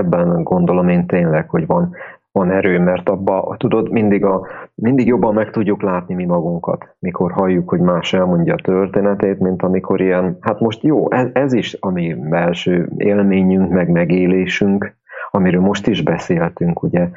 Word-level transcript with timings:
ebben 0.00 0.42
gondolom 0.42 0.88
én 0.88 1.06
tényleg, 1.06 1.48
hogy 1.48 1.66
van, 1.66 1.94
van 2.32 2.50
erő, 2.50 2.78
mert 2.78 3.08
abba, 3.08 3.54
tudod, 3.58 3.90
mindig, 3.90 4.24
a, 4.24 4.46
mindig 4.74 5.06
jobban 5.06 5.34
meg 5.34 5.50
tudjuk 5.50 5.82
látni 5.82 6.14
mi 6.14 6.24
magunkat, 6.24 6.96
mikor 6.98 7.32
halljuk, 7.32 7.68
hogy 7.68 7.80
más 7.80 8.12
elmondja 8.12 8.54
a 8.54 8.62
történetét, 8.62 9.38
mint 9.38 9.62
amikor 9.62 10.00
ilyen, 10.00 10.36
hát 10.40 10.60
most 10.60 10.82
jó, 10.82 11.12
ez, 11.12 11.28
ez 11.32 11.52
is 11.52 11.76
a 11.80 11.90
mi 11.90 12.14
belső 12.14 12.88
élményünk, 12.96 13.70
meg 13.70 13.88
megélésünk, 13.88 14.98
amiről 15.30 15.60
most 15.60 15.86
is 15.86 16.02
beszéltünk, 16.02 16.82
ugye, 16.82 17.08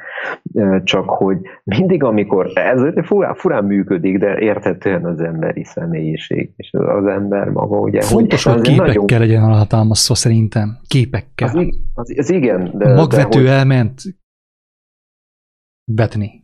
csak 0.84 1.10
hogy 1.10 1.38
mindig, 1.64 2.02
amikor 2.02 2.50
ez 2.54 2.80
furán, 3.02 3.34
furán 3.34 3.64
működik, 3.64 4.18
de 4.18 4.38
érthetően 4.38 5.04
az 5.04 5.20
emberi 5.20 5.64
személyiség, 5.64 6.52
és 6.56 6.70
az 6.72 7.06
ember 7.06 7.48
maga, 7.48 7.78
ugye. 7.78 8.00
Fontos, 8.00 8.44
hogy, 8.44 8.54
hogy 8.54 8.62
képekkel 8.62 8.94
nagyon... 9.02 9.18
legyen 9.18 9.42
alátámasztva 9.42 10.14
szerintem, 10.14 10.78
képekkel. 10.86 11.48
Az, 11.48 11.66
az, 11.94 12.14
az 12.18 12.30
igen, 12.30 12.70
de... 12.74 12.94
Magvető 12.94 13.28
de, 13.28 13.38
hogy... 13.38 13.46
elment 13.46 14.02
vetni. 15.92 16.42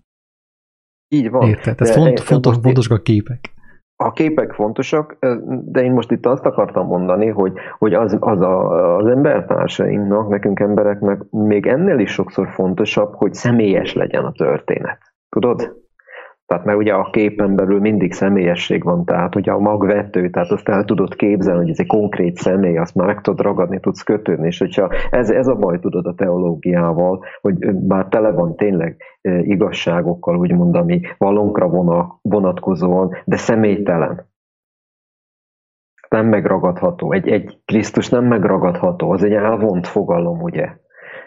Így 1.09 1.31
van. 1.31 1.49
Érted? 1.49 1.81
Ez 1.81 1.95
font, 1.95 2.21
fontos, 2.21 2.57
fontos 2.63 2.89
a 2.89 3.03
képek 3.03 3.59
a 4.03 4.13
képek 4.13 4.53
fontosak, 4.53 5.17
de 5.65 5.83
én 5.83 5.93
most 5.93 6.11
itt 6.11 6.27
azt 6.27 6.45
akartam 6.45 6.87
mondani, 6.87 7.29
hogy, 7.29 7.53
hogy 7.79 7.95
az, 7.95 8.17
az 8.21 8.41
a, 8.41 8.97
az 8.97 9.07
embertársainknak, 9.07 10.29
nekünk 10.29 10.61
embereknek 10.61 11.23
még 11.31 11.67
ennél 11.67 11.99
is 11.99 12.11
sokszor 12.11 12.49
fontosabb, 12.49 13.15
hogy 13.15 13.35
személyes 13.35 13.95
legyen 13.95 14.25
a 14.25 14.33
történet. 14.33 14.99
Tudod? 15.29 15.77
Tehát 16.51 16.65
mert 16.65 16.79
ugye 16.79 16.93
a 16.93 17.11
képen 17.11 17.57
belül 17.57 17.81
mindig 17.81 18.13
személyesség 18.13 18.85
van, 18.85 19.05
tehát 19.05 19.35
ugye 19.35 19.53
a 19.53 19.59
magvető, 19.59 20.31
tehát 20.31 20.51
azt 20.51 20.69
el 20.69 20.85
tudod 20.85 21.15
képzelni, 21.15 21.61
hogy 21.61 21.71
ez 21.71 21.79
egy 21.79 21.87
konkrét 21.87 22.37
személy, 22.37 22.79
azt 22.79 22.95
már 22.95 23.07
meg 23.07 23.21
tudod 23.21 23.41
ragadni, 23.41 23.81
tudsz 23.81 24.03
kötődni, 24.03 24.47
és 24.47 24.59
hogyha 24.59 24.91
ez, 25.11 25.31
ez 25.31 25.47
a 25.47 25.55
baj 25.55 25.79
tudod 25.79 26.07
a 26.07 26.15
teológiával, 26.15 27.25
hogy 27.41 27.75
bár 27.75 28.07
tele 28.07 28.31
van 28.31 28.57
tényleg 28.57 29.03
igazságokkal, 29.43 30.39
úgymond, 30.39 30.77
ami 30.77 31.01
valónkra 31.19 31.69
vonatkozóan, 32.23 33.17
de 33.25 33.37
személytelen. 33.37 34.29
Nem 36.09 36.27
megragadható. 36.27 37.13
Egy, 37.13 37.29
egy 37.29 37.59
Krisztus 37.65 38.09
nem 38.09 38.25
megragadható, 38.25 39.11
az 39.11 39.23
egy 39.23 39.33
elvont 39.33 39.87
fogalom, 39.87 40.43
ugye? 40.43 40.69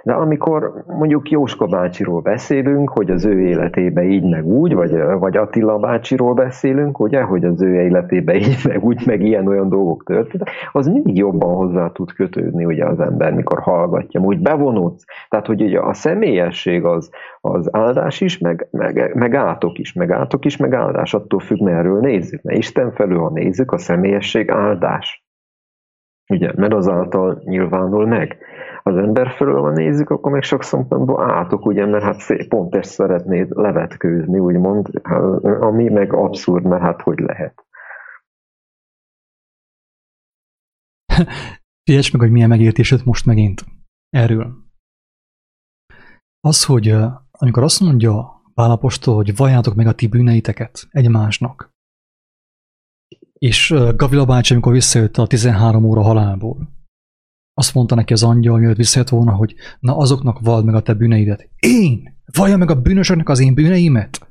De 0.04 0.14
amikor 0.14 0.84
mondjuk 0.88 1.30
Jóska 1.30 1.66
bácsiról 1.66 2.22
beszélünk, 2.22 2.90
hogy 2.90 3.12
az 3.12 3.26
ő 3.26 3.42
életébe 3.42 4.04
így 4.04 4.30
meg 4.30 4.46
úgy, 4.46 4.74
vagy, 4.74 5.02
vagy 5.20 5.38
Attila 5.38 5.78
bácsiról 5.78 6.34
beszélünk, 6.34 7.00
ugye, 7.00 7.22
hogy 7.22 7.46
az 7.46 7.62
ő 7.62 7.82
életébe 7.82 8.36
így 8.36 8.62
meg 8.68 8.84
úgy, 8.84 9.06
meg 9.06 9.22
ilyen-olyan 9.22 9.70
dolgok 9.70 10.04
történtek, 10.04 10.50
az 10.72 10.88
mindig 10.88 11.18
jobban 11.18 11.56
hozzá 11.56 11.92
tud 11.92 12.14
kötődni 12.14 12.66
ugye 12.66 12.86
az 12.86 13.00
ember, 13.00 13.34
mikor 13.34 13.60
hallgatja, 13.60 14.22
úgy 14.22 14.40
bevonódsz. 14.40 15.04
Tehát, 15.30 15.48
hogy 15.48 15.62
ugye 15.62 15.80
a 15.80 15.94
személyesség 15.94 16.86
az, 16.86 17.10
az 17.42 17.76
áldás 17.76 18.22
is, 18.22 18.38
meg, 18.38 18.68
meg, 18.72 19.12
meg 19.16 19.36
átok 19.36 19.78
is, 19.78 19.94
meg 19.94 20.12
átok 20.12 20.46
is, 20.46 20.58
meg 20.58 20.74
áldás, 20.74 21.14
attól 21.14 21.40
függ, 21.40 21.62
merről 21.62 22.00
nézzük. 22.00 22.42
Mert 22.42 22.58
Isten 22.58 22.92
felül, 22.92 23.20
ha 23.20 23.30
nézzük, 23.30 23.72
a 23.72 23.78
személyesség 23.78 24.52
áldás. 24.52 25.26
Ugye, 26.30 26.52
mert 26.56 26.74
azáltal 26.74 27.42
nyilvánul 27.46 28.08
meg 28.08 28.38
az 28.84 28.98
ember 28.98 29.32
fölül, 29.32 29.62
ha 29.62 29.70
nézzük, 29.70 30.10
akkor 30.10 30.32
meg 30.32 30.44
sok 30.44 30.64
szempontból 30.64 31.32
átok, 31.32 31.66
ugye, 31.66 31.86
mert 31.86 32.04
hát 32.04 32.20
szép, 32.20 32.48
pont 32.48 32.76
ezt 32.76 32.92
szeretnéd 32.92 33.50
levetkőzni, 33.50 34.40
úgymond, 34.40 34.90
ami 35.60 35.90
meg 35.90 36.14
abszurd, 36.14 36.66
mert 36.66 36.82
hát 36.82 37.02
hogy 37.02 37.20
lehet. 37.20 37.66
Figyelj 41.84 42.10
meg, 42.12 42.22
hogy 42.22 42.32
milyen 42.32 42.50
megértésed 42.50 43.06
most 43.06 43.26
megint 43.26 43.64
erről. 44.10 44.62
Az, 46.40 46.66
hogy 46.66 46.96
amikor 47.32 47.64
azt 47.64 47.80
mondja 47.80 48.42
Pálapostól, 48.54 49.16
hogy 49.16 49.36
valljátok 49.36 49.76
meg 49.76 49.88
a 49.88 49.94
ti 49.94 50.08
bűneiteket 50.08 50.88
egymásnak, 50.90 51.72
és 53.34 53.74
Gavila 53.96 54.26
bácsi, 54.26 54.54
amikor 54.54 54.74
visszajött 54.74 55.18
a 55.18 55.28
13 55.28 55.84
óra 55.84 56.02
halálból, 56.02 56.73
azt 57.54 57.74
mondta 57.74 57.96
neki 57.96 58.14
az 58.14 58.24
angyal, 58.24 58.58
mielőtt 58.58 58.78
visszajött 58.78 59.10
volna, 59.10 59.32
hogy 59.32 59.56
na 59.80 59.98
azoknak 59.98 60.40
vald 60.40 60.66
meg 60.66 60.76
a 60.76 60.82
te 60.82 60.94
bűneidet. 60.94 61.50
Én? 61.60 62.22
Vallja 62.34 62.58
meg 62.58 62.70
a 62.70 62.82
bűnösöknek 62.82 63.30
az 63.30 63.40
én 63.40 63.54
bűneimet? 63.54 64.28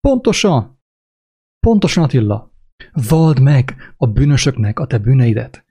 Pontosan. 0.00 0.80
Pontosan 1.66 2.04
Attila. 2.04 2.52
Vald 3.08 3.40
meg 3.40 3.74
a 3.96 4.06
bűnösöknek 4.06 4.78
a 4.78 4.86
te 4.86 4.98
bűneidet. 4.98 5.64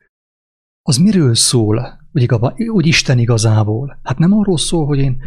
Az 0.81 0.97
miről 0.97 1.35
szól? 1.35 2.03
Úgy, 2.11 2.31
úgy 2.67 2.88
Isten 2.88 3.19
igazából. 3.19 3.99
Hát 4.03 4.17
nem 4.17 4.33
arról 4.33 4.57
szól, 4.57 4.85
hogy 4.85 4.99
én, 4.99 5.17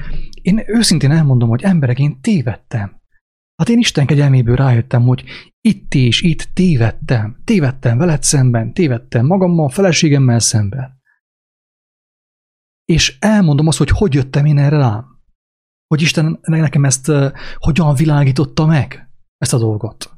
én 0.43 0.63
őszintén 0.67 1.11
elmondom, 1.11 1.49
hogy 1.49 1.63
emberek, 1.63 1.99
én 1.99 2.21
tévedtem. 2.21 3.01
Hát 3.57 3.69
én 3.69 3.79
Isten 3.79 4.07
kegyelméből 4.07 4.57
rájöttem, 4.57 5.03
hogy 5.03 5.25
itt 5.61 5.95
és 5.95 6.23
itt 6.23 6.49
tévedtem. 6.55 7.37
Tévedtem 7.45 7.99
veled 7.99 8.23
szemben, 8.23 8.73
tévedtem 8.73 9.27
magammal, 9.27 9.69
feleségemmel 9.69 10.39
szemben 10.39 10.98
és 12.93 13.17
elmondom 13.19 13.67
azt, 13.67 13.79
hogy 13.79 13.91
hogy 13.91 14.15
jöttem 14.15 14.45
én 14.45 14.59
erre 14.59 14.77
rám. 14.77 15.21
Hogy 15.87 16.03
Isten 16.03 16.39
nekem 16.41 16.85
ezt 16.85 17.11
hogyan 17.57 17.95
világította 17.95 18.67
meg, 18.67 19.11
ezt 19.37 19.53
a 19.53 19.59
dolgot. 19.59 20.13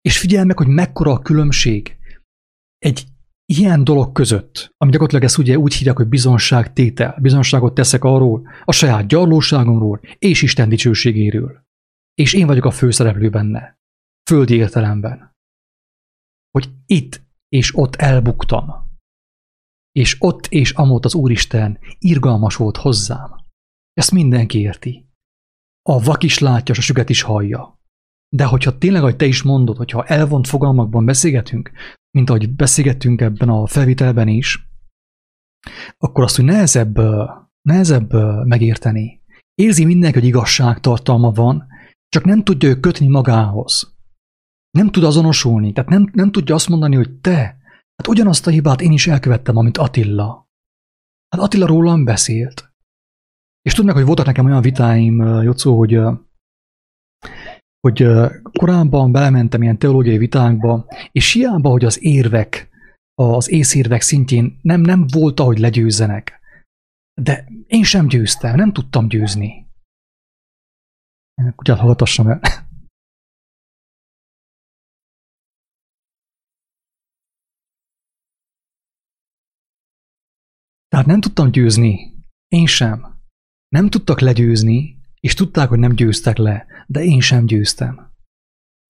És 0.00 0.18
figyelj 0.18 0.46
meg, 0.46 0.56
hogy 0.56 0.66
mekkora 0.66 1.12
a 1.12 1.18
különbség 1.18 1.98
egy 2.78 3.06
ilyen 3.44 3.84
dolog 3.84 4.12
között, 4.12 4.74
ami 4.76 4.90
gyakorlatilag 4.90 5.24
ezt 5.24 5.38
ugye 5.38 5.58
úgy 5.58 5.74
hívják, 5.74 5.96
hogy 5.96 6.08
bizonságtétel, 6.08 7.18
bizonságot 7.20 7.74
teszek 7.74 8.04
arról, 8.04 8.48
a 8.64 8.72
saját 8.72 9.06
gyarlóságomról 9.06 10.00
és 10.18 10.42
Isten 10.42 10.68
dicsőségéről. 10.68 11.64
És 12.14 12.32
én 12.32 12.46
vagyok 12.46 12.64
a 12.64 12.70
főszereplő 12.70 13.30
benne, 13.30 13.78
földi 14.30 14.54
értelemben. 14.54 15.36
Hogy 16.50 16.70
itt 16.86 17.22
és 17.48 17.76
ott 17.76 17.94
elbuktam 17.96 18.89
és 19.92 20.16
ott 20.18 20.46
és 20.46 20.70
amott 20.70 21.04
az 21.04 21.14
Úristen 21.14 21.78
irgalmas 21.98 22.56
volt 22.56 22.76
hozzám. 22.76 23.30
Ezt 23.92 24.10
mindenki 24.10 24.58
érti. 24.60 25.08
A 25.82 26.02
vak 26.02 26.22
is 26.22 26.38
látja, 26.38 26.74
a 26.78 26.80
süget 26.80 27.10
is 27.10 27.22
hallja. 27.22 27.80
De 28.36 28.44
hogyha 28.44 28.78
tényleg, 28.78 29.02
ahogy 29.02 29.16
te 29.16 29.24
is 29.26 29.42
mondod, 29.42 29.76
hogyha 29.76 30.04
elvont 30.04 30.46
fogalmakban 30.46 31.04
beszélgetünk, 31.04 31.70
mint 32.10 32.28
ahogy 32.28 32.54
beszélgettünk 32.54 33.20
ebben 33.20 33.48
a 33.48 33.66
felvitelben 33.66 34.28
is, 34.28 34.68
akkor 35.98 36.24
azt, 36.24 36.36
hogy 36.36 36.44
nehezebb, 36.44 36.98
nehezebb 37.62 38.12
megérteni. 38.46 39.22
Érzi 39.54 39.84
mindenki, 39.84 40.18
hogy 40.18 40.28
igazságtartalma 40.28 41.30
van, 41.30 41.66
csak 42.08 42.24
nem 42.24 42.44
tudja 42.44 42.68
ő 42.68 42.80
kötni 42.80 43.08
magához. 43.08 43.96
Nem 44.70 44.90
tud 44.90 45.04
azonosulni, 45.04 45.72
tehát 45.72 45.90
nem, 45.90 46.10
nem 46.12 46.32
tudja 46.32 46.54
azt 46.54 46.68
mondani, 46.68 46.96
hogy 46.96 47.10
te, 47.10 47.59
Hát 48.00 48.08
ugyanazt 48.08 48.46
a 48.46 48.50
hibát 48.50 48.80
én 48.80 48.92
is 48.92 49.06
elkövettem, 49.06 49.56
amit 49.56 49.76
Attila. 49.76 50.48
Hát 51.28 51.40
Attila 51.40 51.66
rólam 51.66 52.04
beszélt. 52.04 52.72
És 53.62 53.72
tudnak, 53.72 53.94
hogy 53.94 54.04
voltak 54.04 54.26
nekem 54.26 54.44
olyan 54.44 54.62
vitáim, 54.62 55.22
Jocó, 55.22 55.78
hogy, 55.78 56.00
hogy 57.80 58.06
korábban 58.52 59.12
belementem 59.12 59.62
ilyen 59.62 59.78
teológiai 59.78 60.18
vitákba, 60.18 60.86
és 61.12 61.32
hiába, 61.32 61.70
hogy 61.70 61.84
az 61.84 62.02
érvek, 62.02 62.68
az 63.14 63.50
észérvek 63.50 64.00
szintjén 64.00 64.58
nem, 64.62 64.80
nem 64.80 65.06
volt, 65.12 65.40
ahogy 65.40 65.58
legyőzzenek. 65.58 66.40
De 67.20 67.48
én 67.66 67.82
sem 67.82 68.06
győztem, 68.06 68.56
nem 68.56 68.72
tudtam 68.72 69.08
győzni. 69.08 69.66
Kutyát 71.56 71.78
hallgatassam 71.78 72.28
el. 72.28 72.40
Tehát 81.00 81.14
nem 81.14 81.24
tudtam 81.24 81.50
győzni. 81.50 82.14
Én 82.48 82.66
sem. 82.66 83.20
Nem 83.68 83.88
tudtak 83.88 84.20
legyőzni, 84.20 85.00
és 85.20 85.34
tudták, 85.34 85.68
hogy 85.68 85.78
nem 85.78 85.92
győztek 85.92 86.36
le, 86.36 86.66
de 86.86 87.02
én 87.02 87.20
sem 87.20 87.46
győztem. 87.46 88.12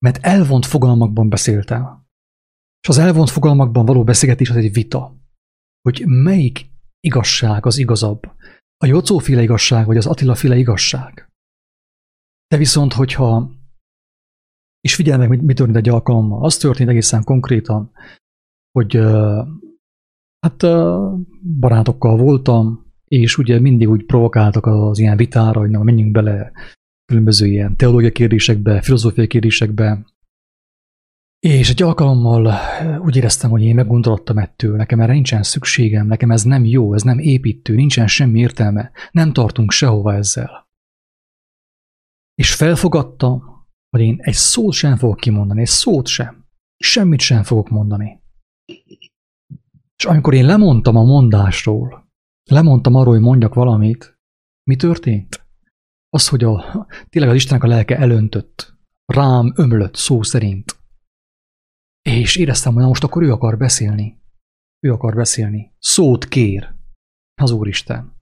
Mert 0.05 0.17
elvont 0.17 0.65
fogalmakban 0.65 1.29
beszéltem. 1.29 2.05
És 2.81 2.89
az 2.89 2.97
elvont 2.97 3.29
fogalmakban 3.29 3.85
való 3.85 4.03
beszélgetés 4.03 4.49
az 4.49 4.55
egy 4.55 4.73
vita. 4.73 5.15
Hogy 5.81 6.03
melyik 6.05 6.69
igazság 6.99 7.65
az 7.65 7.77
igazabb. 7.77 8.21
A 8.77 8.85
Jocóféle 8.85 9.41
igazság, 9.41 9.85
vagy 9.85 9.97
az 9.97 10.05
Attila-féle 10.05 10.57
igazság. 10.57 11.29
De 12.47 12.57
viszont, 12.57 12.93
hogyha 12.93 13.51
és 14.79 14.95
figyelj 14.95 15.27
meg, 15.27 15.43
mit 15.43 15.55
történt 15.55 15.77
egy 15.77 15.89
alkalommal. 15.89 16.43
Az 16.43 16.57
történt 16.57 16.89
egészen 16.89 17.23
konkrétan, 17.23 17.91
hogy 18.71 18.95
Hát 20.41 20.61
barátokkal 21.59 22.17
voltam, 22.17 22.93
és 23.05 23.37
ugye 23.37 23.59
mindig 23.59 23.89
úgy 23.89 24.05
provokáltak 24.05 24.65
az 24.65 24.99
ilyen 24.99 25.17
vitára, 25.17 25.59
hogy 25.59 25.69
na, 25.69 25.83
menjünk 25.83 26.11
bele 26.11 26.51
különböző 27.05 27.47
ilyen 27.47 27.77
teológiai 27.77 28.11
kérdésekbe, 28.11 28.81
filozófiai 28.81 29.27
kérdésekbe. 29.27 30.05
És 31.39 31.69
egy 31.69 31.81
alkalommal 31.81 32.53
úgy 32.99 33.15
éreztem, 33.15 33.49
hogy 33.49 33.61
én 33.61 33.75
meggondolottam 33.75 34.37
ettől, 34.37 34.75
nekem 34.75 34.99
erre 34.99 35.13
nincsen 35.13 35.43
szükségem, 35.43 36.07
nekem 36.07 36.31
ez 36.31 36.43
nem 36.43 36.65
jó, 36.65 36.93
ez 36.93 37.01
nem 37.01 37.19
építő, 37.19 37.75
nincsen 37.75 38.07
semmi 38.07 38.39
értelme, 38.39 38.91
nem 39.11 39.33
tartunk 39.33 39.71
sehova 39.71 40.13
ezzel. 40.13 40.69
És 42.35 42.55
felfogadtam, 42.55 43.43
hogy 43.89 44.01
én 44.01 44.17
egy 44.19 44.33
szót 44.33 44.73
sem 44.73 44.97
fogok 44.97 45.17
kimondani, 45.17 45.61
egy 45.61 45.67
szót 45.67 46.07
sem. 46.07 46.45
Semmit 46.77 47.19
sem 47.19 47.43
fogok 47.43 47.69
mondani. 47.69 48.21
És 50.01 50.07
amikor 50.07 50.33
én 50.33 50.45
lemondtam 50.45 50.95
a 50.95 51.03
mondásról, 51.03 52.11
lemondtam 52.49 52.95
arról, 52.95 53.13
hogy 53.13 53.23
mondjak 53.23 53.53
valamit, 53.53 54.19
mi 54.63 54.75
történt? 54.75 55.45
Az, 56.09 56.27
hogy 56.27 56.43
a, 56.43 56.87
tényleg 57.09 57.31
az 57.31 57.37
Istennek 57.37 57.63
a 57.63 57.67
lelke 57.67 57.97
elöntött, 57.97 58.77
rám 59.05 59.53
ömlött 59.55 59.95
szó 59.95 60.23
szerint. 60.23 60.79
És 62.01 62.35
éreztem, 62.35 62.73
hogy 62.73 62.81
na 62.81 62.87
most 62.87 63.03
akkor 63.03 63.23
ő 63.23 63.31
akar 63.31 63.57
beszélni. 63.57 64.21
Ő 64.79 64.91
akar 64.91 65.15
beszélni. 65.15 65.73
Szót 65.79 66.25
kér 66.25 66.73
az 67.41 67.51
Úristen. 67.51 68.13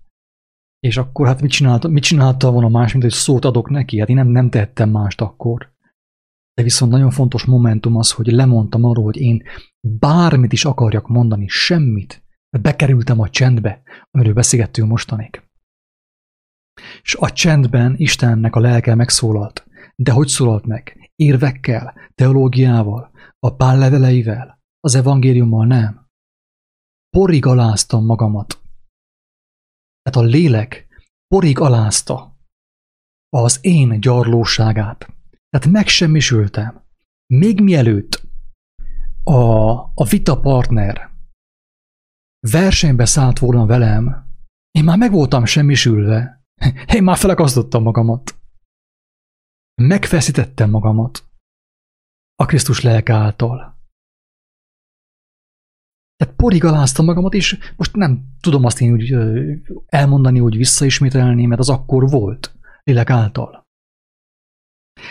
És 0.79 0.97
akkor 0.97 1.27
hát 1.27 1.41
mit 1.41 1.51
csinálta, 1.51 1.87
mit 1.87 2.03
csinálta 2.03 2.51
volna 2.51 2.69
más, 2.69 2.91
mint 2.91 3.03
hogy 3.03 3.13
szót 3.13 3.45
adok 3.45 3.69
neki? 3.69 3.99
Hát 3.99 4.09
én 4.09 4.15
nem, 4.15 4.27
nem 4.27 4.49
tettem 4.49 4.89
mást 4.89 5.21
akkor. 5.21 5.71
De 6.59 6.65
viszont 6.65 6.91
nagyon 6.91 7.11
fontos 7.11 7.45
momentum 7.45 7.95
az, 7.95 8.11
hogy 8.11 8.27
lemondtam 8.27 8.83
arról, 8.83 9.03
hogy 9.03 9.17
én 9.17 9.44
bármit 9.79 10.53
is 10.53 10.65
akarjak 10.65 11.07
mondani, 11.07 11.47
semmit. 11.47 12.23
Bekerültem 12.61 13.19
a 13.19 13.29
csendbe, 13.29 13.81
amiről 14.11 14.33
beszélgettünk 14.33 14.89
mostanig. 14.89 15.44
És 17.01 17.15
a 17.15 17.31
csendben 17.31 17.95
Istennek 17.97 18.56
a 18.56 18.59
lelke 18.59 18.95
megszólalt. 18.95 19.67
De 19.95 20.11
hogy 20.11 20.27
szólalt 20.27 20.65
meg? 20.65 21.11
Érvekkel, 21.15 21.94
teológiával, 22.15 23.11
a 23.39 23.56
pál 23.56 23.77
leveleivel, 23.77 24.59
az 24.79 24.95
evangéliummal 24.95 25.65
nem. 25.65 26.07
Porig 27.09 27.45
aláztam 27.45 28.06
magamat. 28.06 28.61
Tehát 30.01 30.27
a 30.27 30.31
lélek 30.31 30.88
porig 31.27 31.59
alázta 31.59 32.38
az 33.29 33.57
én 33.61 34.00
gyarlóságát. 34.00 35.17
Tehát 35.49 35.67
megsemmisültem. 35.67 36.83
Még 37.33 37.61
mielőtt 37.61 38.21
a, 39.23 39.71
a 39.93 40.05
vita 40.09 40.39
partner 40.39 41.11
versenybe 42.39 43.05
szállt 43.05 43.39
volna 43.39 43.65
velem, 43.65 44.27
én 44.71 44.83
már 44.83 44.97
meg 44.97 45.11
voltam 45.11 45.45
semmisülve. 45.45 46.43
Én 46.95 47.03
már 47.03 47.17
felakasztottam 47.17 47.83
magamat. 47.83 48.39
Megfeszítettem 49.81 50.69
magamat 50.69 51.23
a 52.35 52.45
Krisztus 52.45 52.81
lelke 52.81 53.13
által. 53.13 53.77
Tehát 56.15 56.35
porig 56.35 56.63
aláztam 56.63 57.05
magamat, 57.05 57.33
és 57.33 57.59
most 57.75 57.95
nem 57.95 58.35
tudom 58.39 58.65
azt 58.65 58.81
én 58.81 58.91
úgy 58.91 59.15
elmondani, 59.85 60.39
úgy 60.39 60.57
visszaismételni, 60.57 61.45
mert 61.45 61.59
az 61.59 61.69
akkor 61.69 62.09
volt, 62.09 62.55
lélek 62.83 63.09
által. 63.09 63.69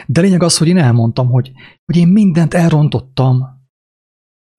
De 0.07 0.21
lényeg 0.21 0.43
az, 0.43 0.59
hogy 0.59 0.69
én 0.69 0.79
elmondtam, 0.79 1.29
hogy, 1.29 1.53
hogy 1.85 1.97
én 1.97 2.09
mindent 2.09 2.55
elrontottam, 2.55 3.57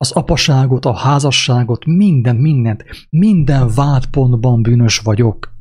az 0.01 0.11
apaságot, 0.11 0.85
a 0.85 0.93
házasságot, 0.93 1.85
mindent, 1.85 2.39
mindent, 2.39 2.83
minden 3.09 3.69
vádpontban 3.75 4.61
bűnös 4.61 4.99
vagyok. 4.99 5.57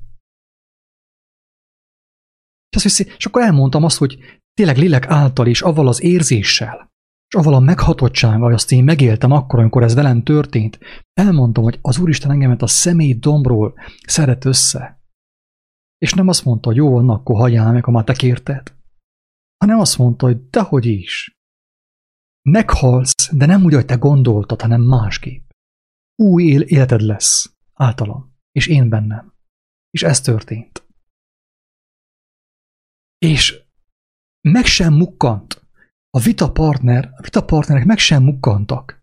És 3.17 3.27
akkor 3.27 3.43
elmondtam 3.43 3.85
azt, 3.85 3.99
hogy 3.99 4.19
tényleg 4.55 4.77
lélek 4.77 5.07
által 5.07 5.47
is, 5.47 5.63
avval 5.63 5.89
az 5.89 6.03
érzéssel, 6.03 6.93
és 7.29 7.35
avval 7.35 7.55
a 7.55 7.59
meghatottsággal, 7.61 8.53
azt 8.53 8.73
én 8.73 8.85
megéltem 8.85 9.31
akkor, 9.31 9.59
amikor 9.59 9.83
ez 9.83 9.95
velem 9.95 10.23
történt, 10.23 10.79
elmondtam, 11.13 11.65
hogy 11.65 11.79
az 11.83 11.99
Úristen 11.99 12.31
engemet 12.31 12.63
a 12.63 12.67
személy 12.67 13.15
dombról 13.15 13.75
szeret 14.07 14.45
össze. 14.45 15.01
És 15.99 16.13
nem 16.13 16.29
azt 16.29 16.45
mondta, 16.45 16.69
hogy 16.69 16.77
jó 16.77 16.91
van, 16.91 17.09
akkor 17.11 17.37
hagyjál 17.37 17.73
meg, 17.73 17.85
ha 17.85 17.91
már 17.91 18.05
te 18.05 18.13
kérted, 18.13 18.78
hanem 19.59 19.79
azt 19.79 19.99
mondta, 19.99 20.27
hogy 20.27 20.49
dehogy 20.51 20.87
is. 20.87 21.37
Meghalsz, 22.51 23.31
de 23.33 23.47
nem 23.47 23.65
úgy, 23.65 23.75
hogy 23.75 23.85
te 23.85 23.95
gondoltad, 23.95 24.61
hanem 24.61 24.81
másképp. 24.81 25.51
Új 26.23 26.45
életed 26.45 27.01
lesz 27.01 27.57
általam, 27.73 28.35
és 28.53 28.67
én 28.67 28.89
bennem. 28.89 29.35
És 29.91 30.03
ez 30.03 30.21
történt. 30.21 30.87
És 33.19 33.63
meg 34.49 34.65
sem 34.65 34.95
mukkant 34.95 35.67
a 36.11 36.19
vita 36.19 36.53
partner, 36.53 37.11
a 37.17 37.23
vita 37.23 37.45
partnerek 37.45 37.85
meg 37.85 37.99
sem 37.99 38.23
mukkantak. 38.23 39.03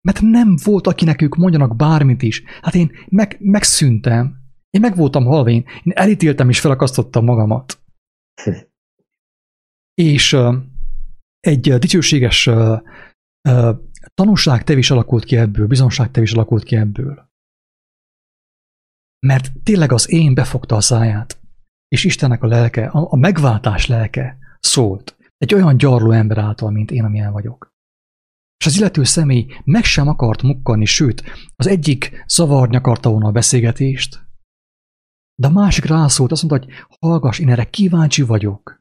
Mert 0.00 0.20
nem 0.20 0.56
volt, 0.64 0.86
akinek 0.86 1.22
ők 1.22 1.34
mondjanak 1.34 1.76
bármit 1.76 2.22
is. 2.22 2.42
Hát 2.62 2.74
én 2.74 2.92
meg, 3.08 3.36
megszűntem. 3.40 4.36
Én 4.70 4.80
meg 4.80 4.96
voltam 4.96 5.24
halvén. 5.24 5.64
Én 5.82 5.92
elítéltem 5.94 6.48
és 6.48 6.60
felakasztottam 6.60 7.24
magamat. 7.24 7.82
és 9.98 10.36
egy 11.40 11.72
dicsőséges 11.72 12.50
tanúságtev 14.14 14.78
is 14.78 14.90
alakult 14.90 15.24
ki 15.24 15.36
ebből, 15.36 15.66
bizonságtev 15.66 16.22
is 16.22 16.32
alakult 16.32 16.62
ki 16.62 16.76
ebből. 16.76 17.28
Mert 19.26 19.52
tényleg 19.62 19.92
az 19.92 20.10
én 20.10 20.34
befogta 20.34 20.76
a 20.76 20.80
száját, 20.80 21.40
és 21.88 22.04
Istennek 22.04 22.42
a 22.42 22.46
lelke, 22.46 22.86
a 22.88 23.16
megváltás 23.16 23.86
lelke 23.86 24.38
szólt. 24.60 25.16
Egy 25.36 25.54
olyan 25.54 25.76
gyarló 25.76 26.10
ember 26.10 26.38
által, 26.38 26.70
mint 26.70 26.90
én, 26.90 27.04
amilyen 27.04 27.32
vagyok. 27.32 27.72
És 28.58 28.66
az 28.66 28.76
illető 28.76 29.04
személy 29.04 29.46
meg 29.64 29.84
sem 29.84 30.08
akart 30.08 30.42
mukkanni, 30.42 30.84
sőt, 30.84 31.22
az 31.56 31.66
egyik 31.66 32.24
zavarni 32.28 32.76
akarta 32.76 33.10
volna 33.10 33.26
a 33.26 33.32
beszélgetést, 33.32 34.26
de 35.34 35.46
a 35.46 35.50
másik 35.50 35.84
rászólt, 35.84 36.32
azt 36.32 36.42
mondta, 36.42 36.66
hogy 36.66 36.86
hallgass, 37.00 37.38
én 37.38 37.48
erre 37.48 37.70
kíváncsi 37.70 38.22
vagyok. 38.22 38.78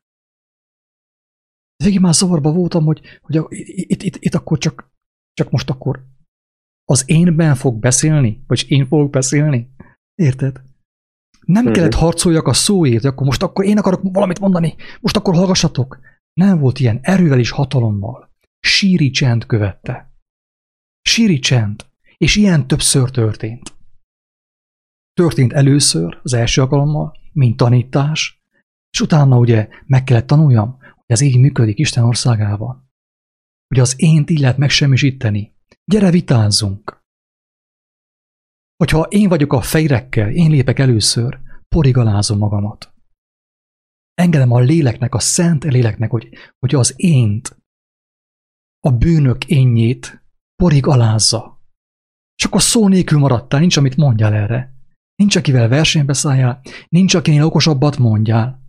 Végig 1.84 2.00
már 2.00 2.14
zavarba 2.14 2.52
voltam, 2.52 2.84
hogy, 2.84 3.02
hogy 3.22 3.38
a, 3.38 3.48
itt, 3.50 4.04
itt, 4.04 4.16
itt 4.16 4.34
akkor 4.34 4.58
csak, 4.58 4.92
csak 5.34 5.52
most 5.52 5.70
akkor 5.70 6.06
az 6.86 7.04
énben 7.06 7.56
fog 7.56 7.80
beszélni? 7.80 8.44
Vagy 8.48 8.66
én 8.68 8.88
fogok 8.88 9.10
beszélni? 9.10 9.70
Érted? 10.16 10.62
Nem 11.46 11.64
hmm. 11.64 11.74
kellett 11.74 11.94
harcoljak 11.94 12.48
a 12.48 12.54
szóért, 12.54 13.04
akkor 13.04 13.26
most 13.26 13.44
akkor 13.44 13.66
én 13.66 13.78
akarok 13.78 14.02
valamit 14.04 14.40
mondani, 14.40 14.76
most 15.02 15.16
akkor 15.16 15.36
hallgassatok. 15.36 16.00
Nem 16.34 16.60
volt 16.60 16.80
ilyen 16.80 17.00
erővel 17.02 17.40
és 17.40 17.50
hatalommal. 17.50 18.30
Síri 18.60 19.10
csend 19.10 19.46
követte. 19.46 20.12
Síri 21.02 21.40
csend. 21.40 21.86
És 22.18 22.36
ilyen 22.36 22.68
többször 22.68 23.10
történt. 23.10 23.76
Történt 25.14 25.54
először, 25.54 26.20
az 26.24 26.34
első 26.34 26.62
alkalommal, 26.62 27.18
mint 27.34 27.58
tanítás, 27.58 28.42
és 28.92 29.02
utána 29.02 29.38
ugye 29.38 29.68
meg 29.86 30.04
kellett 30.04 30.28
tanuljam, 30.28 30.78
ez 31.08 31.22
így 31.22 31.40
működik 31.40 31.80
Isten 31.80 32.04
országában. 32.04 32.92
Hogy 33.68 33.80
az 33.80 33.94
ént 33.98 34.30
így 34.30 34.40
lehet 34.40 34.58
megsemmisíteni. 34.58 35.56
Gyere 35.86 36.12
vitázzunk! 36.12 37.06
Hogyha 38.76 39.02
én 39.02 39.30
vagyok 39.30 39.54
a 39.54 39.62
fejrekkel, 39.62 40.32
én 40.32 40.50
lépek 40.50 40.80
először, 40.80 41.40
porigalázom 41.68 42.38
magamat. 42.38 42.94
Engedem 44.14 44.52
a 44.52 44.60
léleknek, 44.60 45.14
a 45.14 45.20
szent 45.20 45.64
léleknek, 45.64 46.12
hogy, 46.12 46.30
hogy 46.60 46.76
az 46.76 46.94
ént, 46.96 47.58
a 48.80 48.92
bűnök 48.92 49.46
énjét 49.46 50.24
porig 50.56 50.88
alázza. 50.88 51.62
És 52.36 52.46
akkor 52.46 52.62
szó 52.62 52.88
nélkül 52.88 53.20
maradtál, 53.20 53.60
nincs, 53.60 53.78
amit 53.78 53.96
mondjál 53.96 54.34
erre. 54.34 54.74
Nincs, 55.16 55.36
akivel 55.36 55.68
versenybe 55.68 56.14
szálljál, 56.14 56.62
nincs, 56.90 57.14
akinél 57.14 57.44
okosabbat 57.44 57.98
mondjál. 57.98 58.67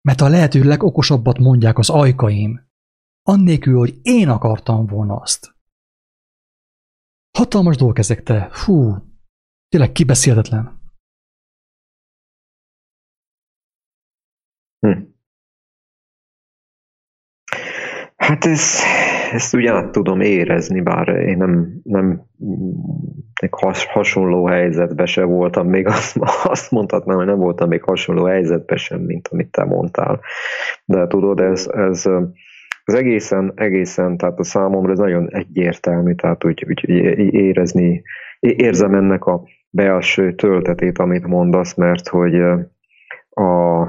Mert 0.00 0.20
a 0.20 0.28
lehető 0.28 0.62
legokosabbat 0.62 1.38
mondják 1.38 1.78
az 1.78 1.90
ajkaim, 1.90 2.68
annélkül, 3.22 3.78
hogy 3.78 3.98
én 4.02 4.28
akartam 4.28 4.86
volna 4.86 5.16
azt. 5.16 5.54
Hatalmas 7.38 7.76
dolgok 7.76 7.98
ezek 7.98 8.22
te. 8.22 8.50
Hú, 8.64 8.94
tényleg 9.68 9.92
kibeszélhetetlen. 9.92 10.78
Hm. 14.78 15.02
Hát 18.16 18.44
ez, 18.44 18.80
ezt 19.32 19.54
ugye 19.54 19.72
át 19.72 19.90
tudom 19.90 20.20
érezni, 20.20 20.80
bár 20.80 21.08
én 21.08 21.36
nem, 21.36 21.80
nem 21.82 22.22
has, 23.50 23.84
hasonló 23.84 24.46
helyzetben 24.46 25.06
se 25.06 25.24
voltam, 25.24 25.68
még 25.68 25.86
azt, 25.86 26.16
azt 26.44 26.70
mondhatnám, 26.70 27.16
hogy 27.16 27.26
nem 27.26 27.38
voltam 27.38 27.68
még 27.68 27.82
hasonló 27.82 28.24
helyzetben 28.24 28.76
sem, 28.76 29.00
mint 29.00 29.28
amit 29.28 29.50
te 29.50 29.64
mondtál. 29.64 30.20
De 30.84 31.06
tudod, 31.06 31.40
ez, 31.40 31.68
ez, 31.72 32.06
ez 32.84 32.94
egészen, 32.94 33.52
egészen, 33.54 34.16
tehát 34.16 34.38
a 34.38 34.44
számomra 34.44 34.92
ez 34.92 34.98
nagyon 34.98 35.28
egyértelmű, 35.30 36.14
tehát 36.14 36.44
úgy, 36.44 36.64
úgy 36.68 36.88
érezni, 37.34 38.02
érzem 38.40 38.94
ennek 38.94 39.24
a 39.24 39.42
belső 39.70 40.34
töltetét, 40.34 40.98
amit 40.98 41.26
mondasz, 41.26 41.74
mert 41.74 42.08
hogy 42.08 42.34
a, 43.30 43.80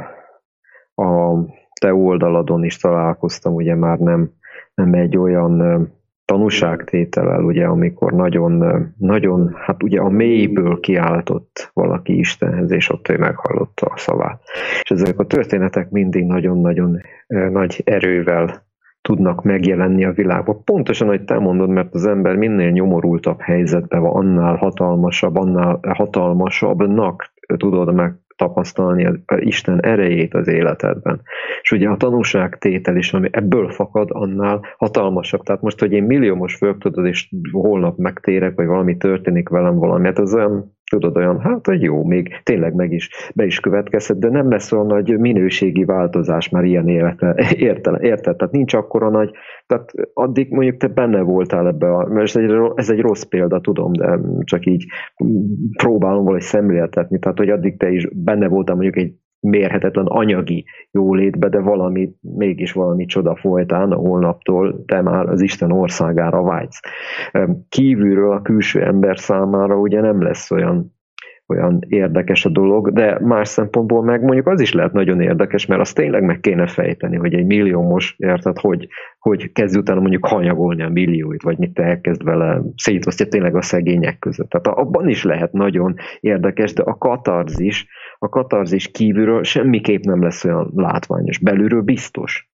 a 0.96 1.34
te 1.82 1.94
oldaladon 1.94 2.64
is 2.64 2.78
találkoztam, 2.78 3.54
ugye 3.54 3.76
már 3.76 3.98
nem, 3.98 4.32
nem 4.76 4.94
egy 4.94 5.18
olyan 5.18 5.88
tanúságtételel, 6.26 7.44
ugye, 7.44 7.66
amikor 7.66 8.14
nagyon, 8.14 8.86
nagyon, 8.98 9.56
hát 9.56 9.84
ugye 9.84 10.00
a 10.00 10.10
mélyből 10.10 10.80
kiáltott 10.80 11.72
valaki 11.74 12.18
Istenhez, 12.18 12.72
és 12.72 12.90
ott 12.90 13.10
ő 13.10 13.18
meghallotta 13.18 13.86
a 13.86 13.98
szavát. 13.98 14.42
És 14.82 14.90
ezek 14.90 15.20
a 15.20 15.26
történetek 15.26 15.90
mindig 15.90 16.26
nagyon-nagyon 16.26 17.02
nagy 17.28 17.82
erővel 17.86 18.70
tudnak 19.02 19.44
megjelenni 19.44 20.06
a 20.06 20.12
világban. 20.12 20.64
Pontosan, 20.64 21.08
hogy 21.08 21.24
te 21.24 21.40
mondod, 21.40 21.70
mert 21.70 21.94
az 21.94 22.06
ember 22.06 22.36
minél 22.36 22.70
nyomorultabb 22.70 23.42
helyzetben 23.42 24.02
van, 24.02 24.16
annál 24.16 24.56
hatalmasabb, 24.56 25.36
annál 25.36 25.80
hatalmasabbnak 25.82 27.34
tudod 27.58 27.94
meg 27.94 28.14
tapasztalni 28.42 29.06
az 29.06 29.16
Isten 29.40 29.84
erejét 29.84 30.34
az 30.34 30.48
életedben. 30.48 31.22
És 31.62 31.72
ugye 31.72 31.90
a 31.90 31.98
tanúságtétel 31.98 32.96
is, 32.96 33.14
ami 33.14 33.30
ebből 33.32 33.70
fakad, 33.70 34.10
annál 34.12 34.66
hatalmasabb. 34.78 35.42
Tehát 35.44 35.62
most, 35.62 35.80
hogy 35.80 35.92
én 35.92 36.04
milliómos 36.04 36.58
vagyok, 36.60 36.78
tudod, 36.78 37.06
és 37.06 37.30
holnap 37.52 37.98
megtérek, 37.98 38.56
vagy 38.56 38.66
valami 38.66 38.98
történik 38.98 39.50
velem 39.50 39.76
valami, 39.76 40.06
hát 40.06 40.20
az 40.20 40.34
olyan 40.34 40.78
tudod, 40.92 41.18
olyan, 41.18 41.40
hát 41.40 41.68
jó, 41.80 42.04
még 42.04 42.42
tényleg 42.44 42.74
meg 42.74 42.92
is, 42.92 43.10
be 43.36 43.46
is 43.46 43.60
következhet, 43.60 44.20
de 44.20 44.30
nem 44.30 44.50
lesz 44.50 44.72
olyan 44.72 44.86
nagy 44.86 45.20
minőségi 45.20 45.86
változás 45.86 46.50
már 46.50 46.64
ilyen 46.64 46.88
élete, 46.88 47.36
érte, 47.58 47.98
érted? 48.02 48.36
Tehát 48.36 48.54
nincs 48.54 48.74
akkora 48.74 49.10
nagy, 49.10 49.32
tehát 49.68 49.92
addig 50.14 50.52
mondjuk 50.52 50.78
te 50.78 50.88
benne 50.88 51.22
voltál 51.22 51.68
ebbe, 51.68 51.94
a, 51.94 52.08
mert 52.08 52.28
ez 52.28 52.36
egy, 52.36 52.52
ez 52.76 52.90
egy 52.90 53.00
rossz 53.00 53.24
példa, 53.24 53.62
tudom, 53.62 53.92
de 53.94 54.20
csak 54.44 54.66
így 54.66 54.86
próbálom 55.78 56.22
valahogy 56.24 56.42
szemléltetni, 56.42 57.20
tehát 57.20 57.38
hogy 57.38 57.50
addig 57.50 57.78
te 57.78 57.90
is 57.90 58.08
benne 58.14 58.48
voltál 58.48 58.76
mondjuk 58.76 58.98
egy 58.98 59.14
mérhetetlen 59.42 60.06
anyagi 60.06 60.66
jólétbe, 60.92 61.50
de 61.50 61.60
valami, 61.60 62.12
mégis 62.22 62.72
valami 62.72 63.06
csoda 63.06 63.36
folytán, 63.36 63.94
holnaptól 63.94 64.84
te 64.86 65.02
már 65.02 65.30
az 65.30 65.42
Isten 65.42 65.72
országára 65.72 66.42
vágysz. 66.42 66.80
Kívülről 67.70 68.32
a 68.32 68.42
külső 68.42 68.82
ember 68.82 69.20
számára 69.20 69.80
ugye 69.80 70.02
nem 70.02 70.22
lesz 70.22 70.52
olyan 70.52 71.00
olyan 71.52 71.80
érdekes 71.88 72.46
a 72.46 72.50
dolog, 72.50 72.92
de 72.92 73.20
más 73.22 73.48
szempontból 73.48 74.04
meg 74.04 74.24
mondjuk 74.24 74.48
az 74.48 74.62
is 74.62 74.74
lehet 74.74 74.94
nagyon 74.94 75.22
érdekes, 75.22 75.66
mert 75.66 75.82
azt 75.82 75.96
tényleg 75.96 76.24
meg 76.24 76.40
kéne 76.40 76.68
fejteni, 76.68 77.18
hogy 77.18 77.34
egy 77.34 77.46
milliómos, 77.46 78.16
érted, 78.18 78.58
hogy, 78.58 78.88
hogy 79.20 79.52
kezd 79.52 79.78
utána 79.78 80.00
mondjuk 80.00 80.26
hanyagolni 80.26 80.84
a 80.84 80.90
millióit, 80.90 81.44
vagy 81.44 81.58
mit 81.58 81.74
te 81.74 81.84
elkezd 81.84 82.24
vele 82.24 82.62
szétosztja 82.76 83.28
tényleg 83.28 83.56
a 83.56 83.62
szegények 83.62 84.20
között. 84.20 84.50
Tehát 84.50 84.80
abban 84.80 85.10
is 85.10 85.24
lehet 85.24 85.52
nagyon 85.52 85.96
érdekes, 86.20 86.74
de 86.74 86.84
a 86.84 86.98
katarzis, 86.98 87.88
a 88.26 88.30
katarzis 88.30 88.92
kívülről 88.92 89.44
semmiképp 89.44 90.04
nem 90.04 90.22
lesz 90.22 90.46
olyan 90.46 90.72
látványos, 90.76 91.38
belülről 91.38 91.82
biztos 91.82 92.52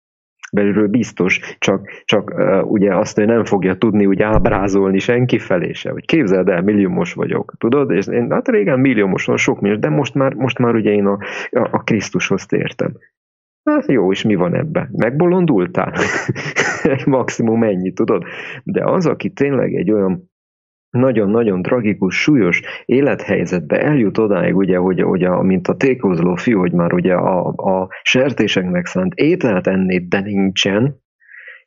belülről 0.51 0.87
biztos, 0.87 1.55
csak, 1.59 1.89
csak 2.05 2.29
uh, 2.29 2.71
ugye 2.71 2.95
azt, 2.95 3.15
hogy 3.15 3.25
nem 3.25 3.45
fogja 3.45 3.75
tudni 3.75 4.05
úgy 4.05 4.21
ábrázolni 4.21 4.99
senki 4.99 5.39
felé 5.39 5.73
se, 5.73 5.91
hogy 5.91 6.05
képzeld 6.05 6.49
el, 6.49 6.61
milliómos 6.61 7.13
vagyok, 7.13 7.53
tudod, 7.57 7.91
és 7.91 8.07
én 8.07 8.31
hát 8.31 8.47
régen 8.47 8.79
milliómos 8.79 9.25
van, 9.25 9.37
sok 9.37 9.61
millió, 9.61 9.77
de 9.77 9.89
most 9.89 10.13
már, 10.13 10.33
most 10.33 10.57
már 10.57 10.75
ugye 10.75 10.91
én 10.91 11.05
a, 11.05 11.17
a, 11.49 11.67
a 11.71 11.83
Krisztushoz 11.83 12.45
tértem. 12.45 12.91
Hát 13.63 13.87
jó, 13.87 14.11
és 14.11 14.23
mi 14.23 14.35
van 14.35 14.55
ebben? 14.55 14.89
Megbolondultál? 14.91 15.93
Maximum 17.05 17.63
ennyi, 17.63 17.93
tudod? 17.93 18.23
De 18.63 18.85
az, 18.85 19.05
aki 19.05 19.29
tényleg 19.29 19.73
egy 19.73 19.91
olyan 19.91 20.31
nagyon-nagyon 20.89 21.61
tragikus, 21.61 22.21
súlyos 22.21 22.61
élethelyzetbe 22.85 23.81
eljut 23.81 24.17
odáig, 24.17 24.55
ugye, 24.55 24.77
hogy, 24.77 25.01
hogy 25.01 25.23
a, 25.23 25.41
mint 25.41 25.67
a 25.67 25.75
tékozló 25.75 26.35
fiú, 26.35 26.59
hogy 26.59 26.71
már 26.71 26.93
ugye 26.93 27.13
a, 27.13 27.47
a 27.47 27.89
sertéseknek 28.01 28.85
szánt 28.85 29.13
ételt 29.13 29.67
enni, 29.67 30.07
de 30.07 30.19
nincsen, 30.19 31.01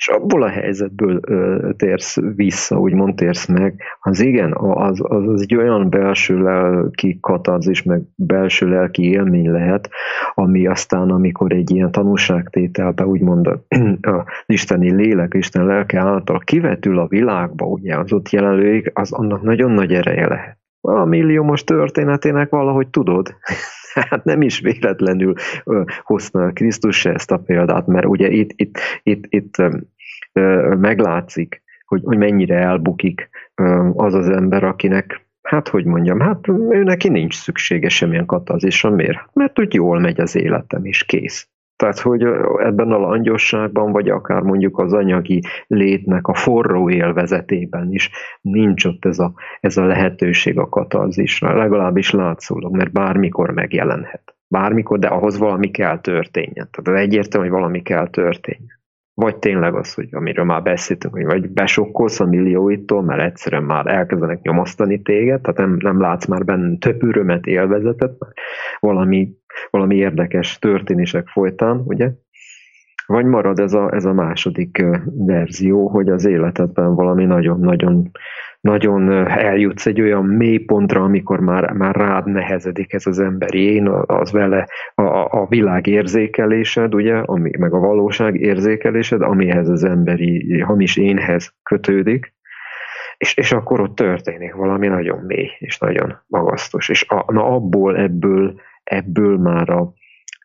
és 0.00 0.08
abból 0.08 0.42
a 0.42 0.48
helyzetből 0.48 1.20
ö, 1.26 1.70
térsz 1.76 2.16
vissza, 2.34 2.78
úgymond 2.78 3.14
térsz 3.14 3.46
meg, 3.46 3.82
az 4.00 4.20
igen, 4.20 4.52
az, 4.56 5.00
az, 5.02 5.28
az 5.28 5.40
egy 5.40 5.56
olyan 5.56 5.90
belső 5.90 6.42
lelki 6.42 7.18
katarzis, 7.20 7.82
meg 7.82 8.02
belső 8.14 8.68
lelki 8.68 9.10
élmény 9.10 9.50
lehet, 9.50 9.90
ami 10.34 10.66
aztán, 10.66 11.10
amikor 11.10 11.52
egy 11.52 11.70
ilyen 11.70 11.90
tanúságtételbe, 11.90 13.06
úgymond 13.06 13.46
az 13.46 14.22
isteni 14.46 14.94
lélek, 14.94 15.34
Isten 15.34 15.66
lelke 15.66 15.98
által 15.98 16.38
kivetül 16.38 16.98
a 16.98 17.06
világba, 17.06 17.66
ugye 17.66 17.96
az 17.96 18.12
ott 18.12 18.30
jelenlőig, 18.30 18.90
az 18.94 19.12
annak 19.12 19.42
nagyon 19.42 19.70
nagy 19.70 19.92
ereje 19.92 20.28
lehet. 20.28 20.58
A 20.80 21.04
milliómos 21.04 21.64
történetének 21.64 22.50
valahogy 22.50 22.88
tudod, 22.88 23.34
hát 24.10 24.24
nem 24.24 24.42
is 24.42 24.60
véletlenül 24.60 25.34
hozta 26.02 26.50
Krisztus 26.52 27.04
ezt 27.04 27.30
a 27.30 27.38
példát, 27.38 27.86
mert 27.86 28.06
ugye 28.06 28.28
itt, 28.28 28.50
itt, 28.56 28.78
itt, 29.02 29.24
itt 29.28 29.54
meglátszik, 30.78 31.62
hogy, 31.86 32.02
hogy 32.04 32.18
mennyire 32.18 32.56
elbukik 32.56 33.28
az 33.94 34.14
az 34.14 34.28
ember, 34.28 34.64
akinek 34.64 35.28
Hát, 35.42 35.68
hogy 35.68 35.84
mondjam, 35.84 36.20
hát 36.20 36.48
ő 36.48 36.82
neki 36.82 37.08
nincs 37.08 37.34
szüksége 37.34 37.88
semmilyen 37.88 38.26
katazisra. 38.26 38.90
Miért? 38.90 39.18
Mert 39.32 39.58
úgy 39.58 39.74
jól 39.74 40.00
megy 40.00 40.20
az 40.20 40.36
életem, 40.36 40.84
és 40.84 41.04
kész. 41.04 41.48
Tehát, 41.80 41.98
hogy 41.98 42.22
ebben 42.58 42.92
a 42.92 42.98
langyosságban, 42.98 43.92
vagy 43.92 44.08
akár 44.08 44.42
mondjuk 44.42 44.78
az 44.78 44.92
anyagi 44.92 45.42
létnek 45.66 46.26
a 46.26 46.34
forró 46.34 46.90
élvezetében 46.90 47.92
is 47.92 48.10
nincs 48.40 48.84
ott 48.84 49.04
ez 49.04 49.18
a, 49.18 49.32
ez 49.60 49.76
a 49.76 49.84
lehetőség 49.84 50.58
a 50.58 50.68
katarzisra, 50.68 51.56
legalábbis 51.56 52.10
látszólag, 52.10 52.76
mert 52.76 52.92
bármikor 52.92 53.50
megjelenhet. 53.50 54.34
Bármikor, 54.48 54.98
de 54.98 55.06
ahhoz 55.06 55.38
valami 55.38 55.70
kell 55.70 56.00
történjen. 56.00 56.68
Tehát 56.70 57.00
egyértelmű, 57.00 57.48
hogy 57.48 57.56
valami 57.58 57.82
kell 57.82 58.08
történjen. 58.08 58.78
Vagy 59.14 59.36
tényleg 59.36 59.74
az, 59.74 59.94
hogy 59.94 60.08
amiről 60.10 60.44
már 60.44 60.62
beszéltünk, 60.62 61.14
hogy 61.14 61.24
vagy 61.24 61.50
besokkolsz 61.50 62.20
a 62.20 62.26
millióitól, 62.26 63.02
mert 63.02 63.20
egyszerűen 63.20 63.62
már 63.62 63.86
elkezdenek 63.86 64.42
nyomasztani 64.42 65.02
téged, 65.02 65.40
tehát 65.40 65.58
nem, 65.58 65.76
nem 65.80 66.00
látsz 66.00 66.26
már 66.26 66.44
benne 66.44 66.76
több 66.78 67.02
örömet, 67.02 67.46
élvezetet, 67.46 68.12
valami, 68.80 69.39
valami 69.70 69.96
érdekes 69.96 70.58
történések 70.58 71.28
folytán, 71.28 71.82
ugye? 71.84 72.10
Vagy 73.06 73.24
marad 73.24 73.58
ez 73.58 73.72
a, 73.72 73.94
ez 73.94 74.04
a 74.04 74.12
második 74.12 74.84
verzió, 75.04 75.88
hogy 75.88 76.08
az 76.08 76.24
életedben 76.24 76.94
valami 76.94 77.24
nagyon-nagyon 77.24 78.10
nagyon 78.60 79.26
eljutsz 79.28 79.86
egy 79.86 80.00
olyan 80.00 80.24
mélypontra, 80.24 81.02
amikor 81.02 81.40
már, 81.40 81.72
már 81.72 81.96
rád 81.96 82.26
nehezedik 82.26 82.92
ez 82.92 83.06
az 83.06 83.18
emberi 83.18 83.74
én, 83.74 83.88
az 84.06 84.32
vele 84.32 84.68
a, 84.94 85.02
a 85.40 85.46
világ 85.48 85.86
érzékelésed, 85.86 86.94
ugye, 86.94 87.14
ami, 87.16 87.50
meg 87.58 87.72
a 87.72 87.78
valóság 87.78 88.40
érzékelésed, 88.40 89.22
amihez 89.22 89.68
az 89.68 89.84
emberi 89.84 90.60
hamis 90.60 90.96
énhez 90.96 91.54
kötődik, 91.62 92.34
és, 93.16 93.36
és 93.36 93.52
akkor 93.52 93.80
ott 93.80 93.94
történik 93.94 94.54
valami 94.54 94.86
nagyon 94.86 95.18
mély, 95.18 95.50
és 95.58 95.78
nagyon 95.78 96.18
magasztos. 96.26 96.88
És 96.88 97.08
a, 97.08 97.32
na 97.32 97.44
abból, 97.44 97.96
ebből, 97.96 98.60
ebből 98.84 99.38
már 99.38 99.70
a 99.70 99.92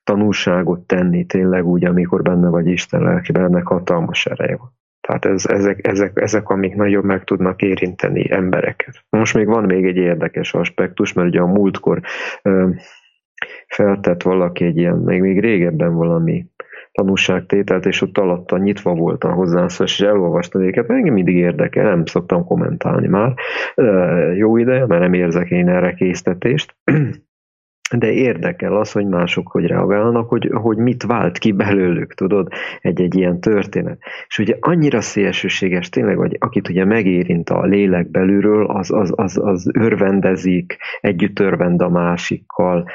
tanulságot 0.04 0.80
tenni 0.80 1.25
tényleg 1.25 1.65
úgy, 1.65 1.86
amikor 1.86 2.22
benne 2.22 2.50
vagy 2.50 2.68
Isten 2.68 3.01
lelkében, 3.01 3.44
ennek 3.44 3.68
hatalmas 3.68 4.25
ereje 4.25 4.58
van. 4.58 4.74
Tehát 5.08 5.25
ez, 5.25 5.46
ezek, 5.46 5.88
ezek, 5.88 6.20
ezek, 6.20 6.50
amik 6.50 6.75
nagyon 6.75 7.06
meg 7.06 7.24
tudnak 7.24 7.62
érinteni 7.62 8.32
embereket. 8.32 9.06
Most 9.10 9.34
még 9.34 9.46
van 9.46 9.63
még 9.63 9.86
egy 9.86 9.96
érdekes 9.96 10.54
aspektus, 10.54 11.13
mert 11.13 11.27
ugye 11.27 11.39
a 11.39 11.46
múltkor 11.46 12.01
ö, 12.42 12.70
feltett 13.68 14.22
valaki 14.22 14.65
egy 14.65 14.77
ilyen, 14.77 14.98
még, 14.98 15.22
még 15.22 15.39
régebben 15.39 15.96
valami 15.96 16.46
tanúságtételt, 16.92 17.86
és 17.86 18.01
ott 18.01 18.18
alatta 18.18 18.58
nyitva 18.58 18.94
volt 18.94 19.24
a 19.24 19.32
hozzászólás, 19.32 20.00
és 20.00 20.06
elolvastam 20.06 20.62
őket, 20.62 20.89
engem 20.89 21.13
mindig 21.13 21.36
érdekel, 21.36 21.84
nem 21.84 22.06
szoktam 22.06 22.46
kommentálni 22.46 23.08
már. 23.08 23.34
Ö, 23.75 24.32
jó 24.34 24.58
ideje, 24.58 24.86
mert 24.86 25.01
nem 25.01 25.13
érzek 25.13 25.50
én 25.50 25.70
erre 25.70 25.94
késztetést 25.94 26.75
de 27.92 28.12
érdekel 28.12 28.77
az, 28.77 28.92
hogy 28.92 29.08
mások 29.08 29.48
hogy 29.48 29.65
reagálnak, 29.65 30.30
hogy, 30.30 30.50
hogy 30.54 30.77
mit 30.77 31.04
vált 31.04 31.38
ki 31.38 31.51
belőlük, 31.51 32.13
tudod, 32.13 32.48
egy-egy 32.82 33.15
ilyen 33.15 33.39
történet. 33.39 34.00
És 34.27 34.39
ugye 34.39 34.56
annyira 34.60 35.01
szélsőséges 35.01 35.89
tényleg, 35.89 36.18
hogy 36.18 36.38
akit 36.39 36.70
ugye 36.70 36.86
megérint 36.86 37.50
a 37.50 37.65
lélek 37.65 38.12
belülről, 38.12 38.65
az, 38.65 38.92
az, 38.92 39.13
az, 39.15 39.38
az 39.44 39.70
örvendezik, 39.74 40.77
együtt 41.01 41.39
örvend 41.39 41.82
a 41.82 41.89
másikkal, 41.89 42.89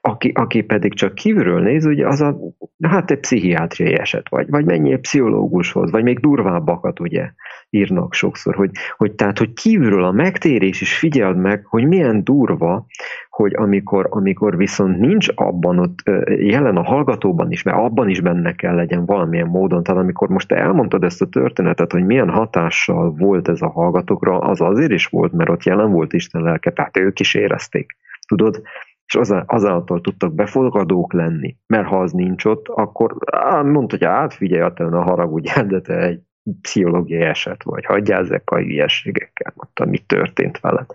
aki, 0.00 0.32
aki 0.34 0.62
pedig 0.62 0.94
csak 0.94 1.14
kívülről 1.14 1.60
néz, 1.60 1.86
ugye 1.86 2.06
az 2.06 2.20
a, 2.20 2.38
hát 2.82 3.10
egy 3.10 3.20
pszichiátriai 3.20 3.94
eset 3.94 4.28
vagy, 4.28 4.50
vagy 4.50 4.64
mennyi 4.64 4.98
pszichológushoz, 4.98 5.90
vagy 5.90 6.02
még 6.02 6.18
durvábbakat 6.18 7.00
ugye 7.00 7.30
írnak 7.70 8.14
sokszor, 8.14 8.54
hogy, 8.54 8.70
hogy 8.96 9.12
tehát, 9.12 9.38
hogy 9.38 9.52
kívülről 9.52 10.04
a 10.04 10.12
megtérés 10.12 10.80
is 10.80 10.98
figyeld 10.98 11.36
meg, 11.36 11.64
hogy 11.66 11.86
milyen 11.86 12.24
durva, 12.24 12.86
hogy 13.36 13.54
amikor, 13.54 14.06
amikor 14.10 14.56
viszont 14.56 14.98
nincs 14.98 15.28
abban 15.34 15.78
ott 15.78 15.98
jelen 16.26 16.76
a 16.76 16.82
hallgatóban 16.82 17.50
is, 17.50 17.62
mert 17.62 17.76
abban 17.76 18.08
is 18.08 18.20
benne 18.20 18.54
kell 18.54 18.74
legyen 18.74 19.06
valamilyen 19.06 19.46
módon, 19.46 19.82
tehát 19.82 20.00
amikor 20.00 20.28
most 20.28 20.48
te 20.48 20.56
elmondtad 20.56 21.04
ezt 21.04 21.22
a 21.22 21.26
történetet, 21.26 21.92
hogy 21.92 22.04
milyen 22.04 22.30
hatással 22.30 23.14
volt 23.18 23.48
ez 23.48 23.62
a 23.62 23.70
hallgatókra, 23.70 24.38
az 24.38 24.60
azért 24.60 24.92
is 24.92 25.06
volt, 25.06 25.32
mert 25.32 25.50
ott 25.50 25.62
jelen 25.62 25.90
volt 25.90 26.12
Isten 26.12 26.42
lelke, 26.42 26.70
tehát 26.70 26.96
ők 26.96 27.20
is 27.20 27.34
érezték. 27.34 27.96
Tudod, 28.26 28.62
és 29.06 29.30
azáltal 29.46 30.00
tudtak 30.00 30.34
befogadók 30.34 31.12
lenni, 31.12 31.56
mert 31.66 31.86
ha 31.86 32.00
az 32.00 32.12
nincs 32.12 32.44
ott, 32.44 32.68
akkor 32.68 33.16
á, 33.32 33.62
mondta, 33.62 33.96
hogy 33.96 34.06
át 34.06 34.34
figyelj, 34.34 34.70
a 34.76 35.02
haragudjál, 35.02 35.66
de 35.74 35.80
te 35.80 35.98
egy 35.98 36.20
pszichológiai 36.62 37.22
eset 37.22 37.62
vagy, 37.62 37.84
hagyjál 37.84 38.20
ezekkel 38.20 38.58
a 38.58 38.60
hülyeségekkel, 38.60 39.52
mondta, 39.56 39.84
mi 39.84 39.98
történt 39.98 40.60
veled. 40.60 40.86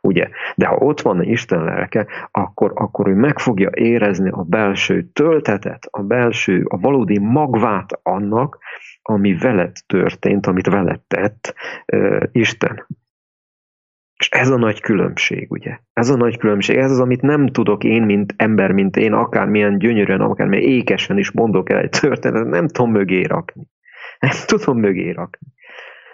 Ugye? 0.00 0.28
De 0.54 0.66
ha 0.66 0.76
ott 0.76 1.00
van 1.00 1.22
Isten 1.22 1.64
lelke, 1.64 2.06
akkor, 2.30 2.72
akkor 2.74 3.08
ő 3.08 3.14
meg 3.14 3.38
fogja 3.38 3.70
érezni 3.74 4.30
a 4.30 4.42
belső 4.42 5.08
töltetet, 5.12 5.86
a 5.90 6.02
belső, 6.02 6.64
a 6.68 6.78
valódi 6.78 7.18
magvát 7.18 8.00
annak, 8.02 8.58
ami 9.02 9.34
veled 9.34 9.76
történt, 9.86 10.46
amit 10.46 10.66
veled 10.66 11.00
tett 11.00 11.54
uh, 11.92 12.22
Isten. 12.32 12.86
És 14.18 14.28
ez 14.28 14.50
a 14.50 14.56
nagy 14.56 14.80
különbség, 14.80 15.50
ugye? 15.50 15.78
Ez 15.92 16.08
a 16.08 16.16
nagy 16.16 16.38
különbség, 16.38 16.76
ez 16.76 16.90
az, 16.90 17.00
amit 17.00 17.22
nem 17.22 17.46
tudok 17.46 17.84
én, 17.84 18.02
mint 18.02 18.34
ember, 18.36 18.72
mint 18.72 18.96
én, 18.96 19.12
akármilyen 19.12 19.78
gyönyörűen, 19.78 20.20
akármilyen 20.20 20.68
ékesen 20.68 21.18
is 21.18 21.30
mondok 21.30 21.70
el 21.70 21.78
egy 21.78 21.90
történetet, 22.00 22.48
nem 22.48 22.68
tudom 22.68 22.90
mögé 22.90 23.22
rakni. 23.22 23.71
Nem 24.22 24.36
tudom 24.46 24.78
mögé 24.78 25.10
rakni. 25.10 25.46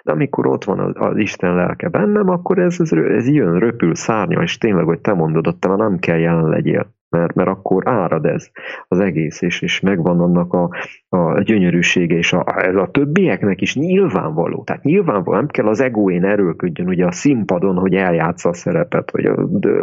De 0.03 0.13
amikor 0.13 0.47
ott 0.47 0.65
van 0.65 0.79
az, 0.79 0.93
az 0.95 1.17
Isten 1.17 1.55
lelke 1.55 1.89
bennem, 1.89 2.29
akkor 2.29 2.59
ez, 2.59 2.81
ez, 2.81 2.93
ez 2.93 3.29
jön, 3.29 3.59
röpül, 3.59 3.95
szárnya, 3.95 4.43
és 4.43 4.59
tényleg, 4.59 4.85
hogy 4.85 5.01
te 5.01 5.13
mondod, 5.13 5.47
ott 5.47 5.61
te 5.61 5.77
nem 5.77 5.99
kell 5.99 6.19
jelen 6.19 6.49
legyél 6.49 6.97
mert, 7.11 7.35
mert 7.35 7.49
akkor 7.49 7.89
árad 7.89 8.27
ez 8.27 8.51
az 8.89 9.01
egész, 9.01 9.43
és, 9.43 9.63
és 9.63 9.81
megvan 9.81 10.21
annak 10.21 10.53
a, 10.53 10.71
a 11.09 11.41
gyönyörűsége, 11.41 12.17
és 12.17 12.33
a, 12.33 12.45
ez 12.67 12.75
a 12.75 12.91
többieknek 12.91 13.61
is 13.61 13.77
nyilvánvaló. 13.77 14.65
Tehát 14.65 14.83
nyilvánvaló, 14.83 15.37
nem 15.37 15.47
kell 15.47 15.67
az 15.67 15.81
egóén 15.81 16.25
erőlködjön 16.25 16.89
ugye 16.89 17.07
a 17.07 17.13
színpadon, 17.13 17.77
hogy 17.77 17.95
eljátsza 17.95 18.49
a 18.49 18.55
szerepet, 18.55 19.11
hogy 19.11 19.31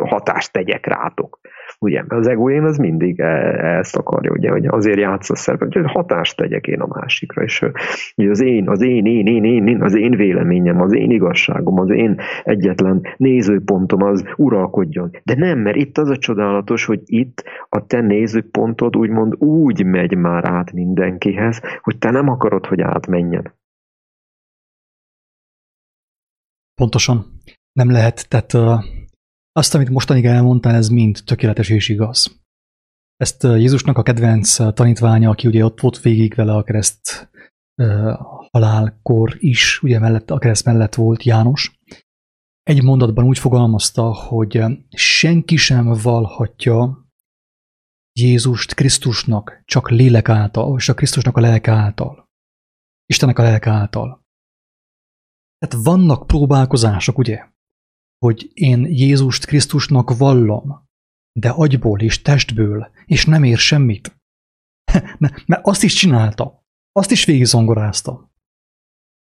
hatást 0.05 0.51
tegyek 0.51 0.85
rátok. 0.85 1.39
Ugye, 1.85 2.03
az 2.07 2.27
egóén 2.27 2.63
az 2.63 2.77
mindig 2.77 3.19
ezt 3.19 3.95
akarja, 3.95 4.31
ugye, 4.31 4.49
hogy 4.49 4.65
azért 4.65 4.99
játsz 4.99 5.29
a 5.29 5.35
szerepet, 5.35 5.73
hogy 5.73 5.91
hatást 5.91 6.37
tegyek 6.37 6.67
én 6.67 6.79
a 6.79 6.87
másikra, 6.87 7.43
és 7.43 7.65
ugye 8.15 8.29
az 8.29 8.41
én, 8.41 8.69
az 8.69 8.81
én, 8.81 9.05
én, 9.05 9.27
én, 9.27 9.43
én, 9.43 9.67
én, 9.67 9.81
az 9.81 9.95
én 9.95 10.11
véleményem, 10.11 10.81
az 10.81 10.93
én 10.93 11.11
igazságom, 11.11 11.79
az 11.79 11.89
én 11.89 12.19
egyetlen 12.43 13.01
nézőpontom 13.17 14.03
az 14.03 14.23
uralkodjon. 14.37 15.11
De 15.23 15.35
nem, 15.35 15.59
mert 15.59 15.77
itt 15.77 15.97
az 15.97 16.09
a 16.09 16.17
csodálatos, 16.17 16.85
hogy 16.85 17.01
itt 17.05 17.43
a 17.69 17.85
te 17.85 18.01
nézőpontod 18.01 18.95
úgymond 18.95 19.35
úgy 19.37 19.85
megy 19.85 20.17
már 20.17 20.45
át 20.45 20.71
mindenkihez, 20.71 21.61
hogy 21.81 21.97
te 21.97 22.11
nem 22.11 22.29
akarod, 22.29 22.65
hogy 22.65 22.81
átmenjen. 22.81 23.53
Pontosan. 26.75 27.25
Nem 27.71 27.91
lehet, 27.91 28.29
tehát 28.29 28.53
uh, 28.53 28.83
azt, 29.55 29.75
amit 29.75 29.89
mostanig 29.89 30.25
elmondtál, 30.25 30.75
ez 30.75 30.89
mind 30.89 31.21
tökéletes 31.25 31.69
és 31.69 31.89
igaz. 31.89 32.39
Ezt 33.15 33.43
Jézusnak 33.43 33.97
a 33.97 34.03
kedvenc 34.03 34.73
tanítványa, 34.73 35.29
aki 35.29 35.47
ugye 35.47 35.65
ott 35.65 35.79
volt 35.79 36.01
végig 36.01 36.33
vele 36.33 36.53
a 36.55 36.63
kereszt 36.63 37.29
halálkor 38.51 39.35
is, 39.37 39.83
ugye 39.83 39.99
mellett, 39.99 40.31
a 40.31 40.37
kereszt 40.37 40.65
mellett 40.65 40.95
volt 40.95 41.23
János, 41.23 41.79
egy 42.63 42.83
mondatban 42.83 43.25
úgy 43.25 43.37
fogalmazta, 43.37 44.13
hogy 44.13 44.63
senki 44.89 45.55
sem 45.55 45.93
valhatja 46.03 47.07
Jézust 48.19 48.73
Krisztusnak 48.73 49.61
csak 49.65 49.89
lélek 49.89 50.29
által, 50.29 50.77
és 50.77 50.89
a 50.89 50.93
Krisztusnak 50.93 51.37
a 51.37 51.41
lelke 51.41 51.71
által. 51.71 52.29
Istennek 53.05 53.39
a 53.39 53.43
lelke 53.43 53.69
által. 53.69 54.23
Tehát 55.57 55.85
vannak 55.85 56.27
próbálkozások, 56.27 57.17
ugye, 57.17 57.53
hogy 58.19 58.51
én 58.53 58.85
Jézust 58.85 59.45
Krisztusnak 59.45 60.17
vallom, 60.17 60.87
de 61.39 61.49
agyból 61.49 62.01
és 62.01 62.21
testből, 62.21 62.91
és 63.05 63.25
nem 63.25 63.43
ér 63.43 63.57
semmit. 63.57 64.19
Mert 65.45 65.65
azt 65.65 65.83
is 65.83 65.93
csinálta, 65.93 66.65
azt 66.91 67.11
is 67.11 67.25
végigzongorázta. 67.25 68.31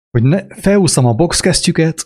Hogy 0.09 0.23
ne, 0.23 0.47
felúszom 0.47 1.05
a 1.05 1.13
boxkesztyüket, 1.13 2.03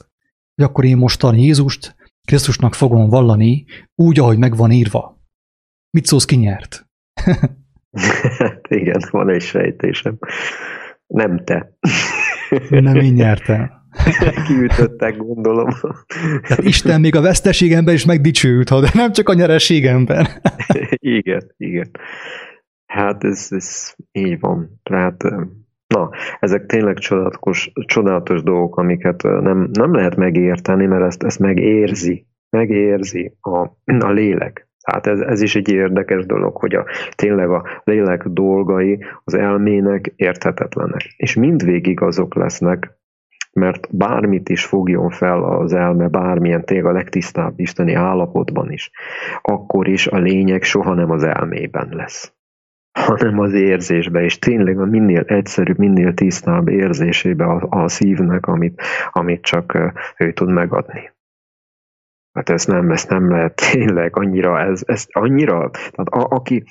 hogy 0.56 0.66
akkor 0.66 0.86
én 0.86 0.98
mostan 0.98 1.36
Jézust 1.36 1.96
Krisztusnak 2.28 2.74
fogom 2.74 3.10
vallani, 3.10 3.66
úgy, 3.96 4.20
ahogy 4.20 4.38
meg 4.38 4.56
van 4.56 4.72
írva. 4.72 5.22
Mit 5.90 6.06
szólsz, 6.06 6.26
ki 6.26 6.36
nyert? 6.36 6.88
hát 8.38 8.68
igen, 8.80 9.02
van 9.12 9.30
egy 9.30 9.42
sejtésem. 9.42 10.18
Nem 11.08 11.44
te. 11.44 11.78
Nem 12.70 12.96
én 12.96 13.14
nyertem. 13.14 13.77
Kiütöttek, 14.48 15.18
gondolom. 15.18 15.70
Tehát 16.48 16.64
Isten 16.64 17.00
még 17.00 17.16
a 17.16 17.22
veszteségemben 17.22 17.94
is 17.94 18.06
megdicsült, 18.06 18.70
de 18.70 18.90
nem 18.94 19.12
csak 19.12 19.30
a 19.30 19.34
nyereségemben. 19.34 20.28
igen, 21.18 21.54
igen. 21.58 21.92
Hát 22.86 23.24
ez, 23.24 23.48
ez 23.50 23.94
így 24.12 24.40
van. 24.40 24.80
Tehát, 24.84 25.24
na, 25.88 26.10
ezek 26.40 26.66
tényleg 26.66 26.98
csodálatos, 26.98 27.72
csodálatos 27.86 28.44
dolgok, 28.44 28.78
amiket 28.78 29.24
nem, 29.24 29.70
nem 29.72 29.94
lehet 29.94 30.16
megérteni, 30.16 30.86
mert 30.86 31.04
ezt, 31.04 31.24
ezt 31.24 31.40
megérzi, 31.40 32.26
megérzi 32.50 33.38
a, 33.42 33.58
a 34.00 34.12
lélek. 34.12 34.68
Tehát 34.88 35.08
ez, 35.08 35.20
ez 35.20 35.42
is 35.42 35.56
egy 35.56 35.70
érdekes 35.70 36.26
dolog, 36.26 36.58
hogy 36.58 36.76
a, 36.76 36.86
tényleg 37.16 37.50
a 37.50 37.82
lélek 37.84 38.24
dolgai 38.28 39.06
az 39.24 39.34
elmének 39.34 40.14
érthetetlenek. 40.16 41.14
És 41.18 41.36
mindvégig 41.36 42.02
azok 42.02 42.36
lesznek, 42.36 42.98
mert 43.58 43.88
bármit 43.92 44.50
is 44.50 44.66
fogjon 44.66 45.10
fel 45.10 45.44
az 45.44 45.74
elme, 45.74 46.08
bármilyen 46.08 46.66
tényleg 46.66 46.86
a 46.86 46.92
legtisztább 46.92 47.60
isteni 47.60 47.94
állapotban 47.94 48.72
is, 48.72 48.92
akkor 49.42 49.88
is 49.88 50.08
a 50.08 50.18
lényeg 50.18 50.64
soha 50.64 50.94
nem 50.94 51.12
az 51.12 51.24
elmében 51.24 51.90
lesz 51.92 52.36
hanem 53.06 53.40
az 53.40 53.54
érzésbe, 53.54 54.24
és 54.24 54.40
tényleg 54.40 54.80
a 54.80 54.86
minél 54.86 55.22
egyszerűbb, 55.22 55.78
minél 55.78 56.14
tisztább 56.14 56.68
érzésébe 56.68 57.46
a, 57.46 57.68
a 57.70 57.88
szívnek, 57.88 58.48
amit, 58.48 58.82
amit 59.12 59.42
csak 59.42 59.94
ő 60.18 60.34
tud 60.34 60.50
megadni. 60.50 61.12
Hát 62.34 62.50
ez 62.50 62.66
nem, 62.66 62.92
ezt 62.92 63.10
nem 63.10 63.30
lehet 63.30 63.62
tényleg 63.72 64.18
annyira, 64.18 64.60
ez, 64.60 64.82
ez 64.86 65.06
annyira, 65.10 65.70
tehát 65.70 66.08
a, 66.08 66.36
aki, 66.36 66.64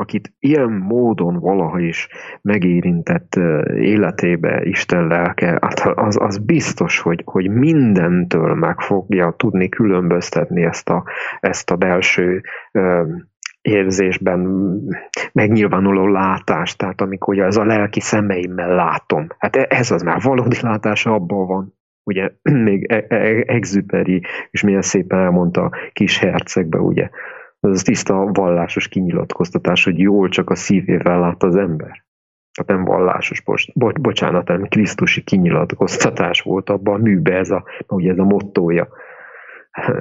akit 0.00 0.32
ilyen 0.38 0.70
módon 0.70 1.40
valaha 1.40 1.80
is 1.80 2.08
megérintett 2.42 3.36
életébe 3.74 4.60
Isten 4.64 5.06
lelke, 5.06 5.58
hát 5.60 5.80
az, 5.80 6.16
az 6.20 6.38
biztos, 6.38 6.98
hogy, 6.98 7.22
hogy 7.24 7.50
mindentől 7.50 8.54
meg 8.54 8.80
fogja 8.80 9.34
tudni 9.36 9.68
különböztetni 9.68 10.64
ezt 10.64 10.88
a, 10.88 11.04
ezt 11.40 11.70
a 11.70 11.76
belső 11.76 12.42
érzésben 13.60 14.40
megnyilvánuló 15.32 16.06
látást, 16.06 16.78
tehát 16.78 17.00
amikor 17.00 17.38
ez 17.38 17.56
a 17.56 17.64
lelki 17.64 18.00
szemeimmel 18.00 18.74
látom. 18.74 19.26
Hát 19.38 19.56
e, 19.56 19.66
ez 19.68 19.90
az 19.90 20.02
már 20.02 20.20
valódi 20.22 20.56
látása 20.60 21.14
abban 21.14 21.46
van 21.46 21.76
ugye 22.08 22.30
még 22.42 22.92
e- 22.92 23.04
e- 23.08 23.44
Exuperi 23.46 24.22
és 24.50 24.62
milyen 24.62 24.82
szépen 24.82 25.18
elmondta 25.18 25.70
kis 25.92 26.18
hercegbe, 26.18 26.78
ugye, 26.78 27.10
az 27.60 27.82
tiszta 27.82 28.14
vallásos 28.32 28.88
kinyilatkoztatás, 28.88 29.84
hogy 29.84 29.98
jól 29.98 30.28
csak 30.28 30.50
a 30.50 30.54
szívével 30.54 31.20
lát 31.20 31.42
az 31.42 31.56
ember. 31.56 32.06
Tehát 32.52 32.82
nem 32.82 32.84
vallásos, 32.84 33.42
bo- 33.74 34.00
bocsánat, 34.00 34.48
nem 34.48 34.62
Krisztusi 34.62 35.22
kinyilatkoztatás 35.22 36.40
volt 36.40 36.70
abban 36.70 36.94
a 36.94 37.02
műbe 37.02 37.36
ez 37.36 37.50
a, 37.50 37.64
ugye 37.86 38.10
ez 38.10 38.18
a 38.18 38.24
mottója 38.24 38.88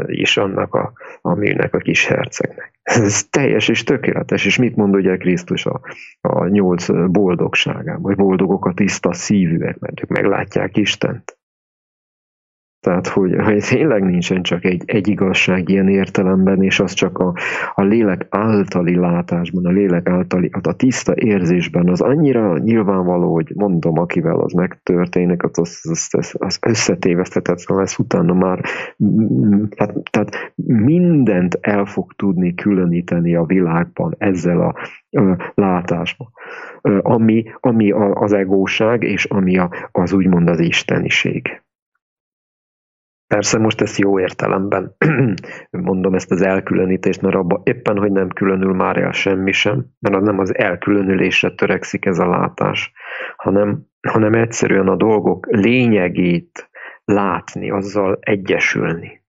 is 0.05 0.37
annak 0.37 0.73
a, 0.73 0.93
a 1.21 1.33
műnek, 1.33 1.73
a 1.73 1.77
kis 1.77 2.05
hercegnek. 2.05 2.79
Ez 2.83 3.23
teljes 3.23 3.67
és 3.67 3.83
tökéletes, 3.83 4.45
és 4.45 4.57
mit 4.57 4.75
mond 4.75 4.95
ugye 4.95 5.17
Krisztus 5.17 5.65
a, 5.65 5.81
a 6.21 6.47
nyolc 6.47 7.11
boldogságában, 7.11 8.01
hogy 8.01 8.15
boldogok 8.15 8.65
a 8.65 8.73
tiszta 8.73 9.13
szívűek, 9.13 9.79
mert 9.79 10.01
ők 10.01 10.09
meglátják 10.09 10.77
Istent. 10.77 11.36
Tehát, 12.87 13.07
hogy, 13.07 13.35
hogy 13.43 13.63
tényleg 13.69 14.03
nincsen 14.03 14.41
csak 14.41 14.65
egy, 14.65 14.83
egy 14.85 15.07
igazság 15.07 15.69
ilyen 15.69 15.87
értelemben, 15.87 16.63
és 16.63 16.79
az 16.79 16.93
csak 16.93 17.17
a, 17.17 17.33
a 17.75 17.81
lélek 17.83 18.25
általi 18.29 18.95
látásban, 18.95 19.65
a 19.65 19.69
lélek 19.69 20.09
általi, 20.09 20.49
a 20.61 20.75
tiszta 20.75 21.13
érzésben, 21.15 21.89
az 21.89 22.01
annyira 22.01 22.57
nyilvánvaló, 22.57 23.33
hogy 23.33 23.51
mondom, 23.55 23.99
akivel 23.99 24.39
az 24.39 24.53
megtörténik, 24.53 25.43
az, 25.43 25.59
az, 25.59 25.79
az, 25.83 26.07
az, 26.11 26.35
az 26.39 26.57
összetévesztetetlen 26.61 27.77
lesz 27.77 27.99
utána 27.99 28.33
már, 28.33 28.61
tehát, 29.69 29.93
tehát 30.11 30.53
mindent 30.65 31.57
el 31.61 31.85
fog 31.85 32.13
tudni 32.13 32.53
különíteni 32.53 33.35
a 33.35 33.43
világban 33.43 34.15
ezzel 34.17 34.61
a, 34.61 34.73
a 35.21 35.51
látásban, 35.53 36.27
ami, 37.01 37.43
ami 37.59 37.91
az 38.13 38.33
egóság, 38.33 39.03
és 39.03 39.25
ami 39.25 39.57
a, 39.57 39.69
az 39.91 40.13
úgymond 40.13 40.49
az 40.49 40.59
isteniség. 40.59 41.61
Persze 43.27 43.57
most 43.57 43.81
ezt 43.81 43.97
jó 43.97 44.19
értelemben 44.19 44.95
mondom 45.71 46.13
ezt 46.13 46.31
az 46.31 46.41
elkülönítést, 46.41 47.21
mert 47.21 47.35
abban 47.35 47.61
éppen, 47.63 47.97
hogy 47.97 48.11
nem 48.11 48.29
különül 48.29 48.73
már 48.73 48.97
el 48.97 49.11
semmi 49.11 49.51
sem, 49.51 49.85
mert 49.99 50.15
az 50.15 50.23
nem 50.23 50.39
az 50.39 50.57
elkülönülésre 50.57 51.51
törekszik 51.51 52.05
ez 52.05 52.19
a 52.19 52.29
látás, 52.29 52.91
hanem, 53.35 53.85
hanem 54.07 54.33
egyszerűen 54.33 54.87
a 54.87 54.95
dolgok 54.95 55.47
lényegét 55.49 56.69
látni, 57.05 57.71
azzal 57.71 58.17
egyesülni. 58.21 59.25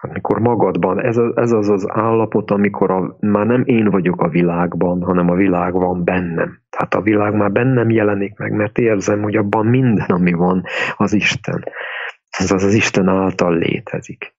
amikor 0.00 0.38
magadban, 0.38 1.00
ez, 1.00 1.16
a, 1.16 1.32
ez 1.34 1.52
az 1.52 1.68
az 1.68 1.86
állapot, 1.90 2.50
amikor 2.50 2.90
a, 2.90 3.16
már 3.20 3.46
nem 3.46 3.62
én 3.64 3.90
vagyok 3.90 4.20
a 4.20 4.28
világban, 4.28 5.02
hanem 5.02 5.30
a 5.30 5.34
világ 5.34 5.72
van 5.72 6.04
bennem. 6.04 6.60
Tehát 6.70 6.94
a 6.94 7.00
világ 7.00 7.34
már 7.34 7.52
bennem 7.52 7.90
jelenik 7.90 8.38
meg, 8.38 8.52
mert 8.52 8.78
érzem, 8.78 9.22
hogy 9.22 9.36
abban 9.36 9.66
minden, 9.66 10.06
ami 10.08 10.32
van, 10.32 10.64
az 10.96 11.12
Isten. 11.12 11.64
Ez 12.38 12.50
az, 12.50 12.64
az 12.64 12.74
Isten 12.74 13.08
által 13.08 13.58
létezik. 13.58 14.34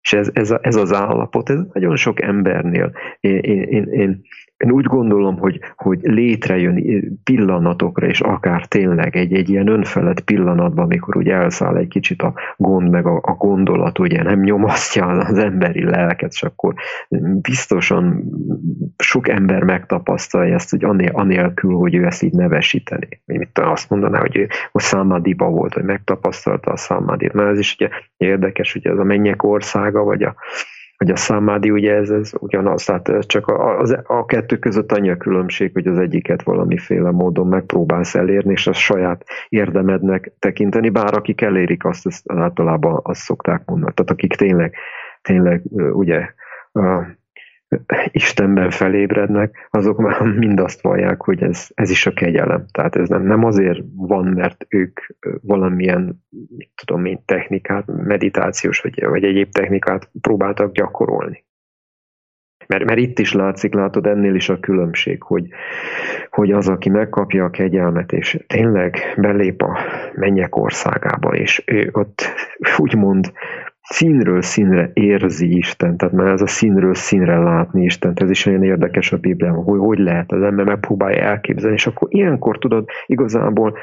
És 0.00 0.12
ez, 0.12 0.30
ez, 0.32 0.54
ez 0.60 0.76
az 0.76 0.92
állapot, 0.92 1.50
ez 1.50 1.58
nagyon 1.72 1.96
sok 1.96 2.22
embernél. 2.22 2.92
Én, 3.20 3.38
én, 3.38 3.84
én, 3.90 4.22
én 4.56 4.70
úgy 4.70 4.84
gondolom, 4.84 5.38
hogy, 5.38 5.60
hogy 5.76 5.98
létrejön 6.02 6.84
pillanatokra, 7.24 8.06
és 8.06 8.20
akár 8.20 8.66
tényleg 8.66 9.16
egy, 9.16 9.32
egy 9.32 9.48
ilyen 9.48 9.68
önfelett 9.68 10.20
pillanatban, 10.20 10.84
amikor 10.84 11.16
úgy 11.16 11.28
elszáll 11.28 11.76
egy 11.76 11.88
kicsit 11.88 12.22
a 12.22 12.34
gond, 12.56 12.90
meg 12.90 13.06
a, 13.06 13.20
a 13.22 13.32
gondolat, 13.32 13.98
ugye 13.98 14.22
nem 14.22 14.40
nyomasztja 14.40 15.06
az 15.06 15.38
emberi 15.38 15.84
lelket, 15.84 16.32
és 16.32 16.42
akkor 16.42 16.74
biztosan 17.40 18.24
sok 18.96 19.28
ember 19.28 19.62
megtapasztalja 19.62 20.54
ezt, 20.54 20.70
hogy 20.70 20.84
anél, 20.84 21.10
anélkül, 21.12 21.74
hogy 21.74 21.94
ő 21.94 22.04
ezt 22.04 22.22
így 22.22 22.34
nevesíteni. 22.34 23.08
Azt 23.62 23.90
mondaná, 23.90 24.20
hogy 24.20 24.46
a 24.72 24.80
számádiba 24.80 25.48
volt, 25.48 25.74
hogy 25.74 25.84
megtapasztalta 25.84 26.70
a 26.70 26.76
számádit. 26.76 27.32
Mert 27.32 27.50
ez 27.50 27.58
is 27.58 27.76
ugye 27.78 27.88
érdekes, 28.16 28.72
hogy 28.72 28.86
ez 28.86 28.98
a 28.98 29.04
mennyek 29.04 29.42
országa, 29.42 30.02
vagy 30.02 30.22
a, 30.22 30.34
hogy 30.96 31.10
a 31.10 31.16
számádi 31.16 31.70
ugye 31.70 31.94
ez, 31.94 32.10
ez 32.10 32.32
ugyanaz, 32.38 32.84
tehát 32.84 33.26
csak 33.26 33.46
a, 33.46 33.80
a, 33.80 34.02
a 34.06 34.24
kettő 34.24 34.58
között 34.58 34.92
annyi 34.92 35.10
a 35.10 35.16
különbség, 35.16 35.70
hogy 35.72 35.86
az 35.86 35.98
egyiket 35.98 36.42
valamiféle 36.42 37.10
módon 37.10 37.46
megpróbálsz 37.46 38.14
elérni, 38.14 38.52
és 38.52 38.66
a 38.66 38.72
saját 38.72 39.24
érdemednek 39.48 40.32
tekinteni, 40.38 40.88
bár 40.88 41.14
akik 41.14 41.40
elérik 41.40 41.84
azt, 41.84 42.06
azt 42.06 42.32
általában 42.32 43.00
azt 43.02 43.20
szokták 43.20 43.62
mondani. 43.64 43.92
Tehát 43.94 44.10
akik 44.10 44.34
tényleg, 44.34 44.74
tényleg 45.22 45.62
ugye 45.92 46.28
Istenben 48.10 48.70
felébrednek, 48.70 49.68
azok 49.70 49.98
már 49.98 50.22
mind 50.44 50.60
azt 50.60 50.80
vallják, 50.80 51.22
hogy 51.22 51.42
ez, 51.42 51.66
ez 51.74 51.90
is 51.90 52.06
a 52.06 52.12
kegyelem. 52.12 52.66
Tehát 52.72 52.96
ez 52.96 53.08
nem, 53.08 53.22
nem 53.22 53.44
azért 53.44 53.80
van, 53.94 54.24
mert 54.24 54.66
ők 54.68 55.00
valamilyen, 55.42 56.24
mit 56.56 56.70
tudom 56.74 57.04
én, 57.04 57.22
technikát, 57.24 57.86
meditációs 57.86 58.80
vagy, 58.80 59.04
vagy 59.04 59.24
egyéb 59.24 59.50
technikát 59.50 60.10
próbáltak 60.20 60.72
gyakorolni. 60.72 61.46
Mert, 62.66 62.84
mert 62.84 62.98
itt 62.98 63.18
is 63.18 63.32
látszik, 63.32 63.74
látod, 63.74 64.06
ennél 64.06 64.34
is 64.34 64.48
a 64.48 64.60
különbség, 64.60 65.22
hogy, 65.22 65.48
hogy 66.30 66.52
az, 66.52 66.68
aki 66.68 66.88
megkapja 66.88 67.44
a 67.44 67.50
kegyelmet, 67.50 68.12
és 68.12 68.44
tényleg 68.46 69.14
belép 69.16 69.62
a 69.62 69.78
mennyek 70.14 70.56
országába, 70.56 71.34
és 71.34 71.62
ő 71.66 71.88
ott 71.92 72.22
úgymond 72.76 73.32
színről 73.88 74.42
színre 74.42 74.90
érzi 74.92 75.56
Isten, 75.56 75.96
tehát 75.96 76.14
már 76.14 76.26
ez 76.26 76.40
a 76.40 76.46
színről 76.46 76.94
színre 76.94 77.38
látni 77.38 77.84
Isten, 77.84 78.12
ez 78.14 78.30
is 78.30 78.46
olyan 78.46 78.62
érdekes 78.62 79.12
a 79.12 79.16
Bibliában, 79.16 79.64
hogy 79.64 79.78
hogy 79.78 79.98
lehet, 79.98 80.32
az 80.32 80.42
ember 80.42 80.64
megpróbálja 80.64 81.22
elképzelni, 81.22 81.74
és 81.74 81.86
akkor 81.86 82.08
ilyenkor 82.10 82.58
tudod 82.58 82.88
igazából 83.06 83.78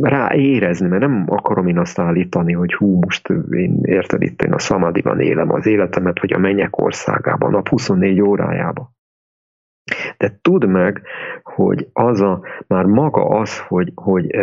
rá 0.00 0.34
érezni, 0.34 0.88
mert 0.88 1.00
nem 1.00 1.24
akarom 1.26 1.66
én 1.66 1.78
azt 1.78 1.98
állítani, 1.98 2.52
hogy 2.52 2.74
hú, 2.74 2.98
most 3.00 3.28
én 3.50 3.80
érted 3.82 4.22
itt, 4.22 4.42
én 4.42 4.52
a 4.52 4.58
szamadiban 4.58 5.20
élem 5.20 5.52
az 5.52 5.66
életemet, 5.66 6.20
vagy 6.20 6.32
a 6.32 6.38
mennyek 6.38 6.78
országában, 6.82 7.50
nap 7.50 7.68
24 7.68 8.20
órájában. 8.20 8.88
De 10.16 10.38
tudd 10.42 10.66
meg, 10.66 11.02
hogy 11.42 11.88
az 11.92 12.20
a, 12.20 12.42
már 12.66 12.84
maga 12.84 13.24
az, 13.24 13.58
hogy, 13.58 13.92
hogy 13.94 14.36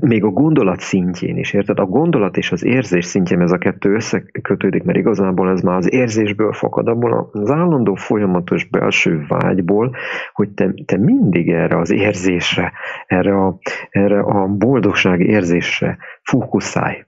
még 0.00 0.24
a 0.24 0.28
gondolat 0.28 0.80
szintjén 0.80 1.36
is, 1.36 1.52
érted? 1.52 1.78
A 1.78 1.84
gondolat 1.84 2.36
és 2.36 2.52
az 2.52 2.64
érzés 2.64 3.04
szintjén 3.04 3.40
ez 3.40 3.52
a 3.52 3.58
kettő 3.58 3.94
összekötődik, 3.94 4.82
mert 4.82 4.98
igazából 4.98 5.50
ez 5.50 5.60
már 5.60 5.76
az 5.76 5.92
érzésből 5.92 6.52
fakad, 6.52 6.88
abból 6.88 7.30
az 7.32 7.50
állandó 7.50 7.94
folyamatos 7.94 8.64
belső 8.64 9.24
vágyból, 9.28 9.96
hogy 10.32 10.50
te, 10.50 10.74
te 10.84 10.96
mindig 10.96 11.50
erre 11.50 11.78
az 11.78 11.90
érzésre, 11.90 12.72
erre 13.06 13.36
a, 13.36 13.58
erre 13.90 14.20
a 14.20 14.46
boldogság 14.46 15.20
érzésre 15.20 15.98
fókuszálj. 16.22 17.04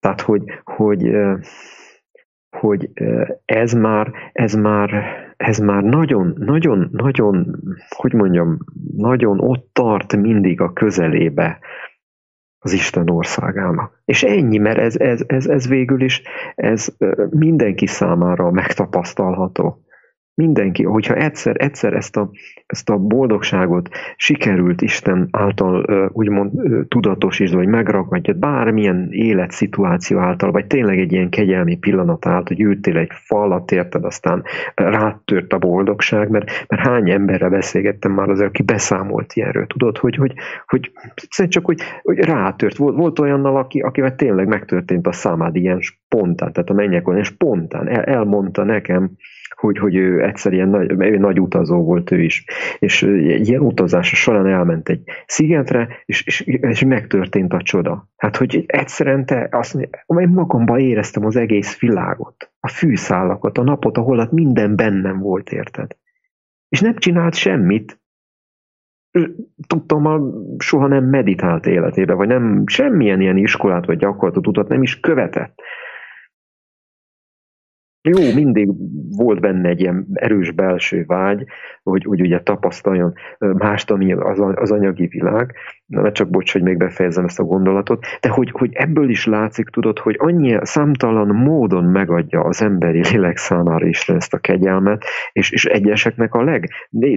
Tehát, 0.00 0.20
hogy, 0.20 0.42
hogy, 0.64 1.16
hogy 2.50 2.90
ez 3.44 3.72
már, 3.72 4.12
ez 4.32 4.54
már 4.54 5.27
ez 5.38 5.58
már 5.58 5.82
nagyon, 5.82 6.34
nagyon, 6.38 6.88
nagyon, 6.92 7.56
hogy 7.88 8.12
mondjam, 8.12 8.58
nagyon 8.96 9.40
ott 9.40 9.70
tart 9.72 10.16
mindig 10.16 10.60
a 10.60 10.72
közelébe 10.72 11.58
az 12.58 12.72
Isten 12.72 13.10
országának. 13.10 14.02
És 14.04 14.22
ennyi, 14.22 14.58
mert 14.58 14.78
ez, 14.78 14.96
ez, 14.96 15.22
ez, 15.26 15.46
ez 15.46 15.68
végül 15.68 16.02
is 16.02 16.22
ez 16.54 16.96
mindenki 17.30 17.86
számára 17.86 18.50
megtapasztalható 18.50 19.82
mindenki, 20.38 20.84
hogyha 20.84 21.14
egyszer, 21.14 21.56
egyszer 21.58 21.92
ezt 21.92 22.16
a, 22.16 22.30
ezt 22.66 22.90
a 22.90 22.96
boldogságot 22.96 23.88
sikerült 24.16 24.82
Isten 24.82 25.28
által 25.30 25.84
úgymond 26.12 26.50
tudatosítani, 26.88 27.56
vagy 27.56 27.74
megragadja 27.74 28.34
bármilyen 28.34 29.08
életszituáció 29.10 30.18
által, 30.18 30.50
vagy 30.50 30.66
tényleg 30.66 30.98
egy 30.98 31.12
ilyen 31.12 31.30
kegyelmi 31.30 31.76
pillanat 31.76 32.26
által, 32.26 32.56
hogy 32.56 32.60
ültél 32.60 32.96
egy 32.96 33.10
falat, 33.12 33.72
érted, 33.72 34.04
aztán 34.04 34.44
rátört 34.74 35.52
a 35.52 35.58
boldogság, 35.58 36.28
mert, 36.28 36.66
mert 36.68 36.86
hány 36.86 37.10
emberre 37.10 37.48
beszélgettem 37.48 38.12
már 38.12 38.28
az, 38.28 38.40
aki 38.40 38.62
beszámolt 38.62 39.32
ilyenről, 39.32 39.66
tudod, 39.66 39.98
hogy, 39.98 40.16
hogy, 40.16 40.32
hogy 40.66 40.90
csak, 41.48 41.64
hogy, 41.64 41.80
hogy 42.02 42.18
rátört. 42.18 42.76
Volt, 42.76 42.96
volt 42.96 43.18
olyannal, 43.18 43.56
aki, 43.56 43.80
akivel 43.80 44.14
tényleg 44.14 44.46
megtörtént 44.46 45.06
a 45.06 45.12
számád 45.12 45.56
ilyen 45.56 45.80
spontán, 45.80 46.52
tehát 46.52 46.70
a 46.70 46.74
mennyek 46.74 47.08
olyan 47.08 47.22
spontán, 47.22 47.88
el, 47.88 48.02
elmondta 48.02 48.64
nekem, 48.64 49.10
hogy, 49.60 49.78
hogy 49.78 49.96
ő 49.96 50.22
egyszer 50.22 50.52
ilyen 50.52 50.68
nagy, 50.68 50.90
ő 50.98 51.18
nagy 51.18 51.40
utazó 51.40 51.84
volt 51.84 52.10
ő 52.10 52.22
is, 52.22 52.44
és 52.78 53.02
ilyen 53.02 53.60
utazása 53.60 54.16
során 54.16 54.46
elment 54.46 54.88
egy 54.88 55.02
szigetre, 55.26 55.88
és, 56.04 56.26
és, 56.26 56.40
és 56.40 56.84
megtörtént 56.84 57.52
a 57.52 57.62
csoda. 57.62 58.08
Hát, 58.16 58.36
hogy 58.36 58.64
egyszerűen 58.66 59.26
te 59.26 59.48
azt 59.50 59.74
mondja, 59.74 60.30
magamban 60.30 60.78
éreztem 60.78 61.24
az 61.24 61.36
egész 61.36 61.78
világot, 61.78 62.50
a 62.60 62.68
fűszálakat, 62.68 63.58
a 63.58 63.62
napot, 63.62 63.96
ahol 63.96 64.18
hát 64.18 64.32
minden 64.32 64.76
bennem 64.76 65.18
volt, 65.18 65.50
érted? 65.52 65.96
És 66.68 66.80
nem 66.80 66.96
csinált 66.96 67.34
semmit, 67.34 68.00
tudtam, 69.66 70.32
soha 70.58 70.86
nem 70.86 71.04
meditált 71.04 71.66
életébe, 71.66 72.14
vagy 72.14 72.28
nem 72.28 72.62
semmilyen 72.66 73.20
ilyen 73.20 73.36
iskolát 73.36 73.86
vagy 73.86 73.98
gyakorlatot 73.98 74.46
utat 74.46 74.68
nem 74.68 74.82
is 74.82 75.00
követett. 75.00 75.62
Jó, 78.08 78.34
mindig 78.34 78.68
volt 79.16 79.40
benne 79.40 79.68
egy 79.68 79.80
ilyen 79.80 80.06
erős 80.12 80.50
belső 80.50 81.04
vágy, 81.06 81.44
hogy, 81.82 82.04
hogy 82.04 82.20
ugye 82.20 82.40
tapasztaljon 82.40 83.12
mást, 83.38 83.90
ami 83.90 84.12
az, 84.12 84.38
az 84.54 84.70
anyagi 84.70 85.06
világ, 85.06 85.54
ne 85.86 86.12
csak 86.12 86.30
bocs, 86.30 86.52
hogy 86.52 86.62
még 86.62 86.76
befejezem 86.76 87.24
ezt 87.24 87.38
a 87.38 87.44
gondolatot, 87.44 88.06
de 88.20 88.28
hogy, 88.28 88.50
hogy 88.50 88.70
ebből 88.72 89.10
is 89.10 89.26
látszik, 89.26 89.68
tudod, 89.68 89.98
hogy 89.98 90.16
annyi 90.18 90.58
számtalan 90.60 91.28
módon 91.28 91.84
megadja 91.84 92.40
az 92.40 92.62
emberi 92.62 93.00
lélek 93.10 93.36
számára 93.36 93.86
is 93.86 94.08
ezt 94.08 94.34
a 94.34 94.38
kegyelmet, 94.38 95.04
és, 95.32 95.50
és 95.50 95.64
egyeseknek 95.64 96.34
a 96.34 96.42
leg, 96.42 96.68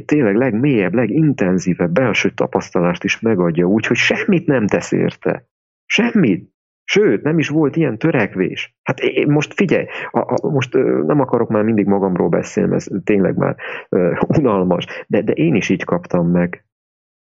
tényleg 0.05 0.35
legmélyebb, 0.35 0.93
legintenzívebb 0.93 1.91
belső 1.91 2.29
tapasztalást 2.29 3.03
is 3.03 3.19
megadja 3.19 3.65
úgy, 3.65 3.85
hogy 3.85 3.97
semmit 3.97 4.47
nem 4.47 4.67
tesz 4.67 4.91
érte. 4.91 5.45
Semmit. 5.85 6.49
Sőt, 6.83 7.23
nem 7.23 7.39
is 7.39 7.49
volt 7.49 7.75
ilyen 7.75 7.97
törekvés. 7.97 8.75
Hát 8.83 8.99
én 8.99 9.31
most 9.31 9.53
figyelj, 9.53 9.85
a, 10.11 10.19
a, 10.19 10.49
most 10.49 10.73
nem 11.05 11.19
akarok 11.19 11.49
már 11.49 11.63
mindig 11.63 11.85
magamról 11.85 12.29
beszélni, 12.29 12.75
ez 12.75 12.87
tényleg 13.03 13.37
már 13.37 13.55
uh, 13.89 14.17
unalmas, 14.39 14.85
de, 15.07 15.21
de 15.21 15.31
én 15.31 15.55
is 15.55 15.69
így 15.69 15.83
kaptam 15.83 16.27
meg. 16.27 16.65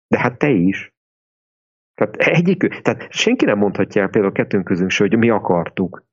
De 0.08 0.18
hát 0.18 0.38
te 0.38 0.50
is. 0.50 0.94
Tehát 1.94 2.16
egyik, 2.16 2.80
tehát 2.82 3.12
senki 3.12 3.44
nem 3.44 3.58
mondhatja 3.58 4.02
el 4.02 4.08
például 4.08 4.32
kettőnk 4.32 4.64
közünk 4.64 4.90
se, 4.90 5.02
hogy 5.02 5.18
mi 5.18 5.30
akartuk. 5.30 6.04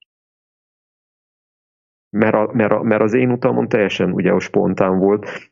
Mert, 2.10 2.36
a, 2.36 2.52
mert, 2.54 2.72
a, 2.72 2.82
mert 2.82 3.02
az 3.02 3.14
én 3.14 3.32
utamon 3.32 3.68
teljesen 3.68 4.12
ugye 4.12 4.40
spontán 4.40 5.00
volt, 5.00 5.52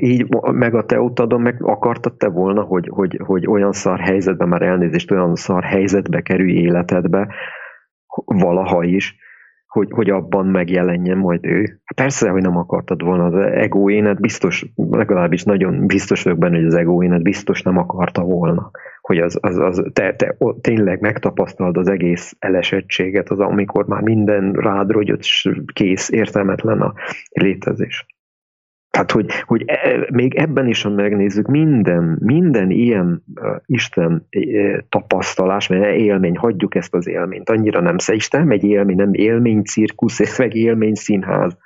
így 0.00 0.26
meg 0.52 0.74
a 0.74 0.84
te 0.84 1.00
utadon 1.00 1.40
meg 1.40 1.56
akartad 1.62 2.16
te 2.16 2.28
volna, 2.28 2.62
hogy, 2.62 2.88
hogy, 2.92 3.20
hogy 3.24 3.46
olyan 3.46 3.72
szar 3.72 4.00
helyzetben, 4.00 4.48
már 4.48 4.62
elnézést, 4.62 5.10
olyan 5.10 5.34
szar 5.34 5.64
helyzetbe 5.64 6.20
kerülj 6.20 6.52
életedbe, 6.52 7.28
valaha 8.24 8.84
is, 8.84 9.16
hogy, 9.66 9.88
hogy 9.90 10.10
abban 10.10 10.46
megjelenjen 10.46 11.18
majd 11.18 11.44
ő. 11.46 11.80
Persze, 11.94 12.30
hogy 12.30 12.42
nem 12.42 12.56
akartad 12.56 13.02
volna, 13.02 13.24
az 13.24 13.34
ego 13.34 13.90
énet 13.90 14.20
biztos, 14.20 14.66
legalábbis 14.90 15.44
nagyon 15.44 15.86
biztos 15.86 16.22
vagyok 16.22 16.38
benne, 16.38 16.56
hogy 16.56 16.66
az 16.66 16.74
ego 16.74 17.02
énet 17.02 17.22
biztos 17.22 17.62
nem 17.62 17.76
akarta 17.76 18.22
volna, 18.22 18.70
hogy 19.00 19.18
az, 19.18 19.38
az, 19.40 19.58
az 19.58 19.84
te, 19.92 20.14
te 20.14 20.36
tényleg 20.60 21.00
megtapasztalod 21.00 21.76
az 21.76 21.88
egész 21.88 22.36
elesettséget, 22.38 23.28
az 23.28 23.38
amikor 23.38 23.86
már 23.86 24.02
minden 24.02 24.52
rád 24.52 24.90
rogyott, 24.90 25.22
kész, 25.72 26.10
értelmetlen 26.10 26.80
a 26.80 26.92
létezés. 27.30 28.06
Tehát, 28.96 29.10
hogy, 29.10 29.30
hogy 29.44 29.62
e, 29.66 30.06
még 30.12 30.34
ebben 30.34 30.66
is, 30.66 30.82
ha 30.82 30.90
megnézzük, 30.90 31.46
minden, 31.46 32.18
minden 32.20 32.70
ilyen 32.70 33.24
uh, 33.34 33.56
Isten 33.66 34.26
uh, 34.36 34.78
tapasztalás, 34.88 35.68
mert 35.68 35.96
élmény, 35.96 36.36
hagyjuk 36.36 36.74
ezt 36.74 36.94
az 36.94 37.08
élményt, 37.08 37.50
annyira 37.50 37.80
nem 37.80 37.96
Isten 38.12 38.40
nem 38.40 38.50
egy 38.50 38.64
élmény, 38.64 38.96
nem 38.96 39.14
élmény 39.14 39.62
cirkusz, 39.62 40.38
meg 40.38 40.54
élmény 40.54 40.94
színház. 40.94 41.56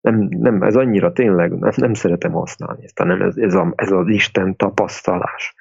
Nem, 0.00 0.28
nem, 0.30 0.62
ez 0.62 0.76
annyira 0.76 1.12
tényleg, 1.12 1.58
nem, 1.58 1.70
nem 1.76 1.94
szeretem 1.94 2.32
használni 2.32 2.84
ezt, 2.84 2.98
hanem 2.98 3.22
ez, 3.22 3.36
ez, 3.36 3.54
a, 3.54 3.72
ez 3.76 3.90
az 3.90 4.08
Isten 4.08 4.56
tapasztalás. 4.56 5.54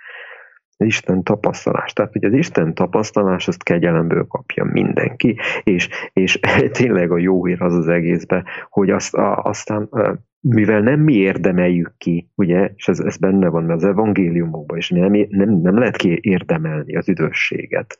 Isten 0.78 1.24
tapasztalás. 1.24 1.94
Tehát, 1.94 2.12
hogy 2.12 2.24
az 2.24 2.34
Isten 2.34 2.74
tapasztalás, 2.74 3.48
azt 3.48 3.64
kegyelemből 3.64 4.28
kapja 4.28 4.64
mindenki, 4.64 5.38
és, 5.64 5.90
és 6.14 6.40
tényleg 6.80 7.12
a 7.12 7.18
jó 7.18 7.46
hír 7.46 7.62
az 7.62 7.74
az 7.74 7.88
egészben, 7.88 8.46
hogy 8.70 8.90
azt, 8.90 9.14
a, 9.14 9.38
aztán 9.38 9.90
mivel 10.42 10.82
nem 10.82 11.00
mi 11.00 11.14
érdemeljük 11.14 11.94
ki, 11.98 12.32
ugye, 12.36 12.72
és 12.76 12.88
ez, 12.88 13.00
ez 13.00 13.18
benne 13.18 13.48
van 13.48 13.70
az 13.70 13.84
evangéliumokban, 13.84 14.78
és 14.78 14.90
nem, 14.90 15.12
nem, 15.30 15.50
nem 15.50 15.78
lehet 15.78 15.96
ki 15.96 16.20
érdemelni 16.22 16.96
az 16.96 17.10
üdvösséget. 17.10 18.00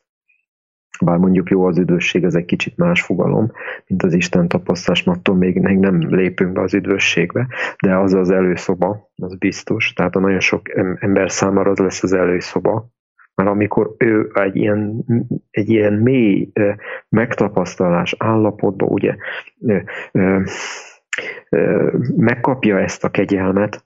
Bár 1.00 1.18
mondjuk 1.18 1.50
jó 1.50 1.64
az 1.64 1.78
üdvösség, 1.78 2.24
ez 2.24 2.34
egy 2.34 2.44
kicsit 2.44 2.76
más 2.76 3.02
fogalom, 3.02 3.50
mint 3.86 4.02
az 4.02 4.14
Isten 4.14 4.48
tapasztalás, 4.48 5.02
mert 5.02 5.18
attól 5.18 5.36
még, 5.36 5.60
még 5.60 5.78
nem 5.78 6.14
lépünk 6.14 6.52
be 6.52 6.60
az 6.60 6.74
üdvösségbe, 6.74 7.46
de 7.82 7.96
az 7.96 8.14
az 8.14 8.30
előszoba, 8.30 9.10
az 9.16 9.34
biztos. 9.36 9.92
Tehát 9.92 10.16
a 10.16 10.20
nagyon 10.20 10.40
sok 10.40 10.68
ember 11.00 11.30
számára 11.30 11.70
az 11.70 11.78
lesz 11.78 12.02
az 12.02 12.12
előszoba, 12.12 12.90
mert 13.34 13.50
amikor 13.50 13.94
ő 13.98 14.30
egy 14.34 14.56
ilyen, 14.56 15.04
egy 15.50 15.70
ilyen 15.70 15.92
mély 15.92 16.52
megtapasztalás 17.08 18.14
állapotban, 18.18 18.88
ugye 18.88 19.16
megkapja 22.16 22.78
ezt 22.78 23.04
a 23.04 23.10
kegyelmet, 23.10 23.82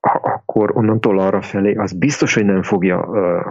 akkor 0.00 0.70
onnantól 0.76 1.18
arra 1.18 1.42
felé 1.42 1.74
az 1.74 1.92
biztos, 1.92 2.34
hogy 2.34 2.44
nem 2.44 2.62
fogja 2.62 2.96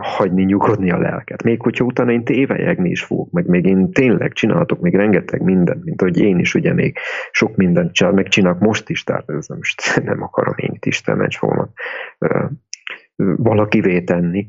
hagyni 0.01 0.43
nyugodni 0.43 0.91
a 0.91 0.97
lelket. 0.97 1.43
Még 1.43 1.61
hogyha 1.61 1.85
utána 1.85 2.11
én 2.11 2.23
tévejegni 2.23 2.89
is 2.89 3.03
fogok, 3.03 3.31
meg 3.31 3.47
még 3.47 3.65
én 3.65 3.91
tényleg 3.91 4.31
csinálhatok 4.31 4.79
még 4.79 4.95
rengeteg 4.95 5.41
mindent, 5.41 5.83
mint 5.83 6.01
hogy 6.01 6.21
én 6.21 6.39
is 6.39 6.55
ugye 6.55 6.73
még 6.73 6.97
sok 7.31 7.55
mindent 7.55 7.93
csinál, 7.93 8.13
meg 8.13 8.27
csinálok 8.27 8.59
most 8.59 8.89
is, 8.89 9.03
tehát 9.03 9.29
ez 9.29 9.47
nem, 9.47 9.59
nem 10.13 10.23
akarom 10.23 10.53
én 10.57 10.69
itt 10.73 10.85
Isten 10.85 11.17
megy 11.17 11.35
fognak 11.35 11.69
valakivé 13.37 14.01
tenni, 14.01 14.47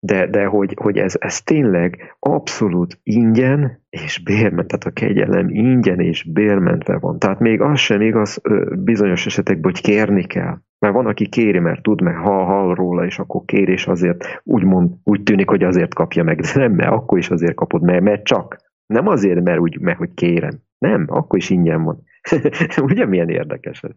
de, 0.00 0.26
de 0.26 0.44
hogy, 0.44 0.74
hogy 0.80 0.98
ez, 0.98 1.14
ez 1.18 1.42
tényleg 1.42 2.16
abszolút 2.18 2.98
ingyen 3.02 3.84
és 3.90 4.18
bérment, 4.18 4.68
tehát 4.68 4.84
a 4.84 4.90
kegyelem 4.90 5.48
ingyen 5.48 6.00
és 6.00 6.24
bérmentve 6.24 6.98
van. 6.98 7.18
Tehát 7.18 7.38
még 7.38 7.60
az 7.60 7.78
sem 7.78 8.00
igaz 8.00 8.40
bizonyos 8.78 9.26
esetekben, 9.26 9.72
hogy 9.72 9.80
kérni 9.80 10.24
kell. 10.24 10.58
Mert 10.78 10.94
van, 10.94 11.06
aki 11.06 11.28
kéri, 11.28 11.58
mert 11.58 11.82
tud, 11.82 12.00
meg 12.00 12.16
hall, 12.16 12.44
hall 12.44 12.74
róla, 12.74 13.04
és 13.04 13.18
akkor 13.18 13.42
kér, 13.44 13.68
és 13.68 13.86
azért 13.86 14.40
úgy, 14.44 14.64
mond, 14.64 14.90
úgy 15.04 15.22
tűnik, 15.22 15.48
hogy 15.48 15.62
azért 15.62 15.94
kapja 15.94 16.22
meg, 16.22 16.40
de 16.40 16.50
nem, 16.54 16.72
mert 16.72 16.92
akkor 16.92 17.18
is 17.18 17.30
azért 17.30 17.54
kapod, 17.54 17.82
mert, 17.82 18.02
mert 18.02 18.24
csak. 18.24 18.56
Nem 18.86 19.06
azért, 19.06 19.42
mert 19.42 19.58
úgy, 19.58 19.80
mert 19.80 19.98
hogy 19.98 20.14
kérem. 20.14 20.62
Nem, 20.78 21.04
akkor 21.08 21.38
is 21.38 21.50
ingyen 21.50 21.82
van. 21.82 22.02
Ugye 22.82 23.06
milyen 23.06 23.28
érdekes 23.28 23.82
ez? 23.82 23.90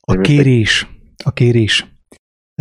A 0.00 0.20
kérés, 0.20 0.86
a 1.24 1.32
kérés. 1.32 1.86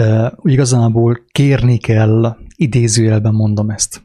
Uh, 0.02 0.32
igazából 0.42 1.26
kérni 1.32 1.78
kell 1.78 2.38
idézőjelben 2.60 3.34
mondom 3.34 3.70
ezt. 3.70 4.02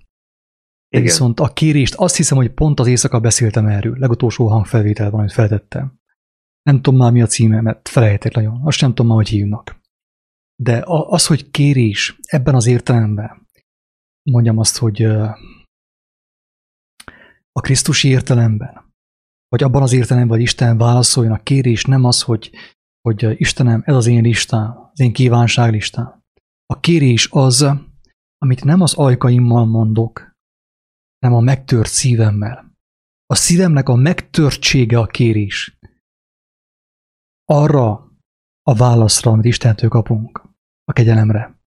Igen. 0.88 1.04
Viszont 1.04 1.40
a 1.40 1.52
kérést, 1.52 1.94
azt 1.94 2.16
hiszem, 2.16 2.36
hogy 2.36 2.52
pont 2.52 2.80
az 2.80 2.86
éjszaka 2.86 3.20
beszéltem 3.20 3.66
erről, 3.66 3.98
legutolsó 3.98 4.48
hangfelvételben, 4.48 5.20
amit 5.20 5.32
feltettem. 5.32 6.00
Nem 6.62 6.76
tudom 6.80 6.96
már 6.96 7.12
mi 7.12 7.22
a 7.22 7.26
címe, 7.26 7.60
mert 7.60 7.88
felejtek 7.88 8.34
nagyon, 8.34 8.60
azt 8.64 8.80
nem 8.80 8.90
tudom 8.90 9.06
már, 9.06 9.16
hogy 9.16 9.28
hívnak. 9.28 9.80
De 10.62 10.82
az, 10.86 11.26
hogy 11.26 11.50
kérés 11.50 12.18
ebben 12.22 12.54
az 12.54 12.66
értelemben, 12.66 13.48
mondjam 14.30 14.58
azt, 14.58 14.78
hogy 14.78 15.02
a 17.52 17.60
Krisztusi 17.60 18.08
értelemben, 18.08 18.94
vagy 19.48 19.62
abban 19.62 19.82
az 19.82 19.92
értelemben, 19.92 20.36
hogy 20.36 20.46
Isten 20.46 20.78
válaszoljon, 20.78 21.32
a 21.32 21.42
kérés 21.42 21.84
nem 21.84 22.04
az, 22.04 22.22
hogy, 22.22 22.50
hogy 23.00 23.40
Istenem, 23.40 23.82
ez 23.84 23.94
az 23.94 24.06
én 24.06 24.22
listám, 24.22 24.90
az 24.92 25.00
én 25.00 25.12
kívánságlistám. 25.12 26.22
A 26.66 26.80
kérés 26.80 27.28
az, 27.30 27.66
amit 28.42 28.64
nem 28.64 28.80
az 28.80 28.94
ajkaimmal 28.94 29.64
mondok, 29.64 30.36
hanem 31.20 31.36
a 31.36 31.40
megtört 31.40 31.88
szívemmel. 31.88 32.74
A 33.26 33.34
szívemnek 33.34 33.88
a 33.88 33.94
megtörtsége 33.94 34.98
a 34.98 35.06
kérés. 35.06 35.78
Arra 37.44 38.10
a 38.62 38.74
válaszra, 38.74 39.30
amit 39.30 39.44
Istentől 39.44 39.90
kapunk, 39.90 40.42
a 40.84 40.92
kegyelemre. 40.92 41.60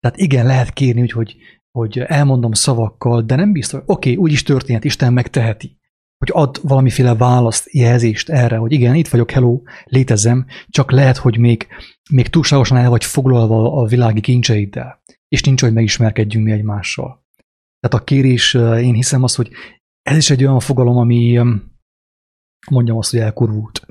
Tehát 0.00 0.16
igen, 0.16 0.46
lehet 0.46 0.72
kérni, 0.72 1.08
hogy, 1.08 1.36
hogy 1.70 1.98
elmondom 1.98 2.52
szavakkal, 2.52 3.22
de 3.22 3.36
nem 3.36 3.52
biztos, 3.52 3.80
oké, 3.86 4.12
okay, 4.12 4.16
úgy 4.16 4.32
is 4.32 4.42
történhet, 4.42 4.84
Isten 4.84 5.12
megteheti, 5.12 5.78
hogy 6.18 6.30
ad 6.32 6.60
valamiféle 6.62 7.14
választ, 7.14 7.72
jelzést 7.72 8.28
erre, 8.28 8.56
hogy 8.56 8.72
igen, 8.72 8.94
itt 8.94 9.08
vagyok, 9.08 9.30
hello, 9.30 9.62
létezem, 9.84 10.46
csak 10.68 10.90
lehet, 10.90 11.16
hogy 11.16 11.38
még, 11.38 11.66
még 12.10 12.28
túlságosan 12.28 12.76
el 12.76 12.90
vagy 12.90 13.04
foglalva 13.04 13.72
a 13.72 13.86
világi 13.86 14.20
kincseiddel 14.20 15.00
és 15.30 15.42
nincs, 15.42 15.60
hogy 15.60 15.72
megismerkedjünk 15.72 16.46
mi 16.46 16.52
egymással. 16.52 17.24
Tehát 17.80 18.00
a 18.00 18.04
kérés, 18.04 18.54
én 18.54 18.94
hiszem 18.94 19.22
azt, 19.22 19.36
hogy 19.36 19.50
ez 20.02 20.16
is 20.16 20.30
egy 20.30 20.44
olyan 20.44 20.60
fogalom, 20.60 20.96
ami 20.96 21.40
mondjam 22.70 22.96
azt, 22.96 23.10
hogy 23.10 23.20
elkurvult, 23.20 23.86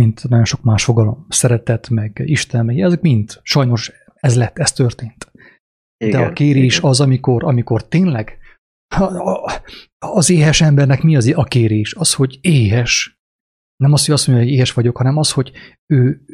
mint 0.00 0.28
nagyon 0.28 0.44
sok 0.44 0.62
más 0.62 0.84
fogalom. 0.84 1.26
Szeretet, 1.28 1.88
meg 1.88 2.22
Isten, 2.24 2.64
meg 2.64 2.78
ezek 2.78 3.00
mind. 3.00 3.40
Sajnos 3.42 3.92
ez 4.14 4.36
lett, 4.36 4.58
ez 4.58 4.72
történt. 4.72 5.32
Igen, 6.04 6.20
De 6.20 6.26
a 6.26 6.32
kérés 6.32 6.76
igen. 6.76 6.90
az, 6.90 7.00
amikor, 7.00 7.44
amikor 7.44 7.88
tényleg 7.88 8.38
az 9.98 10.30
éhes 10.30 10.60
embernek 10.60 11.02
mi 11.02 11.16
az 11.16 11.32
a 11.34 11.44
kérés? 11.44 11.94
Az, 11.94 12.14
hogy 12.14 12.38
éhes. 12.40 13.18
Nem 13.76 13.92
az, 13.92 14.04
hogy 14.04 14.14
azt 14.14 14.26
mondja, 14.26 14.44
hogy 14.44 14.54
éhes 14.54 14.72
vagyok, 14.72 14.96
hanem 14.96 15.16
az, 15.16 15.32
hogy 15.32 15.52
ő 15.86 16.24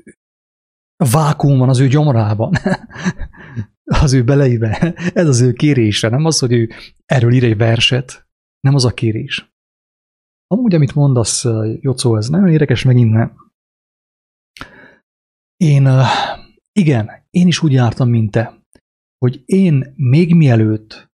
vákum 0.97 1.59
van 1.59 1.69
az 1.69 1.79
ő 1.79 1.88
gyomrában. 1.88 2.53
az 3.87 4.12
ő 4.12 4.25
beleibe. 4.25 4.94
Ez 5.20 5.29
az 5.29 5.40
ő 5.40 5.53
kérése, 5.53 6.09
nem 6.09 6.25
az, 6.25 6.38
hogy 6.38 6.53
ő 6.53 6.68
erről 7.05 7.33
ír 7.33 7.44
egy 7.44 7.57
verset, 7.57 8.27
nem 8.61 8.75
az 8.75 8.85
a 8.85 8.94
kérés. 8.94 9.51
Amúgy, 10.46 10.75
amit 10.75 10.94
mondasz, 10.94 11.44
Jocó, 11.81 12.16
ez 12.16 12.29
nagyon 12.29 12.49
érdekes 12.49 12.85
megint, 12.85 13.12
nem? 13.12 13.44
Én, 15.57 15.88
igen, 16.72 17.11
én 17.31 17.46
is 17.46 17.62
úgy 17.62 17.72
jártam, 17.72 18.09
mint 18.09 18.31
te, 18.31 18.62
hogy 19.18 19.42
én 19.44 19.92
még 19.96 20.35
mielőtt, 20.35 21.11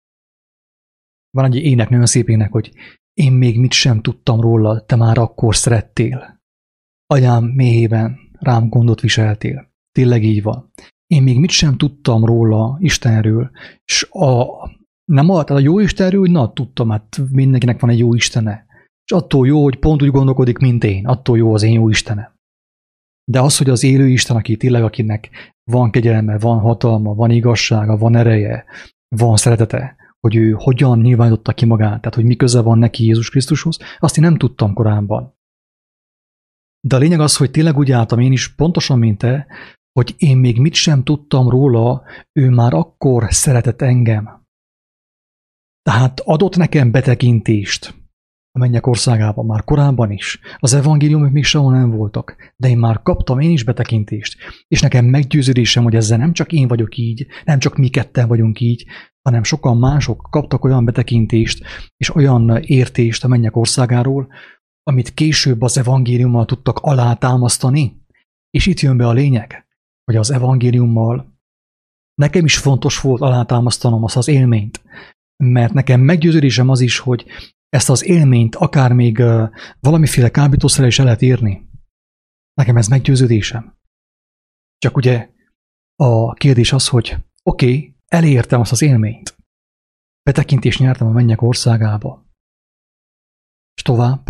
van 1.30 1.46
egy 1.46 1.56
ének, 1.56 1.90
nagyon 1.90 2.06
szép 2.06 2.30
ének, 2.30 2.52
hogy 2.52 2.74
én 3.14 3.32
még 3.32 3.60
mit 3.60 3.72
sem 3.72 4.02
tudtam 4.02 4.42
róla, 4.42 4.86
te 4.86 4.96
már 4.96 5.18
akkor 5.18 5.56
szerettél. 5.56 6.42
Anyám 7.06 7.44
méhében 7.44 8.20
rám 8.40 8.70
gondot 8.70 9.02
viseltél. 9.02 9.72
Tényleg 9.92 10.24
így 10.24 10.44
van 10.44 10.72
én 11.10 11.24
még 11.24 11.40
mit 11.40 11.50
sem 11.50 11.78
tudtam 11.78 12.26
róla 12.26 12.78
Istenről, 12.80 13.52
és 13.86 14.08
a, 14.12 14.46
nem 15.06 15.30
a, 15.30 15.44
a 15.48 15.60
jó 15.60 15.80
Istenről, 15.80 16.20
hogy 16.20 16.32
na, 16.32 16.54
tudtam, 16.54 16.90
hát 16.90 17.22
mindenkinek 17.32 17.80
van 17.80 17.90
egy 17.90 18.00
jó 18.00 18.14
Istene. 18.14 18.66
És 19.04 19.12
attól 19.12 19.48
jó, 19.48 19.64
hogy 19.64 19.80
pont 19.80 20.02
úgy 20.02 20.10
gondolkodik, 20.10 20.58
mint 20.58 20.84
én, 20.84 21.08
attól 21.08 21.38
jó 21.38 21.54
az 21.54 21.64
én 21.64 21.74
jó 21.74 21.90
Istenem. 21.90 22.34
De 23.32 23.42
az, 23.42 23.58
hogy 23.58 23.70
az 23.70 23.84
élő 23.84 24.08
Isten, 24.08 24.36
aki 24.36 24.58
tényleg, 24.58 24.84
akinek 24.84 25.30
van 25.72 25.92
kegyelme, 25.92 26.38
van 26.38 26.60
hatalma, 26.60 27.14
van 27.14 27.32
igazsága, 27.32 27.98
van 27.98 28.16
ereje, 28.16 28.66
van 29.16 29.38
szeretete, 29.38 29.96
hogy 30.20 30.36
ő 30.36 30.52
hogyan 30.52 31.00
nyilvánította 31.00 31.54
ki 31.54 31.66
magát, 31.66 32.00
tehát 32.00 32.16
hogy 32.16 32.26
mi 32.26 32.36
köze 32.36 32.62
van 32.62 32.78
neki 32.78 33.04
Jézus 33.04 33.30
Krisztushoz, 33.30 33.78
azt 34.00 34.18
én 34.18 34.24
nem 34.24 34.38
tudtam 34.38 34.74
korábban. 34.74 35.38
De 36.88 36.96
a 36.96 37.00
lényeg 37.00 37.20
az, 37.20 37.38
hogy 37.38 37.52
tényleg 37.52 37.78
úgy 37.78 37.92
álltam 37.92 38.20
én 38.20 38.32
is, 38.32 38.56
pontosan, 38.56 39.00
mint 39.00 39.18
te, 39.18 39.48
hogy 39.92 40.14
én 40.18 40.38
még 40.38 40.60
mit 40.60 40.74
sem 40.74 41.04
tudtam 41.04 41.50
róla, 41.50 42.04
ő 42.32 42.50
már 42.50 42.74
akkor 42.74 43.28
szeretett 43.30 43.82
engem. 43.82 44.48
Tehát 45.82 46.20
adott 46.20 46.56
nekem 46.56 46.92
betekintést 46.92 48.00
a 48.52 48.60
mennyek 48.60 48.88
országában 48.88 49.46
már 49.46 49.64
korábban 49.64 50.12
is. 50.12 50.40
Az 50.58 50.74
evangéliumok 50.74 51.32
még 51.32 51.44
sehol 51.44 51.72
nem 51.72 51.92
voltak, 51.92 52.54
de 52.56 52.70
én 52.70 52.78
már 52.78 53.02
kaptam 53.02 53.40
én 53.40 53.52
is 53.52 53.64
betekintést, 53.64 54.38
és 54.68 54.82
nekem 54.82 55.06
meggyőződésem, 55.06 55.84
hogy 55.84 55.96
ezzel 55.96 56.18
nem 56.18 56.34
csak 56.34 56.52
én 56.52 56.68
vagyok 56.68 56.98
így, 56.98 57.28
nem 57.46 57.60
csak 57.60 57.78
mi 57.78 57.88
ketten 57.88 58.28
vagyunk 58.28 58.60
így, 58.60 58.86
hanem 59.22 59.44
sokan 59.44 59.78
mások 59.78 60.28
kaptak 60.30 60.64
olyan 60.64 60.86
betekintést 60.86 61.64
és 61.98 62.16
olyan 62.16 62.58
értést 62.62 63.24
a 63.24 63.28
mennyek 63.28 63.56
országáról, 63.56 64.28
amit 64.84 65.14
később 65.14 65.62
az 65.62 65.78
evangéliummal 65.78 66.46
tudtak 66.46 66.78
alátámasztani. 66.80 67.98
És 68.50 68.66
itt 68.66 68.80
jön 68.80 68.98
be 68.98 69.08
a 69.08 69.12
lényeg 69.14 69.69
vagy 70.10 70.18
az 70.18 70.32
evangéliummal, 70.32 71.40
nekem 72.14 72.46
is 72.46 72.58
fontos 72.58 73.02
volt 73.02 73.22
alátámasztanom 73.22 74.04
azt 74.04 74.18
az 74.18 74.28
élményt, 74.28 74.82
mert 75.44 75.74
nekem 75.74 76.02
meggyőződésem 76.02 76.70
az 76.70 76.80
is, 76.80 77.00
hogy 77.00 77.26
ezt 77.70 77.90
az 77.90 78.06
élményt 78.06 78.56
akár 78.56 78.94
még 78.94 79.24
valamiféle 79.80 80.30
kábítószerrel 80.30 80.88
is 80.88 81.00
el 81.00 81.06
lehet 81.06 81.22
írni. 81.22 81.70
Nekem 82.54 82.78
ez 82.78 82.88
meggyőződésem. 82.88 83.78
Csak 84.78 84.96
ugye 84.98 85.30
a 85.96 86.34
kérdés 86.34 86.74
az, 86.74 86.88
hogy 86.88 87.18
oké, 87.44 87.66
okay, 87.66 87.96
elértem 88.06 88.60
azt 88.60 88.72
az 88.72 88.82
élményt. 88.82 89.38
Betekintést 90.24 90.80
nyertem 90.80 91.08
a 91.08 91.12
mennyek 91.12 91.42
országába. 91.42 92.26
És 93.76 93.82
tovább? 93.82 94.28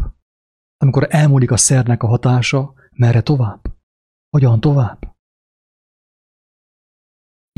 Amikor 0.77 1.07
elmúlik 1.09 1.51
a 1.51 1.57
szernek 1.57 2.03
a 2.03 2.07
hatása, 2.07 2.73
merre 2.91 3.21
tovább? 3.21 3.61
Hogyan 4.29 4.59
tovább? 4.59 5.17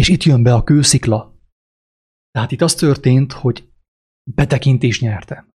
És 0.02 0.08
itt 0.08 0.24
jön 0.24 0.44
be 0.44 0.54
a 0.54 0.64
kőszikla. 0.64 1.36
Tehát 2.32 2.52
itt 2.52 2.62
az 2.62 2.76
történt, 2.76 3.32
hogy 3.32 3.70
betekintést 4.36 5.02
nyertem 5.02 5.50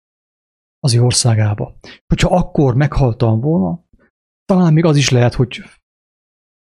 az 0.80 0.94
ő 0.94 1.02
országába. 1.02 1.80
Hogyha 2.08 2.36
akkor 2.36 2.76
meghaltam 2.76 3.40
volna, 3.40 3.86
talán 4.46 4.74
még 4.74 4.86
az 4.86 4.98
is 4.98 5.10
lehet, 5.10 5.34
hogy, 5.34 5.62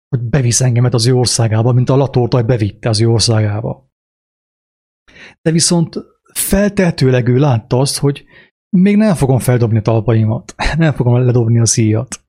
hogy 0.07 0.29
bevisz 0.29 0.61
engemet 0.61 0.93
az 0.93 1.07
ő 1.07 1.13
országába, 1.13 1.71
mint 1.71 1.89
a 1.89 1.95
latortaj 1.95 2.43
bevitte 2.43 2.89
az 2.89 3.01
ő 3.01 3.07
országába. 3.07 3.89
De 5.41 5.51
viszont 5.51 5.95
feltehetőleg 6.33 7.27
ő 7.27 7.37
látta 7.37 7.79
azt, 7.79 7.97
hogy 7.97 8.25
még 8.77 8.95
nem 8.95 9.15
fogom 9.15 9.39
feldobni 9.39 9.77
a 9.77 9.81
talpaimat, 9.81 10.55
nem 10.77 10.93
fogom 10.93 11.17
ledobni 11.25 11.59
a 11.59 11.65
szíjat. 11.65 12.23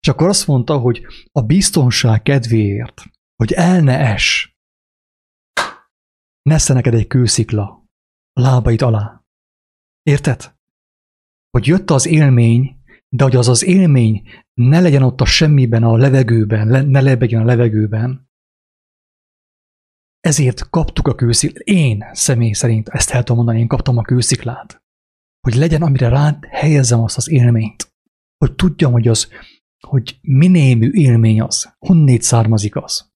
És 0.00 0.08
akkor 0.08 0.28
azt 0.28 0.46
mondta, 0.46 0.78
hogy 0.78 1.06
a 1.32 1.42
biztonság 1.42 2.22
kedvéért, 2.22 3.12
hogy 3.36 3.52
el 3.52 3.80
ne 3.80 3.98
es, 3.98 4.56
nesze 6.42 6.74
neked 6.74 6.94
egy 6.94 7.06
kőszikla 7.06 7.88
a 8.32 8.40
lábait 8.40 8.82
alá. 8.82 9.24
Érted? 10.02 10.56
Hogy 11.50 11.66
jött 11.66 11.90
az 11.90 12.06
élmény, 12.06 12.82
de 13.08 13.24
hogy 13.24 13.36
az 13.36 13.48
az 13.48 13.64
élmény 13.64 14.28
ne 14.54 14.80
legyen 14.80 15.02
ott 15.02 15.20
a 15.20 15.24
semmiben, 15.24 15.82
a 15.82 15.96
levegőben, 15.96 16.86
ne 16.86 17.00
lebegjen 17.00 17.40
a 17.40 17.44
levegőben, 17.44 18.28
ezért 20.20 20.70
kaptuk 20.70 21.08
a 21.08 21.14
kősziklát. 21.14 21.66
Én 21.66 22.04
személy 22.12 22.52
szerint 22.52 22.88
ezt 22.88 23.10
el 23.10 23.18
tudom 23.18 23.36
mondani, 23.36 23.60
én 23.60 23.68
kaptam 23.68 23.98
a 23.98 24.02
kősziklát. 24.02 24.82
Hogy 25.40 25.54
legyen, 25.54 25.82
amire 25.82 26.08
rá 26.08 26.38
helyezzem 26.50 27.00
azt 27.00 27.16
az 27.16 27.28
élményt. 27.28 27.92
Hogy 28.36 28.54
tudjam, 28.54 28.92
hogy 28.92 29.08
az, 29.08 29.28
hogy 29.86 30.18
minémű 30.20 30.90
élmény 30.90 31.40
az, 31.40 31.74
honnét 31.78 32.22
származik 32.22 32.76
az. 32.76 33.13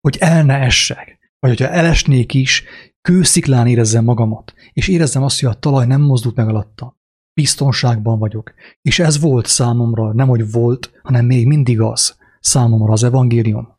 Hogy 0.00 0.16
el 0.20 0.44
ne 0.44 0.54
essek, 0.54 1.18
vagy 1.38 1.50
hogyha 1.50 1.72
elesnék 1.72 2.34
is, 2.34 2.64
kősziklán 3.00 3.66
érezzem 3.66 4.04
magamat, 4.04 4.54
és 4.72 4.88
érezzem 4.88 5.22
azt, 5.22 5.40
hogy 5.40 5.48
a 5.48 5.58
talaj 5.58 5.86
nem 5.86 6.00
mozdult 6.00 6.36
meg 6.36 6.48
alatta. 6.48 6.96
Biztonságban 7.32 8.18
vagyok. 8.18 8.54
És 8.82 8.98
ez 8.98 9.20
volt 9.20 9.46
számomra, 9.46 10.12
nem 10.12 10.28
hogy 10.28 10.50
volt, 10.50 11.00
hanem 11.02 11.26
még 11.26 11.46
mindig 11.46 11.80
az 11.80 12.16
számomra 12.40 12.92
az 12.92 13.02
evangélium. 13.02 13.76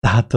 Tehát 0.00 0.34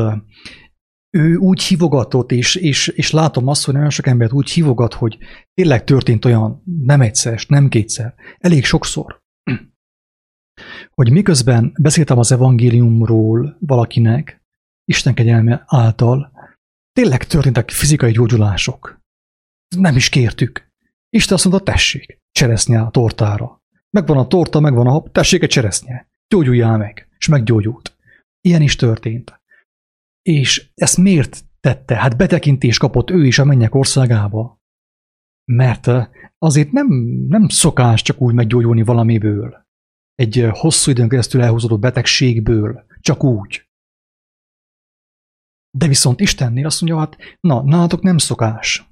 ő 1.09 1.35
úgy 1.35 1.61
hívogatott, 1.61 2.31
és, 2.31 2.55
és, 2.55 2.87
és 2.87 3.11
látom 3.11 3.47
azt, 3.47 3.65
hogy 3.65 3.73
nagyon 3.73 3.89
sok 3.89 4.07
embert 4.07 4.33
úgy 4.33 4.49
hívogat, 4.49 4.93
hogy 4.93 5.17
tényleg 5.53 5.83
történt 5.83 6.25
olyan 6.25 6.63
nem 6.63 7.01
egyszer, 7.01 7.43
nem 7.47 7.69
kétszer, 7.69 8.15
elég 8.37 8.65
sokszor, 8.65 9.21
hogy 10.93 11.11
miközben 11.11 11.73
beszéltem 11.79 12.17
az 12.17 12.31
evangéliumról 12.31 13.57
valakinek, 13.59 14.36
Isten 14.89 15.13
kegyelme 15.13 15.63
által, 15.65 16.31
tényleg 16.91 17.23
történtek 17.23 17.69
fizikai 17.69 18.11
gyógyulások. 18.11 18.99
Nem 19.75 19.95
is 19.95 20.09
kértük. 20.09 20.71
Isten 21.09 21.35
azt 21.35 21.45
mondta, 21.45 21.71
tessék, 21.71 22.19
cseresznye 22.31 22.81
a 22.81 22.89
tortára. 22.89 23.61
Megvan 23.89 24.17
a 24.17 24.27
torta, 24.27 24.59
megvan 24.59 24.87
a 24.87 25.03
tessék 25.11 25.43
egy 25.43 25.49
cseresznye. 25.49 26.07
Gyógyuljál 26.27 26.77
meg. 26.77 27.07
És 27.17 27.27
meggyógyult. 27.27 27.97
Ilyen 28.41 28.61
is 28.61 28.75
történt. 28.75 29.41
És 30.21 30.69
ezt 30.73 30.97
miért 30.97 31.45
tette? 31.59 31.95
Hát 31.95 32.17
betekintést 32.17 32.79
kapott 32.79 33.09
ő 33.09 33.25
is 33.25 33.39
a 33.39 33.45
mennyek 33.45 33.75
országába. 33.75 34.61
Mert 35.51 35.89
azért 36.37 36.71
nem, 36.71 36.87
nem 37.27 37.47
szokás 37.47 38.01
csak 38.01 38.21
úgy 38.21 38.33
meggyógyulni 38.33 38.83
valamiből. 38.83 39.65
Egy 40.15 40.47
hosszú 40.51 40.91
időn 40.91 41.09
keresztül 41.09 41.41
elhúzódott 41.41 41.79
betegségből. 41.79 42.85
Csak 42.99 43.23
úgy. 43.23 43.66
De 45.71 45.87
viszont 45.87 46.19
Istennél 46.19 46.65
azt 46.65 46.81
mondja, 46.81 46.99
hát 46.99 47.17
na, 47.39 47.63
nálatok 47.63 48.01
nem 48.01 48.17
szokás. 48.17 48.89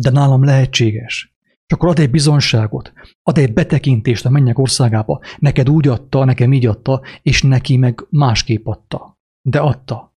De 0.00 0.10
nálam 0.10 0.44
lehetséges. 0.44 1.34
És 1.66 1.74
akkor 1.74 1.88
ad 1.88 1.98
egy 1.98 2.10
bizonságot, 2.10 2.92
ad 3.22 3.38
egy 3.38 3.52
betekintést 3.52 4.26
a 4.26 4.30
mennyek 4.30 4.58
országába. 4.58 5.20
Neked 5.38 5.68
úgy 5.68 5.88
adta, 5.88 6.24
nekem 6.24 6.52
így 6.52 6.66
adta, 6.66 7.02
és 7.22 7.42
neki 7.42 7.76
meg 7.76 8.06
másképp 8.10 8.66
adta. 8.66 9.18
De 9.42 9.60
adta 9.60 10.14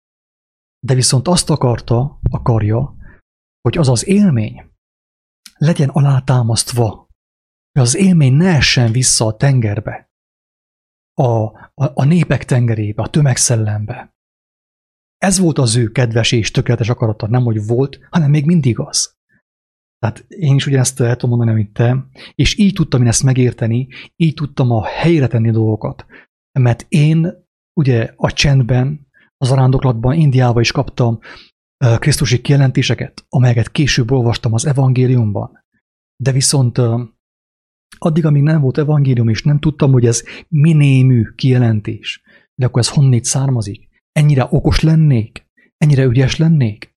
de 0.86 0.94
viszont 0.94 1.28
azt 1.28 1.50
akarta, 1.50 2.20
akarja, 2.30 2.96
hogy 3.62 3.78
az 3.78 3.90
az 3.90 4.08
élmény 4.08 4.72
legyen 5.58 5.90
alátámasztva, 5.90 7.10
hogy 7.72 7.82
az 7.82 7.96
élmény 7.96 8.34
ne 8.34 8.56
essen 8.56 8.92
vissza 8.92 9.26
a 9.26 9.38
tengerbe, 9.38 10.10
a, 11.14 11.24
a, 11.24 11.72
a 11.74 12.04
népek 12.04 12.46
tengerébe, 12.46 13.04
a 13.04 13.10
tömegszellembe. 13.10 14.15
Ez 15.18 15.40
volt 15.40 15.58
az 15.58 15.76
ő 15.76 15.88
kedves 15.88 16.32
és 16.32 16.52
tökéletes 16.52 16.90
akarata, 16.90 17.28
nem 17.28 17.44
hogy 17.44 17.66
volt, 17.66 18.00
hanem 18.10 18.30
még 18.30 18.46
mindig 18.46 18.80
az. 18.80 19.14
Tehát 20.00 20.26
én 20.28 20.56
is 20.56 20.66
ugyanezt 20.66 21.00
el 21.00 21.16
tudom 21.16 21.38
mondani, 21.38 21.58
amit 21.58 21.74
te, 21.74 22.08
és 22.36 22.58
így 22.58 22.74
tudtam 22.74 23.02
én 23.02 23.08
ezt 23.08 23.24
megérteni, 23.24 23.88
így 24.16 24.34
tudtam 24.34 24.72
a 24.72 24.86
helyre 24.86 25.28
tenni 25.28 25.52
dolgokat. 25.52 26.06
Mert 26.60 26.86
én 26.90 27.48
ugye 27.80 28.14
a 28.16 28.32
csendben, 28.32 29.08
az 29.38 29.52
arándoklatban 29.52 30.14
Indiába 30.14 30.60
is 30.60 30.72
kaptam 30.72 31.20
Krisztusi 32.00 32.42
kijelentéseket, 32.42 33.26
amelyeket 33.30 33.72
később 33.72 34.12
olvastam 34.12 34.54
az 34.54 34.66
evangéliumban. 34.66 35.64
De 36.24 36.32
viszont 36.32 36.82
addig, 37.98 38.26
amíg 38.26 38.44
nem 38.44 38.62
volt 38.62 38.78
evangélium, 38.78 39.30
és 39.30 39.44
nem 39.44 39.60
tudtam, 39.60 39.92
hogy 39.92 40.06
ez 40.06 40.24
minémű 40.48 41.24
kijelentés, 41.36 42.22
de 42.56 42.66
akkor 42.66 42.82
ez 42.82 42.90
honnét 42.90 43.24
származik? 43.24 43.90
Ennyire 44.20 44.48
okos 44.50 44.80
lennék? 44.80 45.46
Ennyire 45.78 46.04
ügyes 46.04 46.38
lennék? 46.38 46.94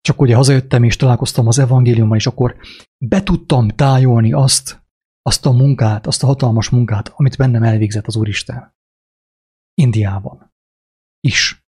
Csak 0.00 0.20
ugye 0.20 0.34
hazajöttem 0.34 0.82
és 0.82 0.96
találkoztam 0.96 1.46
az 1.46 1.58
evangéliummal, 1.58 2.16
és 2.16 2.26
akkor 2.26 2.56
be 3.04 3.22
tudtam 3.22 3.68
tájolni 3.68 4.32
azt, 4.32 4.82
azt 5.22 5.46
a 5.46 5.50
munkát, 5.50 6.06
azt 6.06 6.22
a 6.22 6.26
hatalmas 6.26 6.68
munkát, 6.68 7.08
amit 7.08 7.36
bennem 7.36 7.62
elvégzett 7.62 8.06
az 8.06 8.16
Úristen. 8.16 8.74
Indiában 9.74 10.52
is. 11.20 11.64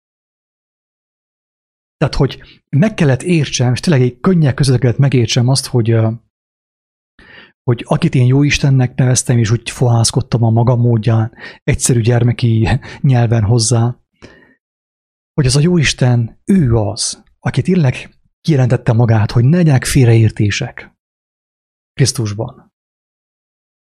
Tehát, 1.96 2.14
hogy 2.14 2.62
meg 2.68 2.94
kellett 2.94 3.22
értsem, 3.22 3.72
és 3.72 3.80
tényleg 3.80 4.02
egy 4.02 4.20
könnyek 4.20 4.54
között 4.54 4.80
kellett 4.80 4.98
megértsem 4.98 5.48
azt, 5.48 5.66
hogy, 5.66 5.96
hogy 7.62 7.84
akit 7.86 8.14
én 8.14 8.26
jó 8.26 8.42
Istennek 8.42 8.94
neveztem, 8.94 9.38
és 9.38 9.50
úgy 9.50 9.70
fohászkodtam 9.70 10.42
a 10.42 10.50
maga 10.50 10.76
módján, 10.76 11.32
egyszerű 11.64 12.00
gyermeki 12.00 12.68
nyelven 13.00 13.42
hozzá, 13.42 14.00
hogy 15.34 15.46
az 15.46 15.56
a 15.56 15.60
jó 15.60 15.76
Isten, 15.76 16.40
ő 16.44 16.74
az, 16.74 17.24
aki 17.38 17.62
tényleg 17.62 17.94
kijelentette 18.40 18.92
magát, 18.92 19.30
hogy 19.30 19.44
ne 19.44 19.56
legyenek 19.56 19.84
félreértések 19.84 20.98
Krisztusban 21.92 22.70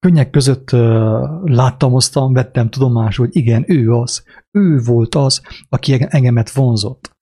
könnyek 0.06 0.30
között 0.30 0.70
láttam, 1.44 1.94
osztam, 1.94 2.34
vettem 2.34 2.70
tudomásul, 2.70 3.26
hogy 3.26 3.36
igen, 3.36 3.64
ő 3.68 3.92
az, 3.92 4.24
ő 4.52 4.80
volt 4.80 5.16
az, 5.16 5.42
aki 5.70 5.98
engemet 6.10 6.52
vonzott. 6.52 7.18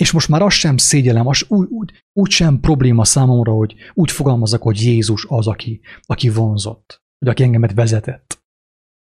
És 0.00 0.12
most 0.12 0.28
már 0.28 0.42
azt 0.42 0.56
sem 0.56 0.76
szégyelem, 0.76 1.26
az 1.26 1.44
úgy, 1.48 1.68
úgy, 1.68 1.92
úgy 2.12 2.30
sem 2.30 2.60
probléma 2.60 3.04
számomra, 3.04 3.52
hogy 3.52 3.74
úgy 3.94 4.10
fogalmazok, 4.10 4.62
hogy 4.62 4.82
Jézus 4.82 5.26
az, 5.28 5.46
aki, 5.46 5.80
aki 6.02 6.28
vonzott, 6.28 7.02
vagy 7.18 7.28
aki 7.28 7.42
engemet 7.42 7.74
vezetett. 7.74 8.44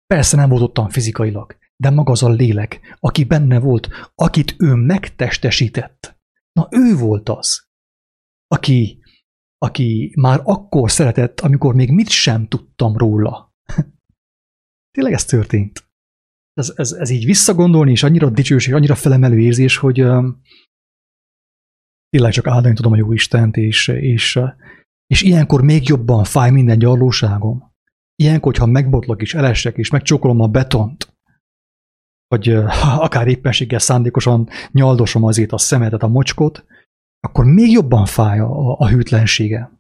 Persze 0.07 0.37
nem 0.37 0.49
volt 0.49 0.63
ottan 0.63 0.89
fizikailag, 0.89 1.57
de 1.77 1.91
maga 1.91 2.13
az 2.13 2.23
a 2.23 2.29
lélek, 2.29 2.97
aki 3.01 3.25
benne 3.25 3.59
volt, 3.59 3.89
akit 4.15 4.55
ő 4.59 4.75
megtestesített. 4.75 6.21
Na 6.53 6.69
ő 6.71 6.97
volt 6.97 7.29
az, 7.29 7.67
aki 8.47 9.03
aki 9.59 10.13
már 10.17 10.41
akkor 10.45 10.91
szeretett, 10.91 11.41
amikor 11.41 11.75
még 11.75 11.91
mit 11.91 12.09
sem 12.09 12.49
tudtam 12.49 12.97
róla. 12.97 13.55
Tényleg 14.95 15.13
ez 15.13 15.25
történt. 15.25 15.91
Ez, 16.53 16.73
ez, 16.77 16.93
ez 16.93 17.11
így 17.11 17.25
visszagondolni, 17.25 17.91
és 17.91 18.03
annyira 18.03 18.31
dicsőség, 18.31 18.75
annyira 18.75 18.95
felemelő 18.95 19.41
érzés, 19.41 19.77
hogy 19.77 20.05
tényleg 22.13 22.33
csak 22.33 22.47
áldani 22.47 22.75
tudom 22.75 22.93
a 22.93 22.97
jó 22.97 23.13
Istent, 23.13 23.57
és, 23.57 23.89
és, 23.89 24.41
és 25.07 25.23
ilyenkor 25.23 25.63
még 25.63 25.89
jobban 25.89 26.25
fáj 26.25 26.51
minden 26.51 26.79
gyarlóságom. 26.79 27.73
Ilyenkor, 28.15 28.53
hogyha 28.53 28.67
megbotlok 28.67 29.23
és 29.23 29.35
elessek, 29.35 29.77
és 29.77 29.91
megcsókolom 29.91 30.41
a 30.41 30.47
betont, 30.47 31.17
vagy 32.29 32.49
akár 33.07 33.29
éppenséggel 33.29 33.79
szándékosan 33.79 34.49
nyaldosom 34.71 35.25
azért 35.25 35.53
a 35.53 35.59
szemetet, 35.59 36.03
a 36.03 36.09
mocskot, 36.09 36.65
akkor 37.21 37.45
még 37.45 37.71
jobban 37.71 38.05
fáj 38.05 38.39
a, 38.39 38.79
a 38.79 38.89
hűtlensége. 38.89 39.71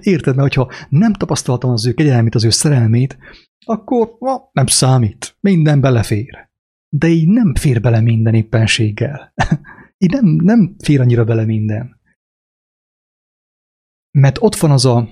Érted? 0.00 0.36
Mert 0.36 0.54
hogyha 0.54 0.86
nem 0.88 1.12
tapasztaltam 1.12 1.70
az 1.70 1.86
ő 1.86 1.94
kegyelmét, 1.94 2.34
az 2.34 2.44
ő 2.44 2.50
szerelmét, 2.50 3.18
akkor 3.64 4.16
ma, 4.18 4.48
nem 4.52 4.66
számít, 4.66 5.36
minden 5.40 5.80
belefér. 5.80 6.48
De 6.88 7.06
így 7.06 7.28
nem 7.28 7.54
fér 7.54 7.80
bele 7.80 8.00
minden 8.00 8.34
éppenséggel. 8.34 9.32
így 9.98 10.10
nem, 10.10 10.26
nem 10.26 10.76
fér 10.78 11.00
annyira 11.00 11.24
bele 11.24 11.44
minden. 11.44 12.00
Mert 14.18 14.38
ott 14.40 14.54
van 14.54 14.70
az 14.70 14.84
a, 14.84 15.08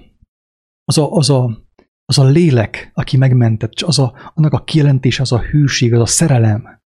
az 0.85 0.99
a, 0.99 1.11
az 1.11 1.31
a, 1.31 1.67
az 2.05 2.19
a 2.19 2.25
lélek, 2.25 2.91
aki 2.95 3.17
megmentett, 3.17 3.81
az 3.81 3.99
a, 3.99 4.33
annak 4.35 4.53
a 4.53 4.65
kijelentés, 4.65 5.21
az 5.21 5.33
a 5.33 5.43
hűség, 5.43 5.95
az 5.95 6.01
a 6.01 6.07
szerelem, 6.07 6.83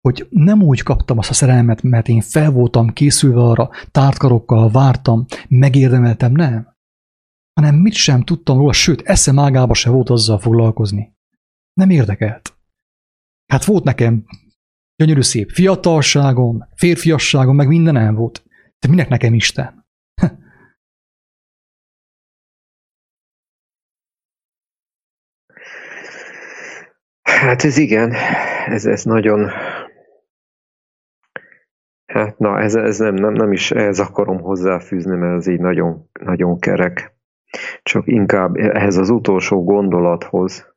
hogy 0.00 0.26
nem 0.30 0.62
úgy 0.62 0.82
kaptam 0.82 1.18
azt 1.18 1.30
a 1.30 1.34
szerelmet, 1.34 1.82
mert 1.82 2.08
én 2.08 2.20
fel 2.20 2.50
voltam 2.50 2.92
készülve 2.92 3.40
arra, 3.40 3.70
tártkarokkal 3.90 4.70
vártam, 4.70 5.26
megérdemeltem, 5.48 6.32
nem. 6.32 6.76
Hanem 7.60 7.74
mit 7.74 7.92
sem 7.92 8.22
tudtam 8.22 8.58
róla, 8.58 8.72
sőt, 8.72 9.00
eszem 9.00 9.38
ágába 9.38 9.74
se 9.74 9.90
volt 9.90 10.10
azzal 10.10 10.38
foglalkozni. 10.38 11.16
Nem 11.72 11.90
érdekelt. 11.90 12.58
Hát 13.46 13.64
volt 13.64 13.84
nekem 13.84 14.24
gyönyörű 14.98 15.20
szép 15.20 15.50
fiatalságom, 15.50 16.68
férfiasságom, 16.74 17.56
meg 17.56 17.68
mindenem 17.68 18.14
volt. 18.14 18.42
De 18.78 18.88
minek 18.88 19.08
nekem 19.08 19.34
Isten? 19.34 19.86
Hát 27.22 27.64
ez 27.64 27.76
igen, 27.76 28.12
ez, 28.66 28.86
ez 28.86 29.04
nagyon, 29.04 29.50
Hát 32.12 32.38
na, 32.38 32.60
ez, 32.60 32.74
ez 32.74 32.98
nem, 32.98 33.14
nem, 33.14 33.32
nem 33.32 33.52
is 33.52 33.70
ez 33.70 33.98
akarom 33.98 34.40
hozzáfűzni, 34.40 35.16
mert 35.16 35.36
ez 35.36 35.46
így 35.46 35.60
nagyon, 35.60 36.08
nagyon 36.20 36.58
kerek. 36.58 37.16
Csak 37.82 38.06
inkább 38.06 38.56
ehhez 38.56 38.96
az 38.96 39.10
utolsó 39.10 39.64
gondolathoz, 39.64 40.74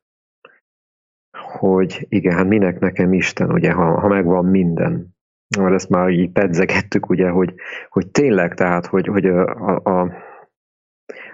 hogy 1.68 2.06
igen, 2.08 2.36
hát 2.36 2.48
minek 2.48 2.78
nekem 2.78 3.12
Isten, 3.12 3.52
ugye, 3.52 3.72
ha, 3.72 4.00
ha 4.00 4.08
megvan 4.08 4.44
minden. 4.44 5.16
Mert 5.58 5.74
ezt 5.74 5.88
már 5.88 6.08
így 6.08 6.30
pedzegettük, 6.30 7.08
ugye, 7.08 7.28
hogy, 7.28 7.54
hogy 7.88 8.10
tényleg, 8.10 8.54
tehát, 8.54 8.86
hogy, 8.86 9.06
hogy 9.06 9.26
a, 9.26 9.44
a, 9.44 10.00
a 10.00 10.12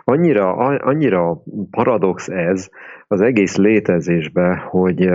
annyira, 0.05 0.57
annyira 0.77 1.43
paradox 1.71 2.29
ez 2.29 2.69
az 3.07 3.21
egész 3.21 3.57
létezésbe, 3.57 4.57
hogy, 4.57 5.11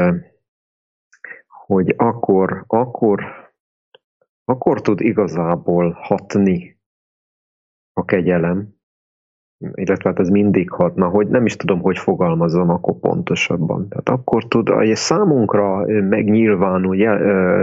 hogy 1.47 1.93
akkor, 1.97 2.63
akkor 2.67 3.23
akkor 4.45 4.81
tud 4.81 5.01
igazából 5.01 5.91
hatni 5.91 6.79
a 7.93 8.05
kegyelem, 8.05 8.72
illetve 9.57 10.09
hát 10.09 10.19
ez 10.19 10.29
mindig 10.29 10.69
hatna, 10.69 11.07
hogy 11.07 11.27
nem 11.27 11.45
is 11.45 11.55
tudom, 11.55 11.81
hogy 11.81 11.97
fogalmazom 11.97 12.69
akkor 12.69 12.99
pontosabban. 12.99 13.87
Tehát 13.89 14.09
akkor 14.09 14.47
tud 14.47 14.69
a 14.69 14.95
számunkra 14.95 15.85
megnyilvánul, 15.85 16.95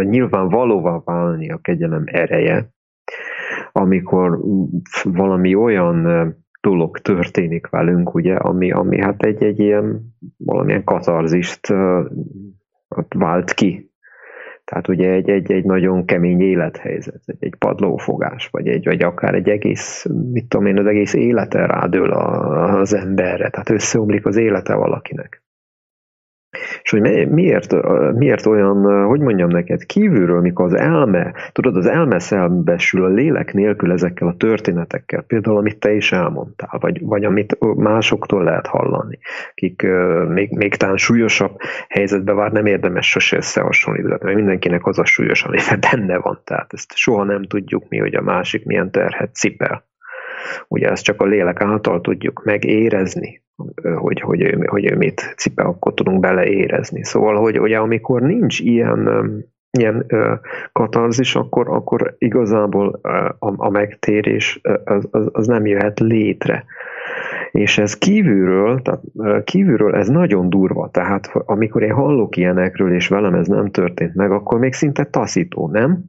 nyilvánvalóvá 0.03 1.01
válni 1.05 1.51
a 1.51 1.59
kegyelem 1.62 2.03
ereje, 2.07 2.68
amikor 3.72 4.41
valami 5.03 5.55
olyan 5.55 6.07
dolog 6.61 6.99
történik 6.99 7.68
velünk, 7.68 8.14
ugye, 8.14 8.34
ami, 8.34 8.72
ami 8.72 9.01
hát 9.01 9.22
egy, 9.22 9.43
egy 9.43 9.59
ilyen 9.59 10.14
valamilyen 10.36 10.84
katarzist 10.84 11.66
vált 13.09 13.53
ki 13.53 13.89
tehát 14.71 14.89
ugye 14.89 15.11
egy, 15.11 15.31
egy, 15.31 15.53
egy 15.53 15.64
nagyon 15.64 16.05
kemény 16.05 16.41
élethelyzet, 16.41 17.23
egy, 17.27 17.37
egy 17.41 17.55
padlófogás, 17.59 18.49
vagy, 18.51 18.68
egy, 18.68 18.85
vagy 18.85 19.03
akár 19.03 19.35
egy 19.35 19.49
egész, 19.49 20.07
mit 20.33 20.49
tudom 20.49 20.66
én, 20.66 20.79
az 20.79 20.87
egész 20.87 21.14
élete 21.14 21.66
rádől 21.66 22.11
az 22.12 22.95
emberre, 22.95 23.51
tehát 23.51 23.71
összeomlik 23.71 24.27
az 24.27 24.37
élete 24.37 24.75
valakinek. 24.75 25.43
És 26.83 26.91
hogy 26.91 27.29
miért, 27.29 27.75
miért 28.13 28.47
olyan, 28.47 29.07
hogy 29.07 29.21
mondjam 29.21 29.49
neked, 29.49 29.87
kívülről, 29.87 30.41
mikor 30.41 30.65
az 30.65 30.75
elme, 30.75 31.35
tudod, 31.53 31.77
az 31.77 31.87
elme 31.87 32.19
szembesül 32.19 33.05
a 33.05 33.09
lélek 33.09 33.53
nélkül 33.53 33.93
ezekkel 33.93 34.29
a 34.29 34.37
történetekkel, 34.37 35.23
például 35.23 35.57
amit 35.57 35.79
te 35.79 35.93
is 35.93 36.13
elmondtál, 36.13 36.79
vagy, 36.81 37.01
vagy 37.01 37.25
amit 37.25 37.59
másoktól 37.77 38.45
lehet 38.45 38.67
hallani, 38.67 39.19
akik 39.51 39.87
még, 40.29 40.51
még 40.51 40.75
talán 40.75 40.97
súlyosabb 40.97 41.57
helyzetben 41.89 42.37
vár, 42.37 42.53
nem 42.53 42.67
érdemes 42.67 43.09
sose 43.09 43.37
összehasonlítani, 43.37 44.17
mert 44.21 44.37
mindenkinek 44.37 44.87
az 44.87 44.99
a 44.99 45.05
súlyos, 45.05 45.45
ami 45.45 45.59
benne 45.91 46.19
van, 46.19 46.41
tehát 46.45 46.73
ezt 46.73 46.97
soha 46.97 47.25
nem 47.25 47.43
tudjuk 47.43 47.89
mi, 47.89 47.99
hogy 47.99 48.15
a 48.15 48.23
másik 48.23 48.65
milyen 48.65 48.91
terhet 48.91 49.35
cipel. 49.35 49.89
Ugye 50.68 50.91
ezt 50.91 51.05
csak 51.05 51.20
a 51.20 51.26
lélek 51.26 51.61
által 51.61 52.01
tudjuk 52.01 52.43
megérezni, 52.45 53.43
hogy, 53.97 54.20
hogy, 54.20 54.43
ő, 54.43 54.64
hogy 54.66 54.91
ő 54.91 54.97
mit 54.97 55.34
cipel, 55.36 55.66
akkor 55.66 55.95
tudunk 55.95 56.20
beleérezni. 56.20 57.05
Szóval, 57.05 57.36
hogy 57.36 57.61
ugye 57.61 57.78
amikor 57.78 58.22
nincs 58.22 58.61
ilyen, 58.61 59.09
ilyen 59.78 60.07
katarzis, 60.72 61.36
akkor, 61.36 61.68
akkor 61.68 62.14
igazából 62.18 63.01
a, 63.38 63.53
a 63.57 63.70
megtérés 63.70 64.61
az, 64.84 65.09
az, 65.11 65.28
az 65.32 65.47
nem 65.47 65.66
jöhet 65.66 66.01
létre. 66.01 66.64
És 67.51 67.78
ez 67.78 67.99
kívülről, 67.99 68.82
tehát 68.82 69.03
kívülről 69.45 69.95
ez 69.95 70.09
nagyon 70.09 70.51
durva. 70.51 70.88
Tehát 70.91 71.30
amikor 71.34 71.82
én 71.82 71.93
hallok 71.93 72.36
ilyenekről, 72.36 72.95
és 72.95 73.09
velem 73.09 73.34
ez 73.34 73.47
nem 73.47 73.70
történt 73.70 74.14
meg, 74.14 74.30
akkor 74.30 74.59
még 74.59 74.72
szinte 74.72 75.05
taszító, 75.05 75.68
nem? 75.68 76.05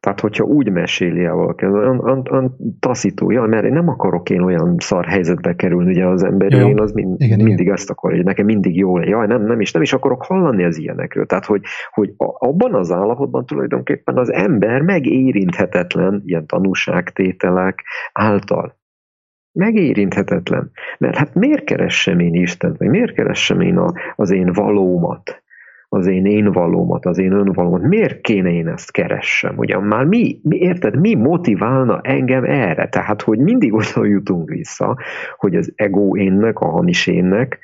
Tehát, 0.00 0.20
hogyha 0.20 0.44
úgy 0.44 0.70
meséli 0.70 1.24
el 1.24 1.34
valaki, 1.34 1.66
olyan, 1.66 1.98
olyan, 1.98 2.26
olyan 2.30 2.56
taszító, 2.78 3.30
ja, 3.30 3.42
mert 3.42 3.64
én 3.64 3.72
nem 3.72 3.88
akarok 3.88 4.30
én 4.30 4.40
olyan 4.40 4.76
szar 4.78 5.04
helyzetbe 5.04 5.54
kerülni, 5.54 5.90
ugye 5.90 6.06
az 6.06 6.22
ember, 6.22 6.52
én 6.52 6.80
az 6.80 6.92
mind, 6.92 7.20
igen, 7.20 7.40
mindig 7.40 7.60
igen. 7.60 7.72
azt 7.72 7.90
akarja, 7.90 8.16
hogy 8.16 8.26
nekem 8.26 8.44
mindig 8.44 8.76
jó 8.76 8.96
legyen. 8.96 9.12
Jaj, 9.12 9.26
nem, 9.26 9.46
nem 9.46 9.60
is, 9.60 9.72
nem 9.72 9.82
is 9.82 9.92
akarok 9.92 10.24
hallani 10.24 10.64
az 10.64 10.78
ilyenekről. 10.78 11.26
Tehát, 11.26 11.44
hogy, 11.44 11.62
hogy 11.90 12.14
abban 12.16 12.74
az 12.74 12.90
állapotban 12.90 13.46
tulajdonképpen 13.46 14.16
az 14.16 14.32
ember 14.32 14.80
megérinthetetlen 14.80 16.22
ilyen 16.24 16.46
tanúságtételek 16.46 17.84
által. 18.12 18.78
Megérinthetetlen. 19.52 20.70
Mert 20.98 21.16
hát 21.16 21.34
miért 21.34 21.64
keressem 21.64 22.18
én 22.18 22.34
Istent, 22.34 22.78
vagy 22.78 22.88
miért 22.88 23.14
keressem 23.14 23.60
én 23.60 23.76
a, 23.76 23.92
az 24.16 24.30
én 24.30 24.52
valómat? 24.52 25.39
Az 25.92 26.06
én 26.06 26.26
én 26.26 26.52
valómat, 26.52 27.06
az 27.06 27.18
én 27.18 27.32
önvalómat, 27.32 27.82
miért 27.82 28.20
kéne 28.20 28.50
én 28.50 28.68
ezt 28.68 28.92
keressem? 28.92 29.58
Ugyan 29.58 29.82
már 29.82 30.04
mi, 30.04 30.40
mi, 30.42 30.56
érted, 30.56 31.00
mi 31.00 31.14
motiválna 31.14 32.00
engem 32.02 32.44
erre? 32.44 32.88
Tehát, 32.88 33.22
hogy 33.22 33.38
mindig 33.38 33.74
oda 33.74 34.04
jutunk 34.04 34.48
vissza, 34.48 34.96
hogy 35.36 35.56
az 35.56 35.72
ego 35.76 36.16
énnek, 36.16 36.58
a 36.58 36.66
hamis 36.66 37.06
énnek 37.06 37.58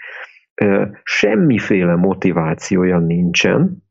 semmiféle 1.02 1.94
motivációja 1.94 2.98
nincsen, 2.98 3.84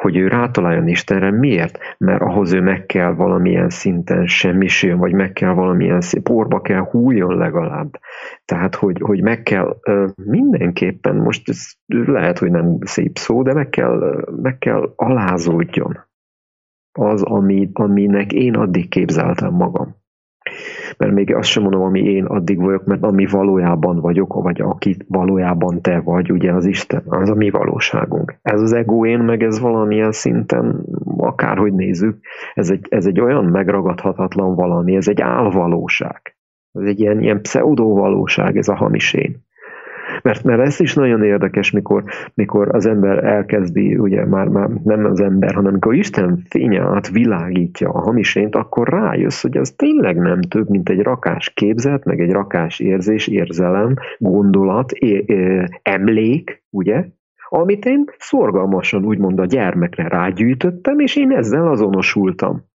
hogy 0.00 0.16
ő 0.16 0.28
rátaláljon 0.28 0.88
Istenre. 0.88 1.30
Miért? 1.30 1.78
Mert 1.98 2.20
ahhoz 2.20 2.52
ő 2.52 2.60
meg 2.60 2.86
kell 2.86 3.14
valamilyen 3.14 3.68
szinten 3.68 4.26
semmisüljön, 4.26 4.98
vagy 4.98 5.12
meg 5.12 5.32
kell 5.32 5.52
valamilyen 5.52 6.00
szép, 6.00 6.22
porba 6.22 6.60
kell 6.60 6.82
hújjon 6.90 7.36
legalább. 7.36 8.00
Tehát, 8.44 8.74
hogy, 8.74 9.00
hogy 9.00 9.22
meg 9.22 9.42
kell 9.42 9.80
mindenképpen, 10.24 11.16
most 11.16 11.48
ez 11.48 11.72
lehet, 11.86 12.38
hogy 12.38 12.50
nem 12.50 12.78
szép 12.80 13.18
szó, 13.18 13.42
de 13.42 13.54
meg 13.54 13.68
kell, 13.68 14.24
meg 14.42 14.58
kell 14.58 14.92
alázódjon 14.96 16.06
az, 16.92 17.22
ami, 17.22 17.70
aminek 17.72 18.32
én 18.32 18.54
addig 18.54 18.88
képzeltem 18.88 19.52
magam 19.52 19.96
mert 20.96 21.12
még 21.12 21.34
azt 21.34 21.48
sem 21.48 21.62
mondom, 21.62 21.82
ami 21.82 22.00
én 22.00 22.24
addig 22.24 22.60
vagyok, 22.60 22.84
mert 22.84 23.02
ami 23.02 23.26
valójában 23.26 24.00
vagyok, 24.00 24.34
vagy 24.34 24.60
aki 24.60 24.96
valójában 25.08 25.80
te 25.80 26.00
vagy, 26.00 26.32
ugye 26.32 26.52
az 26.52 26.64
Isten, 26.64 27.02
az 27.06 27.30
a 27.30 27.34
mi 27.34 27.50
valóságunk. 27.50 28.38
Ez 28.42 28.60
az 28.60 28.72
ego 28.72 29.06
én, 29.06 29.18
meg 29.18 29.42
ez 29.42 29.60
valamilyen 29.60 30.12
szinten, 30.12 30.84
akárhogy 31.16 31.72
nézzük, 31.72 32.18
ez 32.54 32.70
egy, 32.70 32.86
ez 32.90 33.06
egy 33.06 33.20
olyan 33.20 33.44
megragadhatatlan 33.44 34.54
valami, 34.54 34.96
ez 34.96 35.08
egy 35.08 35.20
álvalóság. 35.20 36.36
Ez 36.72 36.84
egy 36.84 37.00
ilyen, 37.00 37.22
ilyen 37.22 37.40
pseudo-valóság, 37.40 38.56
ez 38.56 38.68
a 38.68 38.74
hamis 38.74 39.12
én. 39.12 39.46
Mert, 40.22 40.44
mert 40.44 40.60
ez 40.60 40.80
is 40.80 40.94
nagyon 40.94 41.22
érdekes, 41.22 41.70
mikor, 41.70 42.04
mikor 42.34 42.74
az 42.74 42.86
ember 42.86 43.24
elkezdi, 43.24 43.96
ugye 43.96 44.26
már, 44.26 44.48
már 44.48 44.68
nem 44.68 45.04
az 45.04 45.20
ember, 45.20 45.54
hanem 45.54 45.68
amikor 45.78 45.94
Isten 45.94 46.42
fénye 46.48 46.80
át 46.80 47.08
világítja 47.08 47.88
a 47.88 48.00
hamisént, 48.00 48.54
akkor 48.54 48.88
rájössz, 48.88 49.42
hogy 49.42 49.56
az 49.56 49.70
tényleg 49.70 50.16
nem 50.16 50.40
több, 50.40 50.68
mint 50.68 50.88
egy 50.88 51.00
rakás 51.00 51.52
képzet, 51.54 52.04
meg 52.04 52.20
egy 52.20 52.32
rakás 52.32 52.80
érzés, 52.80 53.26
érzelem, 53.26 53.94
gondolat, 54.18 54.92
é, 54.92 55.24
é, 55.26 55.68
emlék, 55.82 56.62
ugye, 56.70 57.04
amit 57.48 57.84
én 57.84 58.04
szorgalmasan 58.18 59.04
úgymond 59.04 59.38
a 59.40 59.44
gyermekre 59.44 60.08
rágyűjtöttem, 60.08 60.98
és 60.98 61.16
én 61.16 61.32
ezzel 61.32 61.68
azonosultam. 61.68 62.66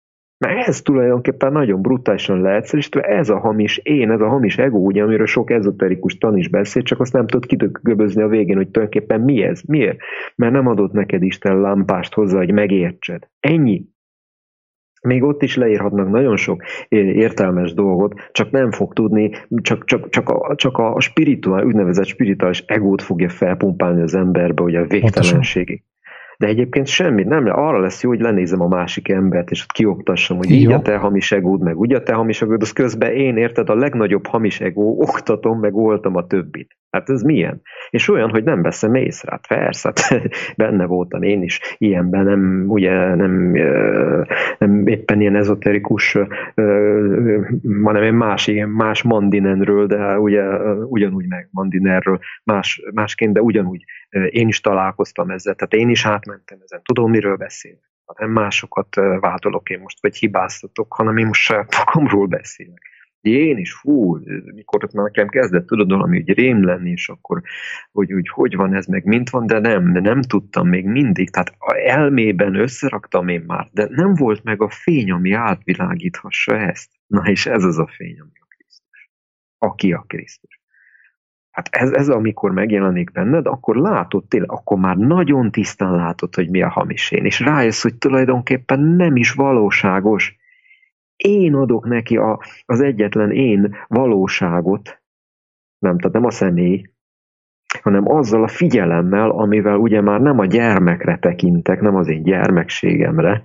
Mert 0.46 0.68
ez 0.68 0.82
tulajdonképpen 0.82 1.52
nagyon 1.52 1.82
brutálisan 1.82 2.40
leegyszerűsítve, 2.40 3.02
ez 3.02 3.28
a 3.28 3.38
hamis 3.38 3.78
én, 3.78 4.10
ez 4.10 4.20
a 4.20 4.28
hamis 4.28 4.58
ego, 4.58 4.78
ugye, 4.78 5.02
amiről 5.02 5.26
sok 5.26 5.50
ezoterikus 5.50 6.18
tan 6.18 6.36
is 6.36 6.48
beszél, 6.48 6.82
csak 6.82 7.00
azt 7.00 7.12
nem 7.12 7.26
tudod 7.26 7.46
kitököbözni 7.46 8.22
a 8.22 8.28
végén, 8.28 8.56
hogy 8.56 8.68
tulajdonképpen 8.68 9.20
mi 9.20 9.42
ez, 9.42 9.62
miért? 9.62 9.98
Mert 10.36 10.52
nem 10.52 10.66
adott 10.66 10.92
neked 10.92 11.22
Isten 11.22 11.60
lámpást 11.60 12.14
hozzá, 12.14 12.38
hogy 12.38 12.52
megértsed. 12.52 13.28
Ennyi. 13.40 13.84
még 15.02 15.22
ott 15.22 15.42
is 15.42 15.56
leírhatnak 15.56 16.10
nagyon 16.10 16.36
sok 16.36 16.62
értelmes 16.88 17.74
dolgot, 17.74 18.28
csak 18.32 18.50
nem 18.50 18.70
fog 18.70 18.92
tudni, 18.92 19.30
csak, 19.62 19.84
csak, 19.84 20.08
csak, 20.08 20.28
a, 20.28 20.54
csak 20.54 20.78
a 20.78 21.00
spirituál, 21.00 21.64
úgynevezett 21.64 22.06
spirituális 22.06 22.60
egót 22.66 23.02
fogja 23.02 23.28
felpumpálni 23.28 24.02
az 24.02 24.14
emberbe, 24.14 24.62
hogy 24.62 24.74
a 24.74 24.86
végtelenségig. 24.86 25.82
De 26.42 26.48
egyébként 26.48 26.86
semmit 26.86 27.26
nem, 27.26 27.46
arra 27.46 27.80
lesz 27.80 28.02
jó, 28.02 28.08
hogy 28.08 28.20
lenézem 28.20 28.60
a 28.60 28.68
másik 28.68 29.08
embert, 29.08 29.50
és 29.50 29.62
ott 29.62 29.72
kioktassam, 29.72 30.36
hogy 30.36 30.50
így 30.50 30.72
a 30.72 30.82
te 30.82 30.96
hamis 30.96 31.32
egód, 31.32 31.60
meg 31.60 31.78
úgy 31.78 31.92
a 31.92 32.02
te 32.02 32.14
hamis 32.14 32.42
egód, 32.42 32.62
az 32.62 32.72
közben 32.72 33.12
én 33.12 33.36
érted 33.36 33.68
a 33.68 33.74
legnagyobb 33.74 34.26
hamis 34.26 34.60
egó, 34.60 35.00
oktatom, 35.00 35.60
meg 35.60 35.74
oltam 35.74 36.16
a 36.16 36.26
többit. 36.26 36.76
Hát 36.92 37.08
ez 37.10 37.22
milyen? 37.22 37.62
És 37.90 38.08
olyan, 38.08 38.30
hogy 38.30 38.44
nem 38.44 38.62
veszem 38.62 38.94
észre, 38.94 39.30
hát 39.30 39.46
persze, 39.46 39.92
hát 39.94 40.30
benne 40.56 40.84
voltam 40.84 41.22
én 41.22 41.42
is 41.42 41.60
ilyenben, 41.78 42.24
nem, 42.24 42.64
ugye, 42.68 43.14
nem, 43.14 43.32
nem 44.58 44.86
éppen 44.86 45.20
ilyen 45.20 45.36
ezoterikus, 45.36 46.18
hanem 47.82 48.02
egy 48.02 48.12
más, 48.12 48.46
ilyen, 48.46 48.68
más 48.68 49.02
mandinenről, 49.02 49.86
de 49.86 50.18
ugye 50.18 50.42
ugyanúgy 50.84 51.26
meg 51.26 51.48
mandinerről, 51.50 52.18
más, 52.44 52.82
másként, 52.94 53.32
de 53.32 53.40
ugyanúgy 53.40 53.84
én 54.30 54.48
is 54.48 54.60
találkoztam 54.60 55.30
ezzel, 55.30 55.54
tehát 55.54 55.74
én 55.84 55.88
is 55.88 56.06
átmentem 56.06 56.58
ezen, 56.62 56.80
tudom, 56.82 57.10
miről 57.10 57.36
beszélek. 57.36 57.90
Nem 58.18 58.30
másokat 58.30 58.94
váltolok 59.20 59.70
én 59.70 59.80
most, 59.80 59.98
vagy 60.00 60.16
hibáztatok, 60.16 60.94
hanem 60.94 61.16
én 61.16 61.26
most 61.26 61.40
saját 61.40 61.84
magamról 61.84 62.26
beszélek 62.26 62.91
én 63.22 63.58
is, 63.58 63.74
hú, 63.74 64.18
mikor 64.54 64.88
már 64.92 65.04
nekem 65.04 65.28
kezdett, 65.28 65.66
tudod, 65.66 65.90
valami 65.90 66.18
úgy 66.18 66.34
rém 66.34 66.64
lenni, 66.64 66.90
és 66.90 67.08
akkor, 67.08 67.42
hogy, 67.92 68.10
hogy 68.10 68.28
hogy 68.28 68.56
van 68.56 68.74
ez, 68.74 68.86
meg 68.86 69.04
mint 69.04 69.30
van, 69.30 69.46
de 69.46 69.58
nem, 69.58 69.92
de 69.92 70.00
nem 70.00 70.22
tudtam 70.22 70.68
még 70.68 70.86
mindig, 70.86 71.30
tehát 71.30 71.54
a 71.58 71.74
elmében 71.74 72.54
összeraktam 72.54 73.28
én 73.28 73.44
már, 73.46 73.68
de 73.72 73.88
nem 73.90 74.14
volt 74.14 74.44
meg 74.44 74.62
a 74.62 74.68
fény, 74.68 75.10
ami 75.10 75.32
átvilágíthassa 75.32 76.58
ezt. 76.58 76.90
Na 77.06 77.22
és 77.22 77.46
ez 77.46 77.64
az 77.64 77.78
a 77.78 77.86
fény, 77.86 78.20
ami 78.20 78.38
a 78.40 78.46
Krisztus. 78.48 79.10
Aki 79.58 79.92
a 79.92 80.04
Krisztus. 80.06 80.60
Hát 81.50 81.68
ez, 81.70 81.90
ez 81.90 82.08
amikor 82.08 82.52
megjelenik 82.52 83.12
benned, 83.12 83.46
akkor 83.46 83.76
látod 83.76 84.24
tényleg, 84.24 84.52
akkor 84.52 84.78
már 84.78 84.96
nagyon 84.96 85.50
tisztán 85.50 85.94
látod, 85.94 86.34
hogy 86.34 86.50
mi 86.50 86.62
a 86.62 86.68
hamis 86.68 87.10
én, 87.10 87.24
és 87.24 87.40
rájössz, 87.40 87.82
hogy 87.82 87.94
tulajdonképpen 87.94 88.80
nem 88.80 89.16
is 89.16 89.32
valóságos, 89.32 90.40
én 91.24 91.54
adok 91.54 91.86
neki 91.86 92.16
a, 92.16 92.40
az 92.64 92.80
egyetlen 92.80 93.30
én 93.30 93.76
valóságot, 93.86 95.02
nem, 95.78 95.98
tehát 95.98 96.12
nem 96.14 96.24
a 96.24 96.30
személy, 96.30 96.90
hanem 97.82 98.08
azzal 98.08 98.42
a 98.42 98.48
figyelemmel, 98.48 99.30
amivel 99.30 99.76
ugye 99.76 100.00
már 100.00 100.20
nem 100.20 100.38
a 100.38 100.46
gyermekre 100.46 101.18
tekintek, 101.18 101.80
nem 101.80 101.96
az 101.96 102.08
én 102.08 102.22
gyermekségemre, 102.22 103.42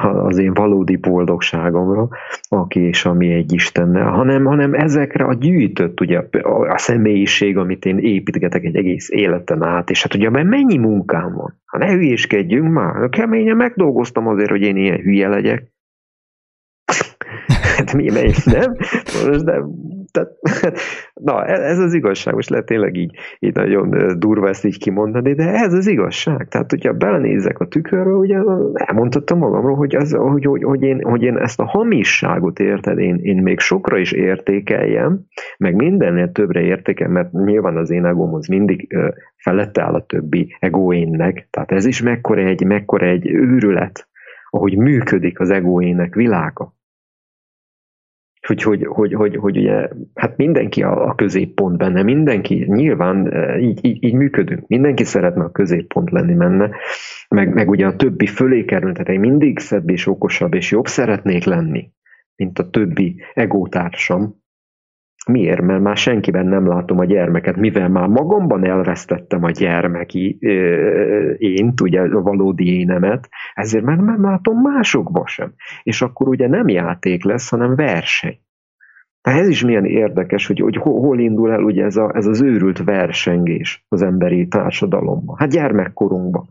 az 0.00 0.38
én 0.38 0.54
valódi 0.54 0.96
boldogságomra, 0.96 2.08
aki 2.48 2.80
és 2.80 3.04
ami 3.04 3.32
egy 3.32 3.52
Istennel, 3.52 4.10
hanem, 4.10 4.44
hanem 4.44 4.74
ezekre 4.74 5.24
a 5.24 5.34
gyűjtött, 5.34 6.00
ugye 6.00 6.22
a 6.68 6.78
személyiség, 6.78 7.56
amit 7.56 7.84
én 7.84 7.98
építgetek 7.98 8.64
egy 8.64 8.76
egész 8.76 9.10
életen 9.10 9.62
át, 9.62 9.90
és 9.90 10.02
hát 10.02 10.14
ugye 10.14 10.30
mert 10.30 10.48
mennyi 10.48 10.78
munkám 10.78 11.32
van? 11.32 11.60
Ha 11.64 11.78
ne 11.78 11.90
hülyéskedjünk 11.90 12.72
már, 12.72 13.08
keményen 13.08 13.56
megdolgoztam 13.56 14.26
azért, 14.26 14.50
hogy 14.50 14.62
én 14.62 14.76
ilyen 14.76 15.00
hülye 15.00 15.28
legyek, 15.28 15.73
mi 17.94 18.10
megy, 18.10 18.36
nem? 18.44 18.72
Most 19.26 19.44
nem. 19.44 19.70
Tehát, 20.14 20.30
na, 21.14 21.44
ez 21.44 21.78
az 21.78 21.94
igazság, 21.94 22.34
most 22.34 22.50
lehet 22.50 22.66
tényleg 22.66 22.96
így, 22.96 23.16
így 23.38 23.54
nagyon 23.54 24.18
durva 24.18 24.48
ezt 24.48 24.64
így 24.64 24.78
kimondani, 24.78 25.34
de 25.34 25.52
ez 25.52 25.72
az 25.72 25.86
igazság. 25.86 26.48
Tehát, 26.48 26.70
hogyha 26.70 26.92
belenézek 26.92 27.58
a 27.58 27.68
tükörbe, 27.68 28.10
ugye 28.10 28.38
elmondhattam 28.74 29.38
magamról, 29.38 29.76
hogy, 29.76 29.96
az, 29.96 30.12
hogy, 30.12 30.44
hogy, 30.44 30.62
hogy, 30.62 30.82
én, 30.82 31.02
hogy 31.02 31.22
én 31.22 31.36
ezt 31.36 31.60
a 31.60 31.64
hamisságot 31.64 32.58
érted, 32.58 32.98
én, 32.98 33.18
én 33.22 33.42
még 33.42 33.58
sokra 33.58 33.98
is 33.98 34.12
értékeljem, 34.12 35.20
meg 35.58 35.74
mindennél 35.74 36.32
többre 36.32 36.60
értékel, 36.60 37.08
mert 37.08 37.32
nyilván 37.32 37.76
az 37.76 37.90
én 37.90 38.04
egóm 38.04 38.34
az 38.34 38.46
mindig 38.46 38.96
felette 39.36 39.82
áll 39.82 39.94
a 39.94 40.06
többi 40.06 40.56
egóénnek, 40.58 41.48
tehát 41.50 41.72
ez 41.72 41.86
is 41.86 42.02
mekkora 42.02 42.40
egy, 42.40 42.64
mekkora 42.64 43.06
egy 43.06 43.26
őrület, 43.26 44.08
ahogy 44.50 44.76
működik 44.76 45.40
az 45.40 45.50
egóének 45.50 46.14
világa 46.14 46.74
hogy, 48.46 48.62
hogy, 48.62 48.86
hogy, 48.86 49.14
hogy, 49.14 49.36
hogy 49.36 49.56
ugye, 49.56 49.88
hát 50.14 50.36
mindenki 50.36 50.82
a, 50.82 51.08
a 51.08 51.14
középpont 51.14 51.76
benne, 51.76 52.02
mindenki 52.02 52.64
nyilván 52.68 53.32
e, 53.32 53.58
így, 53.58 53.84
így, 53.84 54.04
így 54.04 54.14
működünk, 54.14 54.66
mindenki 54.66 55.04
szeretne 55.04 55.44
a 55.44 55.50
középpont 55.50 56.10
lenni 56.10 56.34
menne, 56.34 56.70
meg, 57.28 57.54
meg 57.54 57.68
ugye 57.68 57.86
a 57.86 57.96
többi 57.96 58.26
fölé 58.26 58.64
kerül, 58.64 58.92
tehát 58.92 59.08
én 59.08 59.20
mindig 59.20 59.58
szebb 59.58 59.90
és 59.90 60.06
okosabb 60.06 60.54
és 60.54 60.70
jobb 60.70 60.86
szeretnék 60.86 61.44
lenni, 61.44 61.90
mint 62.36 62.58
a 62.58 62.70
többi 62.70 63.22
egótársam, 63.34 64.42
Miért? 65.26 65.60
Mert 65.60 65.82
már 65.82 65.96
senkiben 65.96 66.46
nem 66.46 66.66
látom 66.66 66.98
a 66.98 67.04
gyermeket, 67.04 67.56
mivel 67.56 67.88
már 67.88 68.08
magamban 68.08 68.64
elvesztettem 68.64 69.44
a 69.44 69.50
gyermeki 69.50 70.36
én, 71.38 71.72
ugye 71.82 72.00
a 72.00 72.22
valódi 72.22 72.78
énemet, 72.78 73.28
ezért 73.54 73.84
már 73.84 73.98
nem 73.98 74.22
látom 74.22 74.60
másokba 74.60 75.26
sem. 75.26 75.52
És 75.82 76.02
akkor 76.02 76.28
ugye 76.28 76.48
nem 76.48 76.68
játék 76.68 77.24
lesz, 77.24 77.48
hanem 77.48 77.74
verseny. 77.74 78.38
Tehát 79.24 79.40
ez 79.40 79.48
is 79.48 79.64
milyen 79.64 79.84
érdekes, 79.84 80.46
hogy, 80.46 80.60
hogy 80.60 80.76
hol 80.76 81.18
indul 81.18 81.52
el 81.52 81.62
ugye 81.62 81.84
ez, 81.84 81.96
a, 81.96 82.10
ez 82.14 82.26
az 82.26 82.42
őrült 82.42 82.84
versengés 82.84 83.84
az 83.88 84.02
emberi 84.02 84.48
társadalomban. 84.48 85.36
Hát 85.38 85.50
gyermekkorunkban, 85.50 86.48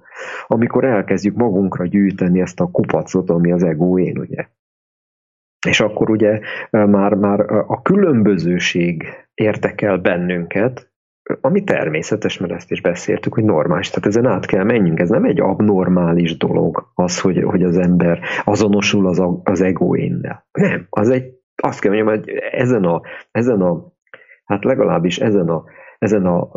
amikor 0.48 0.84
elkezdjük 0.84 1.36
magunkra 1.36 1.86
gyűjteni 1.86 2.42
ezt 2.42 2.60
a 2.60 2.70
kupacot, 2.72 3.30
ami 3.30 3.52
az 3.52 3.64
ego 3.64 4.00
én, 4.00 4.18
ugye. 4.18 4.46
És 5.68 5.80
akkor 5.80 6.10
ugye 6.10 6.40
már, 6.70 7.14
már 7.14 7.40
a 7.50 7.82
különbözőség 7.82 9.04
értekel 9.34 9.98
bennünket, 9.98 10.92
ami 11.42 11.64
természetes, 11.64 12.38
mert 12.38 12.54
ezt 12.54 12.72
is 12.72 12.82
beszéltük, 12.82 13.34
hogy 13.34 13.44
normális. 13.44 13.90
Tehát 13.90 14.06
ezen 14.06 14.26
át 14.26 14.46
kell 14.46 14.64
menjünk. 14.64 15.00
Ez 15.00 15.10
nem 15.10 15.24
egy 15.24 15.40
abnormális 15.40 16.38
dolog, 16.38 16.92
az, 16.94 17.20
hogy, 17.20 17.44
hogy 17.44 17.64
az 17.64 17.78
ember 17.78 18.20
azonosul 18.44 19.08
az, 19.08 19.24
az 19.44 19.62
egoénnel. 19.62 20.48
Nem, 20.52 20.88
az 20.90 21.10
egy, 21.10 21.26
azt 21.56 21.80
kell 21.80 21.94
mondjam, 21.94 22.16
hogy 22.16 22.30
ezen 22.52 22.84
a, 22.84 23.02
ezen 23.32 23.62
a 23.62 23.92
hát 24.46 24.64
legalábbis 24.64 25.20
ezen 25.20 25.50
a, 25.50 25.64
ezen 26.00 26.26
a 26.26 26.52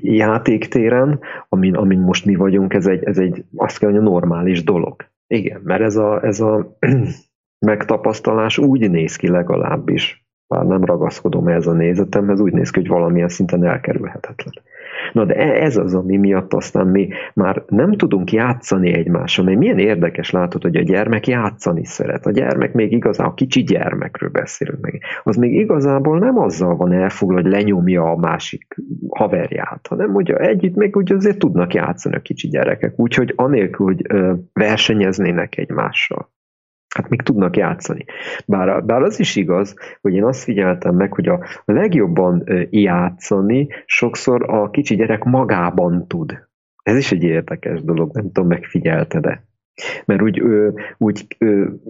játéktéren, 0.00 1.20
amin, 1.48 1.74
amin 1.74 1.98
most 1.98 2.24
mi 2.24 2.34
vagyunk, 2.34 2.74
ez 2.74 2.86
egy, 2.86 3.04
ez 3.04 3.18
egy 3.18 3.44
azt 3.56 3.78
kell 3.78 3.90
mondjam, 3.90 4.12
normális 4.12 4.64
dolog. 4.64 4.96
Igen, 5.26 5.60
mert 5.64 5.82
ez 5.82 5.96
a, 5.96 6.24
ez 6.24 6.40
a 6.40 6.76
megtapasztalás 7.58 8.58
úgy 8.58 8.90
néz 8.90 9.16
ki 9.16 9.28
legalábbis, 9.28 10.26
bár 10.48 10.64
nem 10.64 10.84
ragaszkodom 10.84 11.48
ez 11.48 11.66
a 11.66 11.72
nézetemhez, 11.72 12.40
úgy 12.40 12.52
néz 12.52 12.70
ki, 12.70 12.80
hogy 12.80 12.88
valamilyen 12.88 13.28
szinten 13.28 13.64
elkerülhetetlen. 13.64 14.54
Na 15.12 15.24
de 15.24 15.34
e- 15.34 15.62
ez 15.62 15.76
az, 15.76 15.94
ami 15.94 16.16
miatt 16.16 16.54
aztán 16.54 16.86
mi 16.86 17.08
már 17.34 17.64
nem 17.68 17.92
tudunk 17.92 18.32
játszani 18.32 18.92
egymással, 18.92 19.44
mert 19.44 19.58
milyen 19.58 19.78
érdekes 19.78 20.30
látod, 20.30 20.62
hogy 20.62 20.76
a 20.76 20.82
gyermek 20.82 21.26
játszani 21.26 21.84
szeret. 21.84 22.26
A 22.26 22.30
gyermek 22.30 22.72
még 22.72 22.92
igazából, 22.92 23.32
a 23.32 23.34
kicsi 23.34 23.62
gyermekről 23.62 24.30
beszélünk 24.30 24.80
meg, 24.80 25.02
az 25.22 25.36
még 25.36 25.54
igazából 25.54 26.18
nem 26.18 26.38
azzal 26.38 26.76
van 26.76 26.92
elfoglal, 26.92 27.42
hogy 27.42 27.50
lenyomja 27.50 28.10
a 28.10 28.16
másik 28.16 28.76
haverját, 29.08 29.86
hanem 29.88 30.12
hogy 30.12 30.30
együtt 30.30 30.74
még 30.74 30.96
úgy 30.96 31.12
azért 31.12 31.38
tudnak 31.38 31.74
játszani 31.74 32.14
a 32.14 32.20
kicsi 32.20 32.48
gyerekek, 32.48 32.98
úgyhogy 32.98 33.32
anélkül, 33.36 33.86
hogy 33.86 34.06
versenyeznének 34.52 35.58
egymással 35.58 36.34
hát 36.96 37.08
még 37.08 37.22
tudnak 37.22 37.56
játszani. 37.56 38.04
Bár, 38.46 38.84
bár 38.84 39.02
az 39.02 39.20
is 39.20 39.36
igaz, 39.36 39.74
hogy 40.00 40.14
én 40.14 40.24
azt 40.24 40.42
figyeltem 40.42 40.94
meg, 40.94 41.12
hogy 41.12 41.28
a 41.28 41.44
legjobban 41.64 42.44
játszani 42.70 43.68
sokszor 43.86 44.50
a 44.50 44.70
kicsi 44.70 44.96
gyerek 44.96 45.24
magában 45.24 46.06
tud. 46.06 46.44
Ez 46.82 46.96
is 46.96 47.12
egy 47.12 47.22
érdekes 47.22 47.82
dolog, 47.82 48.14
nem 48.14 48.32
tudom, 48.32 48.48
megfigyelte-e. 48.48 49.44
Mert 50.04 50.22
úgy, 50.22 50.42
úgy 50.98 51.26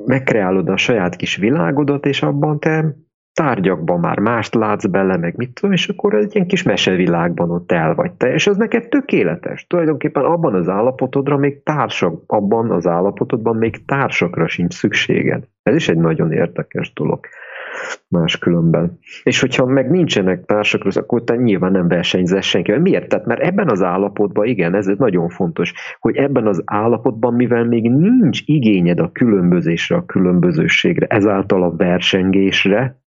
megkreálod 0.07 0.69
a 0.69 0.77
saját 0.77 1.17
kis 1.17 1.37
világodat, 1.37 2.07
és 2.07 2.23
abban 2.23 2.61
te 2.61 2.97
tárgyakban 3.37 4.01
már 4.01 4.19
mást 4.19 4.55
látsz 4.55 4.87
bele, 4.87 5.17
meg 5.17 5.37
mit 5.37 5.55
tudom, 5.55 5.73
és 5.73 5.89
akkor 5.89 6.15
egy 6.15 6.35
ilyen 6.35 6.47
kis 6.47 6.63
mesevilágban 6.63 7.51
ott 7.51 7.73
el 7.73 7.95
vagy 7.95 8.13
te, 8.13 8.33
és 8.33 8.47
az 8.47 8.57
neked 8.57 8.89
tökéletes. 8.89 9.67
Tulajdonképpen 9.67 10.25
abban 10.25 10.55
az 10.55 10.69
állapotodra 10.69 11.37
még 11.37 11.63
társak, 11.63 12.23
abban 12.27 12.71
az 12.71 12.87
állapotodban 12.87 13.57
még 13.57 13.85
társakra 13.85 14.49
sincs 14.49 14.75
szükséged. 14.75 15.45
Ez 15.63 15.75
is 15.75 15.89
egy 15.89 15.99
nagyon 15.99 16.33
érdekes 16.33 16.93
dolog 16.93 17.27
máskülönben. 18.09 18.99
És 19.23 19.41
hogyha 19.41 19.67
meg 19.67 19.91
nincsenek 19.91 20.45
társak, 20.45 20.85
akkor 20.85 21.25
te 21.25 21.37
nyilván 21.37 21.73
nem 21.73 21.89
versenyzesz 21.89 22.45
senkivel. 22.45 22.81
Miért? 22.81 23.09
Tehát 23.09 23.27
mert 23.27 23.41
ebben 23.41 23.71
az 23.71 23.83
állapotban, 23.83 24.47
igen, 24.47 24.75
ez 24.75 24.87
nagyon 24.87 25.29
fontos, 25.29 25.73
hogy 25.99 26.17
ebben 26.17 26.47
az 26.47 26.63
állapotban, 26.65 27.35
mivel 27.35 27.65
még 27.65 27.91
nincs 27.91 28.41
igényed 28.45 29.01
a 29.01 29.13
különbözésre, 29.13 29.97
a 29.97 30.05
különbözőségre, 30.05 31.07
ezáltal 31.07 31.63
a 31.63 31.77
versengésre, 31.77 33.05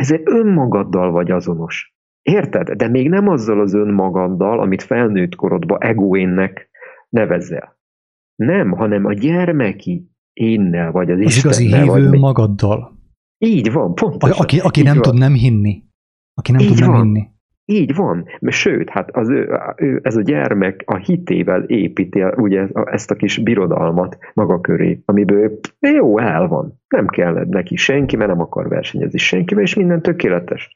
ezért 0.00 0.28
önmagaddal 0.28 1.10
vagy 1.10 1.30
azonos. 1.30 1.94
Érted? 2.22 2.70
De 2.70 2.88
még 2.88 3.08
nem 3.08 3.28
azzal 3.28 3.60
az 3.60 3.74
önmagaddal, 3.74 4.60
amit 4.60 4.82
felnőtt 4.82 5.34
korodban 5.34 5.82
egoénnek 5.82 6.70
nevezel. 7.08 7.78
Nem, 8.34 8.70
hanem 8.70 9.04
a 9.04 9.12
gyermeki 9.12 10.10
énnel, 10.32 10.92
vagy 10.92 11.10
az, 11.10 11.18
Az 11.18 11.24
Istennel, 11.24 11.60
igazi 11.60 11.86
vagy 11.88 11.98
hívő 11.98 12.10
mi. 12.10 12.18
magaddal. 12.18 12.98
Így 13.38 13.72
van, 13.72 13.94
pontosan. 13.94 14.44
aki, 14.44 14.58
aki 14.58 14.78
Így 14.80 14.86
nem 14.86 14.94
van. 14.94 15.02
tud 15.02 15.18
nem 15.18 15.32
hinni. 15.34 15.82
Aki 16.34 16.52
nem 16.52 16.60
Így 16.60 16.68
tud 16.68 16.78
nem 16.78 16.90
van. 16.90 17.02
hinni. 17.04 17.29
Így 17.70 17.94
van, 17.94 18.24
mert 18.40 18.56
sőt, 18.56 18.90
hát 18.90 19.10
az 19.16 19.28
ő, 19.28 19.58
ő, 19.76 20.00
ez 20.02 20.16
a 20.16 20.22
gyermek 20.22 20.82
a 20.86 20.96
hitével 20.96 21.62
építi 21.62 22.24
ugye 22.36 22.66
ezt 22.84 23.10
a 23.10 23.14
kis 23.14 23.38
birodalmat 23.38 24.18
maga 24.34 24.60
köré, 24.60 25.02
amiből 25.04 25.58
jó, 25.80 26.18
el 26.18 26.46
van. 26.46 26.80
Nem 26.88 27.06
kell 27.06 27.46
neki 27.48 27.76
senki, 27.76 28.16
mert 28.16 28.30
nem 28.30 28.40
akar 28.40 28.68
versenyezni 28.68 29.18
senkivel, 29.18 29.62
és 29.62 29.74
minden 29.74 30.02
tökéletes. 30.02 30.74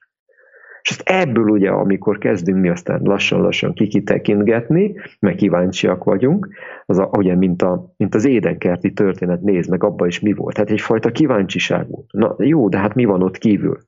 És 0.83 0.91
ezt 0.91 1.03
ebből 1.05 1.49
ugye, 1.49 1.71
amikor 1.71 2.19
kezdünk 2.19 2.61
mi 2.61 2.69
aztán 2.69 3.01
lassan-lassan 3.03 3.73
kikitekintgetni, 3.73 4.95
meg 5.21 5.35
kíváncsiak 5.35 6.05
vagyunk, 6.05 6.49
az 6.87 6.99
a, 6.99 7.11
ugye, 7.17 7.37
mint, 7.37 7.63
a, 7.63 7.95
mint 7.97 8.15
az 8.15 8.25
édenkerti 8.25 8.93
történet, 8.93 9.41
nézd 9.41 9.71
meg, 9.71 9.85
abban 9.85 10.09
is 10.09 10.21
mi 10.21 10.33
volt. 10.33 10.57
Hát 10.57 10.71
egyfajta 10.71 11.11
kíváncsiság 11.11 11.89
volt. 11.89 12.13
Na 12.13 12.35
jó, 12.39 12.69
de 12.69 12.79
hát 12.79 12.95
mi 12.95 13.05
van 13.05 13.23
ott 13.23 13.39
kívül? 13.39 13.79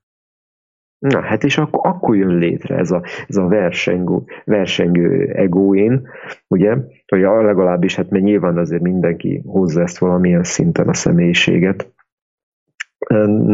Na, 0.99 1.21
hát 1.21 1.43
és 1.43 1.57
akkor, 1.57 1.81
akkor 1.83 2.15
jön 2.15 2.37
létre 2.37 2.75
ez 2.75 2.91
a, 2.91 3.03
ez 3.27 3.35
a 3.35 3.47
versengő, 3.47 4.23
versengő 4.45 5.31
egóén, 5.33 6.07
ugye, 6.47 6.77
hogy 7.07 7.19
legalábbis, 7.19 7.95
hát 7.95 8.09
mert 8.09 8.23
nyilván 8.23 8.57
azért 8.57 8.81
mindenki 8.81 9.41
hozza 9.45 9.81
ezt 9.81 9.97
valamilyen 9.97 10.43
szinten 10.43 10.87
a 10.87 10.93
személyiséget, 10.93 11.93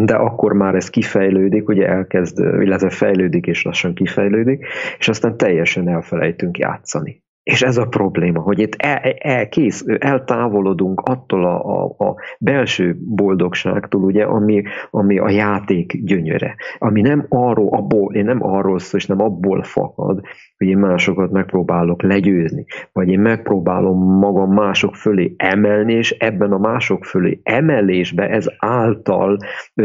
de 0.03 0.15
akkor 0.15 0.53
már 0.53 0.75
ez 0.75 0.89
kifejlődik, 0.89 1.67
ugye 1.67 1.87
elkezd, 1.87 2.39
illetve 2.39 2.89
fejlődik 2.89 3.47
és 3.47 3.63
lassan 3.63 3.93
kifejlődik, 3.93 4.65
és 4.97 5.07
aztán 5.07 5.37
teljesen 5.37 5.87
elfelejtünk 5.87 6.57
játszani. 6.57 7.22
És 7.43 7.61
ez 7.61 7.77
a 7.77 7.85
probléma, 7.85 8.39
hogy 8.39 8.59
itt 8.59 8.75
el, 8.77 8.97
el, 9.17 9.49
kész, 9.49 9.85
eltávolodunk 9.99 10.99
attól 10.99 11.45
a, 11.45 11.83
a, 11.83 12.05
a 12.05 12.15
belső 12.39 12.97
boldogságtól, 12.99 14.03
ugye, 14.03 14.23
ami, 14.23 14.63
ami 14.89 15.17
a 15.17 15.29
játék 15.29 16.03
gyönyöre, 16.03 16.55
ami 16.77 17.01
nem 17.01 17.25
arról, 17.29 17.69
abból, 17.69 18.15
én 18.15 18.25
nem 18.25 18.43
arról 18.43 18.79
szól, 18.79 18.99
és 18.99 19.05
nem 19.05 19.21
abból 19.21 19.63
fakad, 19.63 20.21
hogy 20.57 20.67
én 20.67 20.77
másokat 20.77 21.31
megpróbálok 21.31 22.01
legyőzni, 22.01 22.65
vagy 22.91 23.07
én 23.07 23.19
megpróbálom 23.19 24.17
magam 24.19 24.53
mások 24.53 24.95
fölé 24.95 25.33
emelni, 25.37 25.93
és 25.93 26.11
ebben 26.11 26.51
a 26.51 26.57
mások 26.57 27.05
fölé 27.05 27.39
emelésbe 27.43 28.29
ez 28.29 28.47
által 28.57 29.37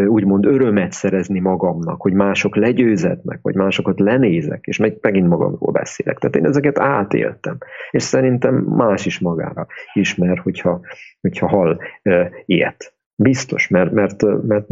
úgymond 0.06 0.46
örömet 0.46 0.92
szerezni 0.92 1.40
magamnak, 1.40 2.00
hogy 2.00 2.12
mások 2.12 2.56
legyőzetnek, 2.56 3.38
vagy 3.42 3.54
másokat 3.54 4.00
lenézek, 4.00 4.64
és 4.64 4.78
meg, 4.78 4.98
megint 5.00 5.28
magamról 5.28 5.72
beszélek. 5.72 6.18
Tehát 6.18 6.36
én 6.36 6.44
ezeket 6.44 6.78
átéltem, 6.78 7.47
és 7.90 8.02
szerintem 8.02 8.54
más 8.54 9.06
is 9.06 9.18
magára 9.18 9.66
ismer, 9.92 10.38
hogyha, 10.38 10.80
hogyha 11.20 11.48
hall 11.48 11.78
ö, 12.02 12.24
ilyet. 12.44 12.92
Biztos, 13.20 13.68
mert, 13.68 13.92
mert, 13.92 14.22
mert 14.46 14.70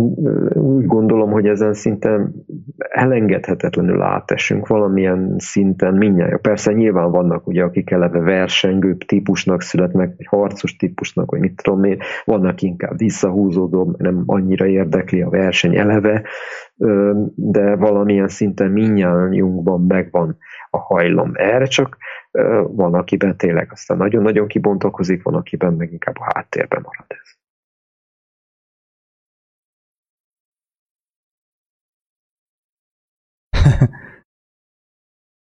úgy 0.54 0.86
gondolom, 0.86 1.30
hogy 1.30 1.46
ezen 1.46 1.74
szinten 1.74 2.34
elengedhetetlenül 2.78 4.02
átesünk 4.02 4.66
valamilyen 4.66 5.34
szinten 5.38 5.94
mindjárt. 5.94 6.40
Persze 6.40 6.72
nyilván 6.72 7.10
vannak 7.10 7.46
ugye, 7.46 7.62
akik 7.62 7.90
eleve 7.90 8.18
versengő 8.18 8.96
típusnak 8.96 9.62
születnek, 9.62 10.14
vagy 10.16 10.26
harcos 10.26 10.76
típusnak, 10.76 11.30
vagy 11.30 11.40
mit 11.40 11.62
tudom 11.62 11.84
én, 11.84 11.98
vannak 12.24 12.62
inkább 12.62 12.98
visszahúzódó, 12.98 13.94
nem 13.98 14.22
annyira 14.26 14.66
érdekli 14.66 15.22
a 15.22 15.30
verseny 15.30 15.76
eleve, 15.76 16.22
de 17.34 17.76
valamilyen 17.76 18.28
szinten 18.28 18.70
mindnyájunkban 18.70 19.80
megvan 19.80 20.36
a 20.70 20.78
hajlam 20.78 21.30
erre, 21.34 21.64
csak 21.64 21.96
van, 22.66 22.94
akiben 22.94 23.36
tényleg 23.36 23.68
aztán 23.72 23.96
nagyon-nagyon 23.96 24.46
kibontakozik, 24.46 25.22
van, 25.22 25.34
akiben 25.34 25.72
meg 25.72 25.92
inkább 25.92 26.16
a 26.18 26.30
háttérben 26.34 26.80
marad 26.84 27.06
ez. 27.08 27.44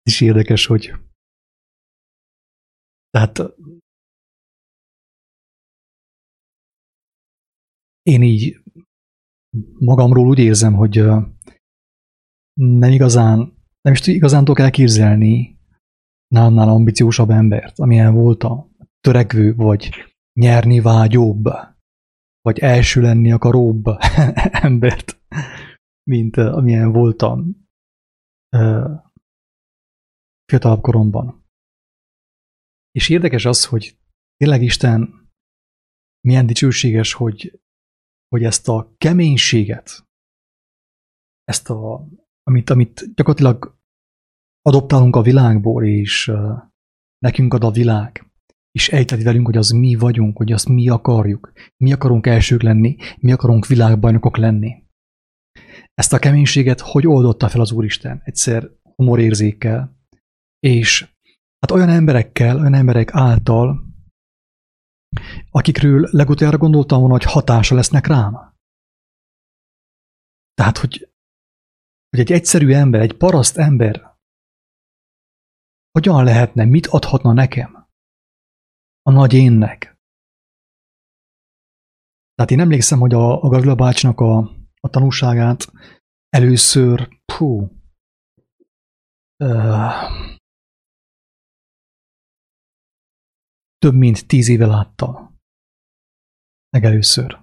Is 0.03 0.21
érdekes, 0.21 0.67
hogy 0.67 0.93
tehát 3.11 3.39
én 8.03 8.23
így 8.23 8.63
magamról 9.79 10.27
úgy 10.27 10.39
érzem, 10.39 10.75
hogy 10.75 10.95
nem 12.61 12.91
igazán, 12.91 13.39
nem 13.81 13.93
is 13.93 14.07
igazán 14.07 14.45
tudok 14.45 14.59
elképzelni 14.59 15.59
nálamnál 16.35 16.69
ambiciósabb 16.69 17.31
embert, 17.31 17.79
amilyen 17.79 18.15
voltam, 18.15 18.75
törekvő, 19.01 19.55
vagy 19.55 19.91
nyerni 20.41 20.81
vágyóbb, 20.81 21.45
vagy 22.41 22.59
első 22.59 23.01
lenni 23.01 23.33
akaróbb 23.33 23.85
embert, 24.67 25.21
mint 26.11 26.37
amilyen 26.37 26.93
voltam 26.93 27.69
fiatalabb 30.51 30.81
koromban. 30.81 31.45
És 32.91 33.09
érdekes 33.09 33.45
az, 33.45 33.65
hogy 33.65 33.99
tényleg 34.37 34.63
Isten 34.63 35.31
milyen 36.21 36.47
dicsőséges, 36.47 37.13
hogy, 37.13 37.61
hogy 38.29 38.45
ezt 38.45 38.69
a 38.69 38.95
keménységet, 38.99 40.09
ezt 41.45 41.71
a, 41.71 42.07
amit, 42.43 42.71
amit 42.71 43.15
gyakorlatilag 43.15 43.79
adoptálunk 44.63 45.17
a 45.17 45.23
világból, 45.23 45.85
és 45.85 46.29
uh, 46.29 46.63
nekünk 47.19 47.55
ad 47.55 47.65
a 47.65 47.71
világ, 47.71 48.31
és 48.71 48.89
ejteti 48.89 49.23
velünk, 49.23 49.47
hogy 49.47 49.57
az 49.57 49.71
mi 49.71 49.95
vagyunk, 49.95 50.37
hogy 50.37 50.53
azt 50.53 50.69
mi 50.69 50.89
akarjuk, 50.89 51.53
mi 51.77 51.93
akarunk 51.93 52.27
elsők 52.27 52.63
lenni, 52.63 52.97
mi 53.19 53.33
akarunk 53.33 53.67
világbajnokok 53.67 54.37
lenni. 54.37 54.85
Ezt 55.95 56.13
a 56.13 56.19
keménységet 56.19 56.81
hogy 56.81 57.07
oldotta 57.07 57.49
fel 57.49 57.61
az 57.61 57.73
Úristen? 57.73 58.21
Egyszer 58.25 58.71
humorérzékkel, 58.97 60.00
és 60.61 61.15
hát 61.59 61.71
olyan 61.71 61.89
emberekkel, 61.89 62.57
olyan 62.57 62.75
emberek 62.75 63.15
által, 63.15 63.85
akikről 65.51 66.09
legutoljára 66.11 66.59
gondoltam 66.59 66.99
volna, 66.99 67.15
hogy 67.15 67.33
hatása 67.33 67.75
lesznek 67.75 68.07
rám. 68.07 68.55
Tehát, 70.55 70.79
hogy, 70.79 71.13
hogy 72.11 72.21
egy 72.21 72.33
egyszerű 72.33 72.73
ember, 72.73 73.01
egy 73.01 73.17
paraszt 73.17 73.57
ember 73.57 74.19
hogyan 75.91 76.25
lehetne, 76.25 76.65
mit 76.65 76.87
adhatna 76.87 77.33
nekem? 77.33 77.89
A 79.03 79.11
nagy 79.11 79.33
énnek. 79.33 79.99
Tehát 82.35 82.51
én 82.51 82.61
emlékszem, 82.61 82.99
hogy 82.99 83.15
a, 83.15 83.43
a 83.43 83.49
Gavila 83.49 83.75
bácsnak 83.75 84.21
a, 84.21 84.39
a 84.81 84.89
tanúságát 84.89 85.73
először, 86.29 87.09
pú, 87.25 87.69
több 93.81 93.95
mint 93.95 94.27
tíz 94.27 94.49
éve 94.49 94.67
láttam. 94.67 95.39
Legelőször. 96.69 97.41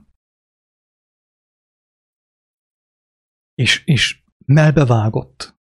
És, 3.54 3.86
és 3.86 4.24
melbevágott. 4.46 5.56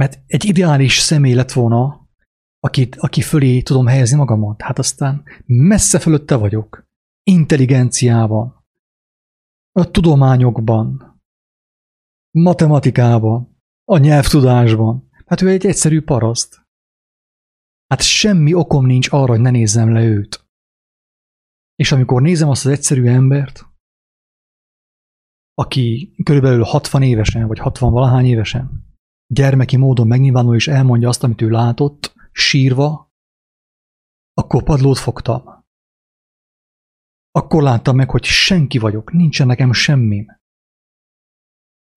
Mert 0.00 0.22
egy 0.26 0.44
ideális 0.44 0.98
személy 0.98 1.34
lett 1.34 1.52
volna, 1.52 2.08
akit, 2.58 2.96
aki 2.96 3.22
fölé 3.22 3.62
tudom 3.62 3.86
helyezni 3.86 4.16
magamat. 4.16 4.62
Hát 4.62 4.78
aztán 4.78 5.24
messze 5.46 5.98
fölötte 5.98 6.36
vagyok. 6.36 6.86
Intelligenciában, 7.22 8.64
a 9.72 9.90
tudományokban, 9.90 11.20
matematikában, 12.30 13.60
a 13.84 13.98
nyelvtudásban. 13.98 15.10
Hát 15.26 15.40
ő 15.42 15.48
egy 15.48 15.66
egyszerű 15.66 16.02
paraszt. 16.02 16.61
Hát 17.92 18.02
semmi 18.02 18.54
okom 18.54 18.86
nincs 18.86 19.12
arra, 19.12 19.26
hogy 19.26 19.40
ne 19.40 19.50
nézzem 19.50 19.92
le 19.92 20.04
őt. 20.04 20.46
És 21.74 21.92
amikor 21.92 22.22
nézem 22.22 22.48
azt 22.48 22.64
az 22.64 22.70
egyszerű 22.72 23.06
embert, 23.06 23.66
aki 25.54 26.14
körülbelül 26.24 26.62
60 26.62 27.02
évesen, 27.02 27.46
vagy 27.46 27.58
60 27.58 27.92
valahány 27.92 28.26
évesen, 28.26 28.84
gyermeki 29.26 29.76
módon 29.76 30.06
megnyilvánul 30.06 30.54
és 30.54 30.68
elmondja 30.68 31.08
azt, 31.08 31.22
amit 31.22 31.40
ő 31.40 31.48
látott, 31.48 32.14
sírva, 32.32 33.12
akkor 34.32 34.62
padlót 34.62 34.98
fogtam. 34.98 35.42
Akkor 37.30 37.62
láttam 37.62 37.96
meg, 37.96 38.10
hogy 38.10 38.24
senki 38.24 38.78
vagyok, 38.78 39.12
nincsen 39.12 39.46
nekem 39.46 39.72
semmim. 39.72 40.40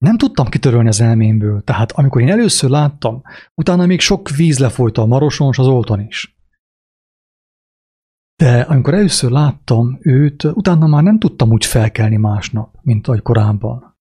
Nem 0.05 0.17
tudtam 0.17 0.49
kitörölni 0.49 0.87
az 0.87 1.01
elmémből, 1.01 1.63
tehát 1.63 1.91
amikor 1.91 2.21
én 2.21 2.29
először 2.29 2.69
láttam, 2.69 3.21
utána 3.53 3.85
még 3.85 3.99
sok 3.99 4.29
víz 4.29 4.59
lefolyt 4.59 4.97
a 4.97 5.05
Maroson 5.05 5.49
és 5.51 5.57
az 5.57 5.67
Olton 5.67 5.99
is. 5.99 6.37
De 8.35 8.61
amikor 8.61 8.93
először 8.93 9.31
láttam 9.31 9.97
őt, 10.01 10.43
utána 10.43 10.87
már 10.87 11.03
nem 11.03 11.19
tudtam 11.19 11.51
úgy 11.51 11.65
felkelni 11.65 12.17
másnap, 12.17 12.77
mint 12.81 13.07
ahogy 13.07 13.21
korábban. 13.21 13.97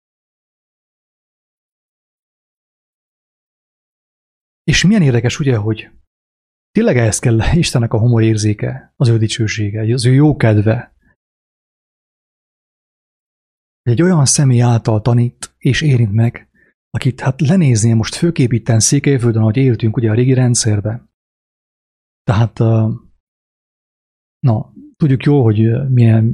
És 4.62 4.84
milyen 4.84 5.02
érdekes 5.02 5.38
ugye, 5.40 5.56
hogy 5.56 5.90
tényleg 6.70 6.96
ehhez 6.96 7.18
kell 7.18 7.40
Istennek 7.52 7.92
a 7.92 7.98
humorérzéke, 7.98 8.92
az 8.96 9.08
ő 9.08 9.18
dicsősége, 9.18 9.92
az 9.92 10.06
ő 10.06 10.12
jó 10.12 10.36
kedve, 10.36 10.94
egy 13.82 14.02
olyan 14.02 14.24
személy 14.24 14.62
által 14.62 15.02
tanít 15.02 15.54
és 15.58 15.82
érint 15.82 16.12
meg, 16.12 16.48
akit 16.90 17.20
hát 17.20 17.40
lenézni 17.40 17.92
most 17.92 18.14
főképíten 18.14 18.80
Székelyföldön, 18.80 19.42
ahogy 19.42 19.56
éltünk 19.56 19.96
ugye 19.96 20.10
a 20.10 20.14
régi 20.14 20.34
rendszerben. 20.34 21.10
Tehát, 22.22 22.58
na, 24.38 24.72
tudjuk 24.96 25.24
jól, 25.24 25.42
hogy 25.42 25.90
milyen, 25.90 26.24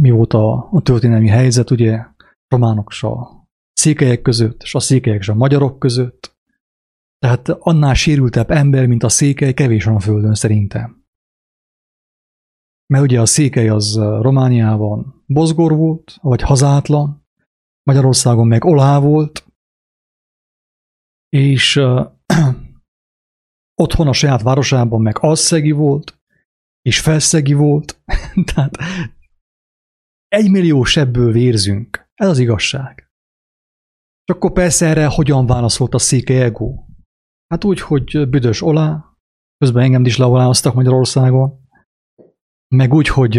mi 0.00 0.10
volt 0.10 0.32
a, 0.32 0.68
a 0.72 0.82
történelmi 0.82 1.28
helyzet, 1.28 1.70
ugye, 1.70 2.04
románok 2.48 2.88
és 2.90 3.02
a 3.02 3.44
székelyek 3.72 4.22
között, 4.22 4.62
és 4.62 4.74
a 4.74 4.80
székelyek 4.80 5.20
és 5.20 5.28
a 5.28 5.34
magyarok 5.34 5.78
között. 5.78 6.36
Tehát 7.18 7.48
annál 7.48 7.94
sérültebb 7.94 8.50
ember, 8.50 8.86
mint 8.86 9.02
a 9.02 9.08
székely, 9.08 9.54
kevés 9.54 9.84
van 9.84 9.94
a 9.94 10.00
földön 10.00 10.34
szerintem. 10.34 11.05
Mert 12.86 13.04
ugye 13.04 13.20
a 13.20 13.26
székely 13.26 13.68
az 13.68 13.96
Romániában 13.98 15.22
bozgor 15.26 15.76
volt, 15.76 16.18
vagy 16.20 16.42
hazátlan, 16.42 17.26
Magyarországon 17.82 18.46
meg 18.46 18.64
olá 18.64 18.98
volt, 18.98 19.46
és 21.28 21.76
uh, 21.76 22.12
otthon 23.82 24.08
a 24.08 24.12
saját 24.12 24.42
városában 24.42 25.02
meg 25.02 25.16
alszegi 25.18 25.70
volt, 25.70 26.18
és 26.82 27.00
felszegi 27.00 27.52
volt, 27.52 28.02
tehát 28.54 28.76
egy 30.28 30.50
millió 30.50 30.84
sebből 30.84 31.32
vérzünk. 31.32 32.08
Ez 32.14 32.28
az 32.28 32.38
igazság. 32.38 33.10
És 34.24 34.34
akkor 34.34 34.52
persze 34.52 34.86
erre 34.86 35.06
hogyan 35.06 35.46
válaszolt 35.46 35.94
a 35.94 35.98
széke 35.98 36.42
ego? 36.42 36.84
Hát 37.46 37.64
úgy, 37.64 37.80
hogy 37.80 38.28
büdös 38.28 38.62
olá, 38.62 39.16
közben 39.58 39.82
engem 39.82 40.04
is 40.04 40.16
leoláztak 40.16 40.74
Magyarországon, 40.74 41.65
meg 42.68 42.92
úgy, 42.92 43.08
hogy, 43.08 43.36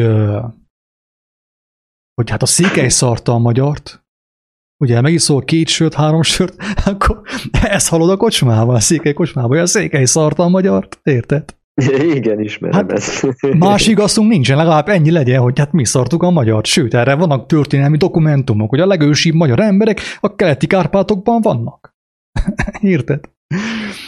hogy 2.13 2.29
hát 2.29 2.41
a 2.41 2.45
székely 2.45 2.89
szarta 2.89 3.31
a 3.33 3.37
magyart, 3.37 4.05
ugye 4.83 5.01
megiszol 5.01 5.43
két 5.43 5.67
sört, 5.67 5.93
három 5.93 6.21
sört, 6.21 6.55
akkor 6.85 7.21
ezt 7.51 7.89
hallod 7.89 8.09
a 8.09 8.17
kocsmában, 8.17 8.75
a 8.75 8.79
székely 8.79 9.13
kocsmában, 9.13 9.49
hogy 9.49 9.59
a 9.59 9.65
székely 9.65 10.05
szarta 10.05 10.43
a 10.43 10.49
magyart, 10.49 10.99
érted? 11.03 11.55
Igen, 12.15 12.39
ismerem 12.39 12.77
hát 12.77 12.91
ezt. 12.91 13.27
Más 13.59 13.87
igazunk 13.87 14.29
nincsen, 14.29 14.57
legalább 14.57 14.87
ennyi 14.87 15.11
legyen, 15.11 15.41
hogy 15.41 15.59
hát 15.59 15.71
mi 15.71 15.85
szartuk 15.85 16.23
a 16.23 16.29
magyart. 16.29 16.65
Sőt, 16.65 16.93
erre 16.93 17.15
vannak 17.15 17.45
történelmi 17.45 17.97
dokumentumok, 17.97 18.69
hogy 18.69 18.79
a 18.79 18.85
legősibb 18.85 19.33
magyar 19.33 19.59
emberek 19.59 20.01
a 20.19 20.35
keleti 20.35 20.67
Kárpátokban 20.67 21.41
vannak. 21.41 21.95
Érted? 22.79 23.29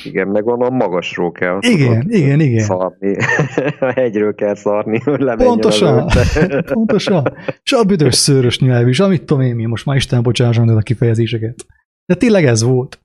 Igen, 0.03 0.27
meg 0.27 0.47
a 0.47 0.69
magasról 0.69 1.31
kell. 1.31 1.57
Igen, 1.61 1.99
tudod, 1.99 2.11
igen, 2.11 2.39
igen. 2.39 2.63
Szarni. 2.63 3.15
A 3.79 3.91
hegyről 3.91 4.35
kell 4.35 4.55
szarni, 4.55 4.99
hogy 4.99 5.23
Pontosan, 5.35 6.07
pontosan. 6.73 7.33
És 7.63 7.71
a 7.71 7.83
büdös 7.83 8.15
szőrös 8.15 8.59
nyelv 8.59 8.87
is, 8.87 8.99
amit 8.99 9.25
tudom 9.25 9.43
én, 9.43 9.55
mi 9.55 9.65
most 9.65 9.85
már 9.85 9.95
Isten 9.95 10.23
bocsásson 10.23 10.69
a 10.69 10.81
kifejezéseket. 10.81 11.65
De 12.05 12.15
tényleg 12.15 12.45
ez 12.45 12.63
volt. 12.63 12.99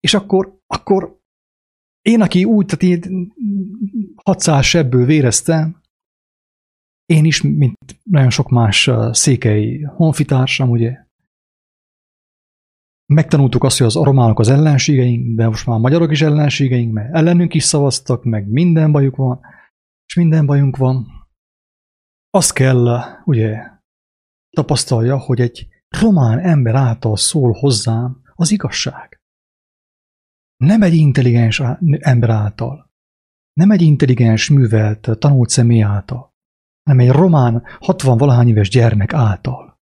És 0.00 0.14
akkor, 0.14 0.58
akkor 0.66 1.18
én, 2.02 2.20
aki 2.20 2.44
úgy, 2.44 2.66
tehát 2.66 3.02
én 3.02 3.32
600 4.24 4.64
sebből 4.64 5.04
véreztem, 5.04 5.80
én 7.06 7.24
is, 7.24 7.42
mint 7.42 7.76
nagyon 8.02 8.30
sok 8.30 8.48
más 8.48 8.90
székely 9.12 9.80
honfitársam, 9.80 10.70
ugye, 10.70 10.98
megtanultuk 13.14 13.64
azt, 13.64 13.78
hogy 13.78 13.86
az 13.86 13.94
románok 13.94 14.38
az 14.38 14.48
ellenségeink, 14.48 15.36
de 15.36 15.48
most 15.48 15.66
már 15.66 15.76
a 15.76 15.80
magyarok 15.80 16.10
is 16.10 16.22
ellenségeink, 16.22 16.92
mert 16.92 17.14
ellenünk 17.14 17.54
is 17.54 17.64
szavaztak, 17.64 18.24
meg 18.24 18.48
minden 18.48 18.92
bajuk 18.92 19.16
van, 19.16 19.40
és 20.06 20.14
minden 20.14 20.46
bajunk 20.46 20.76
van. 20.76 21.06
Azt 22.30 22.52
kell, 22.52 23.00
ugye, 23.24 23.62
tapasztalja, 24.50 25.18
hogy 25.18 25.40
egy 25.40 25.68
román 25.88 26.38
ember 26.38 26.74
által 26.74 27.16
szól 27.16 27.52
hozzám 27.52 28.22
az 28.34 28.50
igazság. 28.50 29.20
Nem 30.56 30.82
egy 30.82 30.94
intelligens 30.94 31.62
ember 31.98 32.30
által. 32.30 32.90
Nem 33.52 33.70
egy 33.70 33.82
intelligens, 33.82 34.50
művelt, 34.50 35.08
tanult 35.18 35.48
személy 35.48 35.82
által, 35.82 36.34
hanem 36.82 37.06
egy 37.06 37.10
román, 37.10 37.62
60-valahány 37.78 38.48
éves 38.48 38.68
gyermek 38.68 39.12
által. 39.12 39.80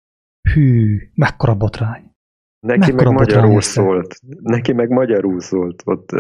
Hű, 0.53 0.99
mekkora 1.15 1.55
botrány. 1.55 2.10
Neki 2.61 2.93
mekkora 2.93 3.11
meg 3.11 3.19
magyarul 3.19 3.61
szólt. 3.61 4.21
Neki 4.43 4.73
meg 4.73 4.89
magyarul 4.89 5.41
szólt. 5.41 5.83
Ott, 5.85 6.11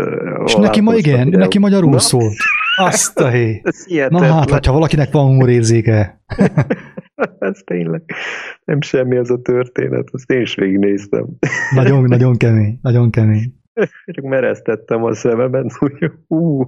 És 0.44 0.54
neki 0.54 0.80
ma 0.80 0.94
igen, 0.94 1.26
ugye? 1.26 1.38
neki 1.38 1.58
magyarul 1.58 1.90
Na? 1.90 1.98
szólt. 1.98 2.36
Azt 2.76 3.18
a 3.18 3.28
hé. 3.28 3.62
Na 4.08 4.22
hát, 4.22 4.66
ha 4.66 4.72
valakinek 4.72 5.12
van 5.12 5.26
humorérzéke. 5.26 6.22
Ez 7.38 7.58
tényleg 7.64 8.02
nem 8.64 8.80
semmi 8.80 9.16
az 9.16 9.30
a 9.30 9.40
történet, 9.40 10.08
azt 10.12 10.30
én 10.30 10.40
is 10.40 10.54
végignéztem. 10.54 11.26
Nagyon, 11.74 12.04
nagyon 12.04 12.36
kemény, 12.36 12.78
nagyon 12.82 13.10
kemény. 13.10 13.54
Csak 14.04 14.24
mereztettem 14.24 15.04
a 15.04 15.14
szememen, 15.14 15.70
hogy 15.78 16.10
hú. 16.26 16.62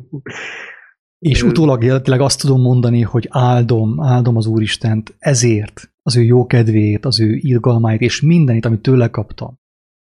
És 1.19 1.43
utólag 1.43 1.81
tényleg 1.81 2.21
azt 2.21 2.41
tudom 2.41 2.61
mondani, 2.61 3.03
hogy 3.03 3.29
áldom, 3.31 4.01
áldom 4.01 4.37
az 4.37 4.47
Úristent 4.47 5.15
ezért, 5.19 5.93
az 6.03 6.17
ő 6.17 6.23
jó 6.23 6.47
kedvéért, 6.47 7.05
az 7.05 7.21
ő 7.21 7.35
irgalmáért, 7.35 8.01
és 8.01 8.21
mindenit, 8.21 8.65
amit 8.65 8.83
tőle 8.83 9.09
kaptam. 9.09 9.61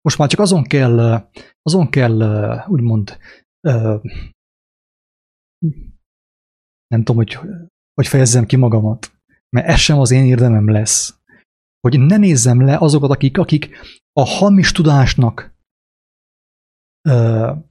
Most 0.02 0.18
már 0.18 0.30
csak 0.30 0.40
azon 0.40 0.64
kell, 0.64 1.30
azon 1.62 1.90
kell, 1.90 2.22
úgymond, 2.68 3.18
nem 6.88 7.04
tudom, 7.04 7.16
hogy, 7.16 7.40
hogy 7.94 8.08
fejezzem 8.08 8.46
ki 8.46 8.56
magamat, 8.56 9.12
mert 9.50 9.68
ez 9.68 9.80
sem 9.80 10.00
az 10.00 10.12
én 10.12 10.26
érdemem 10.26 10.70
lesz, 10.70 11.20
hogy 11.80 12.00
ne 12.00 12.18
nézzem 12.18 12.62
le 12.62 12.78
azokat, 12.78 13.10
akik, 13.10 13.38
akik 13.38 13.78
a 14.14 14.24
hamis 14.26 14.72
tudásnak 14.72 15.52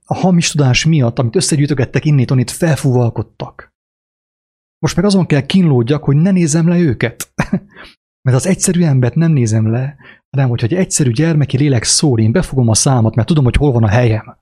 a 0.05 0.15
hamis 0.15 0.51
tudás 0.51 0.85
miatt, 0.85 1.19
amit 1.19 1.37
összegyűjtögettek 1.37 2.05
innét, 2.05 2.31
onnét 2.31 2.51
felfúvalkodtak. 2.51 3.69
Most 4.79 4.97
meg 4.97 5.05
azon 5.05 5.27
kell 5.27 5.47
kínlódjak, 5.47 6.05
hogy 6.05 6.17
ne 6.17 6.31
nézem 6.31 6.69
le 6.69 6.79
őket. 6.79 7.33
mert 8.29 8.37
az 8.37 8.47
egyszerű 8.47 8.83
embert 8.83 9.15
nem 9.15 9.33
nézem 9.33 9.71
le, 9.71 9.97
hanem 10.31 10.49
hogyha 10.49 10.67
egy 10.67 10.75
egyszerű 10.75 11.11
gyermeki 11.11 11.57
lélek 11.57 11.83
szól, 11.83 12.21
én 12.21 12.33
befogom 12.33 12.69
a 12.69 12.75
számat, 12.75 13.15
mert 13.15 13.29
tudom, 13.29 13.45
hogy 13.45 13.57
hol 13.57 13.73
van 13.73 13.83
a 13.83 13.89
helyem. 13.89 14.39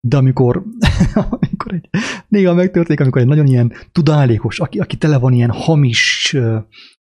De 0.00 0.16
amikor, 0.16 0.64
amikor 1.30 1.74
egy, 1.74 1.88
néha 2.28 2.54
megtörténik, 2.54 3.00
amikor 3.00 3.20
egy 3.20 3.26
nagyon 3.28 3.46
ilyen 3.46 3.72
tudálékos, 3.92 4.60
aki, 4.60 4.78
aki 4.78 4.96
tele 4.96 5.18
van 5.18 5.32
ilyen 5.32 5.50
hamis 5.50 6.36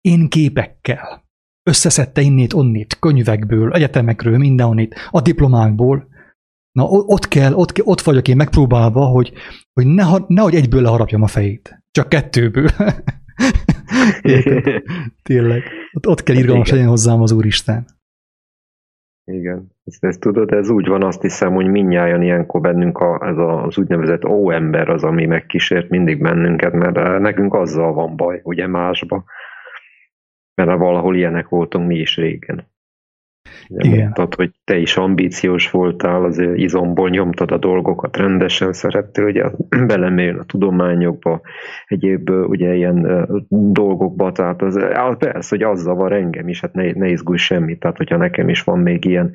én 0.00 0.28
képekkel, 0.28 1.24
összeszedte 1.70 2.20
innét, 2.20 2.52
onnét, 2.52 2.98
könyvekből, 2.98 3.72
egyetemekről, 3.72 4.38
mindenhonnét, 4.38 4.94
a 5.10 5.20
diplomákból. 5.20 6.12
Na, 6.72 6.84
ott 6.88 7.28
kell, 7.28 7.52
ott, 7.52 7.84
ott 7.84 8.00
vagyok 8.00 8.28
én 8.28 8.36
megpróbálva, 8.36 9.06
hogy, 9.06 9.32
hogy 9.72 9.86
ne, 9.86 10.04
nehogy 10.26 10.54
egyből 10.54 10.82
leharapjam 10.82 11.22
a 11.22 11.26
fejét. 11.26 11.82
Csak 11.90 12.08
kettőből. 12.08 12.70
Tényleg. 15.22 15.62
Ott, 15.92 16.06
ott 16.06 16.22
kell 16.22 16.36
irgalmas 16.36 16.70
legyen 16.70 16.88
hozzám 16.88 17.20
az 17.20 17.32
Úristen. 17.32 17.84
Igen, 19.24 19.72
ezt, 19.84 20.04
ezt 20.04 20.20
tudod, 20.20 20.52
ez 20.52 20.68
úgy 20.68 20.86
van, 20.86 21.02
azt 21.02 21.22
hiszem, 21.22 21.52
hogy 21.52 21.66
mindnyájan 21.66 22.22
ilyenkor 22.22 22.60
bennünk 22.60 22.98
a, 22.98 23.26
ez 23.26 23.36
az 23.38 23.78
úgynevezett 23.78 24.24
ó-ember 24.24 24.88
az, 24.88 25.04
ami 25.04 25.26
megkísért 25.26 25.88
mindig 25.88 26.22
bennünket, 26.22 26.72
mert 26.72 26.96
eh, 26.96 27.18
nekünk 27.18 27.54
azzal 27.54 27.92
van 27.92 28.16
baj, 28.16 28.40
ugye 28.42 28.66
másba 28.66 29.24
mert 30.54 30.78
valahol 30.78 31.16
ilyenek 31.16 31.48
voltunk 31.48 31.86
mi 31.86 31.98
is 31.98 32.16
régen. 32.16 32.72
Igen. 33.68 33.98
Mondtad, 33.98 34.34
hogy 34.34 34.50
te 34.64 34.76
is 34.76 34.96
ambíciós 34.96 35.70
voltál, 35.70 36.24
az 36.24 36.38
izomból 36.54 37.08
nyomtad 37.08 37.50
a 37.50 37.58
dolgokat, 37.58 38.16
rendesen 38.16 38.72
szerettél 38.72 39.24
ugye 39.24 39.44
belemérni 39.86 40.38
a 40.38 40.44
tudományokba, 40.44 41.40
egyéb 41.86 42.30
ugye 42.30 42.74
ilyen 42.74 43.28
dolgokba, 43.48 44.32
tehát 44.32 44.62
az, 44.62 44.78
persze, 45.18 45.56
hogy 45.56 45.62
az 45.62 45.80
zavar 45.80 46.12
engem 46.12 46.48
is, 46.48 46.60
hát 46.60 46.72
ne, 46.72 46.92
ne 46.92 47.08
izgulj 47.08 47.38
semmit, 47.38 47.80
tehát 47.80 47.96
hogyha 47.96 48.16
nekem 48.16 48.48
is 48.48 48.62
van 48.62 48.78
még 48.78 49.04
ilyen 49.04 49.30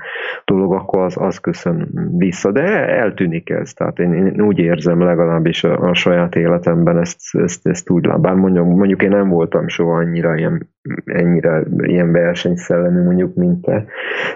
dolog, 0.46 0.74
akkor 0.74 1.04
az, 1.04 1.16
az 1.18 1.38
köszön 1.38 1.90
vissza, 2.18 2.52
de 2.52 2.88
eltűnik 2.88 3.50
ez, 3.50 3.74
tehát 3.74 4.00
én, 4.00 4.14
én 4.14 4.42
úgy 4.42 4.60
érzem 4.60 5.02
legalábbis 5.02 5.64
a, 5.64 5.80
a 5.80 5.94
saját 5.94 6.36
életemben 6.36 6.98
ezt, 6.98 7.20
ezt, 7.32 7.68
ezt 7.68 7.90
úgy, 7.90 8.08
bár 8.08 8.34
mondjuk, 8.34 8.66
mondjuk 8.66 9.02
én 9.02 9.10
nem 9.10 9.30
voltam 9.30 9.68
soha 9.68 9.98
annyira 9.98 10.36
ilyen 10.36 10.70
ennyire 11.06 11.64
ilyen 11.78 12.12
versenyszellemű 12.12 13.04
mondjuk, 13.04 13.36
mint 13.36 13.62
te. 13.62 13.86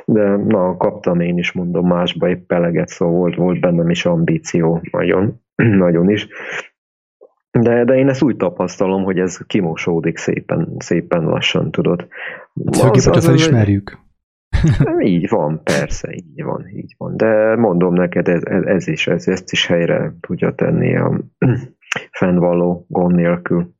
De 0.05 0.35
na, 0.35 0.77
kaptam 0.77 1.19
én 1.19 1.37
is, 1.37 1.51
mondom, 1.51 1.87
másba 1.87 2.29
épp 2.29 2.47
peleget, 2.47 2.87
szóval 2.87 3.15
volt, 3.15 3.35
volt 3.35 3.59
bennem 3.59 3.89
is 3.89 4.05
ambíció, 4.05 4.81
nagyon, 4.91 5.41
nagyon 5.85 6.09
is. 6.09 6.27
De, 7.59 7.83
de 7.83 7.95
én 7.95 8.09
ezt 8.09 8.21
úgy 8.21 8.35
tapasztalom, 8.35 9.03
hogy 9.03 9.19
ez 9.19 9.37
kimosódik 9.37 10.17
szépen, 10.17 10.75
szépen 10.77 11.23
lassan, 11.23 11.71
tudod. 11.71 12.07
Főképp, 12.71 13.03
hogyha 13.03 13.21
felismerjük. 13.21 14.01
Így 14.99 15.29
van, 15.29 15.61
persze, 15.63 16.13
így 16.13 16.43
van, 16.43 16.67
így 16.67 16.95
van. 16.97 17.17
De 17.17 17.55
mondom 17.55 17.93
neked, 17.93 18.27
ez, 18.27 18.41
ez 18.43 18.87
is, 18.87 19.07
ez, 19.07 19.27
ezt 19.27 19.51
is 19.51 19.67
helyre 19.67 20.15
tudja 20.19 20.55
tenni 20.55 20.95
a 20.97 21.19
fennvaló 22.19 22.85
gond 22.89 23.15
nélkül 23.15 23.72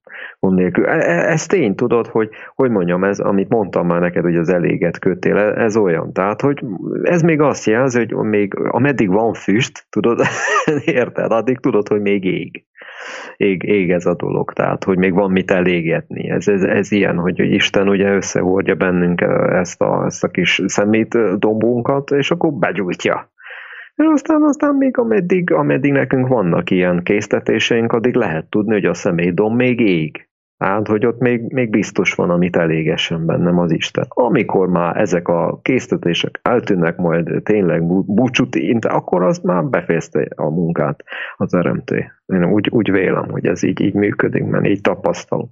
nélkül. 0.52 0.86
E, 0.86 0.98
e, 0.98 1.32
ez 1.32 1.46
tény, 1.46 1.76
tudod, 1.76 2.08
hogy, 2.08 2.30
hogy 2.56 2.70
mondjam, 2.70 3.04
ez, 3.04 3.20
amit 3.20 3.50
mondtam 3.50 3.88
már 3.88 4.00
neked, 4.00 4.24
hogy 4.24 4.36
az 4.36 4.50
eléget 4.50 5.00
kötél, 5.00 5.38
e, 5.38 5.64
ez 5.64 5.78
olyan. 5.78 6.14
Tehát, 6.14 6.42
hogy 6.42 6.66
ez 7.04 7.22
még 7.22 7.42
azt 7.42 7.66
jelzi, 7.66 7.98
hogy 7.98 8.28
még 8.28 8.54
ameddig 8.56 9.10
van 9.10 9.34
füst, 9.34 9.86
tudod, 9.90 10.22
érted, 10.86 11.32
addig 11.32 11.60
tudod, 11.60 11.88
hogy 11.88 12.02
még 12.02 12.24
ég. 12.24 12.66
Ég, 13.38 13.64
ég 13.64 13.92
ez 13.92 14.06
a 14.06 14.16
dolog, 14.16 14.54
tehát, 14.54 14.84
hogy 14.84 14.98
még 14.98 15.14
van 15.14 15.32
mit 15.32 15.52
elégetni. 15.52 16.30
Ez, 16.30 16.48
ez, 16.48 16.64
ez 16.64 16.92
ilyen, 16.92 17.18
hogy, 17.18 17.40
Isten 17.40 17.90
ugye 17.90 18.14
összehordja 18.14 18.76
bennünk 18.76 19.22
ezt 19.52 19.82
a, 19.82 20.06
ezt 20.06 20.24
a 20.24 20.28
kis 20.28 20.62
szemét 20.66 21.40
dombunkat, 21.40 22.12
és 22.12 22.32
akkor 22.32 22.54
begyújtja 22.54 23.32
és 23.96 24.06
aztán, 24.12 24.42
aztán 24.42 24.76
még 24.76 24.98
ameddig, 24.98 25.52
ameddig 25.52 25.92
nekünk 25.92 26.28
vannak 26.28 26.70
ilyen 26.70 27.04
késztetéseink, 27.04 27.92
addig 27.92 28.16
lehet 28.16 28.50
tudni, 28.50 28.74
hogy 28.74 28.86
a 28.86 28.94
személydom 28.94 29.56
még 29.56 29.80
ég. 29.80 30.28
Hát, 30.64 30.88
hogy 30.88 31.06
ott 31.06 31.20
még, 31.20 31.54
még 31.54 31.70
biztos 31.70 32.14
van, 32.14 32.30
amit 32.30 32.56
elégessen 32.56 33.26
bennem 33.26 33.60
az 33.60 33.72
Isten. 33.72 34.06
Amikor 34.08 34.68
már 34.68 34.98
ezek 34.98 35.28
a 35.28 35.60
késztetések 35.62 36.40
eltűnnek, 36.42 36.98
majd 36.98 37.42
tényleg 37.44 37.84
búcsút 38.06 38.56
int, 38.56 38.86
akkor 38.86 39.24
az 39.24 39.40
már 39.40 39.64
befejezte 39.64 40.28
a 40.36 40.50
munkát 40.50 41.04
az 41.38 41.58
RMT. 41.58 41.92
Én 42.26 42.46
úgy, 42.46 42.70
úgy 42.70 42.92
vélem, 42.92 43.30
hogy 43.30 43.46
ez 43.46 43.64
így, 43.64 43.82
így 43.82 43.94
működik, 43.94 44.44
mert 44.44 44.66
így 44.66 44.82
tapasztalom. 44.82 45.52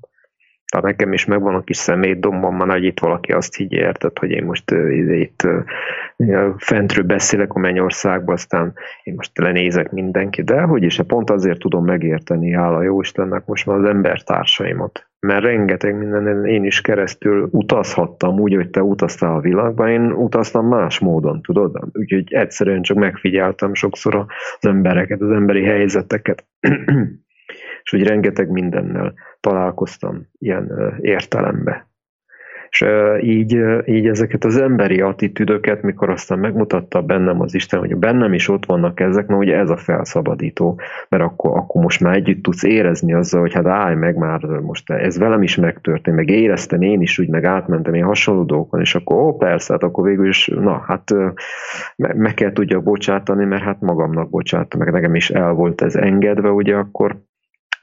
Tehát 0.71 0.85
nekem 0.85 1.13
is 1.13 1.25
megvan 1.25 1.55
a 1.55 1.63
kis 1.63 1.77
szemétdombom, 1.77 2.57
van, 2.57 2.69
hogy 2.69 2.83
itt 2.83 2.99
valaki 2.99 3.31
azt 3.31 3.59
így 3.59 3.71
érted, 3.71 4.17
hogy 4.17 4.31
én 4.31 4.43
most 4.43 4.71
uh, 4.71 5.19
itt 5.19 5.47
fentről 6.57 7.05
beszélek 7.05 7.53
a 7.53 7.59
mennyországba, 7.59 8.33
aztán 8.33 8.73
én 9.03 9.13
most 9.13 9.37
lenézek 9.37 9.91
mindenki, 9.91 10.41
de 10.41 10.61
hogy 10.61 10.83
is, 10.83 11.01
pont 11.07 11.29
azért 11.29 11.59
tudom 11.59 11.85
megérteni, 11.85 12.51
hála 12.51 12.81
jó 12.81 13.01
Istennek 13.01 13.45
most 13.45 13.65
már 13.65 13.77
az 13.77 13.85
embertársaimat. 13.85 15.09
Mert 15.19 15.43
rengeteg 15.43 15.97
minden 15.97 16.45
én 16.45 16.63
is 16.63 16.81
keresztül 16.81 17.49
utazhattam 17.51 18.39
úgy, 18.39 18.55
hogy 18.55 18.69
te 18.69 18.83
utaztál 18.83 19.35
a 19.35 19.39
világban, 19.39 19.89
én 19.89 20.11
utaztam 20.11 20.67
más 20.67 20.99
módon, 20.99 21.41
tudod? 21.41 21.79
Úgyhogy 21.93 22.33
egyszerűen 22.33 22.81
csak 22.81 22.97
megfigyeltem 22.97 23.73
sokszor 23.73 24.15
az 24.15 24.67
embereket, 24.67 25.21
az 25.21 25.31
emberi 25.31 25.63
helyzeteket, 25.63 26.45
és 27.83 27.93
úgy 27.93 28.07
rengeteg 28.07 28.49
mindennel 28.49 29.13
találkoztam 29.39 30.27
ilyen 30.37 30.97
értelembe. 31.01 31.90
És 32.71 32.85
így, 33.21 33.57
így 33.85 34.07
ezeket 34.07 34.43
az 34.43 34.57
emberi 34.57 35.01
attitűdöket, 35.01 35.81
mikor 35.81 36.09
aztán 36.09 36.39
megmutatta 36.39 37.01
bennem 37.01 37.41
az 37.41 37.53
Isten, 37.53 37.79
hogy 37.79 37.95
bennem 37.95 38.33
is 38.33 38.49
ott 38.49 38.65
vannak 38.65 38.99
ezek, 38.99 39.27
na 39.27 39.35
ugye 39.35 39.57
ez 39.57 39.69
a 39.69 39.77
felszabadító, 39.77 40.79
mert 41.09 41.23
akkor, 41.23 41.57
akkor 41.57 41.81
most 41.81 41.99
már 41.99 42.15
együtt 42.15 42.43
tudsz 42.43 42.63
érezni 42.63 43.13
azzal, 43.13 43.41
hogy 43.41 43.53
hát 43.53 43.65
állj 43.65 43.95
meg 43.95 44.15
már, 44.15 44.41
most 44.41 44.89
ez 44.89 45.17
velem 45.17 45.41
is 45.41 45.55
megtörtént, 45.55 46.15
meg 46.15 46.29
éreztem 46.29 46.81
én 46.81 47.01
is 47.01 47.19
úgy, 47.19 47.29
meg 47.29 47.43
átmentem 47.43 47.93
én 47.93 48.03
hasonló 48.03 48.43
dolgokon, 48.43 48.79
és 48.79 48.95
akkor 48.95 49.17
ó, 49.17 49.37
persze, 49.37 49.73
hát 49.73 49.83
akkor 49.83 50.03
végül 50.03 50.27
is, 50.27 50.47
na, 50.47 50.83
hát 50.87 51.13
meg 51.95 52.33
kell 52.33 52.51
tudjak 52.51 52.83
bocsátani, 52.83 53.45
mert 53.45 53.63
hát 53.63 53.81
magamnak 53.81 54.29
bocsáttam, 54.29 54.79
meg 54.79 54.91
nekem 54.91 55.15
is 55.15 55.29
el 55.29 55.51
volt 55.53 55.81
ez 55.81 55.95
engedve, 55.95 56.49
ugye 56.49 56.75
akkor 56.75 57.15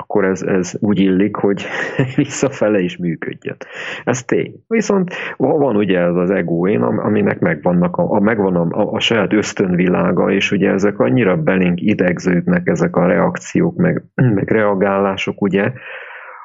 akkor 0.02 0.24
ez, 0.24 0.42
ez 0.42 0.74
úgy 0.80 1.00
illik, 1.00 1.36
hogy 1.36 1.64
visszafele 2.16 2.78
is 2.78 2.96
működjön. 2.96 3.56
Ez 4.04 4.24
tény. 4.24 4.54
Viszont 4.66 5.14
van 5.36 5.76
ugye 5.76 5.98
ez 5.98 6.14
az 6.14 6.30
egóén, 6.30 6.82
aminek 6.82 7.38
megvannak 7.38 7.96
a, 7.96 8.10
a, 8.10 8.20
megvan 8.20 8.56
a, 8.56 8.92
a 8.92 9.00
saját 9.00 9.32
ösztönvilága, 9.32 10.30
és 10.30 10.50
ugye 10.50 10.70
ezek 10.70 10.98
annyira 10.98 11.36
belénk 11.36 11.80
idegződnek, 11.80 12.68
ezek 12.68 12.96
a 12.96 13.06
reakciók, 13.06 13.76
meg, 13.76 14.02
meg 14.34 14.50
reagálások, 14.50 15.42
ugye, 15.42 15.72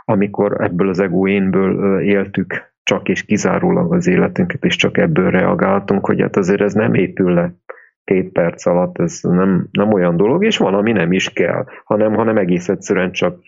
amikor 0.05 0.61
ebből 0.61 0.89
az 0.89 0.99
egóénből 0.99 2.01
éltük 2.01 2.71
csak 2.83 3.09
és 3.09 3.23
kizárólag 3.23 3.93
az 3.93 4.07
életünket, 4.07 4.63
és 4.65 4.75
csak 4.75 4.97
ebből 4.97 5.29
reagáltunk, 5.29 6.05
hogy 6.05 6.21
hát 6.21 6.35
azért 6.35 6.61
ez 6.61 6.73
nem 6.73 6.93
épül 6.93 7.33
le 7.33 7.53
két 8.03 8.31
perc 8.31 8.65
alatt, 8.65 8.99
ez 8.99 9.19
nem, 9.21 9.67
nem 9.71 9.93
olyan 9.93 10.17
dolog, 10.17 10.45
és 10.45 10.57
van, 10.57 10.73
ami 10.73 10.91
nem 10.91 11.11
is 11.11 11.29
kell, 11.29 11.65
hanem, 11.83 12.13
hanem 12.13 12.37
egész 12.37 12.69
egyszerűen 12.69 13.11
csak 13.11 13.39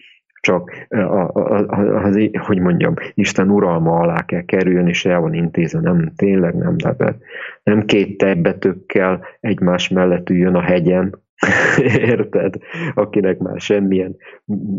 csak 0.45 0.71
a, 0.89 0.97
a, 0.97 1.65
a, 1.67 2.03
az, 2.03 2.29
hogy 2.33 2.59
mondjam, 2.59 2.93
Isten 3.13 3.49
uralma 3.49 3.99
alá 3.99 4.25
kell 4.25 4.45
kerülni, 4.45 4.89
és 4.89 5.05
el 5.05 5.19
van 5.19 5.33
intézve, 5.33 5.79
nem, 5.79 6.11
tényleg 6.15 6.55
nem, 6.55 6.75
de 6.77 7.17
nem 7.63 7.85
két 7.85 8.17
tejbetökkel 8.17 9.25
egymás 9.39 9.89
mellett 9.89 10.29
üljön 10.29 10.55
a 10.55 10.61
hegyen, 10.61 11.23
érted? 12.11 12.55
Akinek 12.93 13.37
már 13.37 13.59
semmilyen 13.59 14.15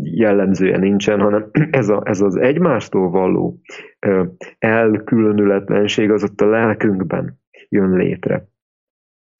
jellemzője 0.01 0.77
nincsen, 0.77 1.19
hanem 1.19 1.49
ez, 1.71 1.89
a, 1.89 2.01
ez 2.05 2.21
az 2.21 2.35
egymástól 2.35 3.09
való 3.09 3.59
elkülönületlenség 4.59 6.11
az 6.11 6.23
ott 6.23 6.41
a 6.41 6.49
lelkünkben 6.49 7.39
jön 7.69 7.91
létre 7.91 8.47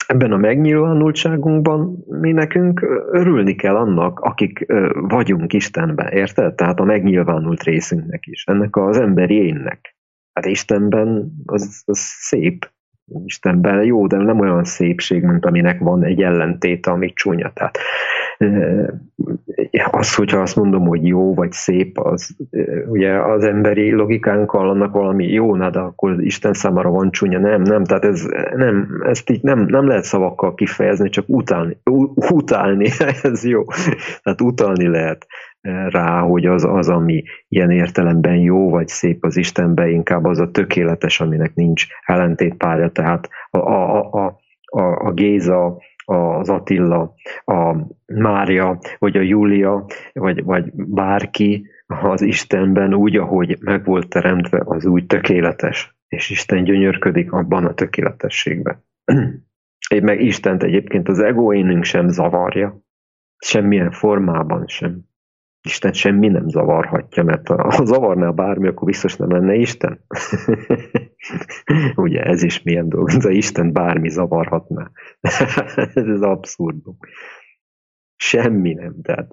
ebben 0.07 0.31
a 0.31 0.37
megnyilvánultságunkban 0.37 2.05
mi 2.07 2.31
nekünk 2.31 2.81
örülni 3.11 3.55
kell 3.55 3.75
annak, 3.75 4.19
akik 4.19 4.65
vagyunk 4.93 5.53
Istenben, 5.53 6.07
érted? 6.07 6.55
Tehát 6.55 6.79
a 6.79 6.83
megnyilvánult 6.83 7.63
részünknek 7.63 8.25
is, 8.25 8.43
ennek 8.45 8.75
az 8.75 8.99
emberi 8.99 9.35
énnek. 9.35 9.95
Hát 10.33 10.45
Istenben 10.45 11.31
az, 11.45 11.81
az 11.85 11.99
szép, 11.99 12.71
Istenben 13.25 13.83
jó, 13.83 14.07
de 14.07 14.17
nem 14.17 14.39
olyan 14.39 14.63
szépség, 14.63 15.23
mint 15.23 15.45
aminek 15.45 15.79
van 15.79 16.03
egy 16.03 16.21
ellentéte, 16.21 16.91
ami 16.91 17.13
csúnya. 17.13 17.51
Tehát 17.53 17.77
az, 19.91 20.15
hogyha 20.15 20.39
azt 20.39 20.55
mondom, 20.55 20.87
hogy 20.87 21.07
jó 21.07 21.33
vagy 21.33 21.51
szép, 21.51 21.99
az 21.99 22.35
ugye 22.87 23.21
az 23.21 23.43
emberi 23.43 23.91
logikánkkal 23.91 24.69
annak 24.69 24.93
valami 24.93 25.27
jó, 25.27 25.55
na, 25.55 25.69
de 25.69 25.79
akkor 25.79 26.23
Isten 26.23 26.53
számára 26.53 26.89
van 26.89 27.11
csúnya. 27.11 27.39
Nem, 27.39 27.61
nem, 27.61 27.83
tehát 27.83 28.05
ez, 28.05 28.25
nem, 28.55 29.01
ezt 29.05 29.29
így 29.29 29.41
nem, 29.41 29.59
nem 29.59 29.87
lehet 29.87 30.03
szavakkal 30.03 30.53
kifejezni, 30.53 31.09
csak 31.09 31.25
utálni, 31.27 31.77
utálni, 32.15 32.89
ez 33.23 33.45
jó. 33.45 33.63
Tehát 34.23 34.41
utalni 34.41 34.87
lehet 34.87 35.27
rá, 35.89 36.19
hogy 36.19 36.45
az, 36.45 36.63
az, 36.63 36.89
ami 36.89 37.23
ilyen 37.47 37.71
értelemben 37.71 38.35
jó 38.35 38.69
vagy 38.69 38.87
szép 38.87 39.25
az 39.25 39.37
Istenben, 39.37 39.89
inkább 39.89 40.25
az 40.25 40.39
a 40.39 40.51
tökéletes, 40.51 41.19
aminek 41.19 41.53
nincs 41.53 41.85
ellentétpárja, 42.05 42.89
tehát 42.89 43.29
a, 43.49 43.57
a, 43.57 44.11
a, 44.11 44.39
a, 44.63 44.81
a 44.81 45.11
Géza, 45.11 45.77
az 46.09 46.49
Attila, 46.49 47.13
a 47.45 47.75
Mária, 48.05 48.79
vagy 48.97 49.17
a 49.17 49.21
Júlia, 49.21 49.85
vagy, 50.13 50.43
vagy 50.43 50.71
bárki 50.73 51.67
az 51.87 52.21
Istenben 52.21 52.93
úgy, 52.93 53.15
ahogy 53.15 53.57
meg 53.61 53.85
volt 53.85 54.09
teremtve, 54.09 54.61
az 54.65 54.85
úgy 54.85 55.05
tökéletes. 55.05 55.95
És 56.07 56.29
Isten 56.29 56.63
gyönyörködik 56.63 57.31
abban 57.31 57.65
a 57.65 57.73
tökéletességben. 57.73 58.83
Én 59.89 60.03
meg 60.03 60.21
Istent 60.21 60.63
egyébként 60.63 61.07
az 61.07 61.19
egóénünk 61.19 61.83
sem 61.83 62.09
zavarja, 62.09 62.81
semmilyen 63.37 63.91
formában 63.91 64.67
sem. 64.67 65.01
Isten 65.67 65.93
semmi 65.93 66.27
nem 66.27 66.47
zavarhatja, 66.47 67.23
mert 67.23 67.47
ha 67.47 67.85
zavarná 67.93 68.29
bármi, 68.29 68.67
akkor 68.67 68.87
biztos 68.87 69.15
nem 69.15 69.31
lenne 69.31 69.53
Isten. 69.53 69.99
Ugye 71.95 72.21
ez 72.21 72.43
is 72.43 72.63
milyen 72.63 72.89
dolog, 72.89 73.09
ez 73.09 73.25
a 73.25 73.29
Isten 73.29 73.73
bármi 73.73 74.09
zavarhatná. 74.09 74.91
ez 75.93 76.21
abszurdum. 76.21 76.97
Semmi 78.19 78.73
nem. 78.73 78.95
Tehát 79.01 79.31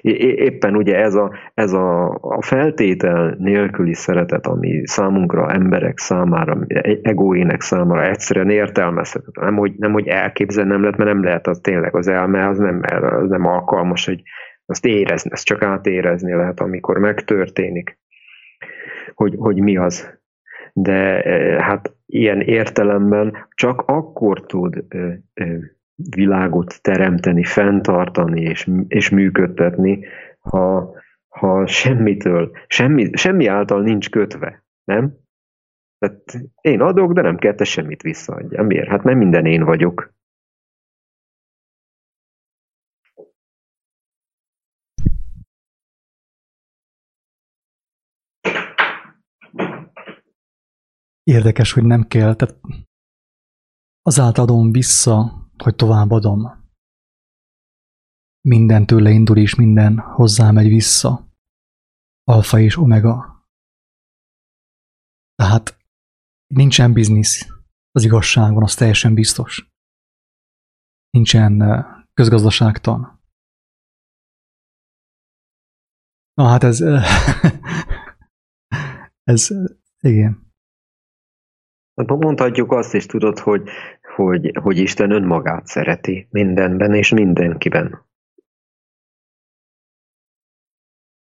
éppen 0.00 0.76
ugye 0.76 0.96
ez 0.96 1.14
a, 1.14 1.32
ez 1.54 1.72
a, 1.72 2.08
a 2.10 2.42
feltétel 2.42 3.34
nélküli 3.38 3.94
szeretet, 3.94 4.46
ami 4.46 4.86
számunkra, 4.86 5.50
emberek 5.50 5.98
számára, 5.98 6.58
egóének 7.02 7.60
számára 7.60 8.08
egyszerűen 8.08 8.50
értelmezhetetlen. 8.50 9.44
Nem, 9.44 9.56
hogy, 9.56 9.74
nem, 9.76 9.92
hogy 9.92 10.06
elképzelni 10.06 10.70
nem 10.70 10.80
lehet, 10.80 10.96
mert 10.96 11.10
nem 11.12 11.24
lehet 11.24 11.46
az 11.46 11.58
tényleg 11.62 11.96
az 11.96 12.08
elme, 12.08 12.48
az 12.48 12.58
nem, 12.58 12.80
az 13.00 13.28
nem 13.28 13.46
alkalmas, 13.46 14.06
hogy 14.06 14.22
azt 14.66 14.84
érezni, 14.84 15.30
ezt 15.32 15.44
csak 15.44 15.62
átérezni 15.62 16.32
lehet, 16.32 16.60
amikor 16.60 16.98
megtörténik, 16.98 17.98
hogy, 19.14 19.34
hogy 19.36 19.60
mi 19.60 19.76
az. 19.76 20.18
De 20.72 21.22
e, 21.22 21.62
hát 21.62 21.94
ilyen 22.06 22.40
értelemben 22.40 23.46
csak 23.54 23.82
akkor 23.86 24.46
tud 24.46 24.84
világot 25.94 26.82
teremteni, 26.82 27.44
fenntartani 27.44 28.40
és, 28.40 28.70
és 28.88 29.10
működtetni, 29.10 30.06
ha, 30.40 30.94
ha 31.28 31.66
semmitől, 31.66 32.50
semmi, 32.66 33.10
semmi 33.12 33.46
által 33.46 33.82
nincs 33.82 34.10
kötve, 34.10 34.64
nem? 34.84 35.14
Tehát 35.98 36.22
én 36.60 36.80
adok, 36.80 37.12
de 37.12 37.22
nem 37.22 37.36
kell 37.36 37.54
te 37.54 37.64
semmit 37.64 38.02
visszaadja. 38.02 38.62
Miért? 38.62 38.88
Hát 38.88 39.02
nem 39.02 39.18
minden 39.18 39.46
én 39.46 39.64
vagyok. 39.64 40.14
Érdekes, 51.26 51.72
hogy 51.72 51.84
nem 51.84 52.08
kell, 52.08 52.34
tehát 52.34 52.60
azáltal 54.02 54.44
adom 54.44 54.70
vissza, 54.70 55.48
hogy 55.56 55.76
továbbadom. 55.76 56.64
Minden 58.40 58.86
tőle 58.86 59.10
indul, 59.10 59.38
és 59.38 59.54
minden 59.54 59.98
hozzá 59.98 60.50
megy 60.50 60.68
vissza. 60.68 61.30
alfa 62.24 62.58
és 62.58 62.76
omega. 62.76 63.46
Tehát 65.34 65.78
nincsen 66.46 66.92
biznisz 66.92 67.48
az 67.90 68.04
igazságban, 68.04 68.62
az 68.62 68.74
teljesen 68.74 69.14
biztos. 69.14 69.70
Nincsen 71.10 71.62
közgazdaságtan. 72.14 73.20
Na 76.34 76.48
hát 76.48 76.62
ez, 76.62 76.80
ez, 79.32 79.48
igen. 80.00 80.45
Mondhatjuk 82.04 82.72
azt 82.72 82.94
is, 82.94 83.06
tudod, 83.06 83.38
hogy, 83.38 83.68
hogy, 84.14 84.58
hogy 84.62 84.78
Isten 84.78 85.10
önmagát 85.10 85.66
szereti 85.66 86.26
mindenben 86.30 86.94
és 86.94 87.10
mindenkiben. 87.10 88.06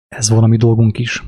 Ez 0.07 0.29
valami 0.29 0.57
dolgunk 0.57 0.99
is. 0.99 1.23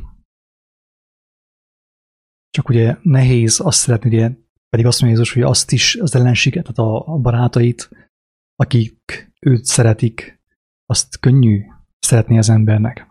Csak 2.50 2.70
ugye 2.70 2.98
nehéz 3.02 3.60
azt 3.60 3.78
szeretni, 3.80 4.10
ugye, 4.10 4.32
pedig 4.70 4.86
azt 4.86 5.02
mondja 5.02 5.20
Jézus, 5.20 5.34
hogy 5.34 5.44
azt 5.44 5.72
is, 5.72 5.96
az 5.96 6.16
ellenséget, 6.16 6.64
tehát 6.64 6.92
a, 6.92 7.14
a 7.14 7.18
barátait, 7.18 7.90
akik 8.56 9.32
őt 9.40 9.64
szeretik, 9.64 10.42
azt 10.86 11.20
könnyű 11.20 11.66
szeretni 12.00 12.38
az 12.38 12.50
embernek. 12.50 13.08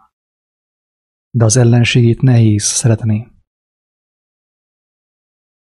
De 1.31 1.45
az 1.45 1.57
ellenségét 1.57 2.23
nehéz 2.23 2.65
szeretni. 2.65 3.38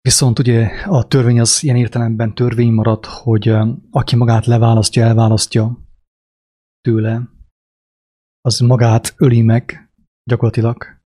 Viszont 0.02 0.40
ugye 0.40 0.68
a 0.86 1.08
törvény 1.08 1.40
az 1.40 1.64
ilyen 1.64 1.76
értelemben 1.76 2.36
törvény 2.36 2.72
marad, 2.72 3.06
hogy 3.06 3.56
aki 3.92 4.16
magát 4.16 4.46
leválasztja, 4.46 5.04
elválasztja 5.04 5.78
tőle, 6.82 7.30
az 8.42 8.60
magát 8.60 9.14
öli 9.18 9.42
meg 9.42 9.92
gyakorlatilag. 10.24 10.98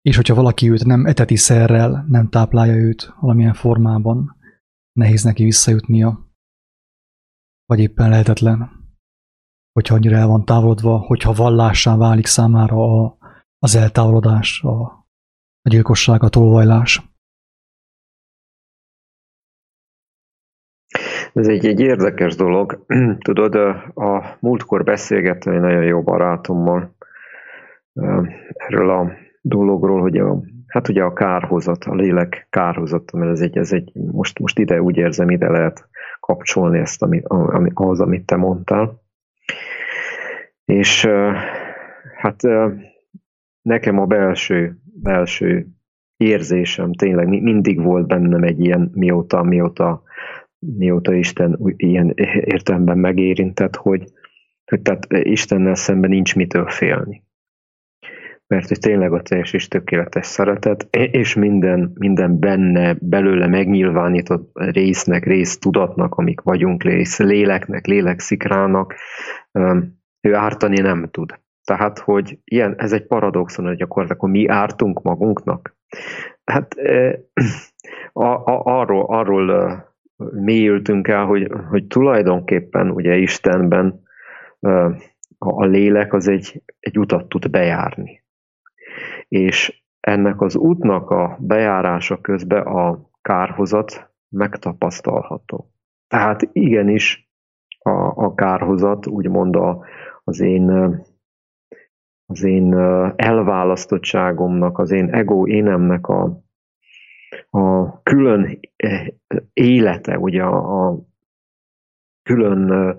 És 0.00 0.16
hogyha 0.16 0.34
valaki 0.34 0.70
őt 0.70 0.84
nem 0.84 1.06
eteti 1.06 1.36
szerrel, 1.36 2.04
nem 2.08 2.28
táplálja 2.28 2.74
őt 2.74 3.14
valamilyen 3.20 3.54
formában, 3.54 4.36
nehéz 4.92 5.22
neki 5.22 5.44
visszajutnia, 5.44 6.30
vagy 7.64 7.80
éppen 7.80 8.08
lehetetlen, 8.08 8.70
hogyha 9.72 9.94
annyira 9.94 10.16
el 10.16 10.26
van 10.26 10.44
távolodva, 10.44 10.98
hogyha 10.98 11.32
vallássá 11.32 11.96
válik 11.96 12.26
számára 12.26 13.02
a, 13.02 13.16
az 13.58 13.74
eltávolodás, 13.74 14.62
a, 14.62 14.82
a 15.62 15.68
gyilkosság, 15.68 16.22
a 16.22 16.28
tolvajlás. 16.28 17.11
Ez 21.32 21.48
egy, 21.48 21.66
egy 21.66 21.80
érdekes 21.80 22.36
dolog. 22.36 22.84
Tudod, 23.26 23.54
a 23.94 24.36
múltkor 24.40 24.84
beszélgettem 24.84 25.52
egy 25.52 25.60
nagyon 25.60 25.84
jó 25.84 26.02
barátommal 26.02 26.94
erről 28.52 28.90
a 28.90 29.12
dologról, 29.40 30.00
hogy 30.00 30.16
a, 30.16 30.40
hát 30.66 30.88
ugye 30.88 31.02
a 31.02 31.12
kárhozat, 31.12 31.84
a 31.84 31.94
lélek 31.94 32.46
kárhozat, 32.50 33.12
mert 33.12 33.30
ez 33.30 33.40
egy, 33.40 33.56
ez 33.56 33.72
egy 33.72 33.92
most, 33.94 34.38
most 34.38 34.58
ide 34.58 34.82
úgy 34.82 34.96
érzem, 34.96 35.30
ide 35.30 35.48
lehet 35.48 35.88
kapcsolni 36.20 36.78
ezt, 36.78 37.02
ami, 37.02 37.20
ami, 37.24 37.70
az, 37.74 38.00
amit 38.00 38.26
te 38.26 38.36
mondtál. 38.36 39.00
És 40.64 41.08
hát 42.16 42.42
nekem 43.62 43.98
a 43.98 44.06
belső, 44.06 44.78
belső 45.02 45.66
érzésem 46.16 46.92
tényleg 46.92 47.28
mindig 47.28 47.82
volt 47.82 48.06
bennem 48.06 48.42
egy 48.42 48.60
ilyen, 48.60 48.90
mióta, 48.94 49.42
mióta 49.42 50.02
mióta 50.66 51.14
Isten 51.14 51.58
ilyen 51.76 52.12
értelemben 52.44 52.98
megérintett, 52.98 53.76
hogy, 53.76 54.04
hogy 54.64 54.82
tehát 54.82 55.06
Istennel 55.10 55.74
szemben 55.74 56.10
nincs 56.10 56.36
mitől 56.36 56.66
félni. 56.66 57.22
Mert 58.46 58.68
hogy 58.68 58.78
tényleg 58.78 59.12
a 59.12 59.22
teljes 59.22 59.52
és 59.52 59.68
tökéletes 59.68 60.26
szeretet, 60.26 60.88
és 60.90 61.34
minden, 61.34 61.92
minden 61.94 62.38
benne, 62.38 62.96
belőle 63.00 63.46
megnyilvánított 63.46 64.50
résznek, 64.54 65.24
rész 65.24 65.58
tudatnak, 65.58 66.14
amik 66.14 66.40
vagyunk, 66.40 66.82
rész 66.82 67.18
léleknek, 67.18 67.86
lélekszikrának, 67.86 68.94
ő 70.20 70.34
ártani 70.34 70.80
nem 70.80 71.08
tud. 71.10 71.40
Tehát, 71.64 71.98
hogy 71.98 72.38
ilyen, 72.44 72.74
ez 72.78 72.92
egy 72.92 73.06
paradoxon, 73.06 73.66
hogy 73.66 73.76
gyakorlatilag 73.76 74.30
mi 74.30 74.48
ártunk 74.48 75.02
magunknak. 75.02 75.76
Hát 76.44 76.74
a, 78.12 78.24
a, 78.24 78.62
arról, 78.64 79.04
arról 79.04 79.91
mélyültünk 80.30 81.08
el, 81.08 81.24
hogy, 81.24 81.52
hogy 81.70 81.86
tulajdonképpen 81.86 82.90
ugye 82.90 83.16
Istenben 83.16 84.02
a 85.38 85.64
lélek 85.64 86.12
az 86.12 86.28
egy, 86.28 86.62
egy 86.80 86.98
utat 86.98 87.28
tud 87.28 87.50
bejárni. 87.50 88.22
És 89.28 89.82
ennek 90.00 90.40
az 90.40 90.56
útnak 90.56 91.10
a 91.10 91.36
bejárása 91.40 92.20
közben 92.20 92.62
a 92.66 93.10
kárhozat 93.22 94.10
megtapasztalható. 94.28 95.70
Tehát 96.08 96.48
igenis 96.52 97.30
a, 97.78 98.24
a 98.24 98.34
kárhozat, 98.34 99.06
úgymond 99.06 99.56
a, 99.56 99.84
az 100.24 100.40
én 100.40 100.70
az 102.26 102.42
én 102.42 102.74
elválasztottságomnak, 103.16 104.78
az 104.78 104.90
én 104.90 105.14
ego 105.14 105.46
énemnek 105.46 106.08
a, 106.08 106.42
a 107.54 108.02
külön 108.02 108.60
eh, 108.76 109.06
élete, 109.52 110.18
ugye 110.18 110.42
a, 110.42 110.88
a 110.88 110.98
külön 112.22 112.72
eh, 112.72 112.96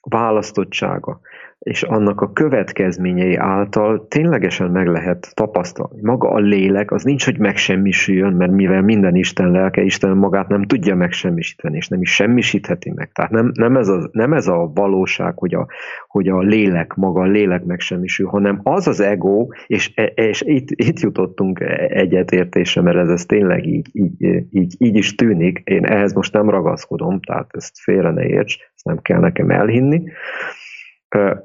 választottsága, 0.00 1.20
és 1.64 1.82
annak 1.82 2.20
a 2.20 2.32
következményei 2.32 3.36
által 3.36 4.06
ténylegesen 4.08 4.70
meg 4.70 4.86
lehet 4.86 5.34
tapasztalni. 5.34 6.00
Maga 6.02 6.30
a 6.30 6.38
lélek, 6.38 6.90
az 6.90 7.02
nincs, 7.02 7.24
hogy 7.24 7.38
megsemmisüljön, 7.38 8.32
mert 8.32 8.52
mivel 8.52 8.82
minden 8.82 9.14
Isten 9.14 9.50
lelke, 9.50 9.82
Isten 9.82 10.16
magát 10.16 10.48
nem 10.48 10.62
tudja 10.62 10.94
megsemmisíteni, 10.94 11.76
és 11.76 11.88
nem 11.88 12.00
is 12.00 12.14
semmisítheti 12.14 12.90
meg. 12.90 13.12
Tehát 13.12 13.30
nem, 13.30 13.50
nem, 13.54 13.76
ez, 13.76 13.88
a, 13.88 14.08
nem 14.12 14.32
ez 14.32 14.46
a 14.46 14.70
valóság, 14.74 15.38
hogy 15.38 15.54
a, 15.54 15.66
hogy 16.08 16.28
a 16.28 16.38
lélek, 16.38 16.94
maga 16.94 17.20
a 17.20 17.26
lélek 17.26 17.64
megsemmisül, 17.64 18.28
hanem 18.28 18.60
az 18.62 18.86
az 18.86 19.00
ego, 19.00 19.46
és, 19.66 19.94
és 20.14 20.42
itt, 20.46 20.68
itt 20.70 21.00
jutottunk 21.00 21.60
egyetértésre, 21.88 22.82
mert 22.82 22.96
ez, 22.96 23.08
ez 23.08 23.26
tényleg 23.26 23.66
így, 23.66 23.88
így, 23.92 24.44
így, 24.50 24.74
így 24.78 24.96
is 24.96 25.14
tűnik. 25.14 25.60
Én 25.64 25.84
ehhez 25.84 26.12
most 26.12 26.32
nem 26.32 26.50
ragaszkodom, 26.50 27.20
tehát 27.20 27.50
ezt 27.50 27.80
félre 27.80 28.10
ne 28.10 28.24
érts, 28.26 28.56
ezt 28.74 28.84
nem 28.84 28.98
kell 29.02 29.20
nekem 29.20 29.50
elhinni, 29.50 30.02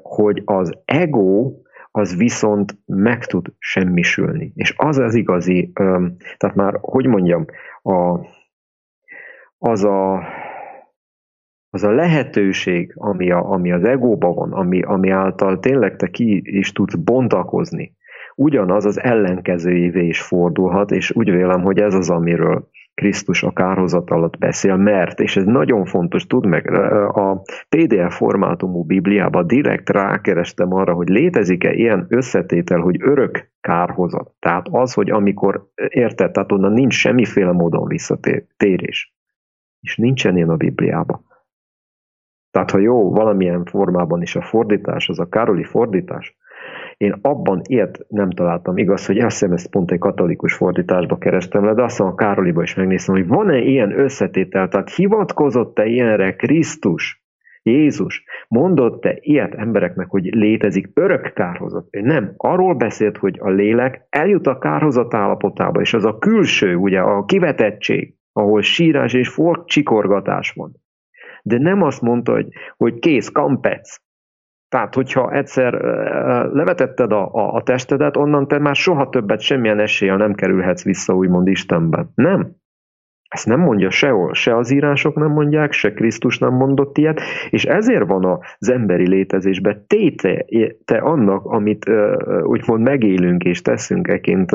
hogy 0.02 0.42
az 0.44 0.72
ego 0.84 1.52
az 1.90 2.16
viszont 2.16 2.78
meg 2.86 3.24
tud 3.24 3.46
semmisülni. 3.58 4.52
És 4.54 4.74
az 4.76 4.98
az 4.98 5.14
igazi, 5.14 5.72
tehát 6.36 6.54
már, 6.54 6.78
hogy 6.80 7.06
mondjam, 7.06 7.44
a, 7.82 8.18
az 9.58 9.84
a 9.84 10.22
az 11.72 11.84
a 11.84 11.90
lehetőség, 11.90 12.92
ami, 12.96 13.30
a, 13.30 13.50
ami 13.50 13.72
az 13.72 13.84
egóban 13.84 14.34
van, 14.34 14.52
ami, 14.52 14.82
ami 14.82 15.10
által 15.10 15.58
tényleg 15.58 15.96
te 15.96 16.06
ki 16.06 16.42
is 16.44 16.72
tudsz 16.72 16.94
bontakozni, 16.94 17.96
ugyanaz 18.34 18.84
az 18.84 19.00
ellenkezőjévé 19.00 20.06
is 20.06 20.22
fordulhat, 20.22 20.90
és 20.90 21.10
úgy 21.10 21.30
vélem, 21.30 21.62
hogy 21.62 21.78
ez 21.78 21.94
az, 21.94 22.10
amiről 22.10 22.68
Krisztus 23.00 23.42
a 23.42 23.52
kárhozat 23.52 24.10
alatt 24.10 24.38
beszél, 24.38 24.76
mert, 24.76 25.20
és 25.20 25.36
ez 25.36 25.44
nagyon 25.44 25.84
fontos, 25.84 26.26
tud 26.26 26.46
meg, 26.46 26.70
a 27.16 27.42
PDF 27.68 28.16
formátumú 28.16 28.84
Bibliában 28.84 29.46
direkt 29.46 29.90
rákerestem 29.90 30.74
arra, 30.74 30.94
hogy 30.94 31.08
létezik-e 31.08 31.72
ilyen 31.72 32.06
összetétel, 32.08 32.80
hogy 32.80 32.96
örök 33.02 33.50
kárhozat. 33.60 34.34
Tehát 34.38 34.66
az, 34.70 34.92
hogy 34.92 35.10
amikor 35.10 35.70
érted, 35.88 36.30
tehát 36.30 36.52
onnan 36.52 36.72
nincs 36.72 36.94
semmiféle 36.94 37.52
módon 37.52 37.88
visszatérés. 37.88 39.14
És 39.80 39.96
nincsen 39.96 40.36
ilyen 40.36 40.48
a 40.48 40.56
Bibliában. 40.56 41.24
Tehát 42.50 42.70
ha 42.70 42.78
jó, 42.78 43.10
valamilyen 43.10 43.64
formában 43.64 44.22
is 44.22 44.36
a 44.36 44.42
fordítás, 44.42 45.08
az 45.08 45.18
a 45.18 45.28
Károli 45.28 45.64
fordítás, 45.64 46.36
én 47.00 47.18
abban 47.22 47.60
ilyet 47.68 48.04
nem 48.08 48.30
találtam. 48.30 48.76
Igaz, 48.76 49.06
hogy 49.06 49.18
azt 49.18 49.38
hiszem, 49.38 49.52
ezt 49.52 49.70
pont 49.70 49.90
egy 49.90 49.98
katolikus 49.98 50.54
fordításba 50.54 51.18
kerestem 51.18 51.64
le, 51.64 51.74
de 51.74 51.82
azt 51.82 52.00
a 52.00 52.14
Károliba 52.14 52.62
is 52.62 52.74
megnéztem, 52.74 53.14
hogy 53.14 53.26
van-e 53.26 53.58
ilyen 53.58 53.98
összetétel, 53.98 54.68
tehát 54.68 54.94
hivatkozott-e 54.94 55.86
ilyenre 55.86 56.34
Krisztus, 56.34 57.22
Jézus, 57.62 58.24
mondott-e 58.48 59.18
ilyet 59.20 59.54
embereknek, 59.54 60.08
hogy 60.08 60.24
létezik 60.24 60.90
örök 60.94 61.32
kárhozat? 61.32 61.86
Ő 61.90 62.00
nem. 62.00 62.34
Arról 62.36 62.74
beszélt, 62.74 63.16
hogy 63.16 63.36
a 63.40 63.48
lélek 63.50 64.06
eljut 64.08 64.46
a 64.46 64.58
kárhozat 64.58 65.14
állapotába, 65.14 65.80
és 65.80 65.94
az 65.94 66.04
a 66.04 66.18
külső, 66.18 66.74
ugye 66.74 67.00
a 67.00 67.24
kivetettség, 67.24 68.14
ahol 68.32 68.62
sírás 68.62 69.12
és 69.12 69.28
for 69.28 69.64
csikorgatás 69.64 70.52
van. 70.52 70.72
De 71.42 71.58
nem 71.58 71.82
azt 71.82 72.02
mondta, 72.02 72.32
hogy, 72.32 72.48
hogy 72.76 72.98
kész, 72.98 73.28
kampec, 73.28 74.00
tehát, 74.70 74.94
hogyha 74.94 75.32
egyszer 75.32 75.72
levetetted 76.52 77.12
a, 77.12 77.28
a, 77.32 77.54
a 77.54 77.62
testedet, 77.62 78.16
onnan 78.16 78.48
te 78.48 78.58
már 78.58 78.74
soha 78.74 79.08
többet 79.08 79.40
semmilyen 79.40 79.80
eséllyel 79.80 80.16
nem 80.16 80.34
kerülhetsz 80.34 80.84
vissza, 80.84 81.14
úgymond 81.14 81.46
Istenbe. 81.46 82.06
Nem. 82.14 82.58
Ezt 83.28 83.46
nem 83.46 83.60
mondja 83.60 83.90
sehol, 83.90 84.34
se 84.34 84.56
az 84.56 84.70
írások 84.70 85.14
nem 85.14 85.30
mondják, 85.30 85.72
se 85.72 85.92
Krisztus 85.92 86.38
nem 86.38 86.52
mondott 86.52 86.98
ilyet, 86.98 87.20
és 87.50 87.64
ezért 87.64 88.06
van 88.06 88.40
az 88.58 88.70
emberi 88.70 89.08
létezésben 89.08 89.84
téte 89.86 90.44
te 90.84 90.96
annak, 90.96 91.44
amit 91.44 91.90
úgymond 92.42 92.82
megélünk 92.82 93.44
és 93.44 93.62
teszünk 93.62 94.08
eként 94.08 94.52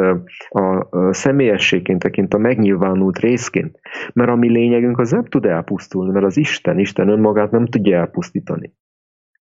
a 0.49 0.87
személyességként, 1.09 2.03
eként 2.03 2.33
a 2.33 2.37
megnyilvánult 2.37 3.19
részként. 3.19 3.79
Mert 4.13 4.29
a 4.29 4.35
mi 4.35 4.49
lényegünk 4.49 4.99
az 4.99 5.11
nem 5.11 5.25
tud 5.25 5.45
elpusztulni, 5.45 6.11
mert 6.11 6.25
az 6.25 6.37
Isten, 6.37 6.79
Isten 6.79 7.09
önmagát 7.09 7.51
nem 7.51 7.65
tudja 7.65 7.97
elpusztítani. 7.97 8.73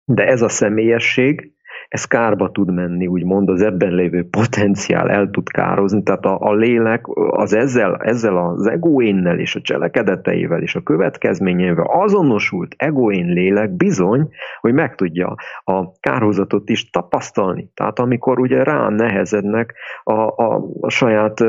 De 0.04 0.26
ez 0.26 0.42
a 0.42 0.48
személyesség, 0.48 1.52
ez 1.90 2.04
kárba 2.04 2.50
tud 2.50 2.72
menni, 2.74 3.06
úgymond 3.06 3.48
az 3.48 3.62
ebben 3.62 3.94
lévő 3.94 4.28
potenciál 4.28 5.10
el 5.10 5.30
tud 5.30 5.50
kározni, 5.50 6.02
tehát 6.02 6.24
a, 6.24 6.38
a 6.40 6.54
lélek 6.54 7.04
az 7.30 7.52
ezzel, 7.54 7.96
ezzel 7.96 8.36
az 8.36 8.66
egoénnel 8.66 9.38
és 9.38 9.54
a 9.54 9.60
cselekedeteivel 9.60 10.62
és 10.62 10.74
a 10.74 10.82
következményeivel 10.82 11.86
azonosult 11.88 12.74
egoén 12.76 13.26
lélek 13.26 13.70
bizony, 13.76 14.28
hogy 14.60 14.72
meg 14.72 14.94
tudja 14.94 15.34
a 15.64 15.92
kárhozatot 16.00 16.68
is 16.68 16.90
tapasztalni. 16.90 17.70
Tehát 17.74 17.98
amikor 17.98 18.40
ugye 18.40 18.62
rá 18.62 18.88
nehezednek 18.88 19.74
a, 20.02 20.12
a, 20.42 20.64
a 20.80 20.90
saját 20.90 21.44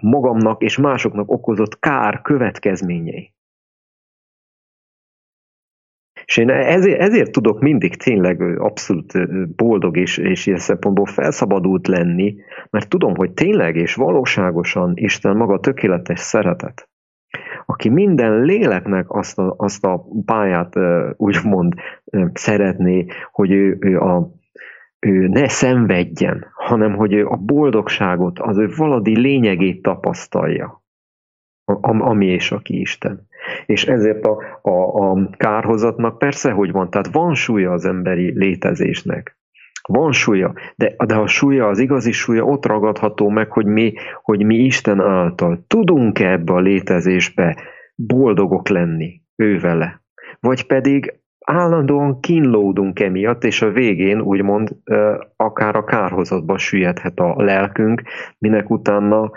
magamnak 0.00 0.62
és 0.62 0.78
másoknak 0.78 1.30
okozott 1.30 1.78
kár 1.78 2.20
következményei. 2.20 3.34
És 6.24 6.36
én 6.36 6.50
ezért, 6.50 7.00
ezért 7.00 7.32
tudok 7.32 7.60
mindig 7.60 7.96
tényleg 7.96 8.60
abszolút 8.60 9.12
boldog 9.56 9.96
és, 9.96 10.18
és 10.18 10.46
ilyen 10.46 10.58
szempontból 10.58 11.06
felszabadult 11.06 11.88
lenni, 11.88 12.34
mert 12.70 12.88
tudom, 12.88 13.14
hogy 13.14 13.32
tényleg 13.32 13.76
és 13.76 13.94
valóságosan 13.94 14.92
Isten 14.94 15.36
maga 15.36 15.60
tökéletes 15.60 16.20
szeretet, 16.20 16.88
aki 17.66 17.88
minden 17.88 18.40
léleknek 18.40 19.10
azt 19.10 19.38
a, 19.38 19.54
azt 19.56 19.84
a 19.84 20.04
pályát 20.24 20.74
úgymond 21.16 21.74
szeretné, 22.32 23.06
hogy 23.32 23.50
ő, 23.50 23.76
ő, 23.80 23.98
a, 23.98 24.30
ő 24.98 25.28
ne 25.28 25.48
szenvedjen, 25.48 26.46
hanem 26.54 26.94
hogy 26.94 27.12
ő 27.12 27.26
a 27.26 27.36
boldogságot, 27.36 28.38
az 28.38 28.58
ő 28.58 28.68
valadi 28.76 29.20
lényegét 29.20 29.82
tapasztalja, 29.82 30.81
ami 31.80 32.26
és 32.26 32.52
aki 32.52 32.80
Isten. 32.80 33.28
És 33.66 33.86
ezért 33.86 34.26
a, 34.26 34.38
a, 34.62 35.10
a 35.10 35.28
kárhozatnak 35.36 36.18
persze, 36.18 36.50
hogy 36.50 36.72
van, 36.72 36.90
tehát 36.90 37.12
van 37.12 37.34
súlya 37.34 37.72
az 37.72 37.84
emberi 37.84 38.32
létezésnek. 38.38 39.36
Van 39.88 40.12
súlya, 40.12 40.54
de, 40.76 40.94
de 41.06 41.14
a 41.14 41.26
súlya, 41.26 41.66
az 41.66 41.78
igazi 41.78 42.12
súlya 42.12 42.44
ott 42.44 42.66
ragadható 42.66 43.28
meg, 43.28 43.50
hogy 43.50 43.66
mi, 43.66 43.92
hogy 44.22 44.44
mi 44.44 44.54
Isten 44.56 45.00
által 45.00 45.64
tudunk-e 45.66 46.30
ebbe 46.30 46.52
a 46.52 46.60
létezésbe 46.60 47.56
boldogok 47.94 48.68
lenni 48.68 49.22
ő 49.36 49.58
vele. 49.58 50.02
Vagy 50.40 50.66
pedig 50.66 51.20
állandóan 51.44 52.20
kínlódunk 52.20 53.00
emiatt, 53.00 53.44
és 53.44 53.62
a 53.62 53.70
végén 53.70 54.20
úgymond 54.20 54.76
akár 55.36 55.76
a 55.76 55.84
kárhozatba 55.84 56.58
süllyedhet 56.58 57.18
a 57.18 57.42
lelkünk, 57.42 58.02
minek 58.38 58.70
utána 58.70 59.30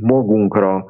magunkra 0.00 0.86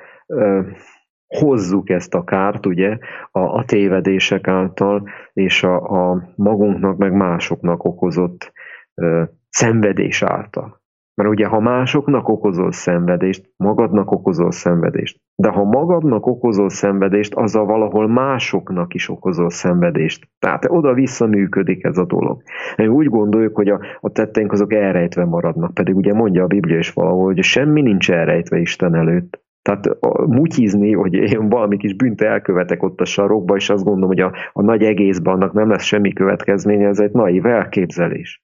hozzuk 1.26 1.90
ezt 1.90 2.14
a 2.14 2.24
kárt, 2.24 2.66
ugye, 2.66 2.98
a, 3.30 3.40
a 3.40 3.64
tévedések 3.64 4.48
által, 4.48 5.08
és 5.32 5.62
a, 5.62 6.10
a 6.10 6.32
magunknak, 6.36 6.96
meg 6.96 7.12
másoknak 7.12 7.84
okozott 7.84 8.52
ö, 8.94 9.22
szenvedés 9.48 10.22
által. 10.22 10.82
Mert 11.14 11.28
ugye, 11.28 11.46
ha 11.46 11.60
másoknak 11.60 12.28
okozol 12.28 12.72
szenvedést, 12.72 13.50
magadnak 13.56 14.10
okozol 14.10 14.50
szenvedést. 14.50 15.20
De 15.34 15.48
ha 15.48 15.64
magadnak 15.64 16.26
okozol 16.26 16.68
szenvedést, 16.68 17.34
azzal 17.34 17.64
valahol 17.66 18.08
másoknak 18.08 18.94
is 18.94 19.08
okozol 19.08 19.50
szenvedést. 19.50 20.28
Tehát 20.38 20.64
oda-vissza 20.68 21.26
működik 21.26 21.84
ez 21.84 21.98
a 21.98 22.04
dolog. 22.04 22.42
Mi 22.76 22.86
úgy 22.86 23.06
gondoljuk, 23.06 23.56
hogy 23.56 23.68
a, 23.68 23.80
a 24.00 24.10
tetteink 24.10 24.52
azok 24.52 24.72
elrejtve 24.72 25.24
maradnak, 25.24 25.74
pedig 25.74 25.96
ugye 25.96 26.14
mondja 26.14 26.42
a 26.42 26.46
Biblia 26.46 26.78
is 26.78 26.92
valahol, 26.92 27.24
hogy 27.24 27.42
semmi 27.42 27.80
nincs 27.80 28.10
elrejtve 28.10 28.58
Isten 28.58 28.94
előtt. 28.94 29.42
Tehát 29.62 29.86
a, 29.86 30.26
mutyizni, 30.26 30.92
hogy 30.92 31.14
én 31.14 31.48
valami 31.48 31.76
kis 31.76 31.94
bűnt 31.94 32.20
elkövetek 32.20 32.82
ott 32.82 33.00
a 33.00 33.04
sarokba, 33.04 33.56
és 33.56 33.70
azt 33.70 33.84
gondolom, 33.84 34.08
hogy 34.08 34.20
a, 34.20 34.32
a 34.52 34.62
nagy 34.62 34.82
egészben 34.82 35.34
annak 35.34 35.52
nem 35.52 35.68
lesz 35.68 35.82
semmi 35.82 36.12
következménye, 36.12 36.88
ez 36.88 36.98
egy 36.98 37.12
naív 37.12 37.46
elképzelés. 37.46 38.43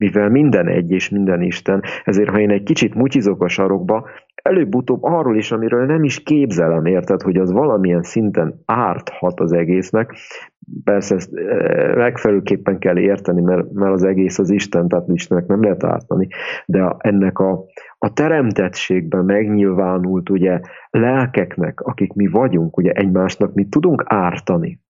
Mivel 0.00 0.28
minden 0.28 0.68
egy 0.68 0.90
és 0.90 1.08
minden 1.08 1.42
Isten, 1.42 1.82
ezért 2.04 2.28
ha 2.28 2.40
én 2.40 2.50
egy 2.50 2.62
kicsit 2.62 2.94
mutyizok 2.94 3.42
a 3.42 3.48
sarokba, 3.48 4.08
előbb-utóbb 4.42 5.02
arról 5.02 5.36
is, 5.36 5.52
amiről 5.52 5.86
nem 5.86 6.04
is 6.04 6.22
képzelem, 6.22 6.84
érted, 6.84 7.22
hogy 7.22 7.36
az 7.36 7.52
valamilyen 7.52 8.02
szinten 8.02 8.62
árthat 8.64 9.40
az 9.40 9.52
egésznek. 9.52 10.14
Persze 10.84 11.14
ezt 11.14 11.34
e, 11.34 11.94
megfelelőképpen 11.96 12.78
kell 12.78 12.98
érteni, 12.98 13.40
mert, 13.40 13.72
mert 13.72 13.92
az 13.92 14.04
egész 14.04 14.38
az 14.38 14.50
Isten, 14.50 14.88
tehát 14.88 15.08
Istennek 15.08 15.46
nem 15.46 15.62
lehet 15.62 15.84
ártani, 15.84 16.28
de 16.66 16.94
ennek 16.98 17.38
a, 17.38 17.64
a 17.98 18.12
teremtettségben 18.12 19.24
megnyilvánult 19.24 20.30
ugye 20.30 20.60
lelkeknek, 20.90 21.80
akik 21.80 22.12
mi 22.12 22.26
vagyunk, 22.26 22.76
ugye 22.76 22.92
egymásnak 22.92 23.54
mi 23.54 23.68
tudunk 23.68 24.02
ártani. 24.06 24.80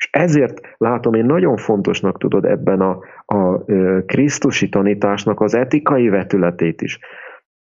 És 0.00 0.08
ezért 0.10 0.60
látom 0.76 1.14
én 1.14 1.24
nagyon 1.24 1.56
fontosnak 1.56 2.18
tudod 2.18 2.44
ebben 2.44 2.80
a, 2.80 2.98
a 3.24 3.64
Krisztusi 4.06 4.68
tanításnak 4.68 5.40
az 5.40 5.54
etikai 5.54 6.08
vetületét 6.08 6.82
is. 6.82 6.98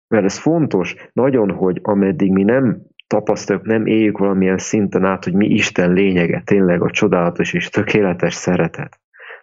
Mert 0.08 0.24
ez 0.24 0.38
fontos 0.38 0.94
nagyon, 1.12 1.50
hogy 1.50 1.78
ameddig 1.82 2.32
mi 2.32 2.42
nem 2.42 2.82
tapasztaljuk, 3.06 3.66
nem 3.66 3.86
éljük 3.86 4.18
valamilyen 4.18 4.58
szinten 4.58 5.04
át, 5.04 5.24
hogy 5.24 5.34
mi 5.34 5.46
Isten 5.46 5.92
lényege, 5.92 6.42
tényleg 6.44 6.82
a 6.82 6.90
csodálatos 6.90 7.52
és 7.52 7.68
tökéletes 7.68 8.34
szeretet 8.34 8.99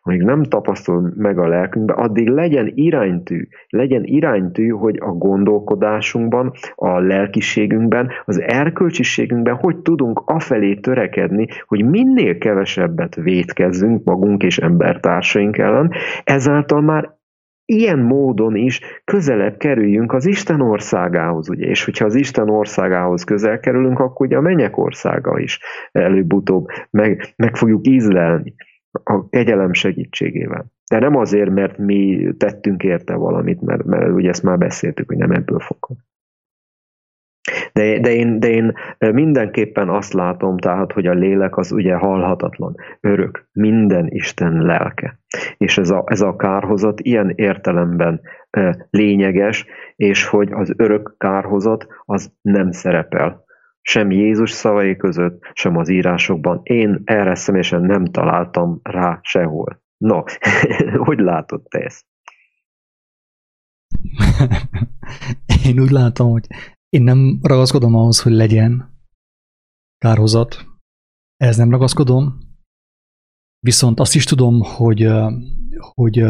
amíg 0.08 0.22
nem 0.22 0.44
tapasztal 0.44 1.14
meg 1.16 1.40
a 1.40 1.48
lelkünkbe, 1.48 1.94
addig 1.94 2.28
legyen 2.28 2.72
iránytű, 2.76 3.48
legyen 3.70 4.04
iránytű, 4.04 4.68
hogy 4.68 4.98
a 5.00 5.12
gondolkodásunkban, 5.12 6.54
a 6.76 7.00
lelkiségünkben, 7.00 8.10
az 8.26 8.42
erkölcsiségünkben 8.42 9.56
hogy 9.56 9.78
tudunk 9.78 10.22
afelé 10.26 10.76
törekedni, 10.76 11.48
hogy 11.66 11.86
minél 11.86 12.38
kevesebbet 12.38 13.16
vétkezzünk 13.16 14.04
magunk 14.04 14.44
és 14.44 14.58
embertársaink 14.58 15.58
ellen, 15.58 15.92
ezáltal 16.24 16.82
már 16.82 17.16
ilyen 17.66 18.00
módon 18.00 18.56
is 18.56 18.82
közelebb 19.04 19.58
kerüljünk 19.58 20.14
az 20.14 20.26
Isten 20.26 20.62
országához, 20.62 21.50
ugye, 21.50 21.66
és 21.66 21.86
hogyha 21.86 22.06
az 22.06 22.16
Isten 22.16 22.50
országához 22.50 23.24
közel 23.24 23.60
kerülünk, 23.60 24.00
akkor 24.00 24.26
ugye 24.26 24.38
a 24.38 24.42
mennyek 24.42 24.78
országa 24.78 25.40
is 25.40 25.60
előbb-utóbb 25.92 26.68
meg, 26.90 27.34
meg 27.36 27.56
fogjuk 27.56 27.88
ízlelni 27.88 28.54
a 29.04 29.30
kegyelem 29.30 29.74
segítségével. 29.74 30.66
De 30.90 31.00
nem 31.00 31.16
azért, 31.16 31.50
mert 31.50 31.78
mi 31.78 32.30
tettünk 32.38 32.84
érte 32.84 33.16
valamit, 33.16 33.62
mert, 33.62 33.84
mert 33.84 34.12
ugye 34.12 34.30
ezt 34.30 34.44
már 34.44 34.58
beszéltük, 34.58 35.08
hogy 35.08 35.18
nem 35.18 35.32
ebből 35.32 35.60
fogok. 35.60 35.98
De, 37.74 38.00
de, 38.00 38.14
én, 38.14 38.40
de 38.40 38.50
én 38.50 38.74
mindenképpen 39.00 39.90
azt 39.90 40.14
látom, 40.14 40.58
tehát, 40.58 40.92
hogy 40.92 41.08
a 41.08 41.14
lélek 41.14 41.58
az 41.58 41.72
ugye 41.72 41.96
halhatatlan, 41.96 42.76
örök, 43.02 43.48
minden 43.52 44.08
Isten 44.08 44.62
lelke. 44.62 45.20
És 45.58 45.78
ez 45.78 45.90
a, 45.90 46.04
ez 46.06 46.22
a 46.22 46.36
kárhozat 46.36 47.00
ilyen 47.00 47.32
értelemben 47.36 48.22
lényeges, 48.90 49.66
és 49.96 50.26
hogy 50.26 50.52
az 50.52 50.74
örök 50.78 51.16
kárhozat 51.18 51.88
az 52.06 52.32
nem 52.42 52.72
szerepel 52.72 53.46
sem 53.90 54.12
Jézus 54.12 54.52
szavai 54.52 54.96
között, 54.96 55.42
sem 55.54 55.78
az 55.78 55.90
írásokban. 55.90 56.60
Én 56.64 57.02
erre 57.04 57.36
személyesen 57.36 57.82
nem 57.82 58.06
találtam 58.06 58.80
rá 58.84 59.20
sehol. 59.22 59.84
No, 59.98 60.24
hogy 61.08 61.20
látod 61.20 61.64
te 61.64 61.80
ezt? 61.80 62.06
én 65.70 65.80
úgy 65.80 65.90
látom, 65.90 66.32
hogy 66.32 66.48
én 66.90 67.04
nem 67.04 67.40
ragaszkodom 67.42 67.96
ahhoz, 67.96 68.22
hogy 68.22 68.32
legyen 68.32 69.00
kárhozat. 69.98 70.66
Ez 71.38 71.58
nem 71.58 71.72
ragaszkodom. 71.72 72.38
Viszont 73.60 74.00
azt 74.00 74.16
is 74.16 74.24
tudom, 74.24 74.62
hogy, 74.62 75.10
hogy 75.94 76.24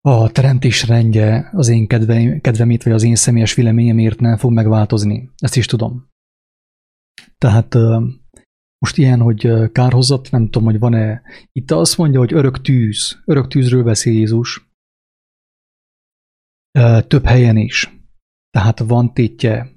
a 0.00 0.30
teremtés 0.30 0.86
rendje 0.86 1.50
az 1.52 1.68
én 1.68 1.86
kedve, 1.86 2.40
kedvemét, 2.40 2.82
vagy 2.82 2.92
az 2.92 3.02
én 3.02 3.14
személyes 3.14 3.54
véleményemért 3.54 4.20
nem 4.20 4.36
fog 4.36 4.52
megváltozni. 4.52 5.30
Ezt 5.36 5.56
is 5.56 5.66
tudom. 5.66 6.08
Tehát 7.38 7.74
most 8.78 8.96
ilyen, 8.96 9.20
hogy 9.20 9.70
kárhozat, 9.72 10.30
nem 10.30 10.44
tudom, 10.44 10.64
hogy 10.64 10.78
van-e. 10.78 11.22
Itt 11.52 11.70
azt 11.70 11.96
mondja, 11.96 12.18
hogy 12.18 12.32
örök 12.32 12.60
tűz. 12.60 13.22
Örök 13.24 13.48
tűzről 13.48 13.82
beszél 13.82 14.12
Jézus. 14.12 14.70
Több 17.06 17.24
helyen 17.24 17.56
is. 17.56 17.98
Tehát 18.50 18.78
van 18.78 19.14
tétje. 19.14 19.72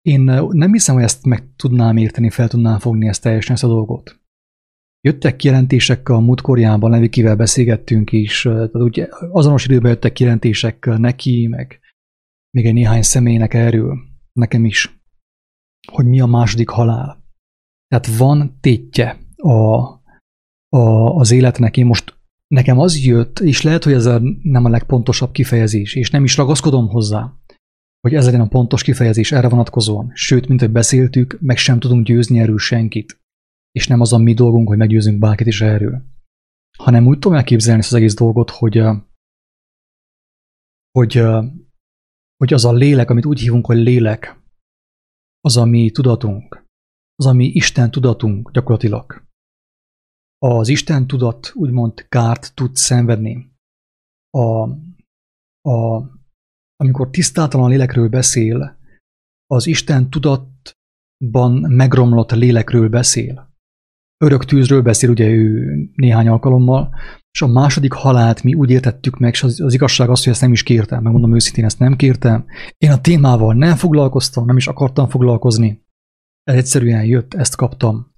Én 0.00 0.20
nem 0.50 0.72
hiszem, 0.72 0.94
hogy 0.94 1.04
ezt 1.04 1.24
meg 1.24 1.54
tudnám 1.56 1.96
érteni, 1.96 2.30
fel 2.30 2.48
tudnám 2.48 2.78
fogni 2.78 3.08
ezt 3.08 3.22
teljesen 3.22 3.54
ezt 3.54 3.64
a 3.64 3.68
dolgot. 3.68 4.21
Jöttek 5.04 5.36
kijelentések 5.36 6.08
a 6.08 6.20
múltkorjában, 6.20 6.90
Levikivel 6.90 7.36
beszélgettünk 7.36 8.12
is, 8.12 8.42
tehát 8.42 8.74
ugye 8.74 9.08
azonos 9.30 9.64
időben 9.64 9.90
jöttek 9.90 10.12
kijelentések 10.12 10.84
neki, 10.84 11.46
meg 11.46 11.80
még 12.50 12.66
egy 12.66 12.72
néhány 12.72 13.02
személynek 13.02 13.54
erről, 13.54 13.98
nekem 14.32 14.64
is, 14.64 15.00
hogy 15.92 16.06
mi 16.06 16.20
a 16.20 16.26
második 16.26 16.68
halál. 16.68 17.24
Tehát 17.88 18.16
van 18.16 18.58
tétje 18.60 19.18
a, 19.36 19.76
a, 20.68 21.16
az 21.16 21.30
életnek. 21.30 21.76
Én 21.76 21.86
most 21.86 22.20
nekem 22.46 22.78
az 22.78 23.04
jött, 23.04 23.38
és 23.38 23.62
lehet, 23.62 23.84
hogy 23.84 23.92
ez 23.92 24.06
a, 24.06 24.20
nem 24.42 24.64
a 24.64 24.68
legpontosabb 24.68 25.32
kifejezés, 25.32 25.94
és 25.94 26.10
nem 26.10 26.24
is 26.24 26.36
ragaszkodom 26.36 26.88
hozzá, 26.88 27.32
hogy 28.00 28.14
ez 28.14 28.24
legyen 28.24 28.40
a 28.40 28.48
pontos 28.48 28.82
kifejezés 28.82 29.32
erre 29.32 29.48
vonatkozóan. 29.48 30.10
Sőt, 30.14 30.48
mint 30.48 30.60
hogy 30.60 30.70
beszéltük, 30.70 31.38
meg 31.40 31.56
sem 31.56 31.78
tudunk 31.78 32.06
győzni 32.06 32.38
erről 32.38 32.58
senkit. 32.58 33.21
És 33.72 33.86
nem 33.86 34.00
az 34.00 34.12
a 34.12 34.18
mi 34.18 34.34
dolgunk, 34.34 34.68
hogy 34.68 34.78
meggyőzünk 34.78 35.18
bárkit 35.18 35.46
is 35.46 35.60
erről. 35.60 36.02
Hanem 36.78 37.06
úgy 37.06 37.18
tudom 37.18 37.38
elképzelni 37.38 37.80
ezt 37.80 37.92
az 37.92 37.98
egész 37.98 38.14
dolgot, 38.14 38.50
hogy, 38.50 38.82
hogy, 40.90 41.12
hogy 42.36 42.52
az 42.52 42.64
a 42.64 42.72
lélek, 42.72 43.10
amit 43.10 43.26
úgy 43.26 43.40
hívunk, 43.40 43.66
hogy 43.66 43.76
lélek, 43.76 44.40
az 45.40 45.56
a 45.56 45.64
mi 45.64 45.90
tudatunk, 45.90 46.66
az 47.14 47.26
a 47.26 47.32
mi 47.32 47.44
Isten 47.44 47.90
tudatunk 47.90 48.50
gyakorlatilag. 48.50 49.26
Az 50.38 50.68
Isten 50.68 51.06
tudat 51.06 51.52
úgymond 51.54 52.08
kárt 52.08 52.54
tud 52.54 52.76
szenvedni. 52.76 53.52
A, 54.30 54.68
a, 55.68 56.06
amikor 56.76 57.10
tisztátalan 57.10 57.70
lélekről 57.70 58.08
beszél, 58.08 58.78
az 59.46 59.66
Isten 59.66 60.10
tudatban 60.10 61.52
megromlott 61.60 62.30
lélekről 62.30 62.88
beszél. 62.88 63.51
Örök 64.22 64.44
tűzről 64.44 64.82
beszél 64.82 65.10
ugye 65.10 65.28
ő 65.28 65.74
néhány 65.94 66.28
alkalommal, 66.28 66.94
és 67.30 67.42
a 67.42 67.46
második 67.46 67.92
halált 67.92 68.42
mi 68.42 68.54
úgy 68.54 68.70
értettük 68.70 69.18
meg, 69.18 69.32
és 69.32 69.42
az, 69.42 69.60
az 69.60 69.74
igazság 69.74 70.10
az, 70.10 70.22
hogy 70.22 70.32
ezt 70.32 70.40
nem 70.40 70.52
is 70.52 70.62
kértem, 70.62 71.02
megmondom 71.02 71.34
őszintén, 71.34 71.64
ezt 71.64 71.78
nem 71.78 71.96
kértem. 71.96 72.44
Én 72.78 72.90
a 72.90 73.00
témával 73.00 73.54
nem 73.54 73.76
foglalkoztam, 73.76 74.44
nem 74.44 74.56
is 74.56 74.66
akartam 74.66 75.08
foglalkozni. 75.08 75.84
Ez 76.42 76.54
egyszerűen 76.54 77.04
jött, 77.04 77.34
ezt 77.34 77.56
kaptam. 77.56 78.12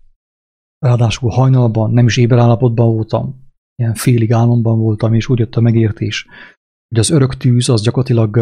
Ráadásul 0.79 1.31
hajnalban, 1.31 1.91
nem 1.91 2.07
is 2.07 2.17
éberállapotban 2.17 2.95
voltam, 2.95 3.53
ilyen 3.75 3.95
félig 3.95 4.33
álomban 4.33 4.79
voltam, 4.79 5.15
és 5.15 5.29
úgy 5.29 5.39
jött 5.39 5.55
a 5.55 5.61
megértés, 5.61 6.27
hogy 6.89 6.99
az 6.99 7.11
örök 7.11 7.37
tűz 7.37 7.69
az 7.69 7.83
gyakorlatilag 7.83 8.37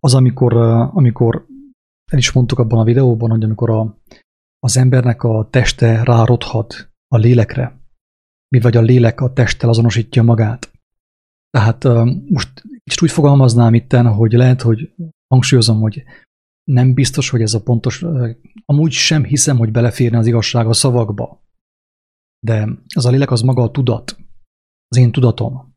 az, 0.00 0.14
amikor, 0.14 0.56
amikor 0.92 1.46
el 2.12 2.18
is 2.18 2.32
mondtuk 2.32 2.58
abban 2.58 2.78
a 2.78 2.84
videóban, 2.84 3.30
hogy 3.30 3.44
amikor 3.44 3.70
a, 3.70 4.00
az 4.66 4.76
embernek 4.76 5.22
a 5.22 5.48
teste 5.50 6.02
rárodhat 6.04 6.90
a 7.08 7.16
lélekre, 7.16 7.80
mi 8.48 8.60
vagy 8.60 8.76
a 8.76 8.80
lélek 8.80 9.20
a 9.20 9.32
testtel 9.32 9.68
azonosítja 9.68 10.22
magát. 10.22 10.72
Tehát 11.50 11.84
most 12.28 12.62
kicsit 12.84 13.02
úgy 13.02 13.10
fogalmaznám 13.10 13.74
itten, 13.74 14.06
hogy 14.06 14.32
lehet, 14.32 14.62
hogy 14.62 14.94
hangsúlyozom, 15.26 15.80
hogy 15.80 16.04
nem 16.70 16.94
biztos, 16.94 17.30
hogy 17.30 17.42
ez 17.42 17.54
a 17.54 17.62
pontos, 17.62 18.04
amúgy 18.64 18.92
sem 18.92 19.24
hiszem, 19.24 19.56
hogy 19.58 19.70
beleférne 19.70 20.18
az 20.18 20.26
igazság 20.26 20.66
a 20.66 20.72
szavakba. 20.72 21.42
De 22.46 22.68
az 22.94 23.06
a 23.06 23.10
lélek 23.10 23.30
az 23.30 23.40
maga 23.40 23.62
a 23.62 23.70
tudat, 23.70 24.16
az 24.88 24.96
én 24.96 25.12
tudatom. 25.12 25.74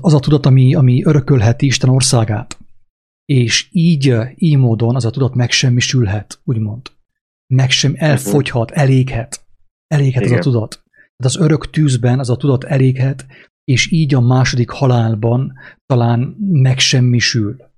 Az 0.00 0.14
a 0.14 0.20
tudat, 0.20 0.46
ami, 0.46 0.74
ami 0.74 1.04
örökölheti 1.04 1.66
Isten 1.66 1.90
országát. 1.90 2.58
És 3.24 3.68
így, 3.70 4.16
így 4.34 4.56
módon 4.56 4.94
az 4.94 5.04
a 5.04 5.10
tudat 5.10 5.34
megsemmisülhet, 5.34 6.40
úgymond. 6.44 6.90
Meg 7.54 7.70
sem 7.70 7.92
elfogyhat, 7.96 8.70
eléghet. 8.70 9.46
Eléghet 9.86 10.22
Igen. 10.22 10.38
az 10.38 10.46
a 10.46 10.50
tudat. 10.50 10.82
Tehát 10.90 11.34
az 11.34 11.36
örök 11.36 11.70
tűzben 11.70 12.18
az 12.18 12.30
a 12.30 12.36
tudat 12.36 12.64
eléghet, 12.64 13.26
és 13.64 13.90
így 13.90 14.14
a 14.14 14.20
második 14.20 14.70
halálban 14.70 15.52
talán 15.86 16.36
megsemmisül 16.38 17.72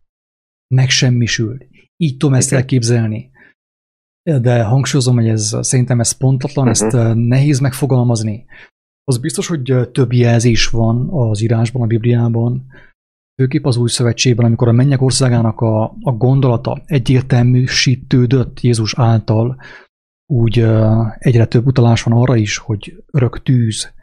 megsemmisül. 0.74 1.58
Így 1.96 2.16
tudom 2.16 2.34
ezt 2.34 2.52
elképzelni. 2.52 3.30
De 4.22 4.62
hangsúlyozom, 4.62 5.14
hogy 5.14 5.28
ez 5.28 5.56
szerintem 5.60 6.00
ez 6.00 6.12
pontatlan, 6.12 6.68
uh-huh. 6.68 6.94
ezt 6.94 7.14
nehéz 7.14 7.58
megfogalmazni. 7.58 8.44
Az 9.04 9.18
biztos, 9.18 9.46
hogy 9.46 9.90
több 9.92 10.12
jelzés 10.12 10.68
van 10.68 11.08
az 11.10 11.42
írásban, 11.42 11.82
a 11.82 11.86
Bibliában, 11.86 12.66
főképp 13.42 13.64
az 13.64 13.76
új 13.76 13.88
szövetségben, 13.88 14.46
amikor 14.46 14.68
a 14.68 14.72
mennyek 14.72 15.02
országának 15.02 15.60
a, 15.60 15.84
a 16.00 16.12
gondolata 16.12 16.82
egyértelműsítődött 16.86 18.60
Jézus 18.60 18.94
által, 18.94 19.60
úgy 20.32 20.58
egyre 21.18 21.46
több 21.46 21.66
utalás 21.66 22.02
van 22.02 22.18
arra 22.18 22.36
is, 22.36 22.56
hogy 22.56 23.04
örök 23.12 23.42
tűz. 23.42 23.94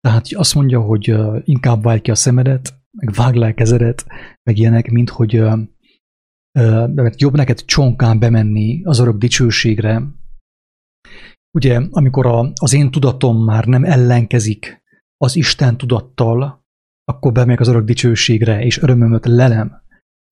Tehát 0.00 0.26
azt 0.32 0.54
mondja, 0.54 0.80
hogy 0.80 1.14
inkább 1.44 1.82
vágy 1.82 2.00
ki 2.00 2.10
a 2.10 2.14
szemedet, 2.14 2.74
meg 2.90 3.14
vág 3.14 3.34
le 3.34 3.46
a 3.46 3.54
kezedet, 3.54 4.06
meg 4.42 4.58
ilyenek, 4.58 4.90
mint 4.90 5.10
hogy 5.10 5.42
mert 6.94 7.20
jobb 7.20 7.36
neked 7.36 7.64
csonkán 7.64 8.18
bemenni 8.18 8.84
az 8.84 8.98
örök 8.98 9.16
dicsőségre. 9.16 10.02
Ugye, 11.58 11.80
amikor 11.90 12.26
a, 12.26 12.52
az 12.54 12.72
én 12.72 12.90
tudatom 12.90 13.44
már 13.44 13.64
nem 13.64 13.84
ellenkezik 13.84 14.82
az 15.16 15.36
Isten 15.36 15.76
tudattal, 15.76 16.59
akkor 17.10 17.32
bemegyek 17.32 17.60
az 17.60 17.68
örök 17.68 17.84
dicsőségre, 17.84 18.64
és 18.64 18.82
örömömöt 18.82 19.26
lelem. 19.26 19.82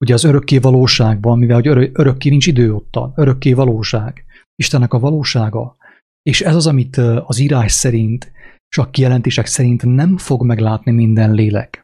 Ugye 0.04 0.14
az 0.14 0.24
örökké 0.24 0.58
valóságban, 0.58 1.38
mivel 1.38 1.56
hogy 1.56 1.66
örök, 1.68 1.98
örökké 1.98 2.28
nincs 2.28 2.46
idő 2.46 2.74
ottan, 2.74 3.12
örökké 3.16 3.52
valóság, 3.52 4.24
Istennek 4.54 4.92
a 4.92 4.98
valósága. 4.98 5.76
És 6.22 6.40
ez 6.40 6.54
az, 6.54 6.66
amit 6.66 6.96
az 6.96 7.38
írás 7.38 7.72
szerint, 7.72 8.32
és 8.68 8.78
a 8.78 8.90
kijelentések 8.90 9.46
szerint 9.46 9.84
nem 9.84 10.16
fog 10.16 10.44
meglátni 10.44 10.92
minden 10.92 11.32
lélek. 11.32 11.82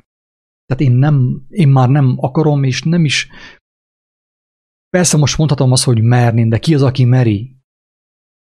Tehát 0.67 0.83
én, 0.83 0.93
nem, 0.93 1.47
én 1.49 1.69
már 1.69 1.89
nem 1.89 2.15
akarom, 2.17 2.63
és 2.63 2.83
nem 2.83 3.05
is 3.05 3.29
Persze 4.95 5.17
most 5.17 5.39
mondhatom 5.39 5.73
azt, 5.73 5.85
hogy 5.85 6.03
merni, 6.03 6.49
de 6.49 6.59
ki 6.59 6.75
az, 6.75 6.83
aki 6.83 7.05
meri 7.05 7.54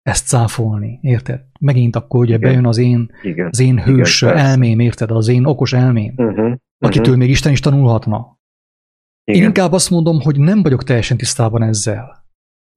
ezt 0.04 0.26
cáfolni, 0.26 0.98
érted? 1.02 1.44
Megint 1.60 1.96
akkor 1.96 2.20
ugye 2.20 2.34
Igen. 2.34 2.48
bejön 2.48 2.66
az 2.66 2.78
én, 2.78 3.10
Igen. 3.22 3.46
az 3.46 3.60
én 3.60 3.82
hős 3.82 4.22
Igen, 4.22 4.36
elmém, 4.36 4.78
érted? 4.78 5.10
Az 5.10 5.28
én 5.28 5.44
okos 5.44 5.72
elmém, 5.72 6.14
uh-huh. 6.16 6.54
akitől 6.78 7.04
uh-huh. 7.04 7.16
még 7.18 7.30
Isten 7.30 7.52
is 7.52 7.60
tanulhatna. 7.60 8.38
Igen. 9.24 9.40
Én 9.40 9.46
inkább 9.46 9.72
azt 9.72 9.90
mondom, 9.90 10.20
hogy 10.20 10.38
nem 10.38 10.62
vagyok 10.62 10.84
teljesen 10.84 11.16
tisztában 11.16 11.62
ezzel. 11.62 12.24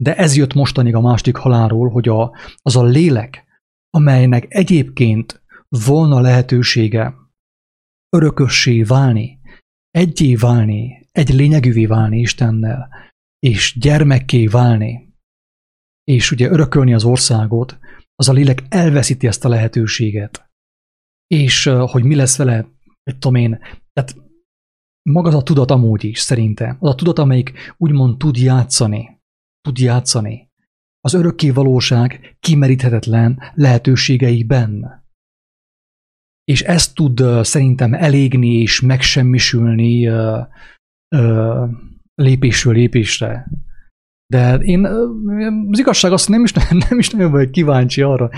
De 0.03 0.15
ez 0.15 0.35
jött 0.35 0.53
mostanig 0.53 0.95
a 0.95 1.01
másik 1.01 1.35
halálról, 1.35 1.89
hogy 1.89 2.07
a, 2.07 2.35
az 2.61 2.75
a 2.75 2.83
lélek, 2.83 3.45
amelynek 3.89 4.45
egyébként 4.47 5.43
volna 5.85 6.19
lehetősége 6.19 7.15
örökössé 8.09 8.83
válni, 8.83 9.39
egyé 9.89 10.35
válni, 10.35 11.07
egy 11.11 11.33
lényegűvé 11.33 11.85
válni 11.85 12.19
Istennel, 12.19 12.89
és 13.39 13.77
gyermekké 13.79 14.47
válni, 14.47 15.06
és 16.11 16.31
ugye 16.31 16.49
örökölni 16.49 16.93
az 16.93 17.03
országot, 17.03 17.79
az 18.15 18.29
a 18.29 18.33
lélek 18.33 18.63
elveszíti 18.69 19.27
ezt 19.27 19.45
a 19.45 19.49
lehetőséget. 19.49 20.49
És 21.27 21.63
hogy 21.65 22.03
mi 22.03 22.15
lesz 22.15 22.37
vele, 22.37 22.67
hogy 23.03 23.17
tudom 23.17 23.35
én, 23.35 23.59
tehát 23.93 24.15
maga 25.09 25.27
az 25.27 25.35
a 25.35 25.43
tudat 25.43 25.71
amúgy 25.71 26.03
is 26.03 26.19
szerintem, 26.19 26.77
az 26.79 26.89
a 26.89 26.95
tudat, 26.95 27.19
amelyik 27.19 27.73
úgymond 27.77 28.17
tud 28.17 28.37
játszani, 28.37 29.21
tud 29.61 29.79
játszani, 29.79 30.51
az 30.99 31.13
örökké 31.13 31.49
valóság 31.49 32.37
kimeríthetetlen 32.39 33.41
lehetőségeiben. 33.53 35.03
És 36.43 36.61
ezt 36.61 36.95
tud 36.95 37.23
szerintem 37.41 37.93
elégni 37.93 38.61
és 38.61 38.81
megsemmisülni 38.81 40.09
lépésről 42.15 42.73
lépésre. 42.73 43.47
De 44.33 44.55
én 44.55 44.85
az 45.71 45.79
igazság 45.79 46.11
azt 46.11 46.29
nem 46.29 46.43
is, 46.43 46.53
nem 46.89 46.99
is 46.99 47.09
nagyon 47.09 47.31
vagyok 47.31 47.51
kíváncsi 47.51 48.01
arra, 48.01 48.29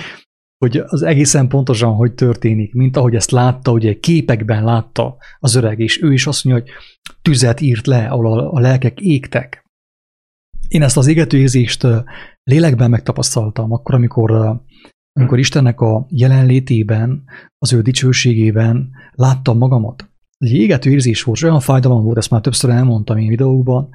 hogy 0.57 0.77
az 0.77 1.01
egészen 1.01 1.47
pontosan 1.47 1.93
hogy 1.93 2.13
történik, 2.13 2.73
mint 2.73 2.97
ahogy 2.97 3.15
ezt 3.15 3.31
látta, 3.31 3.71
ugye 3.71 3.99
képekben 3.99 4.63
látta 4.63 5.17
az 5.39 5.55
öreg, 5.55 5.79
és 5.79 6.01
ő 6.01 6.13
is 6.13 6.27
azt 6.27 6.43
mondja, 6.43 6.63
hogy 6.63 6.73
tüzet 7.21 7.61
írt 7.61 7.87
le, 7.87 8.07
ahol 8.07 8.39
a, 8.39 8.51
a 8.53 8.59
lelkek 8.59 8.99
égtek. 8.99 9.65
Én 10.67 10.81
ezt 10.81 10.97
az 10.97 11.07
égető 11.07 11.37
érzést 11.37 11.87
lélekben 12.43 12.89
megtapasztaltam, 12.89 13.71
akkor, 13.71 13.95
amikor, 13.95 14.31
amikor 15.11 15.39
Istennek 15.39 15.81
a 15.81 16.05
jelenlétében, 16.09 17.23
az 17.57 17.73
ő 17.73 17.81
dicsőségében 17.81 18.89
láttam 19.11 19.57
magamat 19.57 20.09
egy 20.37 20.53
égető 20.53 20.89
érzés 20.89 21.23
volt, 21.23 21.43
olyan 21.43 21.59
fájdalom 21.59 22.03
volt, 22.03 22.17
ezt 22.17 22.29
már 22.29 22.41
többször 22.41 22.69
elmondtam 22.69 23.17
én 23.17 23.27
videókban, 23.27 23.89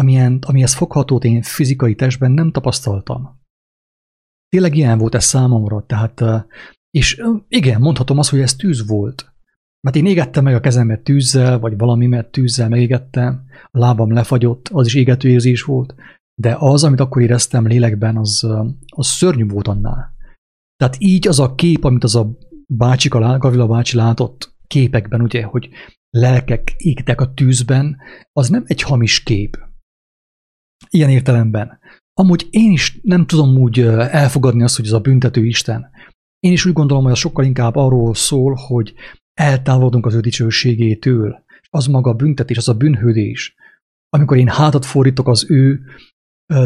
amilyen, 0.00 0.38
amihez 0.46 0.74
foghatót 0.74 1.24
én 1.24 1.42
fizikai 1.42 1.94
testben 1.94 2.30
nem 2.30 2.50
tapasztaltam. 2.50 3.38
Tényleg 4.48 4.76
ilyen 4.76 4.98
volt 4.98 5.14
ez 5.14 5.24
számomra, 5.24 5.84
tehát, 5.86 6.22
és 6.90 7.22
igen, 7.48 7.80
mondhatom 7.80 8.18
azt, 8.18 8.30
hogy 8.30 8.40
ez 8.40 8.54
tűz 8.54 8.86
volt. 8.86 9.32
Mert 9.80 9.96
én 9.96 10.06
égettem 10.06 10.44
meg 10.44 10.54
a 10.54 10.60
kezemet 10.60 11.00
tűzzel, 11.02 11.58
vagy 11.58 11.76
valamimet 11.76 12.30
tűzzel 12.30 12.68
megégettem, 12.68 13.44
a 13.70 13.78
lábam 13.78 14.12
lefagyott, 14.12 14.68
az 14.68 14.86
is 14.86 14.94
égető 14.94 15.28
érzés 15.28 15.62
volt, 15.62 15.94
de 16.34 16.56
az, 16.58 16.84
amit 16.84 17.00
akkor 17.00 17.22
éreztem 17.22 17.66
lélekben, 17.66 18.16
az, 18.16 18.46
az 18.86 19.06
szörnyű 19.06 19.46
volt 19.46 19.68
annál. 19.68 20.14
Tehát 20.76 20.96
így 20.98 21.28
az 21.28 21.40
a 21.40 21.54
kép, 21.54 21.84
amit 21.84 22.04
az 22.04 22.16
a 22.16 22.30
bácsika, 22.66 23.38
Gavila 23.38 23.66
bácsi 23.66 23.96
látott, 23.96 24.54
képekben, 24.66 25.22
ugye, 25.22 25.44
hogy 25.44 25.68
lelkek 26.10 26.74
égtek 26.76 27.20
a 27.20 27.34
tűzben, 27.34 27.96
az 28.32 28.48
nem 28.48 28.64
egy 28.66 28.82
hamis 28.82 29.22
kép. 29.22 29.69
Ilyen 30.88 31.10
értelemben. 31.10 31.78
Amúgy 32.14 32.46
én 32.50 32.72
is 32.72 32.98
nem 33.02 33.26
tudom 33.26 33.58
úgy 33.58 33.80
elfogadni 33.80 34.62
azt, 34.62 34.76
hogy 34.76 34.86
ez 34.86 34.92
a 34.92 35.00
büntető 35.00 35.46
Isten. 35.46 35.90
Én 36.38 36.52
is 36.52 36.64
úgy 36.64 36.72
gondolom, 36.72 37.02
hogy 37.02 37.12
az 37.12 37.18
sokkal 37.18 37.44
inkább 37.44 37.76
arról 37.76 38.14
szól, 38.14 38.54
hogy 38.54 38.94
eltávolodunk 39.34 40.06
az 40.06 40.14
ő 40.14 40.20
dicsőségétől. 40.20 41.44
Az 41.70 41.86
maga 41.86 42.10
a 42.10 42.14
büntetés, 42.14 42.56
az 42.56 42.68
a 42.68 42.74
bűnhődés. 42.74 43.54
Amikor 44.08 44.36
én 44.36 44.48
hátat 44.48 44.84
fordítok 44.84 45.28
az 45.28 45.50
ő 45.50 45.80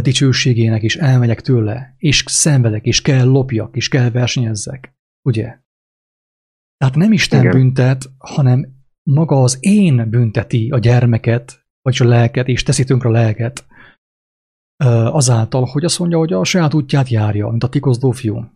dicsőségének, 0.00 0.82
és 0.82 0.96
elmegyek 0.96 1.40
tőle, 1.40 1.94
és 1.98 2.24
szenvedek, 2.26 2.84
és 2.84 3.02
kell 3.02 3.26
lopjak, 3.26 3.76
és 3.76 3.88
kell 3.88 4.10
versenyezzek. 4.10 4.94
Ugye? 5.22 5.58
Tehát 6.76 6.94
nem 6.94 7.12
Isten 7.12 7.40
Igen. 7.40 7.52
büntet, 7.52 8.04
hanem 8.18 8.68
maga 9.10 9.42
az 9.42 9.56
én 9.60 10.10
bünteti 10.10 10.70
a 10.70 10.78
gyermeket, 10.78 11.66
vagy 11.82 11.96
a 12.00 12.04
lelket, 12.04 12.48
és 12.48 12.62
teszi 12.62 12.84
tönkre 12.84 13.08
a 13.08 13.12
lelket 13.12 13.66
azáltal, 14.76 15.64
hogy 15.64 15.84
azt 15.84 15.98
mondja, 15.98 16.18
hogy 16.18 16.32
a 16.32 16.44
saját 16.44 16.74
útját 16.74 17.08
járja, 17.08 17.48
mint 17.48 17.64
a 17.64 17.68
tikozdó 17.68 18.10
fiú. 18.10 18.50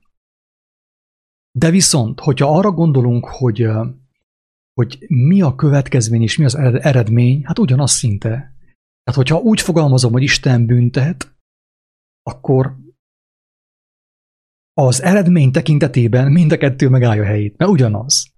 De 1.59 1.71
viszont, 1.71 2.21
hogyha 2.21 2.57
arra 2.57 2.71
gondolunk, 2.71 3.27
hogy, 3.27 3.67
hogy 4.73 5.07
mi 5.09 5.43
a 5.43 5.55
következmény 5.55 6.23
és 6.23 6.37
mi 6.37 6.45
az 6.45 6.55
eredmény, 6.55 7.45
hát 7.45 7.59
ugyanaz 7.59 7.91
szinte. 7.91 8.31
Tehát, 9.03 9.23
hogyha 9.29 9.39
úgy 9.39 9.61
fogalmazom, 9.61 10.13
hogy 10.13 10.23
Isten 10.23 10.67
büntet, 10.67 11.37
akkor 12.23 12.77
az 14.73 15.03
eredmény 15.03 15.53
tekintetében 15.53 16.33
mind 16.33 16.53
a 16.53 16.57
kettő 16.57 16.89
megállja 16.89 17.23
a 17.23 17.27
helyét, 17.27 17.57
mert 17.57 17.71
ugyanaz. 17.71 18.33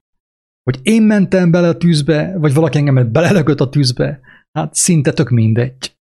Hogy 0.62 0.80
én 0.82 1.02
mentem 1.02 1.50
bele 1.50 1.68
a 1.68 1.76
tűzbe, 1.76 2.38
vagy 2.38 2.54
valaki 2.54 2.78
engemet 2.78 3.10
belelögött 3.10 3.60
a 3.60 3.68
tűzbe, 3.68 4.20
hát 4.52 4.74
szinte 4.74 5.12
tök 5.12 5.30
mindegy. 5.30 5.98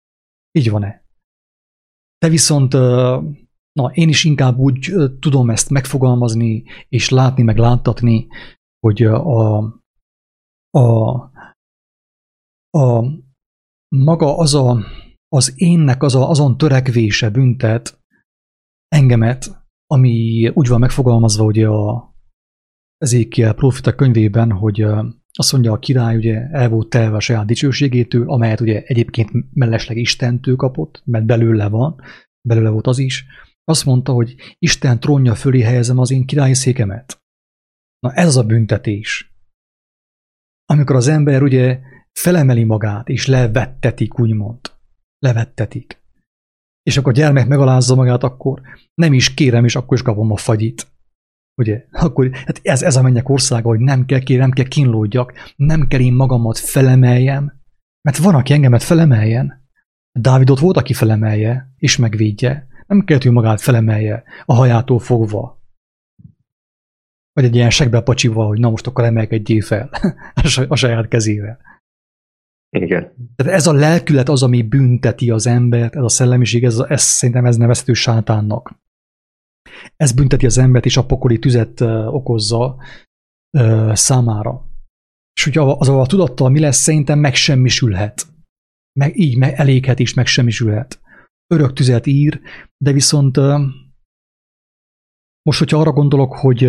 Így 0.58 0.70
van-e? 0.70 1.03
De 2.18 2.28
viszont 2.28 2.72
na, 3.72 3.90
én 3.92 4.08
is 4.08 4.24
inkább 4.24 4.58
úgy 4.58 4.94
tudom 5.20 5.50
ezt 5.50 5.70
megfogalmazni, 5.70 6.64
és 6.88 7.08
látni, 7.08 7.42
meg 7.42 7.56
láttatni, 7.56 8.26
hogy 8.80 9.02
a, 9.02 9.56
a, 10.70 11.12
a 12.70 13.04
maga 13.96 14.36
az 14.36 14.54
a, 14.54 14.84
az 15.28 15.52
énnek 15.56 16.02
az 16.02 16.14
a, 16.14 16.28
azon 16.28 16.56
törekvése 16.56 17.30
büntet 17.30 18.02
engemet, 18.88 19.66
ami 19.86 20.48
úgy 20.48 20.68
van 20.68 20.80
megfogalmazva, 20.80 21.44
hogy 21.44 21.62
a 21.62 22.12
Ezékiel 22.96 23.54
profita 23.54 23.94
könyvében, 23.94 24.52
hogy 24.52 24.86
azt 25.38 25.52
mondja, 25.52 25.72
a 25.72 25.78
király 25.78 26.16
ugye 26.16 26.48
el 26.50 26.68
volt 26.68 26.88
telve 26.88 27.16
a 27.16 27.20
saját 27.20 27.46
dicsőségétől, 27.46 28.30
amelyet 28.30 28.60
ugye 28.60 28.82
egyébként 28.82 29.30
mellesleg 29.54 29.96
Istentől 29.96 30.56
kapott, 30.56 31.02
mert 31.04 31.24
belőle 31.24 31.68
van, 31.68 32.00
belőle 32.48 32.68
volt 32.68 32.86
az 32.86 32.98
is. 32.98 33.26
Azt 33.64 33.84
mondta, 33.84 34.12
hogy 34.12 34.34
Isten 34.58 35.00
trónja 35.00 35.34
fölé 35.34 35.60
helyezem 35.60 35.98
az 35.98 36.10
én 36.10 36.26
királyi 36.26 36.54
székemet. 36.54 37.22
Na 37.98 38.12
ez 38.12 38.26
az 38.26 38.36
a 38.36 38.44
büntetés. 38.44 39.32
Amikor 40.64 40.96
az 40.96 41.08
ember 41.08 41.42
ugye 41.42 41.80
felemeli 42.12 42.64
magát, 42.64 43.08
és 43.08 43.26
levettetik, 43.26 44.18
úgymond. 44.18 44.60
Levettetik. 45.18 46.02
És 46.82 46.96
akkor 46.96 47.12
gyermek 47.12 47.46
megalázza 47.48 47.94
magát, 47.94 48.22
akkor 48.22 48.62
nem 48.94 49.12
is 49.12 49.34
kérem, 49.34 49.64
és 49.64 49.76
akkor 49.76 49.96
is 49.96 50.02
kapom 50.02 50.32
a 50.32 50.36
fagyit. 50.36 50.93
Ugye? 51.56 51.84
Akkor 51.90 52.30
hát 52.32 52.60
ez, 52.62 52.82
ez 52.82 52.96
a 52.96 53.02
mennyek 53.02 53.28
országa, 53.28 53.68
hogy 53.68 53.80
nem 53.80 54.04
kell 54.04 54.18
kérem, 54.18 54.40
nem 54.42 54.50
kell 54.50 54.68
kínlódjak, 54.68 55.32
nem 55.56 55.86
kell 55.86 56.00
én 56.00 56.12
magamat 56.12 56.58
felemeljem, 56.58 57.62
mert 58.02 58.18
van, 58.18 58.34
aki 58.34 58.52
engemet 58.52 58.82
felemeljen. 58.82 59.62
Dávidot 60.18 60.58
volt, 60.58 60.76
aki 60.76 60.92
felemelje, 60.92 61.72
és 61.76 61.96
megvédje. 61.96 62.66
Nem 62.86 63.04
kell, 63.04 63.18
hogy 63.22 63.32
magát 63.32 63.60
felemelje 63.60 64.22
a 64.44 64.54
hajától 64.54 64.98
fogva. 64.98 65.62
Vagy 67.32 67.44
egy 67.44 67.54
ilyen 67.54 67.70
segbe 67.70 68.00
pacsival, 68.00 68.46
hogy 68.46 68.58
na 68.58 68.70
most 68.70 68.86
akkor 68.86 69.04
emelkedjél 69.04 69.62
fel 69.62 69.90
a 70.68 70.76
saját 70.76 71.08
kezével. 71.08 71.58
Igen. 72.76 73.12
Tehát 73.36 73.52
ez 73.52 73.66
a 73.66 73.72
lelkület 73.72 74.28
az, 74.28 74.42
ami 74.42 74.62
bünteti 74.62 75.30
az 75.30 75.46
embert, 75.46 75.96
ez 75.96 76.02
a 76.02 76.08
szellemiség, 76.08 76.64
ez, 76.64 76.78
ez 76.78 77.02
szerintem 77.02 77.46
ez 77.46 77.56
nevezhető 77.56 77.92
sátánnak. 77.92 78.74
Ez 79.96 80.12
bünteti 80.12 80.46
az 80.46 80.58
embert, 80.58 80.84
és 80.84 80.96
a 80.96 81.06
pokoli 81.06 81.38
tüzet 81.38 81.80
okozza 82.06 82.76
számára. 83.92 84.66
És 85.36 85.44
hogy 85.44 85.58
az 85.58 85.88
a 85.88 86.06
tudattal 86.06 86.48
mi 86.48 86.60
lesz, 86.60 86.76
szerintem 86.76 87.18
megsemmisülhet. 87.18 88.26
Meg 89.00 89.18
így 89.18 89.38
meg 89.38 89.54
eléghet 89.54 89.98
is, 89.98 90.14
megsemmisülhet. 90.14 91.00
Örök 91.54 91.72
tüzet 91.72 92.06
ír, 92.06 92.40
de 92.84 92.92
viszont 92.92 93.36
most, 95.42 95.58
hogyha 95.58 95.78
arra 95.80 95.92
gondolok, 95.92 96.34
hogy 96.34 96.64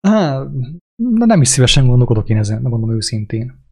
á, 0.00 0.44
nem 1.02 1.40
is 1.40 1.48
szívesen 1.48 1.86
gondolkodok 1.86 2.28
én 2.28 2.36
ezen, 2.36 2.62
mondom 2.62 2.92
őszintén 2.92 3.66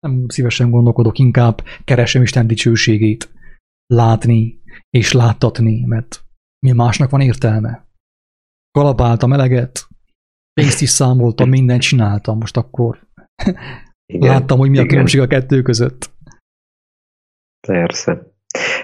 nem 0.00 0.28
szívesen 0.28 0.70
gondolkodok, 0.70 1.18
inkább 1.18 1.62
keresem 1.84 2.22
Isten 2.22 2.46
dicsőségét 2.46 3.32
látni 3.86 4.60
és 4.90 5.12
láttatni, 5.12 5.84
mert 5.84 6.24
mi 6.66 6.72
másnak 6.72 7.10
van 7.10 7.20
értelme. 7.20 7.86
Kalapáltam 8.70 9.32
eleget, 9.32 9.88
pénzt 10.52 10.80
is 10.80 10.90
számoltam, 10.90 11.48
mindent 11.48 11.80
csináltam, 11.80 12.38
most 12.38 12.56
akkor 12.56 13.06
igen, 14.14 14.30
láttam, 14.30 14.58
hogy 14.58 14.70
mi 14.70 14.76
a 14.76 14.80
igen. 14.80 14.88
különbség 14.90 15.20
a 15.20 15.26
kettő 15.26 15.62
között. 15.62 16.10
Persze. 17.66 18.26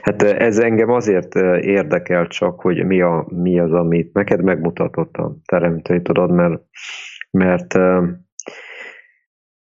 Hát 0.03 0.23
ez 0.23 0.59
engem 0.59 0.91
azért 0.91 1.35
érdekel 1.61 2.27
csak, 2.27 2.61
hogy 2.61 2.87
mi, 2.87 3.01
a, 3.01 3.27
mi 3.29 3.59
az, 3.59 3.73
amit 3.73 4.13
neked 4.13 4.43
megmutatott 4.43 5.17
a 5.17 5.37
teremtői, 5.45 6.03
tudod, 6.03 6.31
mert, 6.31 6.63
mert 7.31 7.75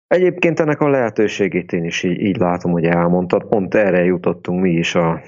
Egyébként 0.07 0.59
ennek 0.59 0.79
a 0.79 0.89
lehetőségét 0.89 1.71
én 1.71 1.83
is 1.83 2.03
így, 2.03 2.19
így 2.19 2.37
látom, 2.37 2.71
hogy 2.71 2.85
elmondtad. 2.85 3.47
Pont 3.47 3.75
erre 3.75 4.03
jutottunk 4.03 4.61
mi 4.61 4.71
is 4.71 4.95
a, 4.95 5.21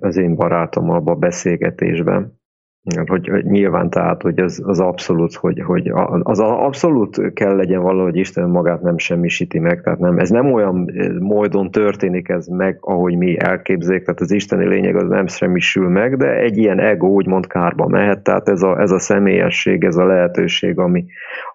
az 0.00 0.16
én 0.16 0.34
barátom 0.34 0.90
abba 0.90 1.10
a 1.12 1.14
beszélgetésben. 1.16 2.38
Hogy, 3.06 3.44
nyilván 3.44 3.90
tehát, 3.90 4.22
hogy 4.22 4.38
az, 4.38 4.62
az 4.64 4.80
abszolút, 4.80 5.34
hogy, 5.34 5.60
hogy 5.60 5.90
az 6.22 6.40
abszolút 6.40 7.32
kell 7.32 7.56
legyen 7.56 7.82
valahogy 7.82 8.16
Isten 8.16 8.48
magát 8.48 8.82
nem 8.82 8.98
semmisíti 8.98 9.58
meg, 9.58 9.82
tehát 9.82 9.98
nem, 9.98 10.18
ez 10.18 10.30
nem 10.30 10.52
olyan 10.52 10.90
módon 11.18 11.70
történik 11.70 12.28
ez 12.28 12.46
meg, 12.46 12.78
ahogy 12.80 13.16
mi 13.16 13.38
elképzeljük, 13.38 14.04
tehát 14.04 14.20
az 14.20 14.30
isteni 14.30 14.66
lényeg 14.66 14.96
az 14.96 15.08
nem 15.08 15.26
semmisül 15.26 15.88
meg, 15.88 16.16
de 16.16 16.36
egy 16.36 16.56
ilyen 16.56 16.78
ego 16.78 17.06
úgymond 17.06 17.46
kárba 17.46 17.86
mehet, 17.86 18.22
tehát 18.22 18.48
ez 18.48 18.62
a, 18.62 18.80
ez 18.80 18.90
a 18.90 18.98
személyesség, 18.98 19.84
ez 19.84 19.96
a 19.96 20.06
lehetőség, 20.06 20.78
ami, 20.78 21.04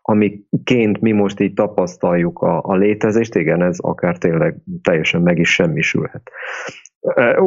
amiként 0.07 1.01
mi 1.01 1.11
most 1.11 1.39
így 1.39 1.53
tapasztaljuk 1.53 2.39
a, 2.39 2.61
a 2.63 2.75
létezést, 2.75 3.35
igen, 3.35 3.61
ez 3.61 3.79
akár 3.79 4.17
tényleg 4.17 4.55
teljesen 4.81 5.21
meg 5.21 5.37
is 5.39 5.53
semmisülhet. 5.53 6.31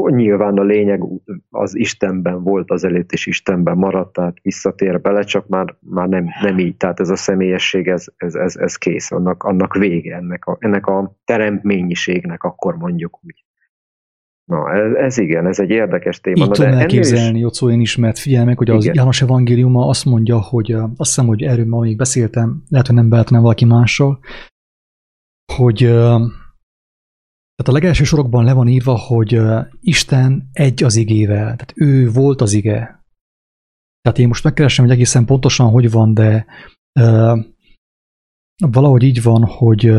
Nyilván 0.06 0.58
a 0.58 0.62
lényeg 0.62 1.02
az 1.50 1.76
Istenben 1.76 2.42
volt 2.42 2.70
az 2.70 2.84
előtt, 2.84 3.12
és 3.12 3.26
Istenben 3.26 3.76
maradt, 3.76 4.12
tehát 4.12 4.36
visszatér 4.42 5.00
bele, 5.00 5.22
csak 5.22 5.48
már, 5.48 5.76
már 5.80 6.08
nem, 6.08 6.26
nem 6.42 6.58
így. 6.58 6.76
Tehát 6.76 7.00
ez 7.00 7.08
a 7.08 7.16
személyesség, 7.16 7.88
ez, 7.88 8.06
ez, 8.16 8.34
ez, 8.34 8.56
ez 8.56 8.76
kész, 8.76 9.12
annak, 9.12 9.42
annak 9.42 9.74
vége, 9.74 10.16
ennek 10.16 10.44
a, 10.44 10.56
ennek 10.60 10.86
a 10.86 11.16
teremtményiségnek, 11.24 12.42
akkor 12.42 12.76
mondjuk 12.76 13.18
úgy. 13.22 13.44
Na, 14.48 14.72
ez, 14.72 14.92
ez 14.92 15.18
igen, 15.18 15.46
ez 15.46 15.58
egy 15.58 15.70
érdekes 15.70 16.20
téma. 16.20 16.44
Így 16.44 16.50
tudom 16.50 16.72
elképzelni, 16.72 17.38
Jocó, 17.38 17.70
én 17.70 17.80
is, 17.80 17.96
mert 17.96 18.18
figyelj 18.18 18.44
meg, 18.44 18.58
hogy 18.58 18.70
az 18.70 18.84
igen. 18.84 18.96
János 18.96 19.22
evangéliuma 19.22 19.88
azt 19.88 20.04
mondja, 20.04 20.40
hogy 20.40 20.72
azt 20.72 20.94
hiszem, 20.96 21.26
hogy 21.26 21.42
erről 21.42 21.66
ma 21.66 21.80
még 21.80 21.96
beszéltem, 21.96 22.62
lehet, 22.68 22.86
hogy 22.86 22.96
nem 22.96 23.08
beszéltem 23.08 23.42
valaki 23.42 23.64
mással, 23.64 24.18
hogy 25.52 25.78
tehát 27.54 27.72
a 27.72 27.72
legelső 27.72 28.04
sorokban 28.04 28.44
le 28.44 28.52
van 28.52 28.68
írva, 28.68 28.96
hogy 28.96 29.40
Isten 29.80 30.48
egy 30.52 30.82
az 30.82 30.96
igével, 30.96 31.42
tehát 31.42 31.72
ő 31.74 32.10
volt 32.10 32.40
az 32.40 32.52
ige. 32.52 33.04
Tehát 34.00 34.18
én 34.18 34.28
most 34.28 34.44
megkeresem, 34.44 34.84
hogy 34.84 34.94
egészen 34.94 35.24
pontosan 35.24 35.70
hogy 35.70 35.90
van, 35.90 36.14
de 36.14 36.46
valahogy 38.66 39.02
így 39.02 39.22
van, 39.22 39.44
hogy, 39.44 39.92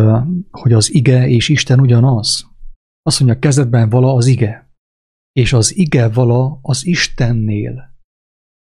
hogy 0.51 0.73
az 0.73 0.93
ige 0.93 1.27
és 1.27 1.49
Isten 1.49 1.79
ugyanaz. 1.79 2.47
Azt 3.09 3.19
mondja, 3.19 3.39
kezdetben 3.39 3.89
vala 3.89 4.13
az 4.13 4.25
ige, 4.25 4.69
és 5.31 5.53
az 5.53 5.75
ige 5.77 6.09
vala 6.09 6.59
az 6.61 6.85
Istennél, 6.85 7.95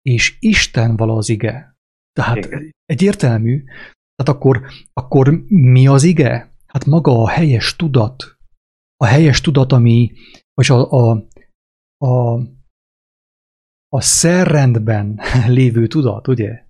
és 0.01 0.37
Isten 0.39 0.95
vala 0.95 1.15
az 1.15 1.29
ige. 1.29 1.77
Tehát 2.11 2.37
Igen. 2.37 2.71
egyértelmű, 2.85 3.63
tehát 4.15 4.35
akkor, 4.35 4.65
akkor 4.93 5.29
mi 5.47 5.87
az 5.87 6.03
ige? 6.03 6.53
Hát 6.65 6.85
maga 6.85 7.21
a 7.21 7.29
helyes 7.29 7.75
tudat, 7.75 8.37
a 8.95 9.05
helyes 9.05 9.41
tudat, 9.41 9.71
ami, 9.71 10.11
vagy 10.53 10.71
a, 10.71 10.91
a, 10.91 11.27
a, 11.97 12.33
a 13.87 14.01
szerrendben 14.01 15.19
lévő 15.57 15.87
tudat, 15.87 16.27
ugye? 16.27 16.65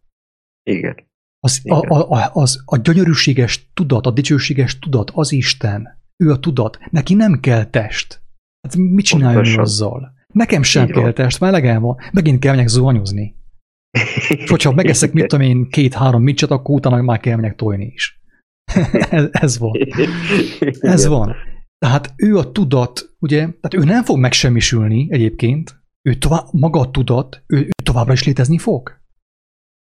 Igen. 0.63 1.07
Az 1.39 1.61
a, 1.63 1.93
a, 1.93 2.09
a, 2.09 2.29
az 2.33 2.61
a 2.65 2.77
gyönyörűséges 2.77 3.71
tudat, 3.73 4.05
a 4.05 4.11
dicsőséges 4.11 4.79
tudat, 4.79 5.11
az 5.13 5.31
Isten. 5.31 5.98
Ő 6.23 6.31
a 6.31 6.39
tudat. 6.39 6.79
Neki 6.91 7.13
nem 7.13 7.39
kell 7.39 7.65
test. 7.65 8.21
Hát 8.61 8.75
mit 8.75 9.05
csináljon 9.05 9.33
Pontosan. 9.33 9.61
azzal? 9.63 10.13
Nekem 10.33 10.63
sem 10.63 10.87
Így 10.87 10.91
kell 10.91 11.01
van. 11.01 11.13
test, 11.13 11.39
mert 11.39 11.53
elegem 11.53 11.81
van. 11.81 11.97
Megint 12.11 12.39
kell 12.39 12.51
menjek 12.51 12.69
zuhanyozni. 12.69 13.35
És 14.29 14.49
hogyha 14.49 14.71
megeszek, 14.71 15.13
mit 15.13 15.27
tudom 15.27 15.45
én, 15.45 15.69
két-három 15.69 16.23
micset, 16.23 16.51
akkor 16.51 16.75
utána 16.75 17.01
már 17.01 17.19
kell 17.19 17.35
menjek 17.35 17.55
tojni 17.55 17.85
is. 17.85 18.21
ez, 19.09 19.27
ez 19.31 19.57
van. 19.57 19.71
Ez 20.79 21.05
van. 21.07 21.35
Tehát 21.77 22.13
ő 22.15 22.37
a 22.37 22.51
tudat, 22.51 23.15
ugye, 23.19 23.37
tehát 23.39 23.73
ő 23.73 23.83
nem 23.83 24.03
fog 24.03 24.17
megsemmisülni 24.17 25.07
egyébként, 25.09 25.81
ő 26.09 26.15
tovább, 26.15 26.45
maga 26.51 26.79
a 26.79 26.91
tudat, 26.91 27.43
ő, 27.47 27.57
ő 27.57 27.69
továbbra 27.83 28.13
is 28.13 28.23
létezni 28.23 28.57
fog. 28.57 28.97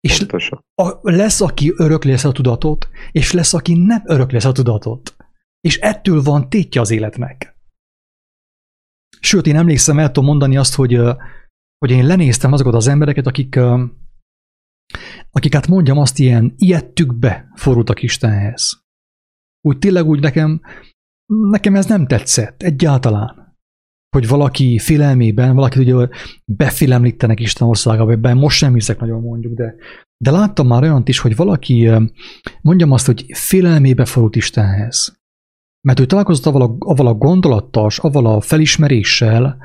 És 0.00 0.26
a, 0.74 0.98
lesz, 1.00 1.40
aki 1.40 1.72
örökli 1.76 2.12
ezt 2.12 2.24
a 2.24 2.32
tudatot, 2.32 2.88
és 3.12 3.32
lesz, 3.32 3.54
aki 3.54 3.74
nem 3.74 4.02
örökli 4.04 4.36
ezt 4.36 4.46
a 4.46 4.52
tudatot. 4.52 5.16
És 5.60 5.78
ettől 5.78 6.22
van 6.22 6.48
tétje 6.50 6.80
az 6.80 6.90
életnek. 6.90 7.56
Sőt, 9.20 9.46
én 9.46 9.56
emlékszem, 9.56 9.98
el 9.98 10.06
tudom 10.06 10.24
mondani 10.24 10.56
azt, 10.56 10.74
hogy, 10.74 11.00
hogy 11.78 11.90
én 11.90 12.06
lenéztem 12.06 12.52
azokat 12.52 12.74
az 12.74 12.86
embereket, 12.86 13.26
akik, 13.26 13.58
akik 15.30 15.54
hát 15.54 15.66
mondjam 15.66 15.98
azt 15.98 16.18
ilyen 16.18 16.54
ilyettükbe 16.56 17.48
forultak 17.54 18.02
Istenhez. 18.02 18.82
Úgy 19.60 19.78
tényleg 19.78 20.06
úgy 20.06 20.20
nekem, 20.20 20.60
nekem 21.26 21.74
ez 21.74 21.86
nem 21.86 22.06
tetszett 22.06 22.62
egyáltalán 22.62 23.48
hogy 24.16 24.28
valaki 24.28 24.78
félelmében, 24.78 25.54
valaki 25.54 25.78
ugye 25.78 26.08
befélemlítenek 26.44 27.40
Isten 27.40 27.68
országába, 27.68 28.10
ebben 28.10 28.36
most 28.36 28.56
sem 28.56 28.74
hiszek 28.74 29.00
nagyon 29.00 29.20
mondjuk, 29.20 29.54
de, 29.54 29.74
de 30.24 30.30
láttam 30.30 30.66
már 30.66 30.82
olyant 30.82 31.08
is, 31.08 31.18
hogy 31.18 31.36
valaki, 31.36 31.90
mondjam 32.60 32.92
azt, 32.92 33.06
hogy 33.06 33.26
félelmébe 33.32 34.04
forult 34.04 34.36
Istenhez. 34.36 35.17
Mert 35.80 36.00
ő 36.00 36.06
találkozott 36.06 36.46
avval 36.46 36.62
a, 36.62 36.76
avval 36.78 37.06
a 37.06 37.14
gondolattal, 37.14 37.90
avval 37.96 38.26
a 38.26 38.40
felismeréssel, 38.40 39.62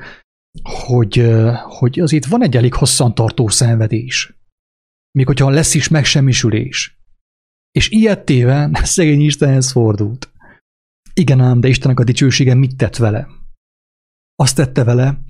hogy, 0.62 1.32
hogy 1.62 2.00
az 2.00 2.12
itt 2.12 2.24
van 2.24 2.42
egy 2.42 2.56
elég 2.56 2.74
hosszantartó 2.74 3.48
szenvedés. 3.48 4.38
Még 5.10 5.26
hogyha 5.26 5.50
lesz 5.50 5.74
is 5.74 5.88
megsemmisülés. 5.88 6.98
És 7.70 7.90
ilyettéve 7.90 8.70
szegény 8.82 9.20
Istenhez 9.20 9.70
fordult. 9.70 10.32
Igen 11.14 11.40
ám, 11.40 11.60
de 11.60 11.68
Istennek 11.68 12.00
a 12.00 12.04
dicsősége 12.04 12.54
mit 12.54 12.76
tett 12.76 12.96
vele? 12.96 13.28
Azt 14.34 14.56
tette 14.56 14.84
vele, 14.84 15.24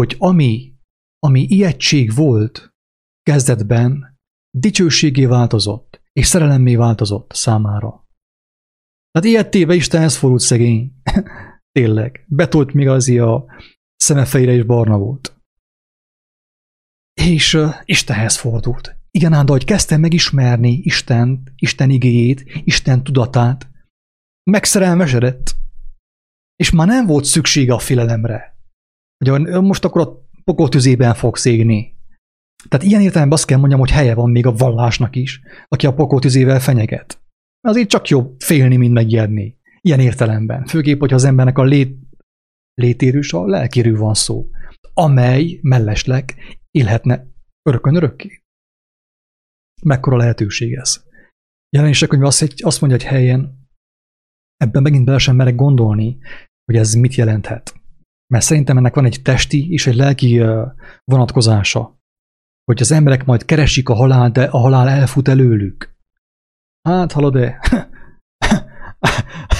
hogy 0.00 0.16
ami, 0.18 0.74
ami 1.18 1.46
ijegység 1.48 2.14
volt 2.14 2.74
kezdetben, 3.22 4.16
dicsőségé 4.50 5.24
változott, 5.24 6.00
és 6.12 6.26
szerelemmé 6.26 6.76
változott 6.76 7.32
számára. 7.32 8.05
Tehát 9.16 9.30
ilyettéve 9.30 9.74
Istenhez 9.74 10.16
fordult 10.16 10.40
szegény. 10.40 10.92
Tényleg. 11.78 12.24
Betolt 12.28 12.72
még 12.72 12.88
az 12.88 13.08
a 13.08 13.46
szemefejre 13.96 14.52
is 14.52 14.62
barna 14.62 14.98
volt. 14.98 15.36
És 17.20 17.54
uh, 17.54 17.74
Istenhez 17.84 18.36
fordult. 18.36 18.96
Igen, 19.10 19.32
ám, 19.32 19.46
de 19.46 19.52
hogy 19.52 19.64
kezdtem 19.64 20.00
megismerni 20.00 20.80
Isten, 20.82 21.52
Isten 21.56 21.90
igéjét, 21.90 22.60
Isten 22.64 23.04
tudatát, 23.04 23.70
megszerelmesedett. 24.50 25.56
És 26.56 26.70
már 26.70 26.86
nem 26.86 27.06
volt 27.06 27.24
szüksége 27.24 27.74
a 27.74 27.78
félelemre. 27.78 28.56
Hogy 29.24 29.46
most 29.62 29.84
akkor 29.84 30.00
a 30.00 30.28
pokol 30.44 30.68
tüzében 30.68 31.14
fogsz 31.14 31.44
égni. 31.44 31.94
Tehát 32.68 32.86
ilyen 32.86 33.00
értelemben 33.00 33.38
azt 33.38 33.46
kell 33.46 33.58
mondjam, 33.58 33.80
hogy 33.80 33.90
helye 33.90 34.14
van 34.14 34.30
még 34.30 34.46
a 34.46 34.52
vallásnak 34.52 35.16
is, 35.16 35.40
aki 35.68 35.86
a 35.86 35.94
pokol 35.94 36.20
tüzével 36.20 36.60
fenyeget. 36.60 37.25
Azért 37.60 37.88
csak 37.88 38.08
jobb 38.08 38.40
félni, 38.40 38.76
mint 38.76 38.92
megijedni. 38.92 39.58
Ilyen 39.80 40.00
értelemben. 40.00 40.66
Főképp, 40.66 40.98
hogyha 41.00 41.16
az 41.16 41.24
embernek 41.24 41.58
a 41.58 41.64
lét, 41.64 41.98
létérős, 42.74 43.32
a 43.32 43.46
lelkérő 43.46 43.96
van 43.96 44.14
szó, 44.14 44.50
amely 44.92 45.58
mellesleg 45.62 46.34
élhetne 46.70 47.26
örökön 47.62 47.94
örökké. 47.94 48.42
Mekkora 49.82 50.16
lehetőség 50.16 50.72
ez? 50.72 51.04
Jelenések 51.76 52.08
könyv 52.08 52.24
azt, 52.24 52.54
azt 52.62 52.80
mondja, 52.80 52.98
hogy 52.98 53.08
helyen 53.08 53.68
ebben 54.56 54.82
megint 54.82 55.04
bele 55.04 55.18
sem 55.18 55.36
merek 55.36 55.54
gondolni, 55.54 56.18
hogy 56.64 56.76
ez 56.76 56.94
mit 56.94 57.14
jelenthet. 57.14 57.80
Mert 58.32 58.44
szerintem 58.44 58.76
ennek 58.76 58.94
van 58.94 59.04
egy 59.04 59.20
testi 59.22 59.72
és 59.72 59.86
egy 59.86 59.94
lelki 59.94 60.42
vonatkozása. 61.04 62.00
Hogy 62.64 62.80
az 62.80 62.90
emberek 62.92 63.24
majd 63.24 63.44
keresik 63.44 63.88
a 63.88 63.94
halál, 63.94 64.30
de 64.30 64.44
a 64.44 64.58
halál 64.58 64.88
elfut 64.88 65.28
előlük. 65.28 65.95
Hát, 66.86 67.12
halad-e? 67.12 67.58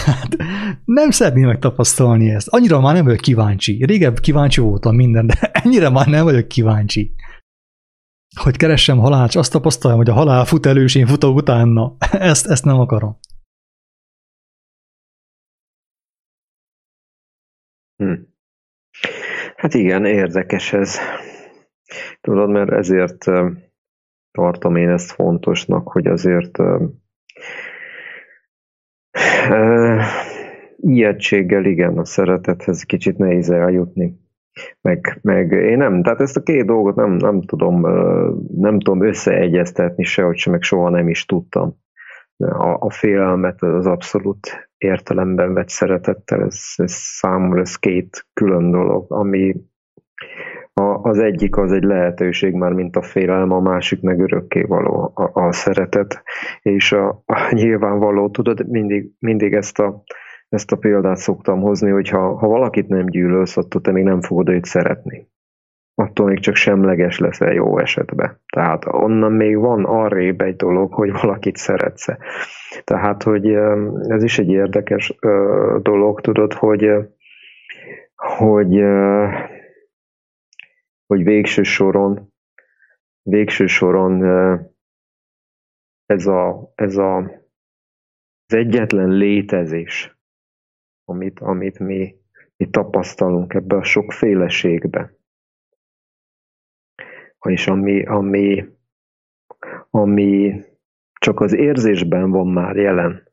hát, 0.04 0.36
nem 0.84 1.10
szeretném 1.10 1.46
megtapasztalni 1.46 2.30
ezt. 2.30 2.48
Annyira 2.48 2.80
már 2.80 2.94
nem 2.94 3.04
vagyok 3.04 3.20
kíváncsi. 3.20 3.84
Régebb 3.84 4.18
kíváncsi 4.18 4.60
voltam 4.60 4.94
minden, 4.94 5.26
de 5.26 5.34
ennyire 5.52 5.90
már 5.90 6.06
nem 6.06 6.24
vagyok 6.24 6.48
kíváncsi. 6.48 7.14
Hogy 8.42 8.56
keressem 8.56 8.98
halált, 8.98 9.34
azt 9.34 9.52
tapasztaljam, 9.52 9.98
hogy 9.98 10.08
a 10.08 10.14
halál 10.14 10.44
fut 10.44 10.66
elő, 10.66 10.82
és 10.82 10.94
én 10.94 11.06
futok 11.06 11.36
utána. 11.36 11.96
Ezt, 12.10 12.46
ezt 12.46 12.64
nem 12.64 12.78
akarom. 12.78 13.18
Hm. 17.96 18.14
Hát 19.56 19.74
igen, 19.74 20.04
érdekes 20.04 20.72
ez. 20.72 20.98
Tudod, 22.20 22.48
mert 22.48 22.70
ezért 22.70 23.24
tartom 24.30 24.76
én 24.76 24.88
ezt 24.88 25.10
fontosnak, 25.10 25.88
hogy 25.88 26.06
azért 26.06 26.58
ijegységgel 30.76 31.64
igen, 31.64 31.98
a 31.98 32.04
szeretethez 32.04 32.82
kicsit 32.82 33.18
nehéz 33.18 33.50
eljutni. 33.50 34.24
Meg, 34.80 35.18
meg 35.22 35.50
én 35.52 35.76
nem, 35.76 36.02
tehát 36.02 36.20
ezt 36.20 36.36
a 36.36 36.42
két 36.42 36.66
dolgot 36.66 36.94
nem, 36.94 37.10
nem 37.10 37.42
tudom, 37.42 37.80
nem 38.56 38.78
tudom 38.78 39.06
összeegyeztetni 39.06 40.04
sehogy 40.04 40.36
sem, 40.36 40.52
meg 40.52 40.62
soha 40.62 40.88
nem 40.88 41.08
is 41.08 41.24
tudtam. 41.24 41.76
A, 42.36 42.76
a 42.78 42.90
félelmet 42.90 43.62
az 43.62 43.86
abszolút 43.86 44.70
értelemben 44.78 45.54
vett 45.54 45.68
szeretettel, 45.68 46.42
ez, 46.42 46.60
ez 46.76 46.92
számomra 46.92 47.60
ez 47.60 47.76
két 47.76 48.26
külön 48.32 48.70
dolog, 48.70 49.12
ami 49.12 49.54
a, 50.80 51.08
az 51.08 51.18
egyik 51.18 51.56
az 51.56 51.72
egy 51.72 51.82
lehetőség 51.82 52.54
már, 52.54 52.72
mint 52.72 52.96
a 52.96 53.02
félelem, 53.02 53.50
a 53.50 53.60
másik 53.60 54.02
meg 54.02 54.20
örökké 54.20 54.62
való 54.62 55.12
a, 55.14 55.46
a 55.46 55.52
szeretet, 55.52 56.22
és 56.62 56.92
a, 56.92 57.22
a 57.26 57.50
nyilvánvaló, 57.50 58.30
tudod, 58.30 58.68
mindig, 58.68 59.10
mindig 59.18 59.54
ezt 59.54 59.78
a, 59.78 60.02
ezt 60.48 60.72
a 60.72 60.76
példát 60.76 61.16
szoktam 61.16 61.60
hozni, 61.60 61.90
hogy 61.90 62.08
ha, 62.08 62.36
ha 62.36 62.46
valakit 62.46 62.88
nem 62.88 63.06
gyűlölsz, 63.06 63.56
attól 63.56 63.80
te 63.80 63.92
még 63.92 64.04
nem 64.04 64.20
fogod 64.20 64.48
őt 64.48 64.64
szeretni. 64.64 65.28
Attól 65.94 66.26
még 66.26 66.38
csak 66.38 66.54
semleges 66.54 67.18
leszel 67.18 67.52
jó 67.52 67.78
esetben. 67.78 68.40
Tehát 68.52 68.84
onnan 68.86 69.32
még 69.32 69.58
van 69.58 69.84
arrébb 69.84 70.40
egy 70.40 70.56
dolog, 70.56 70.92
hogy 70.92 71.12
valakit 71.22 71.56
szeretsz 71.56 72.06
Tehát, 72.84 73.22
hogy 73.22 73.46
ez 74.08 74.22
is 74.22 74.38
egy 74.38 74.48
érdekes 74.48 75.18
dolog, 75.82 76.20
tudod, 76.20 76.52
hogy 76.52 76.90
hogy 78.16 78.84
hogy 81.06 81.24
végső 81.24 81.62
soron, 81.62 82.32
végső 83.22 83.66
soron 83.66 84.22
ez, 86.06 86.26
a, 86.26 86.72
ez 86.74 86.96
a, 86.96 87.16
az 88.46 88.54
egyetlen 88.54 89.08
létezés, 89.08 90.18
amit, 91.04 91.40
amit 91.40 91.78
mi, 91.78 92.16
mi 92.56 92.70
tapasztalunk 92.70 93.54
ebbe 93.54 93.76
a 93.76 93.82
sokféleségbe, 93.82 95.14
és 97.48 97.66
ami, 97.66 98.04
ami, 98.04 98.64
ami 99.90 100.60
csak 101.20 101.40
az 101.40 101.52
érzésben 101.52 102.30
van 102.30 102.46
már 102.46 102.76
jelen, 102.76 103.25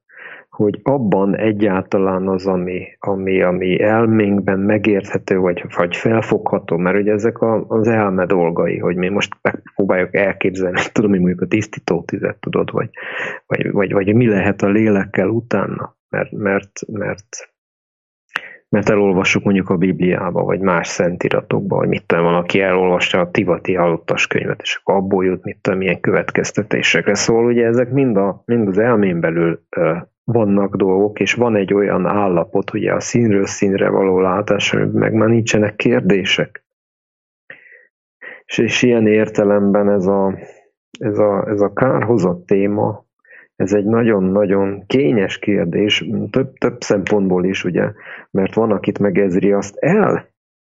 hogy 0.55 0.79
abban 0.83 1.35
egyáltalán 1.35 2.27
az, 2.27 2.47
ami, 2.47 2.85
ami, 2.99 3.41
ami 3.41 3.81
elménkben 3.81 4.59
megérthető, 4.59 5.37
vagy, 5.37 5.65
vagy 5.75 5.95
felfogható, 5.95 6.77
mert 6.77 6.97
ugye 6.97 7.11
ezek 7.11 7.37
a, 7.37 7.65
az 7.67 7.87
elme 7.87 8.25
dolgai, 8.25 8.77
hogy 8.77 8.95
mi 8.95 9.09
most 9.09 9.37
megpróbáljuk 9.41 10.15
elképzelni, 10.15 10.81
tudom, 10.91 11.09
hogy 11.09 11.19
mondjuk 11.19 11.41
a 11.41 11.47
tisztító 11.47 12.03
tüzet 12.03 12.39
tudod, 12.39 12.71
vagy, 12.71 12.89
vagy, 13.45 13.71
vagy, 13.71 13.91
vagy 13.91 14.15
mi 14.15 14.27
lehet 14.27 14.61
a 14.61 14.67
lélekkel 14.67 15.27
utána, 15.27 15.97
mert, 16.09 16.31
mert, 16.31 16.71
mert 16.91 17.27
mert 18.69 18.89
elolvassuk 18.89 19.43
mondjuk 19.43 19.69
a 19.69 19.77
Bibliába, 19.77 20.43
vagy 20.43 20.59
más 20.59 20.87
szentiratokba, 20.87 21.75
vagy 21.75 21.87
mit 21.87 22.05
tudom, 22.05 22.23
van, 22.23 22.35
aki 22.35 22.61
elolvasta 22.61 23.19
a 23.19 23.31
Tivati 23.31 23.73
halottas 23.73 24.27
könyvet, 24.27 24.61
és 24.61 24.79
akkor 24.81 24.95
abból 24.95 25.25
jut, 25.25 25.43
mit 25.43 25.57
tudom, 25.61 25.79
milyen 25.79 25.99
következtetésekre. 25.99 27.13
Szóval 27.13 27.45
ugye 27.45 27.65
ezek 27.65 27.91
mind, 27.91 28.17
a, 28.17 28.43
mind 28.45 28.67
az 28.67 28.77
elmén 28.77 29.19
belül 29.19 29.59
vannak 30.23 30.75
dolgok, 30.75 31.19
és 31.19 31.33
van 31.33 31.55
egy 31.55 31.73
olyan 31.73 32.05
állapot, 32.05 32.73
ugye 32.73 32.93
a 32.93 32.99
színről 32.99 33.45
színre 33.45 33.89
való 33.89 34.19
látás, 34.19 34.71
meg 34.91 35.13
már 35.13 35.29
nincsenek 35.29 35.75
kérdések. 35.75 36.63
És, 38.45 38.57
és 38.57 38.81
ilyen 38.81 39.07
értelemben 39.07 39.89
ez 39.89 40.05
a, 40.05 40.37
ez 40.99 41.17
a, 41.17 41.47
ez 41.47 41.61
a 41.61 41.73
kárhozott 41.73 42.45
téma, 42.45 43.05
ez 43.55 43.73
egy 43.73 43.85
nagyon-nagyon 43.85 44.85
kényes 44.85 45.39
kérdés, 45.39 46.05
több, 46.29 46.53
több 46.53 46.81
szempontból 46.81 47.45
is, 47.45 47.63
ugye, 47.63 47.91
mert 48.31 48.53
van, 48.53 48.71
akit 48.71 48.99
megezri 48.99 49.51
azt 49.51 49.77
el, 49.77 50.31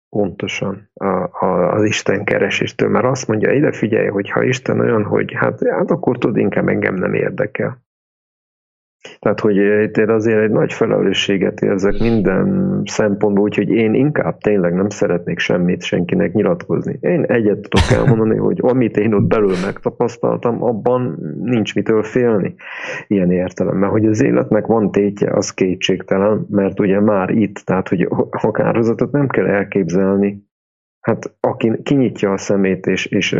pontosan 0.08 0.90
a, 0.94 1.06
a, 1.46 1.72
az 1.72 1.84
Isten 1.84 2.24
kereséstől, 2.24 2.88
mert 2.88 3.04
azt 3.04 3.28
mondja, 3.28 3.52
ide 3.52 3.72
figyelj, 3.72 4.06
hogy 4.08 4.30
ha 4.30 4.42
Isten 4.42 4.80
olyan, 4.80 5.04
hogy 5.04 5.32
hát, 5.32 5.68
hát 5.68 5.90
akkor 5.90 6.18
tud, 6.18 6.36
inkább 6.36 6.68
engem 6.68 6.94
nem 6.94 7.14
érdekel. 7.14 7.78
Tehát, 9.18 9.40
hogy 9.40 9.56
itt 9.56 9.96
azért 9.96 10.42
egy 10.42 10.50
nagy 10.50 10.72
felelősséget 10.72 11.60
érzek 11.60 11.98
minden 11.98 12.80
szempontból, 12.84 13.44
úgyhogy 13.44 13.68
én 13.68 13.94
inkább 13.94 14.38
tényleg 14.38 14.74
nem 14.74 14.88
szeretnék 14.88 15.38
semmit 15.38 15.82
senkinek 15.82 16.32
nyilatkozni. 16.32 16.98
Én 17.00 17.22
egyet 17.22 17.68
tudok 17.68 17.90
elmondani, 17.98 18.36
hogy 18.36 18.58
amit 18.62 18.96
én 18.96 19.12
ott 19.12 19.26
belül 19.26 19.54
megtapasztaltam, 19.64 20.62
abban 20.62 21.18
nincs 21.42 21.74
mitől 21.74 22.02
félni 22.02 22.54
ilyen 23.06 23.30
értelemben. 23.30 23.90
Hogy 23.90 24.06
az 24.06 24.22
életnek 24.22 24.66
van 24.66 24.90
tétje, 24.90 25.32
az 25.32 25.54
kétségtelen, 25.54 26.46
mert 26.50 26.80
ugye 26.80 27.00
már 27.00 27.30
itt, 27.30 27.56
tehát 27.56 27.88
hogy 27.88 28.08
a 28.30 28.50
kárhozatot 28.50 29.12
nem 29.12 29.28
kell 29.28 29.46
elképzelni, 29.46 30.48
Hát 31.00 31.36
aki 31.40 31.72
kinyitja 31.82 32.32
a 32.32 32.36
szemét, 32.36 32.86
és, 32.86 33.06
és 33.06 33.32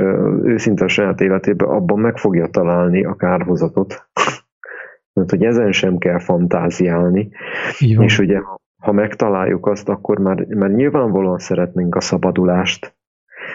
őszinte 0.43 0.85
a 0.85 0.89
saját 0.89 1.20
életében, 1.20 1.69
abban 1.69 1.99
meg 1.99 2.16
fogja 2.16 2.47
találni 2.47 3.05
a 3.05 3.15
kárhozatot 3.15 4.11
mert 5.21 5.31
hogy 5.31 5.45
ezen 5.45 5.73
sem 5.73 5.99
kell 5.99 6.19
fantáziálni. 6.19 7.31
És 7.79 8.19
ugye, 8.19 8.41
ha 8.79 8.93
megtaláljuk 8.93 9.67
azt, 9.67 9.89
akkor 9.89 10.19
már, 10.19 10.47
már 10.47 10.71
nyilvánvalóan 10.71 11.39
szeretnénk 11.39 11.95
a 11.95 12.01
szabadulást. 12.01 12.95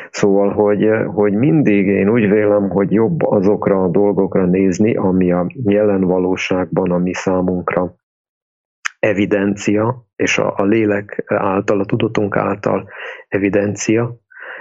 Szóval, 0.10 0.50
hogy, 0.50 0.90
hogy 1.14 1.34
mindig 1.34 1.88
én 1.88 2.10
úgy 2.10 2.30
vélem, 2.30 2.70
hogy 2.70 2.92
jobb 2.92 3.24
azokra 3.24 3.84
a 3.84 3.88
dolgokra 3.88 4.46
nézni, 4.46 4.96
ami 4.96 5.32
a 5.32 5.48
jelen 5.64 6.02
valóságban, 6.02 6.92
ami 6.92 7.14
számunkra 7.14 7.96
evidencia, 9.00 10.08
és 10.16 10.38
a, 10.38 10.54
a 10.58 10.64
lélek 10.64 11.24
által, 11.26 11.80
a 11.80 11.86
tudatunk 11.86 12.36
által 12.36 12.90
evidencia, 13.28 14.20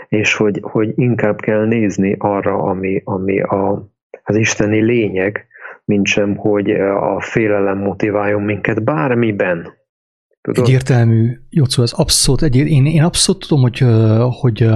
és 0.09 0.35
hogy, 0.35 0.61
hogy 0.63 0.93
inkább 0.95 1.41
kell 1.41 1.67
nézni 1.67 2.17
arra, 2.19 2.63
ami, 2.63 3.01
ami 3.05 3.41
a, 3.41 3.93
az 4.23 4.37
isteni 4.37 4.81
lényeg, 4.81 5.47
mint 5.85 6.07
sem, 6.07 6.37
hogy 6.37 6.71
a 6.71 7.21
félelem 7.21 7.79
motiváljon 7.79 8.43
minket 8.43 8.85
bármiben. 8.85 9.73
Tudod? 10.41 10.65
Egyértelmű, 10.65 11.39
Jocó, 11.51 11.83
ez 11.83 11.93
abszolút 11.93 12.43
egyér. 12.43 12.67
Én, 12.67 12.87
én 12.87 13.03
abszolút 13.03 13.47
tudom, 13.49 13.63
hogy, 13.63 13.85
hogy, 14.41 14.69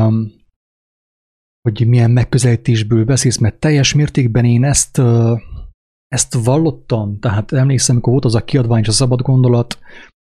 hogy 1.60 1.86
milyen 1.88 2.10
megközelítésből 2.10 3.04
beszélsz, 3.04 3.38
mert 3.38 3.60
teljes 3.60 3.94
mértékben 3.94 4.44
én 4.44 4.64
ezt, 4.64 5.00
ezt 6.08 6.44
vallottam. 6.44 7.18
Tehát 7.18 7.52
emlékszem, 7.52 7.94
amikor 7.94 8.12
volt 8.12 8.24
az 8.24 8.34
a 8.34 8.44
kiadvány 8.44 8.80
és 8.80 8.88
a 8.88 8.92
szabad 8.92 9.20
gondolat, 9.20 9.78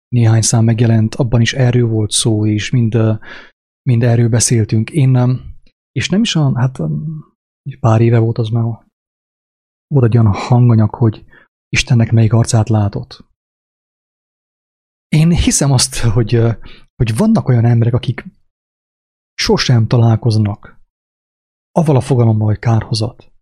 néhány 0.09 0.43
szám 0.43 0.65
megjelent, 0.65 1.15
abban 1.15 1.41
is 1.41 1.55
erről 1.55 1.87
volt 1.89 2.11
szó, 2.11 2.47
és 2.47 2.71
mind, 2.71 2.97
mind 3.83 4.03
erről 4.03 4.29
beszéltünk. 4.29 4.91
Én, 4.91 5.41
és 5.93 6.09
nem 6.09 6.21
is 6.21 6.37
a, 6.37 6.59
hát 6.59 6.79
pár 7.81 8.01
éve 8.01 8.19
volt 8.19 8.39
az 8.39 8.49
már 8.49 8.65
volt 9.87 10.05
egy 10.05 10.19
olyan 10.19 10.33
hanganyag, 10.33 10.95
hogy 10.95 11.25
Istennek 11.69 12.13
melyik 12.13 12.33
arcát 12.33 12.69
látott. 12.69 13.25
Én 15.09 15.31
hiszem 15.31 15.73
azt, 15.73 15.97
hogy, 15.97 16.41
hogy 16.97 17.17
vannak 17.17 17.49
olyan 17.49 17.65
emberek, 17.65 17.95
akik 17.95 18.25
sosem 19.35 19.87
találkoznak 19.87 20.83
avval 21.79 21.97
a 21.97 22.01
fogalommal, 22.01 22.47
hogy 22.47 22.59
kárhozat. 22.59 23.33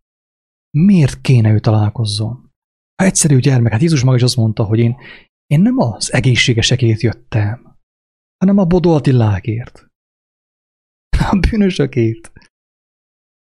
Miért 0.70 1.20
kéne 1.20 1.52
ő 1.52 1.60
találkozzon? 1.60 2.51
Ha 2.94 3.09
egyszerű 3.09 3.39
gyermek, 3.39 3.73
hát 3.73 3.81
Jézus 3.81 4.02
maga 4.02 4.16
is 4.16 4.23
azt 4.23 4.36
mondta, 4.36 4.64
hogy 4.64 4.78
én, 4.78 4.97
én 5.47 5.60
nem 5.60 5.78
az 5.78 6.12
egészségesekért 6.12 7.01
jöttem, 7.01 7.77
hanem 8.39 8.59
a 8.59 8.64
Bodó 8.64 8.94
Attilákért. 8.94 9.86
A 11.31 11.39
bűnösökért. 11.39 12.32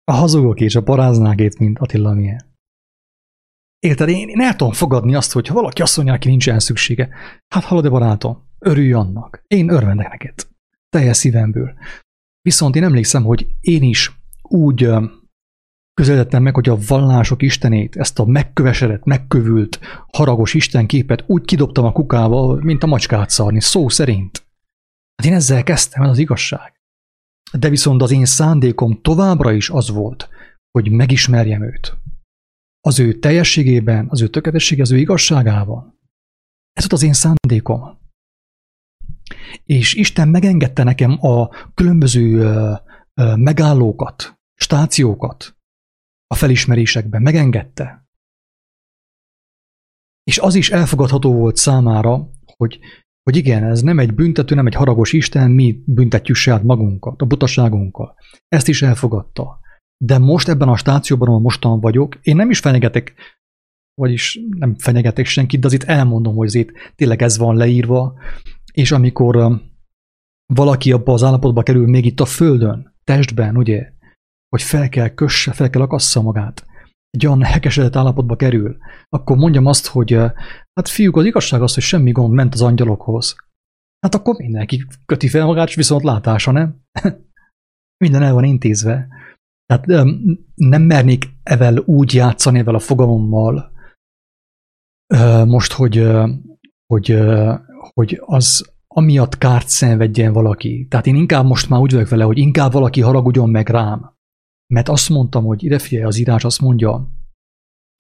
A 0.04 0.12
hazugok 0.12 0.60
és 0.60 0.76
a 0.76 0.84
paráznákért, 0.84 1.58
mint 1.58 1.80
Attila 1.80 2.14
milyen. 2.14 2.47
Érted, 3.80 4.10
én, 4.10 4.28
én 4.28 4.42
el 4.42 4.56
tudom 4.56 4.74
fogadni 4.74 5.16
azt, 5.16 5.32
hogy 5.32 5.48
ha 5.48 5.54
valaki 5.54 5.82
azt 5.82 5.96
mondja, 5.96 6.14
neki 6.14 6.30
nincsen 6.30 6.60
szüksége, 6.60 7.10
hát 7.48 7.64
hallod, 7.64 7.84
de 7.84 7.90
barátom, 7.90 8.48
örülj 8.60 8.94
annak. 8.94 9.42
Én 9.48 9.70
örvendek 9.70 10.10
neked. 10.10 10.48
Teljes 10.90 11.18
szívemből. 11.18 11.74
Viszont 12.42 12.76
én 12.76 12.84
emlékszem, 12.84 13.24
hogy 13.24 13.48
én 13.60 13.84
is 13.84 14.20
úgy 14.42 14.90
közeledtem 15.94 16.44
meg, 16.44 16.56
hogy 16.56 16.70
a 16.70 16.78
vallások 16.88 17.42
istenét, 17.42 17.96
ezt 17.96 18.20
a 18.20 18.26
megkövesedett, 18.26 19.04
megkövült, 19.04 19.80
haragos 20.12 20.54
istenképet 20.54 21.24
úgy 21.28 21.46
kidobtam 21.46 21.86
a 21.86 21.92
kukába, 21.92 22.56
mint 22.56 22.84
a 22.84 22.88
macskát 22.88 23.30
szarni, 23.30 23.62
szó 23.62 23.90
szerint. 23.90 24.48
Hát 25.16 25.28
én 25.28 25.34
ezzel 25.34 25.64
kezdtem, 25.64 26.04
ez 26.04 26.10
az 26.10 26.18
igazság. 26.18 26.74
De 27.52 27.70
viszont 27.70 28.02
az 28.02 28.12
én 28.12 28.26
szándékom 28.26 29.02
továbbra 29.02 29.52
is 29.52 29.70
az 29.70 29.90
volt, 29.90 30.30
hogy 30.72 30.92
megismerjem 30.92 31.64
őt, 31.64 31.98
az 32.88 33.00
ő 33.00 33.20
teljességében, 33.20 34.08
az 34.10 34.22
ő 34.22 34.28
tökéletessége, 34.28 34.82
az 34.82 34.92
ő 34.92 34.98
igazságában. 34.98 36.00
Ez 36.74 36.90
volt 36.90 36.94
az 36.94 37.04
én 37.04 37.14
szándékom. 37.14 37.98
És 39.64 39.94
Isten 39.94 40.28
megengedte 40.28 40.84
nekem 40.84 41.26
a 41.26 41.50
különböző 41.74 42.52
megállókat, 43.36 44.40
stációkat 44.56 45.58
a 46.28 46.36
felismerésekben, 46.36 47.22
megengedte. 47.22 48.08
És 50.24 50.38
az 50.40 50.56
is 50.56 50.70
elfogadható 50.70 51.34
volt 51.34 51.56
számára, 51.56 52.30
hogy, 52.58 52.80
hogy 53.24 53.36
igen, 53.36 53.64
ez 53.64 53.82
nem 53.82 54.00
egy 54.00 54.14
büntető, 54.14 54.56
nem 54.56 54.68
egy 54.68 54.76
haragos 54.76 55.14
Isten, 55.14 55.52
mi 55.52 55.84
büntetjük 55.86 56.38
saját 56.38 56.64
magunkat, 56.64 57.22
a 57.22 57.26
butaságunkkal. 57.26 58.16
Ezt 58.48 58.68
is 58.68 58.82
elfogadta. 58.82 59.60
De 59.98 60.18
most 60.18 60.48
ebben 60.48 60.68
a 60.68 60.78
stációban, 60.78 61.28
ahol 61.28 61.40
mostan 61.40 61.80
vagyok, 61.80 62.20
én 62.22 62.36
nem 62.36 62.50
is 62.50 62.60
fenyegetek, 62.60 63.14
vagyis 63.94 64.40
nem 64.50 64.76
fenyegetek 64.78 65.26
senkit, 65.26 65.60
de 65.60 65.68
azért 65.68 65.84
elmondom, 65.84 66.36
hogy 66.36 66.48
azért 66.48 66.70
tényleg 66.96 67.22
ez 67.22 67.38
van 67.38 67.56
leírva, 67.56 68.14
és 68.72 68.92
amikor 68.92 69.62
valaki 70.54 70.92
abba 70.92 71.14
az 71.14 71.24
állapotba 71.24 71.64
kerül 71.64 71.88
még 71.88 72.06
itt 72.06 72.20
a 72.20 72.26
földön, 72.26 72.96
testben, 73.04 73.58
ugye, 73.58 73.92
hogy 74.50 74.62
fel 74.62 74.90
kell 74.90 75.10
kösse, 75.10 75.52
fel 75.52 75.70
kell 75.70 75.82
akassza 75.82 76.22
magát, 76.22 76.66
egy 77.10 77.26
olyan 77.26 77.44
hekesedett 77.44 77.96
állapotba 77.96 78.36
kerül, 78.36 78.78
akkor 79.10 79.38
mondjam 79.38 79.66
azt, 79.66 79.88
hogy 79.88 80.12
hát 80.74 80.88
fiúk, 80.88 81.18
az 81.18 81.26
igazság 81.26 81.62
az, 81.62 81.74
hogy 81.74 81.84
semmi 81.84 82.12
gond 82.12 82.34
ment 82.34 82.54
az 82.54 82.62
angyalokhoz. 82.62 83.36
Hát 84.00 84.16
akkor 84.16 84.36
mindenki 84.36 84.86
köti 85.06 85.28
fel 85.28 85.46
magát, 85.46 85.68
és 85.68 85.76
viszont 85.76 86.04
látása, 86.04 86.52
nem? 86.52 86.82
Minden 88.04 88.24
el 88.24 88.34
van 88.34 88.44
intézve. 88.44 89.08
Tehát 89.68 89.86
nem 90.56 90.82
mernék 90.82 91.30
evel 91.44 91.78
úgy 91.78 92.14
játszani, 92.14 92.60
evel 92.60 92.76
a 92.76 92.80
fogalommal, 92.80 93.72
most, 95.46 95.72
hogy, 95.72 96.08
hogy, 96.94 97.20
hogy 97.94 98.22
az 98.26 98.76
amiatt 98.88 99.38
kárt 99.38 99.68
szenvedjen 99.68 100.34
valaki. 100.34 100.88
Tehát 100.90 101.08
én 101.08 101.16
inkább 101.16 101.46
most 101.46 101.70
már 101.70 101.80
úgy 101.80 101.92
vagyok 101.92 102.10
vele, 102.10 102.24
hogy 102.24 102.38
inkább 102.38 102.72
valaki 102.72 103.02
haragudjon 103.02 103.50
meg 103.50 103.70
rám. 103.70 104.16
Mert 104.74 104.90
azt 104.90 105.10
mondtam, 105.10 105.46
hogy 105.46 105.64
ide 105.64 105.80
figyelj, 105.80 106.06
az 106.06 106.18
írás 106.18 106.44
azt 106.44 106.62
mondja, 106.62 107.12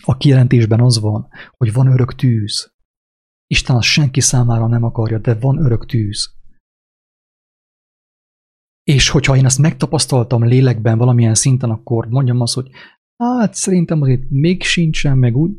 a 0.03 0.17
kijelentésben 0.17 0.81
az 0.81 0.99
van, 0.99 1.27
hogy 1.57 1.73
van 1.73 1.87
örök 1.87 2.15
tűz. 2.15 2.73
Isten 3.47 3.75
azt 3.75 3.87
senki 3.87 4.21
számára 4.21 4.67
nem 4.67 4.83
akarja, 4.83 5.17
de 5.17 5.35
van 5.35 5.57
örök 5.57 5.85
tűz. 5.85 6.36
És 8.87 9.09
hogyha 9.09 9.35
én 9.35 9.45
ezt 9.45 9.59
megtapasztaltam 9.59 10.43
lélekben 10.43 10.97
valamilyen 10.97 11.35
szinten, 11.35 11.69
akkor 11.69 12.07
mondjam 12.07 12.41
azt, 12.41 12.53
hogy 12.53 12.69
hát 13.23 13.53
szerintem 13.53 14.01
azért 14.01 14.29
még 14.29 14.63
sincsen, 14.63 15.17
meg 15.17 15.37
úgy, 15.37 15.51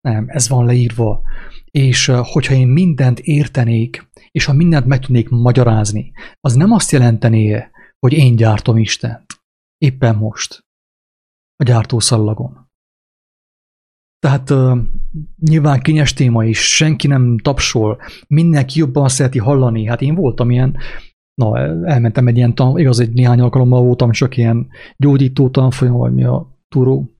nem, 0.00 0.24
ez 0.28 0.48
van 0.48 0.64
leírva. 0.64 1.22
És 1.70 2.06
hogyha 2.06 2.54
én 2.54 2.68
mindent 2.68 3.18
értenék, 3.18 4.10
és 4.30 4.44
ha 4.44 4.52
mindent 4.52 4.86
meg 4.86 5.00
tudnék 5.00 5.28
magyarázni, 5.28 6.12
az 6.40 6.54
nem 6.54 6.72
azt 6.72 6.90
jelentené, 6.90 7.64
hogy 7.98 8.12
én 8.12 8.36
gyártom 8.36 8.78
Istent. 8.78 9.40
Éppen 9.78 10.16
most. 10.16 10.64
A 11.56 11.64
gyártószallagon. 11.64 12.68
Tehát 14.18 14.50
uh, 14.50 14.78
nyilván 15.38 15.80
kényes 15.80 16.12
téma 16.12 16.44
is, 16.44 16.74
senki 16.74 17.06
nem 17.06 17.38
tapsol, 17.38 18.00
mindenki 18.26 18.78
jobban 18.78 19.08
szereti 19.08 19.38
hallani. 19.38 19.86
Hát 19.86 20.02
én 20.02 20.14
voltam 20.14 20.50
ilyen 20.50 20.78
na, 21.36 21.58
elmentem 21.86 22.26
egy 22.26 22.36
ilyen 22.36 22.54
tan, 22.54 22.78
igaz, 22.78 23.00
egy 23.00 23.12
néhány 23.12 23.40
alkalommal 23.40 23.82
voltam 23.82 24.10
csak 24.10 24.36
ilyen 24.36 24.68
gyógyító 24.96 25.50
tanfolyam, 25.50 25.96
vagy 25.96 26.12
mi 26.12 26.24
a 26.24 26.58
turó. 26.68 27.10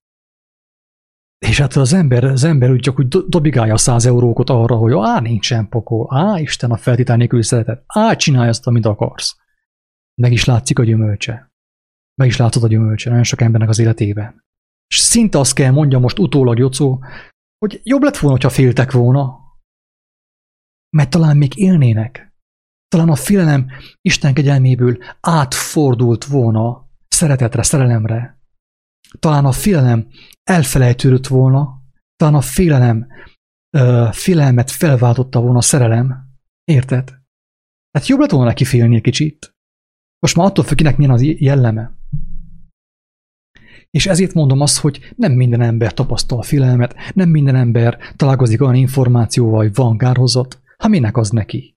És 1.39 1.61
hát 1.61 1.77
az 1.77 1.93
ember, 1.93 2.25
az 2.25 2.45
ember 2.45 2.71
úgy 2.71 2.81
csak 2.81 2.99
úgy 2.99 3.09
dobigálja 3.09 3.77
száz 3.77 4.07
eurókot 4.07 4.51
arra, 4.51 4.77
hogy 4.77 4.93
á, 4.97 5.21
nincsen 5.21 5.69
pokol, 5.69 6.07
á, 6.11 6.41
Isten 6.41 6.71
a 6.71 6.77
feltétel 6.77 7.17
nélkül 7.17 7.43
szeretet, 7.43 7.85
á, 7.87 8.17
csinálj 8.17 8.49
azt, 8.49 8.67
amit 8.67 8.87
akarsz. 8.87 9.37
Meg 10.23 10.33
is 10.33 10.45
látszik 10.45 10.79
a 10.79 10.85
gyümölcse. 10.85 11.53
Meg 12.15 12.29
is 12.29 12.37
látod 12.37 12.63
a 12.63 12.69
gyümölcse 12.69 13.09
nagyon 13.09 13.25
sok 13.25 13.41
embernek 13.41 13.69
az 13.69 13.79
életében. 13.79 14.45
És 14.87 14.99
szinte 14.99 15.39
azt 15.39 15.55
kell 15.55 15.71
mondja 15.71 15.99
most 15.99 16.19
utólag 16.19 16.59
Jocó, 16.59 17.05
hogy 17.59 17.81
jobb 17.83 18.03
lett 18.03 18.17
volna, 18.17 18.39
ha 18.43 18.49
féltek 18.49 18.93
volna, 18.93 19.39
mert 20.97 21.11
talán 21.11 21.37
még 21.37 21.59
élnének. 21.59 22.36
Talán 22.89 23.09
a 23.09 23.15
félelem 23.15 23.67
Isten 24.01 24.35
kegyelméből 24.35 24.99
átfordult 25.21 26.25
volna 26.25 26.89
szeretetre, 27.09 27.63
szerelemre. 27.63 28.41
Talán 29.19 29.45
a 29.45 29.53
félelem 29.53 30.09
elfelejtődött 30.43 31.27
volna, 31.27 31.83
talán 32.17 32.35
a 32.35 32.41
félelem 32.41 33.07
uh, 33.79 34.13
félelmet 34.13 34.71
felváltotta 34.71 35.41
volna 35.41 35.59
a 35.59 35.63
szerelem. 35.63 36.31
Érted? 36.65 37.15
Hát 37.91 38.07
jobb 38.07 38.21
lett 38.21 38.31
volna 38.31 38.47
neki 38.47 38.65
félni 38.65 38.97
egy 38.97 39.03
kicsit. 39.03 39.55
Most 40.19 40.37
már 40.37 40.47
attól 40.47 40.65
függ, 40.65 40.77
kinek 40.77 40.97
milyen 40.97 41.13
az 41.13 41.23
jelleme. 41.23 41.95
És 43.91 44.07
ezért 44.07 44.35
mondom 44.35 44.61
azt, 44.61 44.79
hogy 44.79 45.13
nem 45.17 45.33
minden 45.33 45.61
ember 45.61 45.95
tapasztal 45.95 46.43
félelmet, 46.43 46.95
nem 47.15 47.29
minden 47.29 47.55
ember 47.55 47.99
találkozik 48.17 48.63
olyan 48.63 48.75
információval, 48.75 49.59
hogy 49.59 49.75
van 49.75 49.99
kárhozat, 49.99 50.61
ha 50.77 50.89
minek 50.89 51.17
az 51.17 51.31
neki? 51.31 51.76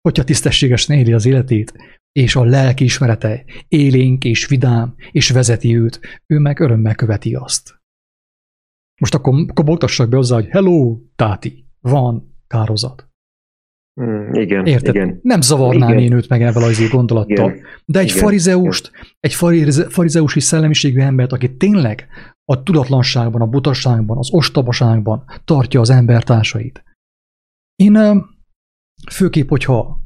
Hogyha 0.00 0.24
tisztességesen 0.24 0.98
éli 0.98 1.12
az 1.12 1.26
életét, 1.26 1.72
és 2.12 2.36
a 2.36 2.44
lelki 2.44 2.84
ismerete 2.84 3.44
élénk 3.68 4.24
és 4.24 4.46
vidám, 4.46 4.94
és 5.10 5.30
vezeti 5.30 5.76
őt, 5.76 6.00
ő 6.26 6.38
meg 6.38 6.60
örömmel 6.60 6.94
követi 6.94 7.34
azt. 7.34 7.80
Most 9.00 9.14
akkor, 9.14 9.44
akkor 9.48 9.64
be 10.08 10.16
hozzá, 10.16 10.34
hogy 10.34 10.48
hello, 10.48 10.98
táti, 11.16 11.64
van 11.80 12.36
kározat. 12.46 13.08
Mm, 14.00 14.32
igen, 14.32 14.66
Érted? 14.66 14.94
igen. 14.94 15.18
Nem 15.22 15.40
zavarnám 15.40 15.88
igen. 15.88 16.02
én 16.02 16.12
őt 16.12 16.28
meg 16.28 16.42
ezzel 16.42 16.62
az 16.62 16.90
gondolattal. 16.90 17.50
Igen. 17.50 17.64
De 17.84 17.98
egy 17.98 18.08
igen. 18.08 18.18
farizeust, 18.18 18.90
igen. 18.92 19.06
egy 19.20 19.34
farizeusi 19.88 20.40
szellemiségű 20.40 21.00
embert, 21.00 21.32
aki 21.32 21.56
tényleg 21.56 22.08
a 22.44 22.62
tudatlanságban, 22.62 23.40
a 23.40 23.46
butaságban, 23.46 24.18
az 24.18 24.32
ostobaságban 24.32 25.24
tartja 25.44 25.80
az 25.80 25.90
embertársait. 25.90 26.82
Én 27.74 27.96
főképp, 29.10 29.48
hogyha 29.48 30.02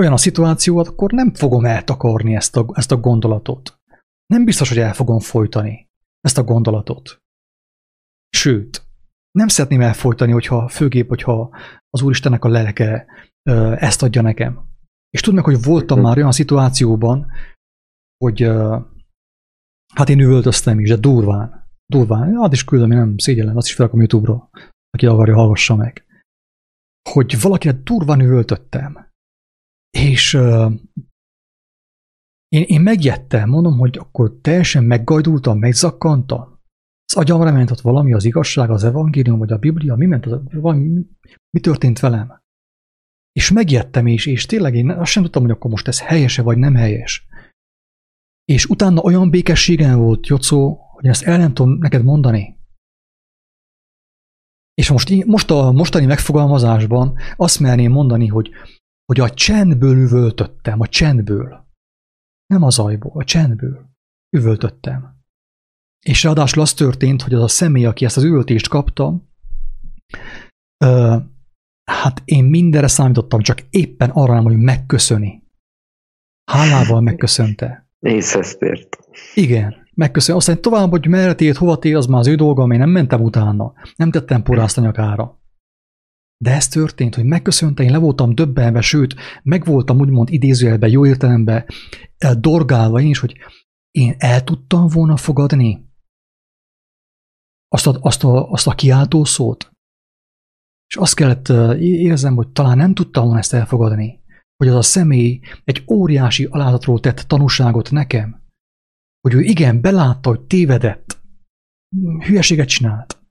olyan 0.00 0.12
a 0.12 0.16
szituáció, 0.16 0.78
akkor 0.78 1.12
nem 1.12 1.34
fogom 1.34 1.64
eltakarni 1.64 2.34
ezt 2.34 2.56
a, 2.56 2.66
ezt 2.72 2.92
a 2.92 2.96
gondolatot. 2.96 3.78
Nem 4.26 4.44
biztos, 4.44 4.68
hogy 4.68 4.78
el 4.78 4.94
fogom 4.94 5.20
folytani 5.20 5.88
ezt 6.20 6.38
a 6.38 6.44
gondolatot. 6.44 7.22
Sőt, 8.28 8.82
nem 9.30 9.48
szeretném 9.48 9.80
elfolytani, 9.80 10.32
hogyha 10.32 10.68
főképp, 10.68 11.08
hogyha 11.08 11.56
az 11.90 12.02
Úristennek 12.02 12.44
a 12.44 12.48
lelke 12.48 13.06
ezt 13.78 14.02
adja 14.02 14.22
nekem. 14.22 14.72
És 15.10 15.20
tudd 15.20 15.34
meg, 15.34 15.44
hogy 15.44 15.62
voltam 15.62 16.00
már 16.00 16.16
olyan 16.16 16.32
szituációban, 16.32 17.30
hogy 18.24 18.50
hát 19.94 20.08
én 20.08 20.20
üvöltöztem 20.20 20.80
is, 20.80 20.88
de 20.88 20.96
durván. 20.96 21.68
Durván. 21.86 22.36
Hát 22.36 22.52
is 22.52 22.64
küldöm, 22.64 22.90
én 22.90 22.98
nem 22.98 23.18
szégyellem, 23.18 23.56
azt 23.56 23.66
is 23.66 23.74
felakom 23.74 23.98
YouTube-ra, 23.98 24.50
aki 24.90 25.06
akarja, 25.06 25.34
hallgassa 25.34 25.76
meg. 25.76 26.04
Hogy 27.10 27.40
valakire 27.40 27.72
durván 27.72 28.20
üvöltöttem. 28.20 29.12
És 29.90 30.34
uh, 30.34 30.72
én, 32.48 32.62
én 32.62 32.80
megjettem, 32.80 33.48
mondom, 33.48 33.78
hogy 33.78 33.98
akkor 33.98 34.38
teljesen 34.40 34.84
meggajdultam, 34.84 35.58
megzakkantam. 35.58 36.62
Az 37.04 37.16
agyamra 37.16 37.52
ment 37.52 37.70
ott 37.70 37.80
valami, 37.80 38.12
az 38.12 38.24
igazság, 38.24 38.70
az 38.70 38.84
evangélium, 38.84 39.38
vagy 39.38 39.52
a 39.52 39.58
Biblia, 39.58 39.94
mi 39.94 40.06
ment, 40.06 40.26
az, 40.26 40.40
valami, 40.52 41.06
mi 41.50 41.60
történt 41.60 42.00
velem? 42.00 42.42
És 43.32 43.50
megjettem 43.50 44.06
is, 44.06 44.26
és 44.26 44.46
tényleg 44.46 44.74
én 44.74 44.90
azt 44.90 45.10
sem 45.10 45.22
tudtam, 45.22 45.42
hogy 45.42 45.50
akkor 45.50 45.70
most 45.70 45.88
ez 45.88 46.00
helyese 46.00 46.42
vagy 46.42 46.58
nem 46.58 46.74
helyes. 46.74 47.26
És 48.44 48.66
utána 48.66 49.00
olyan 49.00 49.30
békességem 49.30 49.98
volt, 49.98 50.26
Jocó, 50.26 50.88
hogy 50.92 51.06
ezt 51.06 51.22
el 51.22 51.38
nem 51.38 51.54
tudom 51.54 51.78
neked 51.78 52.04
mondani. 52.04 52.58
És 54.74 54.90
most, 54.90 55.24
most 55.24 55.50
a 55.50 55.72
mostani 55.72 56.06
megfogalmazásban 56.06 57.18
azt 57.36 57.60
merném 57.60 57.92
mondani, 57.92 58.26
hogy, 58.26 58.50
hogy 59.04 59.20
a 59.20 59.30
csendből 59.30 59.96
üvöltöttem, 59.96 60.80
a 60.80 60.86
csendből. 60.86 61.66
Nem 62.46 62.62
az 62.62 62.78
ajból, 62.78 63.12
a 63.14 63.24
csendből 63.24 63.90
üvöltöttem. 64.36 65.22
És 66.06 66.22
ráadásul 66.22 66.62
az 66.62 66.74
történt, 66.74 67.22
hogy 67.22 67.34
az 67.34 67.42
a 67.42 67.48
személy, 67.48 67.84
aki 67.84 68.04
ezt 68.04 68.16
az 68.16 68.22
üvöltést 68.22 68.68
kapta, 68.68 69.22
ö, 70.84 71.16
hát 71.90 72.22
én 72.24 72.44
mindenre 72.44 72.88
számítottam, 72.88 73.40
csak 73.40 73.62
éppen 73.70 74.10
arra 74.10 74.34
nem, 74.34 74.44
hogy 74.44 74.56
megköszöni. 74.56 75.42
Hálával 76.50 77.00
megköszönte. 77.00 77.88
Észesztért. 77.98 78.98
Igen, 79.34 79.83
megköszönöm. 79.94 80.36
Aztán 80.36 80.60
tovább, 80.60 80.90
hogy 80.90 81.06
merre 81.06 81.34
tért, 81.34 81.56
hova 81.56 81.78
tért, 81.78 81.96
az 81.96 82.06
már 82.06 82.20
az 82.20 82.26
ő 82.26 82.34
dolga, 82.34 82.72
én 82.72 82.78
nem 82.78 82.90
mentem 82.90 83.22
utána. 83.22 83.72
Nem 83.96 84.10
tettem 84.10 84.42
porrászt 84.42 84.78
a 84.78 84.80
nyakára. 84.80 85.42
De 86.36 86.50
ez 86.50 86.68
történt, 86.68 87.14
hogy 87.14 87.24
megköszönte, 87.24 87.82
én 87.82 87.90
le 87.90 87.98
voltam 87.98 88.34
döbbenve, 88.34 88.80
sőt, 88.80 89.14
meg 89.42 89.64
voltam 89.64 90.00
úgymond 90.00 90.32
idézőjelben, 90.32 90.90
jó 90.90 91.06
értelemben 91.06 91.64
dorgálva 92.38 93.00
én 93.00 93.08
is, 93.08 93.18
hogy 93.18 93.36
én 93.90 94.14
el 94.18 94.44
tudtam 94.44 94.86
volna 94.88 95.16
fogadni 95.16 95.92
azt 97.68 97.86
a, 97.86 97.98
azt 98.00 98.24
a, 98.24 98.50
azt 98.50 98.66
a 98.66 98.74
kiáltó 98.74 99.24
szót. 99.24 99.72
És 100.86 100.96
azt 100.96 101.14
kellett 101.14 101.48
érzem, 101.78 102.34
hogy 102.34 102.48
talán 102.48 102.76
nem 102.76 102.94
tudtam 102.94 103.24
volna 103.24 103.38
ezt 103.38 103.52
elfogadni, 103.52 104.22
hogy 104.56 104.68
az 104.68 104.74
a 104.74 104.82
személy 104.82 105.40
egy 105.64 105.84
óriási 105.90 106.44
alázatról 106.44 107.00
tett 107.00 107.18
tanúságot 107.18 107.90
nekem, 107.90 108.43
hogy 109.24 109.34
ő 109.34 109.40
igen, 109.40 109.80
belátta, 109.80 110.28
hogy 110.28 110.40
tévedett, 110.40 111.22
hülyeséget 112.26 112.68
csinált. 112.68 113.22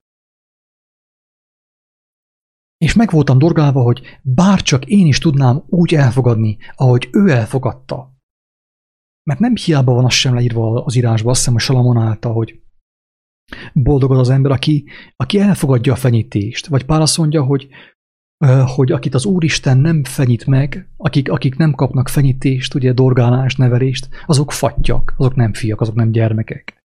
És 2.76 2.94
meg 2.94 3.10
voltam 3.10 3.38
dorgálva, 3.38 3.82
hogy 3.82 4.02
bárcsak 4.22 4.84
én 4.84 5.06
is 5.06 5.18
tudnám 5.18 5.64
úgy 5.66 5.94
elfogadni, 5.94 6.58
ahogy 6.74 7.08
ő 7.12 7.30
elfogadta. 7.30 8.16
Mert 9.22 9.40
nem 9.40 9.56
hiába 9.56 9.92
van 9.92 10.04
az 10.04 10.12
sem 10.12 10.34
leírva 10.34 10.84
az 10.84 10.94
írásba, 10.94 11.30
azt 11.30 11.38
hiszem, 11.38 11.52
hogy 11.52 11.62
Salamon 11.62 11.96
állta, 11.96 12.32
hogy 12.32 12.62
boldog 13.72 14.12
az 14.12 14.18
az 14.18 14.30
ember, 14.30 14.52
aki, 14.52 14.88
aki 15.16 15.38
elfogadja 15.38 15.92
a 15.92 15.96
fenyítést. 15.96 16.66
Vagy 16.66 16.84
Pál 16.84 17.00
azt 17.00 17.18
mondja, 17.18 17.42
hogy, 17.44 17.68
hogy 18.66 18.92
akit 18.92 19.14
az 19.14 19.24
Úristen 19.24 19.78
nem 19.78 20.04
fenyít 20.04 20.46
meg, 20.46 20.88
akik, 20.96 21.30
akik 21.30 21.56
nem 21.56 21.72
kapnak 21.72 22.08
fenyítést, 22.08 22.74
ugye 22.74 22.92
dorgálást, 22.92 23.58
neverést, 23.58 24.08
azok 24.26 24.52
fattyak, 24.52 25.14
azok 25.16 25.34
nem 25.34 25.52
fiak, 25.52 25.80
azok 25.80 25.94
nem 25.94 26.10
gyermekek. 26.10 26.82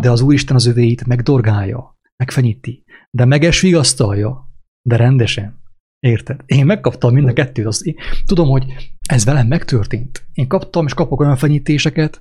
De 0.00 0.10
az 0.10 0.20
Úristen 0.20 0.56
az 0.56 0.66
övéit 0.66 1.06
megdorgálja, 1.06 1.96
megfenyíti, 2.16 2.84
de 3.10 3.24
meges 3.24 3.60
vigasztalja, 3.60 4.48
de 4.88 4.96
rendesen. 4.96 5.60
Érted? 6.00 6.42
Én 6.46 6.66
megkaptam 6.66 7.14
mind 7.14 7.28
a 7.28 7.32
kettőt. 7.32 7.66
Azt 7.66 7.86
én, 7.86 7.96
tudom, 8.26 8.48
hogy 8.48 8.94
ez 9.08 9.24
velem 9.24 9.46
megtörtént. 9.46 10.26
Én 10.32 10.48
kaptam 10.48 10.86
és 10.86 10.94
kapok 10.94 11.20
olyan 11.20 11.36
fenyítéseket, 11.36 12.20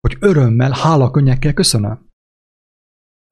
hogy 0.00 0.16
örömmel, 0.20 0.70
hála 0.70 1.10
könnyekkel 1.10 1.52
köszönöm. 1.52 2.10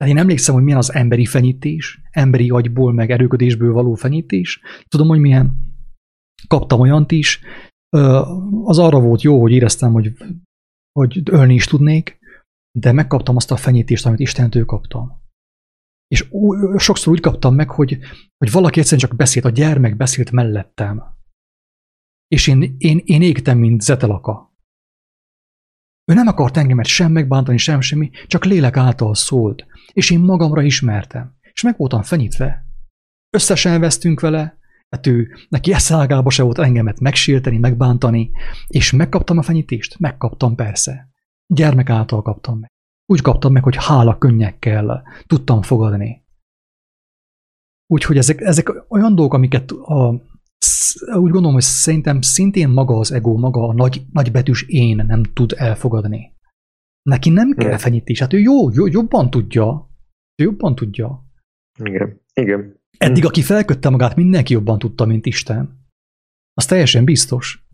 Tehát 0.00 0.14
én 0.14 0.20
emlékszem, 0.20 0.54
hogy 0.54 0.62
milyen 0.62 0.78
az 0.78 0.94
emberi 0.94 1.26
fenyítés, 1.26 2.00
emberi 2.10 2.50
agyból, 2.50 2.92
meg 2.92 3.10
erőködésből 3.10 3.72
való 3.72 3.94
fenyítés. 3.94 4.60
Tudom, 4.88 5.08
hogy 5.08 5.20
milyen. 5.20 5.56
Kaptam 6.48 6.80
olyant 6.80 7.12
is. 7.12 7.40
Az 8.64 8.78
arra 8.78 9.00
volt 9.00 9.22
jó, 9.22 9.40
hogy 9.40 9.52
éreztem, 9.52 9.92
hogy, 9.92 10.16
hogy 10.92 11.22
ölni 11.30 11.54
is 11.54 11.64
tudnék, 11.64 12.18
de 12.78 12.92
megkaptam 12.92 13.36
azt 13.36 13.50
a 13.50 13.56
fenyítést, 13.56 14.06
amit 14.06 14.20
Istentől 14.20 14.64
kaptam. 14.64 15.22
És 16.06 16.28
sokszor 16.76 17.12
úgy 17.12 17.20
kaptam 17.20 17.54
meg, 17.54 17.70
hogy, 17.70 17.98
hogy 18.36 18.52
valaki 18.52 18.78
egyszerűen 18.78 19.08
csak 19.08 19.16
beszélt, 19.16 19.44
a 19.44 19.50
gyermek 19.50 19.96
beszélt 19.96 20.30
mellettem. 20.30 21.02
És 22.26 22.46
én, 22.46 22.74
én, 22.78 23.00
én 23.04 23.22
égtem, 23.22 23.58
mint 23.58 23.80
zetelaka. 23.80 24.49
Ő 26.10 26.14
nem 26.14 26.26
akart 26.26 26.56
engemet 26.56 26.86
sem 26.86 27.12
megbántani, 27.12 27.56
sem 27.56 27.80
semmi, 27.80 28.10
csak 28.26 28.44
lélek 28.44 28.76
által 28.76 29.14
szólt 29.14 29.66
és 29.92 30.10
én 30.10 30.20
magamra 30.20 30.62
ismertem, 30.62 31.34
és 31.52 31.62
meg 31.62 31.76
voltam 31.76 32.02
fenyítve. 32.02 32.66
Összesen 33.30 33.80
vesztünk 33.80 34.20
vele, 34.20 34.58
hát 34.88 35.06
ő, 35.06 35.28
neki 35.48 35.72
eszágába 35.72 36.30
se 36.30 36.42
volt 36.42 36.58
engemet 36.58 37.00
megsérteni, 37.00 37.58
megbántani, 37.58 38.30
és 38.66 38.92
megkaptam 38.92 39.38
a 39.38 39.42
fenyítést? 39.42 39.98
Megkaptam 39.98 40.54
persze. 40.54 41.08
Gyermek 41.46 41.90
által 41.90 42.22
kaptam 42.22 42.58
meg. 42.58 42.70
Úgy 43.06 43.20
kaptam 43.20 43.52
meg, 43.52 43.62
hogy 43.62 43.76
hála 43.78 44.18
könnyekkel 44.18 45.02
tudtam 45.26 45.62
fogadni. 45.62 46.24
Úgyhogy 47.86 48.16
ezek, 48.16 48.40
ezek 48.40 48.72
olyan 48.88 49.14
dolgok, 49.14 49.34
amiket 49.34 49.70
a, 49.70 50.22
úgy 51.06 51.30
gondolom, 51.30 51.52
hogy 51.52 51.62
szerintem 51.62 52.20
szintén 52.20 52.68
maga 52.68 52.98
az 52.98 53.12
ego, 53.12 53.36
maga 53.36 53.68
a 53.68 53.72
nagy, 53.72 54.02
nagybetűs 54.12 54.62
én 54.68 54.96
nem 55.06 55.22
tud 55.22 55.54
elfogadni. 55.56 56.34
Neki 57.02 57.30
nem 57.30 57.52
kell 57.52 57.76
fenyítés, 57.76 58.18
hát 58.20 58.32
ő 58.32 58.38
jó, 58.38 58.70
jó, 58.70 58.86
jobban 58.86 59.30
tudja. 59.30 59.90
Ő 60.34 60.44
jobban 60.44 60.74
tudja. 60.74 61.24
Igen, 61.84 62.20
igen. 62.34 62.80
Eddig, 62.98 63.24
aki 63.24 63.42
felkötte 63.42 63.88
magát, 63.88 64.16
mindenki 64.16 64.52
jobban 64.52 64.78
tudta, 64.78 65.04
mint 65.04 65.26
Isten. 65.26 65.88
Az 66.54 66.66
teljesen 66.66 67.04
biztos. 67.04 67.64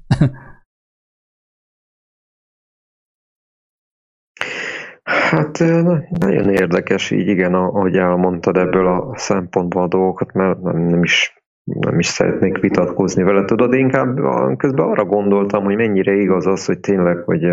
Hát 5.02 5.58
nagyon 6.08 6.50
érdekes 6.50 7.10
így, 7.10 7.28
igen, 7.28 7.54
ahogy 7.54 7.96
elmondtad 7.96 8.56
ebből 8.56 8.86
a 8.86 9.18
szempontból 9.18 9.82
a 9.82 9.88
dolgokat, 9.88 10.32
mert 10.32 10.62
nem 10.62 11.02
is, 11.02 11.35
nem 11.66 11.98
is 11.98 12.06
szeretnék 12.06 12.58
vitatkozni 12.58 13.22
vele, 13.22 13.44
tudod, 13.44 13.74
inkább 13.74 14.18
közben 14.56 14.88
arra 14.88 15.04
gondoltam, 15.04 15.64
hogy 15.64 15.76
mennyire 15.76 16.12
igaz 16.12 16.46
az, 16.46 16.66
hogy 16.66 16.80
tényleg, 16.80 17.18
hogy, 17.18 17.52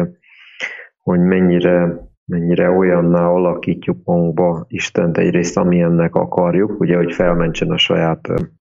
hogy 0.97 1.19
mennyire, 1.19 1.95
mennyire 2.25 2.69
olyanná 2.69 3.27
alakítjuk 3.27 3.97
magunkba 4.03 4.65
Istent 4.67 5.17
egyrészt, 5.17 5.57
amilyennek 5.57 6.15
akarjuk, 6.15 6.79
ugye, 6.79 6.95
hogy 6.95 7.13
felmentsen 7.13 7.71
a 7.71 7.77
saját 7.77 8.27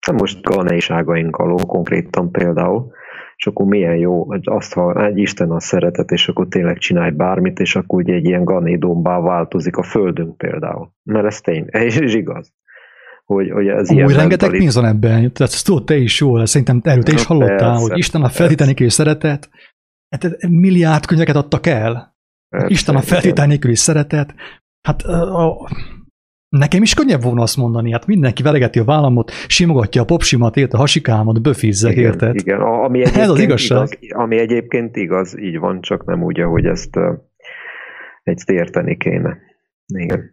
nem 0.08 0.16
most 0.16 0.42
ganeiságaink 0.42 1.36
alól 1.36 1.66
konkrétan 1.68 2.32
például, 2.32 2.92
és 3.36 3.48
akkor 3.48 3.66
milyen 3.66 3.96
jó, 3.96 4.24
hogy 4.24 4.42
azt, 4.44 4.74
ha 4.74 5.06
egy 5.06 5.18
Isten 5.18 5.52
a 5.52 5.60
szeretet, 5.60 6.12
és 6.12 6.28
akkor 6.28 6.48
tényleg 6.48 6.78
csinálj 6.78 7.12
bármit, 7.12 7.60
és 7.60 7.76
akkor 7.76 8.02
ugye 8.02 8.14
egy 8.14 8.26
ilyen 8.26 8.44
ganédombá 8.44 9.20
változik 9.20 9.78
a 9.78 9.84
Földünk 9.84 10.38
például. 10.38 10.92
Mert 11.04 11.26
ez 11.26 11.42
tény, 11.42 11.66
ez 11.72 12.00
is 12.00 12.14
igaz. 12.14 12.54
Hogy, 13.26 13.52
hogy 13.52 13.68
ez 13.68 13.90
Amúgy 13.90 14.04
ilyen 14.04 14.08
rengeteg 14.08 14.30
mentali... 14.30 14.58
pénz 14.58 14.76
van 14.76 14.86
ebben, 14.86 15.34
tehát 15.34 15.54
ezt 15.54 15.66
tudod 15.66 15.86
te 15.86 15.96
is 15.96 16.20
jól, 16.20 16.46
szerintem 16.46 16.82
erről 16.84 17.04
te 17.04 17.14
is 17.14 17.26
hallottál, 17.26 17.58
persze, 17.58 17.82
hogy 17.82 17.98
Isten 17.98 18.22
a 18.22 18.30
feltétel 18.30 18.66
nélküli 18.66 18.90
szeretet, 18.90 19.50
hát 20.10 20.48
milliárd 20.50 21.06
könyveket 21.06 21.36
adtak 21.36 21.68
el. 21.68 22.16
Persze, 22.50 22.68
Isten 22.70 22.96
a 22.96 23.02
feltétel 23.02 23.48
nélküli 23.48 23.76
szeretet, 23.76 24.36
hát 24.88 25.02
a, 25.02 25.70
Nekem 26.60 26.82
is 26.82 26.94
könnyebb 26.94 27.22
volna 27.22 27.42
azt 27.42 27.58
mondani, 27.58 27.92
hát 27.92 28.08
mindenki 28.08 28.44
veregeti 28.44 28.80
a 28.80 28.84
vállamot, 28.84 29.32
simogatja 29.32 30.02
a 30.02 30.06
popsimat, 30.06 30.58
ért 30.58 30.74
a 30.74 30.78
hasikámat, 30.78 31.42
böfizzek, 31.42 31.92
igen, 31.92 32.04
érted? 32.04 32.36
Igen, 32.36 32.62
ami 32.62 33.02
Ez 33.02 33.30
az 33.30 33.40
igazság. 33.40 33.98
Igaz, 34.00 34.22
ami 34.22 34.38
egyébként 34.38 34.96
igaz, 34.96 35.40
így 35.40 35.60
van, 35.60 35.82
csak 35.82 36.06
nem 36.06 36.24
úgy, 36.24 36.40
ahogy 36.40 36.66
ezt 36.66 36.96
uh, 36.96 37.18
egy 38.24 38.42
érteni 38.46 38.98
kéne. 38.98 39.38
Igen. 39.86 40.33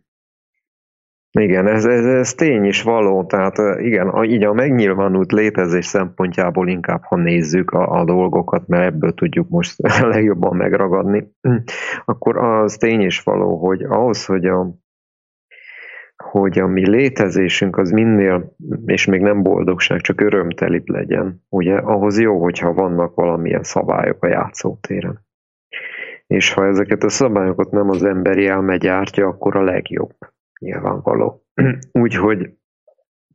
Igen, 1.39 1.67
ez, 1.67 1.85
ez, 1.85 2.05
ez 2.05 2.35
tény 2.35 2.65
is 2.65 2.83
való, 2.83 3.25
tehát 3.25 3.59
igen, 3.79 4.25
így 4.25 4.45
a 4.45 4.53
megnyilvánult 4.53 5.33
létezés 5.33 5.87
szempontjából 5.87 6.69
inkább, 6.69 7.03
ha 7.03 7.17
nézzük 7.17 7.71
a, 7.71 8.01
a 8.01 8.05
dolgokat, 8.05 8.67
mert 8.67 8.95
ebből 8.95 9.15
tudjuk 9.15 9.49
most 9.49 9.89
legjobban 10.13 10.57
megragadni, 10.57 11.33
akkor 12.05 12.37
az 12.37 12.77
tény 12.77 13.01
is 13.01 13.23
való, 13.23 13.57
hogy 13.57 13.83
ahhoz, 13.83 14.25
hogy 14.27 14.45
a, 14.45 14.75
hogy 16.17 16.59
a 16.59 16.67
mi 16.67 16.89
létezésünk 16.89 17.77
az 17.77 17.91
minél, 17.91 18.57
és 18.87 19.05
még 19.07 19.21
nem 19.21 19.43
boldogság, 19.43 20.01
csak 20.01 20.21
örömtelibb 20.21 20.89
legyen, 20.89 21.45
ugye, 21.49 21.77
ahhoz 21.77 22.21
jó, 22.21 22.43
hogyha 22.43 22.73
vannak 22.73 23.15
valamilyen 23.15 23.63
szabályok 23.63 24.25
a 24.25 24.29
játszótéren. 24.29 25.27
És 26.27 26.53
ha 26.53 26.67
ezeket 26.67 27.03
a 27.03 27.09
szabályokat 27.09 27.71
nem 27.71 27.89
az 27.89 28.05
emberi 28.05 28.47
elme 28.47 28.77
gyártja, 28.77 29.27
akkor 29.27 29.57
a 29.57 29.63
legjobb, 29.63 30.15
nyilvánvaló. 30.61 31.43
Úgyhogy 31.93 32.60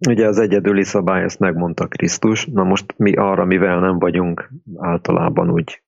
Ugye 0.07 0.27
az 0.27 0.39
egyedüli 0.39 0.83
szabály, 0.83 1.23
ezt 1.23 1.39
megmondta 1.39 1.87
Krisztus, 1.87 2.45
na 2.45 2.63
most 2.63 2.93
mi 2.97 3.13
arra, 3.13 3.45
mivel 3.45 3.79
nem 3.79 3.99
vagyunk 3.99 4.49
általában 4.77 5.51
úgy, 5.51 5.81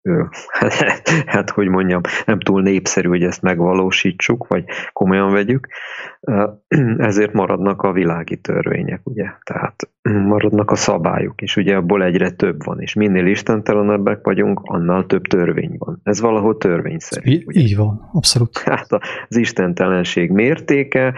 hát 1.25 1.49
hogy 1.49 1.67
mondjam, 1.67 2.01
nem 2.25 2.39
túl 2.39 2.61
népszerű, 2.61 3.07
hogy 3.07 3.23
ezt 3.23 3.41
megvalósítsuk, 3.41 4.47
vagy 4.47 4.63
komolyan 4.93 5.31
vegyük, 5.31 5.67
ezért 6.97 7.33
maradnak 7.33 7.81
a 7.81 7.91
világi 7.91 8.37
törvények, 8.37 9.01
ugye, 9.03 9.25
tehát 9.43 9.89
maradnak 10.01 10.71
a 10.71 10.75
szabályok, 10.75 11.41
és 11.41 11.55
ugye 11.55 11.75
abból 11.75 12.03
egyre 12.03 12.31
több 12.31 12.63
van, 12.65 12.81
és 12.81 12.93
minél 12.93 13.25
istentelenebbek 13.25 14.19
vagyunk, 14.23 14.61
annál 14.63 15.05
több 15.05 15.21
törvény 15.21 15.75
van. 15.77 15.99
Ez 16.03 16.21
valahol 16.21 16.57
törvényszerű. 16.57 17.31
Így, 17.31 17.45
így 17.49 17.75
van, 17.75 18.09
abszolút. 18.13 18.57
Hát 18.67 18.87
az 19.27 19.37
istentelenség 19.37 20.31
mértéke 20.31 21.13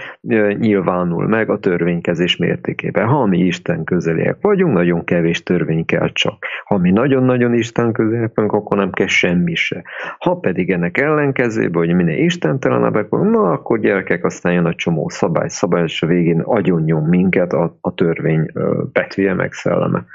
nyilvánul 0.59 1.27
meg 1.27 1.49
a 1.49 1.59
törvénykezés 1.59 2.37
mértékében. 2.37 2.88
Ha 2.97 3.25
mi 3.25 3.37
Isten 3.37 3.83
közeliek 3.83 4.37
vagyunk, 4.41 4.73
nagyon 4.73 5.03
kevés 5.03 5.43
törvény 5.43 5.85
kell 5.85 6.11
csak. 6.11 6.45
Ha 6.63 6.77
mi 6.77 6.91
nagyon-nagyon 6.91 7.53
Isten 7.53 7.91
közeliek 7.91 8.31
vagyunk, 8.35 8.53
akkor 8.53 8.77
nem 8.77 8.91
kell 8.91 9.07
semmi 9.07 9.55
se. 9.55 9.83
Ha 10.17 10.35
pedig 10.35 10.71
ennek 10.71 10.97
ellenkezőben, 10.97 11.85
hogy 11.85 11.95
minél 11.95 12.23
istentelenebbek 12.23 13.09
vagyunk, 13.09 13.35
na 13.35 13.51
akkor 13.51 13.79
gyerekek, 13.79 14.25
aztán 14.25 14.53
jön 14.53 14.65
a 14.65 14.75
csomó 14.75 15.09
szabály, 15.09 15.49
szabály, 15.49 15.83
és 15.83 16.01
a 16.01 16.07
végén 16.07 16.39
agyonnyom 16.39 17.05
minket 17.05 17.53
a, 17.53 17.77
a 17.81 17.93
törvény 17.93 18.45
betűje 18.93 19.33
meg 19.33 19.53
szelleme. 19.53 20.05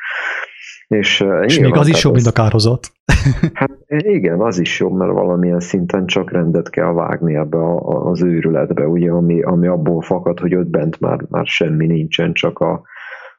És, 0.98 1.24
és 1.42 1.58
még 1.58 1.74
az 1.74 1.88
is 1.88 2.04
jobb, 2.04 2.14
mint 2.14 2.26
a 2.26 2.32
kárhozat. 2.32 2.92
Hát 3.52 3.70
igen, 3.88 4.40
az 4.40 4.58
is 4.58 4.80
jobb, 4.80 4.96
mert 4.96 5.12
valamilyen 5.12 5.60
szinten 5.60 6.06
csak 6.06 6.30
rendet 6.30 6.70
kell 6.70 6.92
vágni 6.92 7.34
ebbe 7.34 7.58
a, 7.58 8.10
az 8.10 8.22
őrületbe, 8.22 8.86
ugye, 8.86 9.10
ami, 9.10 9.42
ami 9.42 9.66
abból 9.66 10.02
fakad, 10.02 10.38
hogy 10.38 10.54
ott 10.54 10.66
bent 10.66 11.00
már, 11.00 11.24
már 11.28 11.46
semmi 11.46 11.86
nincsen, 11.86 12.32
csak 12.32 12.58
a, 12.58 12.82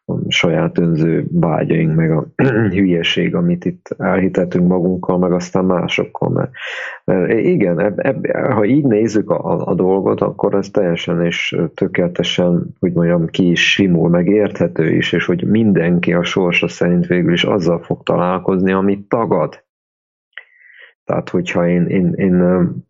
a 0.06 0.14
saját 0.28 0.78
önző 0.78 1.26
vágyaink, 1.32 1.96
meg 1.96 2.12
a 2.12 2.26
hülyeség, 2.76 3.36
amit 3.36 3.66
itt 3.66 3.96
elhitetünk 3.98 4.68
magunkkal, 4.68 5.18
meg 5.18 5.32
aztán 5.32 5.66
másokkal. 5.66 6.30
Mert, 6.30 6.52
mert 7.04 7.32
igen, 7.32 7.80
eb, 7.80 8.00
eb, 8.00 8.28
ha 8.32 8.66
így 8.66 8.84
nézzük 8.84 9.30
a, 9.30 9.68
a 9.68 9.74
dolgot, 9.74 10.22
akkor 10.22 10.54
ez 10.54 10.70
teljesen 10.70 11.26
és 11.26 11.58
tökéletesen, 11.74 12.76
hogy 12.80 12.94
mondjam, 12.94 13.28
ki 13.28 13.50
is 13.50 13.72
simul, 13.72 14.10
meg 14.10 14.28
érthető 14.28 14.96
is, 14.96 15.14
és 15.14 15.26
hogy 15.26 15.44
mindenki 15.48 16.14
a 16.14 16.24
sorsa 16.24 16.68
szerint 16.68 17.06
végül 17.06 17.34
is 17.34 17.44
azzal 17.44 17.80
fog 17.80 18.04
találkozni, 18.04 18.72
amit 18.72 19.08
tagad. 19.08 19.65
Tehát, 21.06 21.30
hogyha 21.30 21.68
én, 21.68 21.86
én, 21.86 22.14
én 22.16 22.44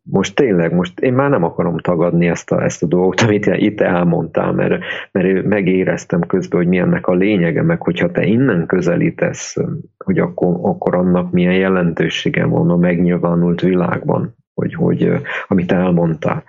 most 0.04 0.36
tényleg, 0.36 0.74
most 0.74 1.00
én 1.00 1.14
már 1.14 1.30
nem 1.30 1.44
akarom 1.44 1.78
tagadni 1.78 2.28
ezt 2.28 2.52
a, 2.52 2.64
ezt 2.64 2.84
a 2.84 2.88
dolgot, 2.88 3.22
amit 3.22 3.46
itt 3.46 3.82
elmondtál, 3.82 4.52
mert, 4.52 4.84
mert 5.12 5.44
megéreztem 5.44 6.22
közben, 6.22 6.60
hogy 6.60 6.70
milyennek 6.70 7.08
a 7.08 7.14
lényege, 7.14 7.62
meg 7.62 7.82
hogyha 7.82 8.12
te 8.12 8.26
innen 8.26 8.66
közelítesz, 8.66 9.56
hogy 9.98 10.20
akkor, 10.20 10.60
akkor 10.62 10.96
annak 10.96 11.32
milyen 11.32 11.56
jelentősége 11.56 12.46
van 12.46 12.70
a 12.70 12.76
megnyilvánult 12.76 13.62
világban, 13.62 14.36
hogy, 14.54 14.74
hogy 14.74 15.12
amit 15.48 15.72
elmondtál. 15.72 16.44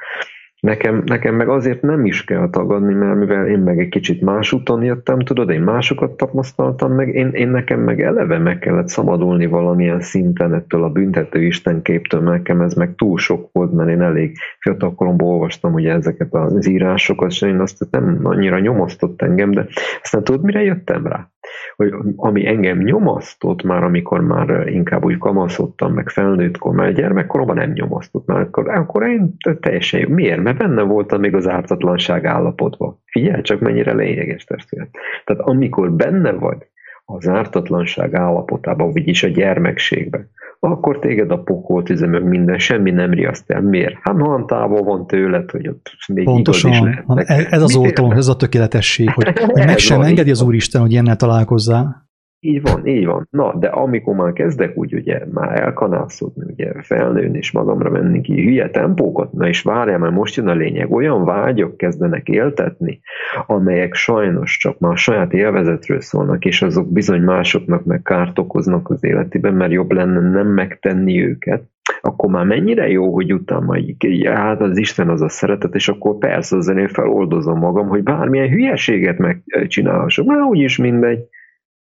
Nekem, 0.67 1.03
nekem 1.05 1.35
meg 1.35 1.49
azért 1.49 1.83
nem 1.83 2.05
is 2.05 2.25
kell 2.25 2.51
tagadni, 2.51 2.95
mert 2.95 3.19
mivel 3.19 3.47
én 3.47 3.59
meg 3.59 3.79
egy 3.79 3.89
kicsit 3.89 4.21
más 4.21 4.53
úton 4.53 4.83
jöttem, 4.83 5.19
tudod, 5.19 5.51
én 5.51 5.61
másokat 5.61 6.17
tapasztaltam 6.17 6.93
meg, 6.93 7.15
én, 7.15 7.29
én 7.29 7.49
nekem 7.49 7.81
meg 7.81 8.01
eleve 8.01 8.39
meg 8.39 8.59
kellett 8.59 8.89
szabadulni 8.89 9.47
valamilyen 9.47 10.01
szinten 10.01 10.55
ettől 10.55 10.85
a 10.85 10.89
büntető 10.89 11.43
istenképtől, 11.43 12.21
nekem 12.21 12.61
ez 12.61 12.75
meg 12.75 12.95
túl 12.95 13.19
sok 13.19 13.49
volt, 13.53 13.73
mert 13.73 13.91
én 13.91 14.01
elég 14.01 14.37
fiatalkoromban 14.59 15.29
olvastam 15.29 15.75
ugye 15.75 15.93
ezeket 15.93 16.35
az 16.35 16.69
írásokat, 16.69 17.31
és 17.31 17.43
én 17.43 17.61
azt 17.61 17.87
nem 17.91 18.21
annyira 18.23 18.59
nyomasztott 18.59 19.23
engem, 19.23 19.51
de 19.51 19.67
aztán 20.03 20.25
tudod, 20.25 20.43
mire 20.43 20.63
jöttem 20.63 21.07
rá? 21.07 21.31
Hogy 21.77 21.95
ami 22.17 22.47
engem 22.47 22.79
nyomasztott 22.79 23.63
már, 23.63 23.83
amikor 23.83 24.21
már 24.21 24.69
inkább 24.69 25.05
úgy 25.05 25.19
kamaszodtam, 25.19 25.93
meg 25.93 26.09
felnőttkor, 26.09 26.75
mert 26.75 26.95
gyermekkoromban 26.95 27.57
nem 27.57 27.73
nyomasztott, 27.73 28.27
mert 28.27 28.41
akkor, 28.41 28.69
akkor 28.69 29.03
én 29.03 29.37
teljesen 29.61 30.01
jó. 30.01 30.09
Miért? 30.09 30.43
Mert 30.43 30.59
benne 30.59 30.83
voltam 30.83 31.21
még 31.21 31.35
az 31.35 31.49
ártatlanság 31.49 32.25
állapotban. 32.25 33.03
Figyelj 33.05 33.43
csak, 33.43 33.61
mennyire 33.61 33.95
lényeges 33.95 34.45
testület. 34.45 34.89
Tehát 35.25 35.43
amikor 35.43 35.93
benne 35.93 36.33
vagy 36.33 36.67
az 37.09 37.29
ártatlanság 37.29 38.15
állapotában, 38.15 38.93
vagyis 38.93 39.23
a 39.23 39.29
gyermekségben, 39.29 40.31
akkor 40.61 40.99
téged 40.99 41.31
a 41.31 41.39
pokol 41.39 41.83
üzemök 41.89 42.25
minden, 42.25 42.59
semmi 42.59 42.91
nem 42.91 43.11
riaszt 43.11 43.51
el. 43.51 43.61
Miért? 43.61 43.97
Hát 44.01 44.23
olyan 44.23 44.47
távol 44.47 44.83
van 44.83 45.07
tőled, 45.07 45.51
hogy 45.51 45.69
ott 45.69 45.91
még 46.09 46.25
Pontosan. 46.25 46.71
igaz 46.73 46.89
is 46.89 46.89
lehetnek. 46.89 47.53
Ez 47.53 47.63
az 47.63 47.77
oltó, 47.77 48.13
ez 48.13 48.29
a 48.29 48.37
tökéletesség, 48.37 49.11
hogy, 49.11 49.39
hogy 49.39 49.65
meg 49.67 49.79
sem 49.79 50.01
engedi 50.11 50.31
az 50.31 50.43
Úristen, 50.43 50.81
hogy 50.81 50.91
ilyennel 50.91 51.17
találkozzál. 51.17 52.06
Így 52.41 52.63
van, 52.63 52.87
így 52.87 53.07
van. 53.07 53.29
Na, 53.31 53.55
de 53.55 53.67
amikor 53.67 54.15
már 54.15 54.33
kezdek 54.33 54.77
úgy 54.77 54.95
ugye 54.95 55.21
már 55.33 55.61
elkanászodni, 55.61 56.53
ugye 56.53 56.83
felnőni 56.83 57.39
és 57.39 57.53
magamra 57.53 57.91
menni 57.91 58.21
ki 58.21 58.45
hülye 58.45 58.71
tempókat, 58.71 59.33
na 59.33 59.49
és 59.49 59.63
várjál, 59.63 59.99
mert 59.99 60.15
most 60.15 60.37
jön 60.37 60.49
a 60.49 60.55
lényeg, 60.55 60.93
olyan 60.93 61.25
vágyok 61.25 61.77
kezdenek 61.77 62.29
éltetni, 62.29 63.01
amelyek 63.47 63.95
sajnos 63.95 64.57
csak 64.57 64.79
már 64.79 64.97
saját 64.97 65.33
élvezetről 65.33 66.01
szólnak, 66.01 66.45
és 66.45 66.63
azok 66.63 66.93
bizony 66.93 67.21
másoknak 67.21 67.85
meg 67.85 68.03
kárt 68.03 68.39
okoznak 68.39 68.91
az 68.91 69.05
életében, 69.05 69.55
mert 69.55 69.73
jobb 69.73 69.93
lenne 69.93 70.21
nem 70.21 70.47
megtenni 70.47 71.25
őket, 71.25 71.63
akkor 72.01 72.31
már 72.31 72.45
mennyire 72.45 72.89
jó, 72.89 73.15
hogy 73.15 73.33
utána 73.33 73.79
így, 73.79 74.27
hát 74.27 74.61
az 74.61 74.79
Isten 74.79 75.09
az 75.09 75.23
a 75.23 75.29
szeretet, 75.29 75.75
és 75.75 75.89
akkor 75.89 76.19
persze 76.19 76.57
az 76.57 76.69
én 76.69 76.89
feloldozom 76.89 77.59
magam, 77.59 77.89
hogy 77.89 78.03
bármilyen 78.03 78.49
hülyeséget 78.49 79.19
megcsinálhassak, 79.19 80.27
már 80.27 80.41
úgyis 80.41 80.77
mindegy 80.77 81.19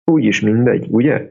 úgyis 0.04 0.40
mindegy, 0.40 0.86
ugye? 0.90 1.28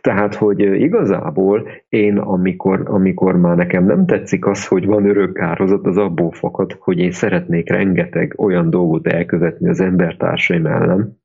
Tehát, 0.00 0.34
hogy 0.34 0.60
igazából 0.60 1.68
én, 1.88 2.18
amikor, 2.18 2.82
amikor 2.84 3.36
már 3.36 3.56
nekem 3.56 3.84
nem 3.84 4.06
tetszik 4.06 4.46
az, 4.46 4.66
hogy 4.66 4.86
van 4.86 5.08
örök 5.08 5.32
kározat, 5.32 5.86
az 5.86 5.96
abból 5.96 6.32
fakad, 6.32 6.72
hogy 6.72 6.98
én 6.98 7.10
szeretnék 7.10 7.70
rengeteg 7.70 8.34
olyan 8.36 8.70
dolgot 8.70 9.06
elkövetni 9.06 9.68
az 9.68 9.80
embertársaim 9.80 10.66
ellen, 10.66 11.22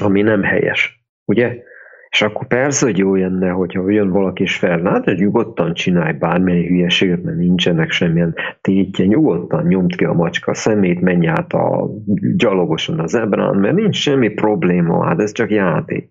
ami 0.00 0.22
nem 0.22 0.42
helyes, 0.42 1.04
ugye? 1.24 1.62
És 2.12 2.22
akkor 2.22 2.46
persze, 2.46 2.86
hogy 2.86 2.98
jó 2.98 3.14
jönne, 3.14 3.50
hogyha 3.50 3.90
jön 3.90 4.10
valaki 4.10 4.42
és 4.42 4.56
fel, 4.56 4.82
hát 4.82 5.04
hogy 5.04 5.18
nyugodtan 5.18 5.74
csinálj 5.74 6.12
bármilyen 6.12 6.66
hülyeséget, 6.66 7.22
mert 7.22 7.36
nincsenek 7.36 7.90
semmilyen 7.90 8.34
tétje, 8.60 9.04
nyugodtan 9.04 9.66
nyomd 9.66 9.96
ki 9.96 10.04
a 10.04 10.12
macska 10.12 10.54
szemét, 10.54 11.00
menj 11.00 11.28
át 11.28 11.52
a 11.52 11.90
gyalogosan 12.36 13.00
az 13.00 13.14
ebrán, 13.14 13.56
mert 13.56 13.74
nincs 13.74 13.96
semmi 13.96 14.28
probléma, 14.28 15.04
hát 15.04 15.20
ez 15.20 15.32
csak 15.32 15.50
játék. 15.50 16.10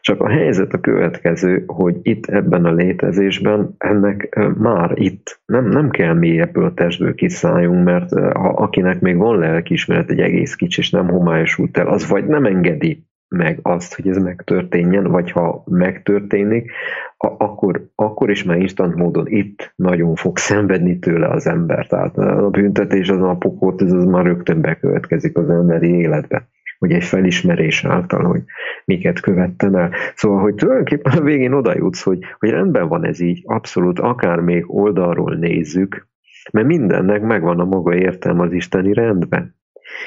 Csak 0.00 0.20
a 0.20 0.28
helyzet 0.28 0.72
a 0.72 0.80
következő, 0.80 1.64
hogy 1.66 1.96
itt 2.02 2.26
ebben 2.26 2.64
a 2.64 2.72
létezésben 2.72 3.74
ennek 3.78 4.38
már 4.58 4.92
itt 4.94 5.40
nem, 5.46 5.68
nem 5.68 5.90
kell 5.90 6.14
mi 6.14 6.40
ebből 6.40 6.64
a 6.64 6.74
testből 6.74 7.14
kiszálljunk, 7.14 7.84
mert 7.84 8.10
ha 8.12 8.48
akinek 8.48 9.00
még 9.00 9.16
van 9.16 9.38
lelkiismeret 9.38 10.10
egy 10.10 10.20
egész 10.20 10.54
kicsi, 10.54 10.80
és 10.80 10.90
nem 10.90 11.08
homályosult 11.08 11.76
el, 11.76 11.86
az 11.86 12.08
vagy 12.08 12.26
nem 12.26 12.44
engedi 12.44 13.06
meg 13.32 13.58
azt, 13.62 13.94
hogy 13.94 14.08
ez 14.08 14.16
megtörténjen, 14.16 15.04
vagy 15.04 15.30
ha 15.30 15.64
megtörténik, 15.66 16.70
akkor, 17.16 17.88
akkor 17.94 18.30
is 18.30 18.44
már 18.44 18.58
instant 18.58 18.94
módon 18.94 19.26
itt 19.26 19.72
nagyon 19.76 20.14
fog 20.14 20.38
szenvedni 20.38 20.98
tőle 20.98 21.28
az 21.28 21.46
ember. 21.46 21.86
Tehát 21.86 22.18
a 22.18 22.50
büntetés 22.50 23.08
az 23.08 23.22
a 23.22 23.36
pokót, 23.36 23.82
ez 23.82 23.92
az 23.92 24.04
már 24.04 24.24
rögtön 24.24 24.60
bekövetkezik 24.60 25.36
az 25.36 25.50
emberi 25.50 25.88
életbe 25.88 26.50
hogy 26.82 26.92
egy 26.92 27.04
felismerés 27.04 27.84
által, 27.84 28.24
hogy 28.24 28.42
miket 28.84 29.20
követtem 29.20 29.74
el. 29.74 29.90
Szóval, 30.14 30.40
hogy 30.40 30.54
tulajdonképpen 30.54 31.12
a 31.12 31.20
végén 31.20 31.52
oda 31.52 31.76
jutsz, 31.76 32.02
hogy, 32.02 32.18
hogy 32.38 32.50
rendben 32.50 32.88
van 32.88 33.04
ez 33.04 33.20
így, 33.20 33.42
abszolút, 33.44 33.98
akár 33.98 34.38
még 34.38 34.64
oldalról 34.66 35.34
nézzük, 35.34 36.06
mert 36.52 36.66
mindennek 36.66 37.22
megvan 37.22 37.60
a 37.60 37.64
maga 37.64 37.94
értelme 37.94 38.42
az 38.42 38.52
isteni 38.52 38.92
rendben. 38.92 39.54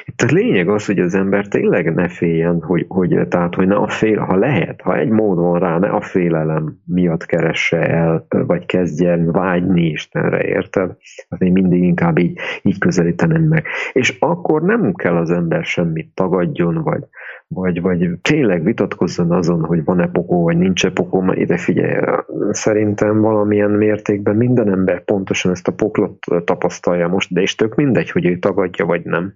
Itt 0.05 0.21
a 0.21 0.33
lényeg 0.33 0.69
az, 0.69 0.85
hogy 0.85 0.99
az 0.99 1.15
ember 1.15 1.47
tényleg 1.47 1.93
ne 1.93 2.07
féljen, 2.07 2.61
hogy, 2.61 2.85
hogy, 2.87 3.27
tehát, 3.27 3.55
hogy 3.55 3.67
ne 3.67 3.75
a 3.75 3.87
fél, 3.87 4.19
ha 4.19 4.35
lehet, 4.35 4.81
ha 4.81 4.97
egy 4.97 5.09
mód 5.09 5.37
van 5.37 5.59
rá, 5.59 5.77
ne 5.77 5.89
a 5.89 6.01
félelem 6.01 6.77
miatt 6.85 7.25
keresse 7.25 7.77
el, 7.77 8.25
vagy 8.29 8.65
kezdjen 8.65 9.31
vágyni 9.31 9.85
Istenre, 9.85 10.43
érted? 10.43 10.91
Hát 11.29 11.41
én 11.41 11.51
mindig 11.51 11.83
inkább 11.83 12.17
így, 12.17 12.39
így 12.61 12.79
közelítenem 12.79 13.43
meg. 13.43 13.65
És 13.93 14.17
akkor 14.19 14.61
nem 14.61 14.93
kell 14.93 15.15
az 15.15 15.31
ember 15.31 15.63
semmit 15.63 16.11
tagadjon, 16.13 16.83
vagy, 16.83 17.03
vagy, 17.47 17.81
vagy 17.81 18.09
tényleg 18.21 18.63
vitatkozzon 18.63 19.31
azon, 19.31 19.65
hogy 19.65 19.83
van-e 19.83 20.07
pokó, 20.07 20.43
vagy 20.43 20.57
nincs-e 20.57 20.91
mert 21.11 21.39
ide 21.39 21.57
figyelj, 21.57 22.05
szerintem 22.49 23.21
valamilyen 23.21 23.71
mértékben 23.71 24.35
minden 24.35 24.71
ember 24.71 25.03
pontosan 25.03 25.51
ezt 25.51 25.67
a 25.67 25.73
poklot 25.73 26.17
tapasztalja 26.43 27.07
most, 27.07 27.33
de 27.33 27.41
és 27.41 27.55
tök 27.55 27.75
mindegy, 27.75 28.11
hogy 28.11 28.25
ő 28.25 28.37
tagadja, 28.37 28.85
vagy 28.85 29.03
nem 29.03 29.33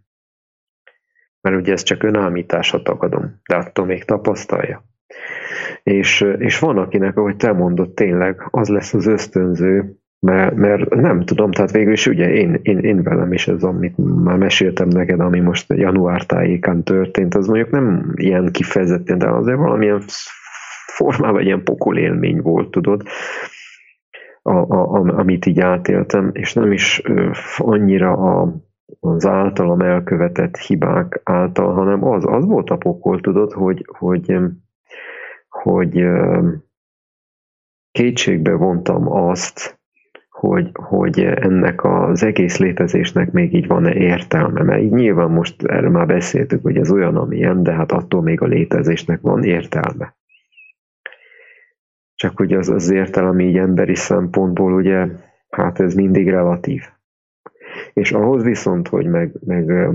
mert 1.41 1.56
ugye 1.56 1.72
ez 1.72 1.84
csak 1.84 2.03
önállítás, 2.03 2.70
ha 2.70 2.82
tagadom, 2.82 3.40
de 3.49 3.56
attól 3.56 3.86
még 3.86 4.03
tapasztalja. 4.03 4.84
És, 5.84 6.22
és 6.38 6.60
van, 6.60 6.78
akinek, 6.78 7.18
ahogy 7.18 7.36
te 7.36 7.52
mondod, 7.52 7.94
tényleg 7.94 8.48
az 8.49 8.68
lesz 8.68 8.94
az 8.94 9.07
ösztönző, 9.07 9.99
mert, 10.20 10.56
mert 10.56 10.90
nem 10.90 11.24
tudom, 11.26 11.52
tehát 11.52 11.72
végül 11.72 11.94
is 11.94 12.07
ugye 12.07 12.30
én, 12.30 12.60
én, 12.61 12.78
én 12.78 13.03
velem 13.03 13.34
is 13.34 13.48
ez, 13.48 13.64
amit 13.64 13.98
már 14.24 14.38
meséltem 14.38 14.88
neked, 14.88 15.20
ami 15.20 15.40
most 15.40 15.74
január 15.74 16.26
tájékán 16.26 16.84
történt, 16.84 17.36
az 17.36 17.48
mondjuk 17.48 17.70
nem 17.70 18.11
ilyen 18.16 18.52
kifejezetten, 18.52 19.18
de 19.18 19.30
azért 19.30 19.57
valamilyen 19.57 20.02
formában 20.86 21.41
ilyen 21.41 21.64
pokolélmény 21.64 22.41
volt, 22.41 22.72
tudod, 22.72 23.03
a, 24.41 24.56
a, 24.57 25.18
amit 25.18 25.45
így 25.45 25.60
átéltem, 25.60 26.30
és 26.34 26.53
nem 26.53 26.72
is 26.72 27.02
annyira 27.57 28.11
a, 28.11 28.56
az 28.99 29.26
általam 29.26 29.82
elkövetett 29.82 30.57
hibák 30.57 31.22
által, 31.24 31.74
hanem 31.74 32.03
az, 32.03 32.26
az 32.28 32.45
volt 32.45 32.70
a 32.70 32.78
pokol, 32.78 33.22
tudod, 33.22 33.52
hogy, 33.52 33.86
hogy, 33.98 34.45
hogy 35.49 36.07
kétségbe 37.91 38.53
vontam 38.53 39.11
azt, 39.11 39.80
hogy, 40.30 40.70
hogy 40.74 41.20
ennek 41.20 41.84
az 41.84 42.24
egész 42.24 42.57
létezésnek 42.57 43.32
még 43.32 43.53
így 43.53 43.68
van-e 43.68 43.94
értelme, 43.94 44.64
mert 44.64 44.82
így 44.82 44.91
nyilván 44.91 45.32
most 45.32 45.64
erről 45.64 45.90
már 45.90 46.06
beszéltük, 46.06 46.61
hogy 46.61 46.78
ez 46.78 46.91
olyan, 46.91 47.16
amilyen, 47.16 47.64
de 47.64 47.74
hát 47.74 47.91
attól 47.91 48.22
még 48.22 48.41
a 48.41 48.45
létezésnek 48.45 49.22
van 49.22 49.44
értelme. 49.44 50.18
Csak 52.16 52.38
hogy 52.38 52.53
az, 52.53 52.70
az 52.70 52.90
értelem 52.90 53.40
így 53.40 53.57
emberi 53.57 53.95
szempontból 53.95 54.74
ugye, 54.74 55.07
hát 55.49 55.80
ez 55.80 55.94
mindig 55.94 56.30
relatív. 56.30 56.84
És 57.94 58.12
ahhoz 58.12 58.44
viszont, 58.44 58.88
hogy 58.88 59.06
meg, 59.06 59.32
meg 59.46 59.90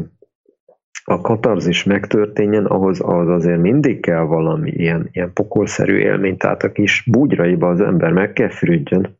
a 1.04 1.20
katarzis 1.20 1.84
megtörténjen, 1.84 2.64
ahhoz 2.64 3.00
az 3.04 3.28
azért 3.28 3.60
mindig 3.60 4.00
kell 4.00 4.22
valami 4.22 4.70
ilyen, 4.70 5.08
ilyen 5.12 5.32
pokolszerű 5.32 5.96
élmény, 5.96 6.36
tehát 6.36 6.62
a 6.62 6.72
kis 6.72 7.04
búgyraiba 7.10 7.68
az 7.68 7.80
ember 7.80 8.12
meg 8.12 8.32
kell 8.32 8.48
fürüdjön, 8.48 9.18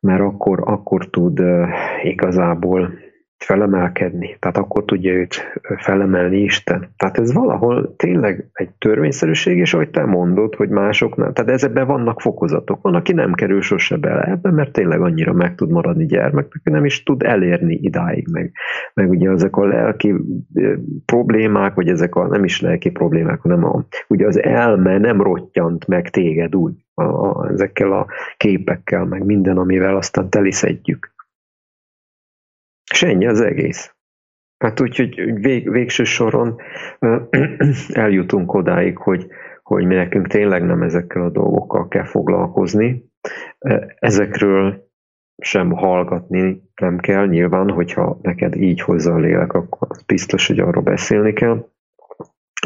mert 0.00 0.20
akkor, 0.20 0.62
akkor 0.64 1.10
tud 1.10 1.42
igazából 2.02 2.92
felemelkedni, 3.38 4.36
tehát 4.38 4.56
akkor 4.56 4.84
tudja 4.84 5.12
őt 5.12 5.60
felemelni 5.78 6.38
Isten. 6.42 6.88
Tehát 6.96 7.18
ez 7.18 7.32
valahol 7.32 7.94
tényleg 7.96 8.48
egy 8.52 8.70
törvényszerűség, 8.78 9.58
és 9.58 9.74
ahogy 9.74 9.90
te 9.90 10.04
mondod, 10.04 10.54
hogy 10.54 10.68
másoknál, 10.68 11.32
tehát 11.32 11.50
ezekben 11.50 11.86
vannak 11.86 12.20
fokozatok. 12.20 12.82
Van, 12.82 12.94
aki 12.94 13.12
nem 13.12 13.32
kerül 13.32 13.60
sose 13.60 13.96
bele 13.96 14.22
ebbe, 14.22 14.50
mert 14.50 14.72
tényleg 14.72 15.00
annyira 15.00 15.32
meg 15.32 15.54
tud 15.54 15.70
maradni 15.70 16.06
gyermeknek, 16.06 16.62
nem 16.64 16.84
is 16.84 17.02
tud 17.02 17.22
elérni 17.22 17.78
idáig, 17.82 18.28
meg, 18.32 18.52
meg 18.94 19.10
ugye 19.10 19.30
ezek 19.30 19.56
a 19.56 19.66
lelki 19.66 20.14
problémák, 21.06 21.74
vagy 21.74 21.88
ezek 21.88 22.14
a 22.14 22.26
nem 22.26 22.44
is 22.44 22.60
lelki 22.60 22.90
problémák, 22.90 23.40
hanem 23.40 23.64
a, 23.64 23.84
ugye 24.08 24.26
az 24.26 24.42
elme 24.42 24.98
nem 24.98 25.22
rottyant 25.22 25.86
meg 25.86 26.10
téged 26.10 26.54
úgy, 26.54 26.74
a, 26.94 27.02
a, 27.02 27.48
ezekkel 27.52 27.92
a 27.92 28.06
képekkel, 28.36 29.04
meg 29.04 29.24
minden, 29.24 29.56
amivel 29.56 29.96
aztán 29.96 30.30
teliszedjük. 30.30 31.14
És 32.92 33.02
ennyi 33.02 33.26
az 33.26 33.40
egész. 33.40 33.94
Hát 34.58 34.80
úgyhogy 34.80 35.40
vég, 35.40 35.70
végső 35.70 36.04
soron 36.04 36.56
eljutunk 37.92 38.54
odáig, 38.54 38.96
hogy, 38.96 39.26
hogy 39.62 39.84
mi 39.84 39.94
nekünk 39.94 40.26
tényleg 40.26 40.64
nem 40.64 40.82
ezekkel 40.82 41.22
a 41.22 41.30
dolgokkal 41.30 41.88
kell 41.88 42.04
foglalkozni. 42.04 43.04
Ezekről 43.98 44.90
sem 45.42 45.70
hallgatni 45.70 46.62
nem 46.80 46.98
kell, 46.98 47.26
nyilván, 47.26 47.70
hogyha 47.70 48.18
neked 48.22 48.54
így 48.54 48.80
hozza 48.80 49.12
a 49.12 49.18
lélek, 49.18 49.52
akkor 49.52 49.88
biztos, 50.06 50.46
hogy 50.46 50.58
arról 50.58 50.82
beszélni 50.82 51.32
kell. 51.32 51.68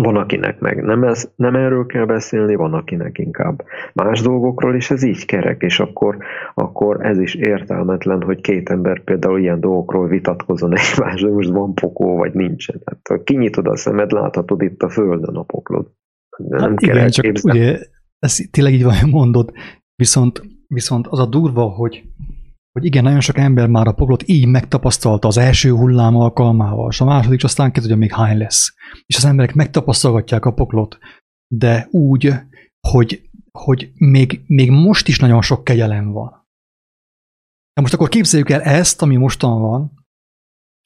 Van, 0.02 0.16
akinek 0.16 0.59
meg 0.59 0.82
nem, 0.82 1.02
ez, 1.02 1.32
nem 1.36 1.55
erről 1.55 1.86
kell 1.86 2.05
beszélni, 2.05 2.55
van, 2.55 2.74
akinek 2.74 3.18
inkább 3.18 3.64
más 3.93 4.20
dolgokról, 4.20 4.74
és 4.74 4.90
ez 4.90 5.02
így 5.02 5.24
kerek, 5.24 5.62
és 5.62 5.81
akkor, 5.81 6.16
akkor 6.55 7.06
ez 7.06 7.18
is 7.18 7.35
értelmetlen, 7.35 8.22
hogy 8.22 8.40
két 8.40 8.70
ember 8.70 9.05
például 9.05 9.40
ilyen 9.40 9.60
dolgokról 9.60 10.09
vitatkozon 10.09 10.77
egymásra, 10.78 11.31
most 11.31 11.48
van 11.48 11.74
pokó, 11.74 12.16
vagy 12.16 12.32
nincsen. 12.32 12.81
Hát, 12.85 13.01
ha 13.09 13.22
kinyitod 13.22 13.66
a 13.66 13.77
szemed, 13.77 14.12
láthatod 14.12 14.62
itt 14.62 14.82
a 14.82 14.89
földön 14.89 15.36
a 15.36 15.43
poklod. 15.43 15.90
Nem 16.36 16.60
hát 16.60 16.78
kell 16.78 16.97
igen, 16.97 17.10
csak 17.10 17.27
ugye, 17.43 17.78
ez 18.18 18.36
tényleg 18.51 18.72
így 18.72 18.85
van, 18.85 18.94
mondod, 19.10 19.52
viszont, 19.94 20.43
viszont 20.66 21.06
az 21.06 21.18
a 21.18 21.27
durva, 21.27 21.62
hogy 21.62 22.02
hogy 22.73 22.85
igen, 22.85 23.03
nagyon 23.03 23.21
sok 23.21 23.39
ember 23.39 23.69
már 23.69 23.87
a 23.87 23.93
poklot 23.93 24.29
így 24.29 24.47
megtapasztalta 24.47 25.29
az 25.29 25.37
első 25.37 25.71
hullám 25.71 26.17
alkalmával, 26.17 26.91
és 26.91 27.01
a 27.01 27.05
második, 27.05 27.39
és 27.39 27.45
aztán 27.45 27.73
kezdve, 27.73 27.93
hogy 27.93 28.01
még 28.01 28.13
hány 28.13 28.39
lesz. 28.39 28.75
És 29.07 29.17
az 29.17 29.25
emberek 29.25 29.55
megtapasztalgatják 29.55 30.45
a 30.45 30.53
poklot, 30.53 30.99
de 31.55 31.89
úgy, 31.91 32.33
hogy, 32.89 33.31
hogy 33.51 33.93
még, 33.95 34.43
még 34.47 34.71
most 34.71 35.09
is 35.09 35.19
nagyon 35.19 35.43
sok 35.43 35.65
kegyelem 35.65 36.13
van. 36.13 36.49
De 37.73 37.81
most 37.81 37.95
akkor 37.95 38.09
képzeljük 38.09 38.51
el 38.51 38.63
ezt, 38.63 39.03
ami 39.03 39.17
mostan 39.17 39.61
van, 39.61 39.93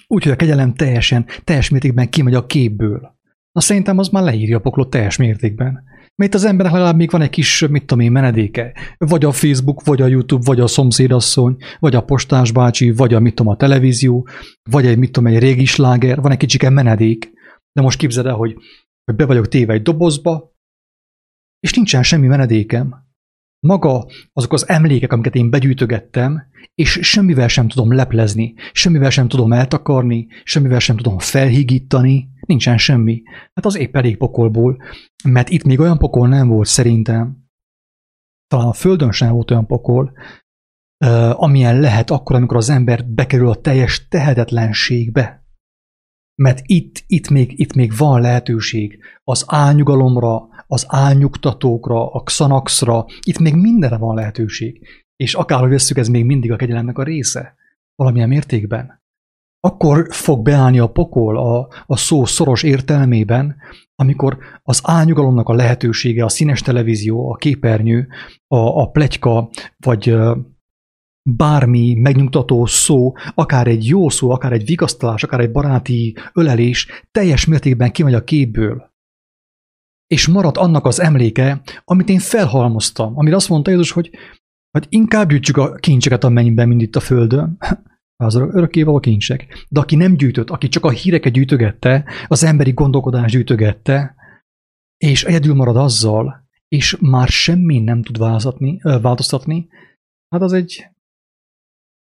úgy, 0.06 0.22
hogy 0.22 0.32
a 0.32 0.36
kegyelem 0.36 0.74
teljesen, 0.74 1.26
teljes 1.44 1.68
mértékben 1.68 2.10
kimegy 2.10 2.34
a 2.34 2.46
képből. 2.46 3.18
Na 3.52 3.60
szerintem 3.60 3.98
az 3.98 4.08
már 4.08 4.22
leírja 4.22 4.56
a 4.56 4.60
poklot 4.60 4.90
teljes 4.90 5.16
mértékben. 5.16 5.84
Mert 6.16 6.34
az 6.34 6.44
embernek 6.44 6.74
legalább 6.74 6.96
még 6.96 7.10
van 7.10 7.22
egy 7.22 7.30
kis, 7.30 7.66
mit 7.66 7.84
tudom 7.86 8.04
én, 8.04 8.12
menedéke. 8.12 8.72
Vagy 8.98 9.24
a 9.24 9.32
Facebook, 9.32 9.84
vagy 9.84 10.02
a 10.02 10.06
YouTube, 10.06 10.44
vagy 10.44 10.60
a 10.60 10.66
szomszédasszony, 10.66 11.56
vagy 11.78 11.94
a 11.94 12.04
postás 12.04 12.52
bácsi, 12.52 12.90
vagy 12.90 13.14
a 13.14 13.20
mit 13.20 13.34
tudom, 13.34 13.52
a 13.52 13.56
televízió, 13.56 14.28
vagy 14.70 14.86
egy 14.86 14.98
mit 14.98 15.12
tudom, 15.12 15.32
egy 15.32 15.38
régi 15.38 15.64
sláger, 15.64 16.20
van 16.20 16.32
egy 16.32 16.38
kicsike 16.38 16.70
menedék. 16.70 17.32
De 17.72 17.82
most 17.82 17.98
képzeld 17.98 18.26
el, 18.26 18.34
hogy, 18.34 18.54
hogy 19.04 19.14
be 19.14 19.26
vagyok 19.26 19.48
téve 19.48 19.72
egy 19.72 19.82
dobozba, 19.82 20.52
és 21.60 21.74
nincsen 21.74 22.02
semmi 22.02 22.26
menedékem. 22.26 23.03
Maga 23.64 24.06
azok 24.32 24.52
az 24.52 24.68
emlékek, 24.68 25.12
amiket 25.12 25.34
én 25.34 25.50
begyűjtögettem, 25.50 26.42
és 26.74 26.98
semmivel 27.02 27.48
sem 27.48 27.68
tudom 27.68 27.94
leplezni, 27.94 28.54
semmivel 28.72 29.10
sem 29.10 29.28
tudom 29.28 29.52
eltakarni, 29.52 30.26
semmivel 30.42 30.78
sem 30.78 30.96
tudom 30.96 31.18
felhigítani, 31.18 32.28
nincsen 32.40 32.78
semmi. 32.78 33.22
Hát 33.54 33.64
az 33.64 33.76
épp 33.76 33.96
elég 33.96 34.16
pokolból, 34.16 34.82
mert 35.24 35.48
itt 35.48 35.64
még 35.64 35.80
olyan 35.80 35.98
pokol 35.98 36.28
nem 36.28 36.48
volt 36.48 36.66
szerintem, 36.66 37.48
talán 38.46 38.66
a 38.66 38.72
Földön 38.72 39.12
sem 39.12 39.32
volt 39.32 39.50
olyan 39.50 39.66
pokol, 39.66 40.12
amilyen 41.32 41.80
lehet 41.80 42.10
akkor, 42.10 42.36
amikor 42.36 42.56
az 42.56 42.70
ember 42.70 43.06
bekerül 43.06 43.48
a 43.48 43.60
teljes 43.60 44.08
tehetetlenségbe. 44.08 45.44
Mert 46.42 46.60
itt, 46.62 47.04
itt, 47.06 47.28
még, 47.28 47.58
itt 47.60 47.74
még 47.74 47.96
van 47.96 48.20
lehetőség 48.20 48.98
az 49.22 49.44
álnyugalomra, 49.46 50.48
az 50.66 50.84
álnyugtatókra, 50.88 52.12
a 52.12 52.20
Xanaxra, 52.20 53.04
itt 53.20 53.38
még 53.38 53.54
mindenre 53.54 53.96
van 53.96 54.14
lehetőség. 54.14 54.86
És 55.16 55.34
akárhogy 55.34 55.70
vesszük, 55.70 55.96
ez 55.96 56.08
még 56.08 56.24
mindig 56.24 56.52
a 56.52 56.56
kegyelemnek 56.56 56.98
a 56.98 57.02
része. 57.02 57.54
Valamilyen 57.94 58.28
mértékben. 58.28 59.02
Akkor 59.60 60.06
fog 60.10 60.42
beállni 60.42 60.78
a 60.78 60.90
pokol 60.90 61.38
a, 61.38 61.68
a 61.86 61.96
szó 61.96 62.24
szoros 62.24 62.62
értelmében, 62.62 63.56
amikor 63.94 64.38
az 64.62 64.80
álnyugalomnak 64.82 65.48
a 65.48 65.54
lehetősége, 65.54 66.24
a 66.24 66.28
színes 66.28 66.62
televízió, 66.62 67.30
a 67.30 67.36
képernyő, 67.36 68.08
a, 68.46 68.56
a 68.56 68.90
pletyka, 68.90 69.50
vagy 69.76 70.16
bármi 71.30 71.94
megnyugtató 71.94 72.66
szó, 72.66 73.12
akár 73.34 73.66
egy 73.66 73.86
jó 73.86 74.08
szó, 74.08 74.30
akár 74.30 74.52
egy 74.52 74.64
vigasztalás, 74.64 75.22
akár 75.22 75.40
egy 75.40 75.52
baráti 75.52 76.16
ölelés 76.32 76.88
teljes 77.10 77.46
mértékben 77.46 77.92
kimegy 77.92 78.14
a 78.14 78.24
képből. 78.24 78.93
És 80.14 80.26
marad 80.26 80.56
annak 80.56 80.84
az 80.84 81.00
emléke, 81.00 81.62
amit 81.84 82.08
én 82.08 82.18
felhalmoztam, 82.18 83.18
amire 83.18 83.36
azt 83.36 83.48
mondta 83.48 83.70
Jézus, 83.70 83.90
hogy 83.90 84.10
hát 84.70 84.86
inkább 84.88 85.28
gyűjtsük 85.28 85.56
a 85.56 85.74
kincseket 85.74 86.24
a 86.24 86.28
mennyben, 86.28 86.68
mint 86.68 86.82
itt 86.82 86.96
a 86.96 87.00
földön. 87.00 87.56
Az 88.16 88.34
örökkévaló 88.34 89.00
kincsek. 89.00 89.66
De 89.68 89.80
aki 89.80 89.96
nem 89.96 90.14
gyűjtött, 90.14 90.50
aki 90.50 90.68
csak 90.68 90.84
a 90.84 90.90
híreket 90.90 91.32
gyűjtögette, 91.32 92.04
az 92.26 92.44
emberi 92.44 92.72
gondolkodás 92.72 93.32
gyűjtögette, 93.32 94.14
és 94.96 95.24
egyedül 95.24 95.54
marad 95.54 95.76
azzal, 95.76 96.48
és 96.68 96.96
már 97.00 97.28
semmi 97.28 97.78
nem 97.78 98.02
tud 98.02 98.18
változtatni, 98.78 99.68
hát 100.28 100.42
az 100.42 100.52
egy 100.52 100.86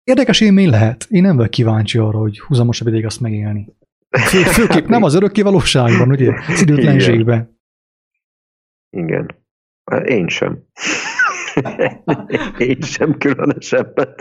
Érdekes 0.05 0.41
élmény 0.41 0.69
lehet. 0.69 1.07
Én 1.09 1.23
nem 1.23 1.37
vagyok 1.37 1.51
kíváncsi 1.51 1.99
arra, 1.99 2.19
hogy 2.19 2.41
húzamosabb 2.41 2.89
ideig 2.89 3.05
azt 3.05 3.21
megélni. 3.21 3.69
Fő, 4.11 4.43
főképp 4.43 4.87
nem 4.87 5.03
az 5.03 5.15
örökké 5.15 5.43
valóságban, 5.43 6.11
ugye? 6.11 6.33
Az 6.49 6.61
időtlenségben. 6.61 7.54
Igen. 8.95 9.27
Én 10.05 10.29
sem. 10.29 10.59
Én 12.59 12.81
sem 12.81 13.19
különösebben. 13.19 14.15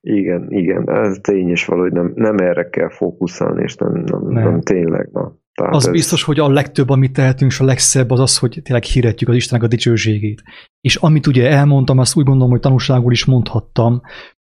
igen, 0.00 0.46
igen, 0.50 0.90
ez 0.90 1.18
tény 1.20 1.50
is 1.50 1.64
valahogy 1.64 1.92
nem, 1.92 2.12
nem 2.14 2.36
erre 2.36 2.68
kell 2.68 2.90
fókuszálni, 2.90 3.62
és 3.62 3.76
nem, 3.76 3.92
nem, 3.92 4.28
nem. 4.28 4.44
nem 4.44 4.60
tényleg. 4.60 5.08
Na. 5.12 5.40
Tehát 5.52 5.74
az 5.74 5.86
ez... 5.86 5.92
biztos, 5.92 6.22
hogy 6.22 6.38
a 6.38 6.48
legtöbb, 6.48 6.88
amit 6.88 7.12
tehetünk, 7.12 7.50
és 7.50 7.60
a 7.60 7.64
legszebb 7.64 8.10
az 8.10 8.20
az, 8.20 8.38
hogy 8.38 8.60
tényleg 8.62 8.84
hirdetjük 8.84 9.30
az 9.30 9.36
Istennek 9.36 9.64
a 9.64 9.68
dicsőségét. 9.68 10.42
És 10.80 10.96
amit 10.96 11.26
ugye 11.26 11.50
elmondtam, 11.50 11.98
azt 11.98 12.16
úgy 12.16 12.24
gondolom, 12.24 12.50
hogy 12.50 12.60
tanulságul 12.60 13.12
is 13.12 13.24
mondhattam, 13.24 14.00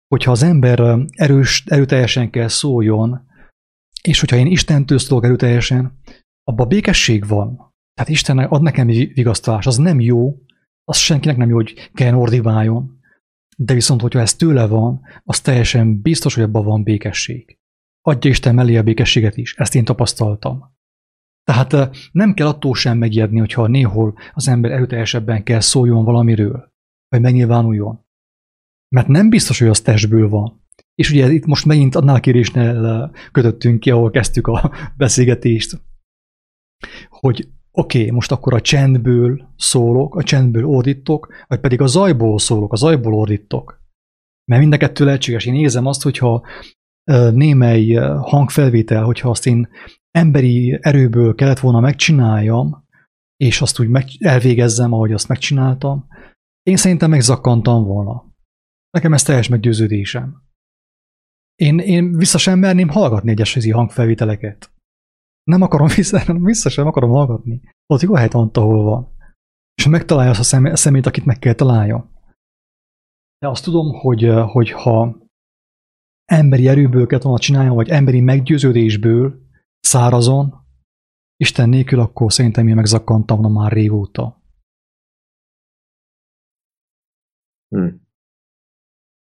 hogyha 0.08 0.30
az 0.30 0.42
ember 0.42 0.98
erős, 1.12 1.64
erőteljesen 1.66 2.30
kell 2.30 2.48
szóljon, 2.48 3.20
és 4.02 4.20
hogyha 4.20 4.36
én 4.36 4.46
Istentől 4.46 4.98
szólok 4.98 5.24
erőteljesen, 5.24 5.98
abban 6.44 6.68
békesség 6.68 7.26
van. 7.26 7.73
Tehát 7.94 8.10
Isten 8.10 8.38
ad 8.38 8.62
nekem 8.62 8.86
vigasztalás, 8.86 9.66
az 9.66 9.76
nem 9.76 10.00
jó, 10.00 10.38
az 10.84 10.96
senkinek 10.96 11.36
nem 11.36 11.48
jó, 11.48 11.54
hogy 11.54 11.90
kell 11.92 12.14
ordibáljon. 12.14 12.98
De 13.56 13.74
viszont, 13.74 14.00
hogyha 14.00 14.20
ez 14.20 14.34
tőle 14.34 14.66
van, 14.66 15.00
az 15.24 15.40
teljesen 15.40 16.00
biztos, 16.00 16.34
hogy 16.34 16.42
abban 16.42 16.64
van 16.64 16.82
békesség. 16.82 17.58
Adja 18.00 18.30
Isten 18.30 18.54
mellé 18.54 18.76
a 18.76 18.82
békességet 18.82 19.36
is. 19.36 19.54
Ezt 19.54 19.74
én 19.74 19.84
tapasztaltam. 19.84 20.72
Tehát 21.44 21.96
nem 22.12 22.34
kell 22.34 22.46
attól 22.46 22.74
sem 22.74 22.98
megijedni, 22.98 23.38
hogyha 23.38 23.66
néhol 23.66 24.18
az 24.32 24.48
ember 24.48 24.70
erőteljesebben 24.70 25.42
kell 25.42 25.60
szóljon 25.60 26.04
valamiről, 26.04 26.72
vagy 27.08 27.20
megnyilvánuljon. 27.20 28.06
Mert 28.88 29.08
nem 29.08 29.28
biztos, 29.28 29.58
hogy 29.58 29.68
az 29.68 29.80
testből 29.80 30.28
van. 30.28 30.62
És 30.94 31.10
ugye 31.10 31.32
itt 31.32 31.46
most 31.46 31.66
megint 31.66 31.94
annál 31.94 32.20
kérésnél 32.20 33.12
kötöttünk 33.32 33.80
ki, 33.80 33.90
ahol 33.90 34.10
kezdtük 34.10 34.46
a 34.46 34.72
beszélgetést, 34.96 35.80
hogy 37.08 37.48
oké, 37.76 37.98
okay, 37.98 38.10
most 38.10 38.32
akkor 38.32 38.54
a 38.54 38.60
csendből 38.60 39.48
szólok, 39.56 40.14
a 40.14 40.22
csendből 40.22 40.66
ordítok, 40.66 41.34
vagy 41.46 41.60
pedig 41.60 41.80
a 41.80 41.86
zajból 41.86 42.38
szólok, 42.38 42.72
a 42.72 42.76
zajból 42.76 43.14
ordítok. 43.14 43.82
Mert 44.44 44.60
mind 44.60 44.72
a 44.72 44.76
kettő 44.76 45.04
lehetséges. 45.04 45.46
Én 45.46 45.54
érzem 45.54 45.86
azt, 45.86 46.02
hogyha 46.02 46.46
némely 47.32 47.92
hangfelvétel, 48.22 49.04
hogyha 49.04 49.30
azt 49.30 49.46
én 49.46 49.68
emberi 50.10 50.78
erőből 50.80 51.34
kellett 51.34 51.58
volna 51.58 51.80
megcsináljam, 51.80 52.84
és 53.36 53.60
azt 53.60 53.80
úgy 53.80 53.88
meg, 53.88 54.08
elvégezzem, 54.18 54.92
ahogy 54.92 55.12
azt 55.12 55.28
megcsináltam, 55.28 56.06
én 56.62 56.76
szerintem 56.76 57.10
megzakkantam 57.10 57.84
volna. 57.84 58.32
Nekem 58.90 59.12
ez 59.12 59.22
teljes 59.22 59.48
meggyőződésem. 59.48 60.42
Én, 61.54 61.78
én 61.78 62.16
vissza 62.16 62.38
sem 62.38 62.58
merném 62.58 62.88
hallgatni 62.88 63.30
egyes 63.30 63.70
hangfelvételeket. 63.72 64.73
Nem 65.44 65.62
akarom 65.62 65.88
vissza, 65.96 66.34
vissza 66.34 66.68
sem 66.68 66.86
akarom 66.86 67.10
hallgatni. 67.10 67.60
Ott 67.86 68.00
jó 68.00 68.14
helyet 68.14 68.32
van, 68.32 68.50
ahol 68.52 68.82
van. 68.82 69.12
És 69.74 69.86
megtalálja 69.86 70.30
azt 70.30 70.40
a, 70.40 70.42
szem, 70.42 70.64
a 70.64 70.76
szemét, 70.76 71.06
akit 71.06 71.24
meg 71.24 71.38
kell 71.38 71.54
találjon. 71.54 72.10
De 73.38 73.48
azt 73.48 73.64
tudom, 73.64 73.92
hogy, 73.92 74.30
hogy 74.46 74.70
ha 74.70 75.16
emberi 76.24 76.68
erőből 76.68 77.06
kellett 77.06 77.24
volna 77.24 77.38
csináljam, 77.38 77.74
vagy 77.74 77.88
emberi 77.88 78.20
meggyőződésből, 78.20 79.42
szárazon, 79.80 80.62
Isten 81.36 81.68
nélkül, 81.68 82.00
akkor 82.00 82.32
szerintem 82.32 82.68
én 82.68 82.74
megzakkantam 82.74 83.40
na 83.40 83.48
már 83.48 83.72
régóta. 83.72 84.42
Hmm. 87.68 88.03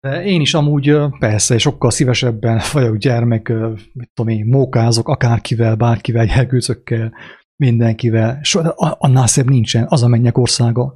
De 0.01 0.23
én 0.23 0.41
is 0.41 0.53
amúgy 0.53 0.97
persze, 1.19 1.57
sokkal 1.57 1.91
szívesebben 1.91 2.61
vagyok 2.73 2.97
gyermek, 2.97 3.47
mit 3.93 4.11
tudom 4.13 4.31
én, 4.31 4.45
mókázok 4.45 5.07
akárkivel, 5.07 5.75
bárkivel, 5.75 6.25
jelgőzökkel, 6.25 7.13
mindenkivel. 7.55 8.39
So, 8.43 8.61
annál 8.75 9.27
szebb 9.27 9.49
nincsen, 9.49 9.85
az 9.89 10.03
a 10.03 10.07
mennyek 10.07 10.37
országa. 10.37 10.95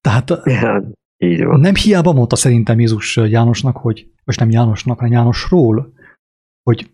Tehát 0.00 0.30
ja, 0.44 0.90
így 1.16 1.44
van. 1.44 1.60
nem 1.60 1.74
hiába 1.74 2.12
mondta 2.12 2.36
szerintem 2.36 2.80
Jézus 2.80 3.16
Jánosnak, 3.16 3.76
hogy, 3.76 4.10
vagy 4.24 4.36
nem 4.38 4.50
Jánosnak, 4.50 4.98
hanem 4.98 5.12
Jánosról, 5.12 5.92
hogy 6.62 6.90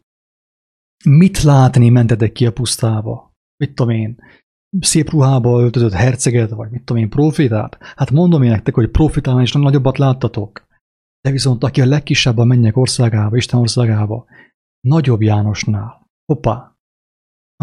mit 1.04 1.42
látni 1.42 1.88
mentetek 1.88 2.32
ki 2.32 2.46
a 2.46 2.52
pusztába? 2.52 3.32
Mit 3.56 3.74
tudom 3.74 3.94
én, 3.94 4.16
szép 4.80 5.10
ruhába 5.10 5.60
öltözött 5.60 5.92
herceget, 5.92 6.50
vagy 6.50 6.70
mit 6.70 6.84
tudom 6.84 7.02
én, 7.02 7.08
profitát? 7.08 7.78
Hát 7.96 8.10
mondom 8.10 8.42
én 8.42 8.50
nektek, 8.50 8.74
hogy 8.74 8.90
profitálni 8.90 9.42
is 9.42 9.52
nagyobbat 9.52 9.98
láttatok. 9.98 10.67
De 11.28 11.34
viszont 11.34 11.64
aki 11.64 11.80
a 11.80 11.86
legkisebb 11.86 12.38
a 12.38 12.44
mennyek 12.44 12.76
országába, 12.76 13.36
Isten 13.36 13.60
országába, 13.60 14.26
nagyobb 14.80 15.22
Jánosnál. 15.22 16.06
Hoppá, 16.32 16.76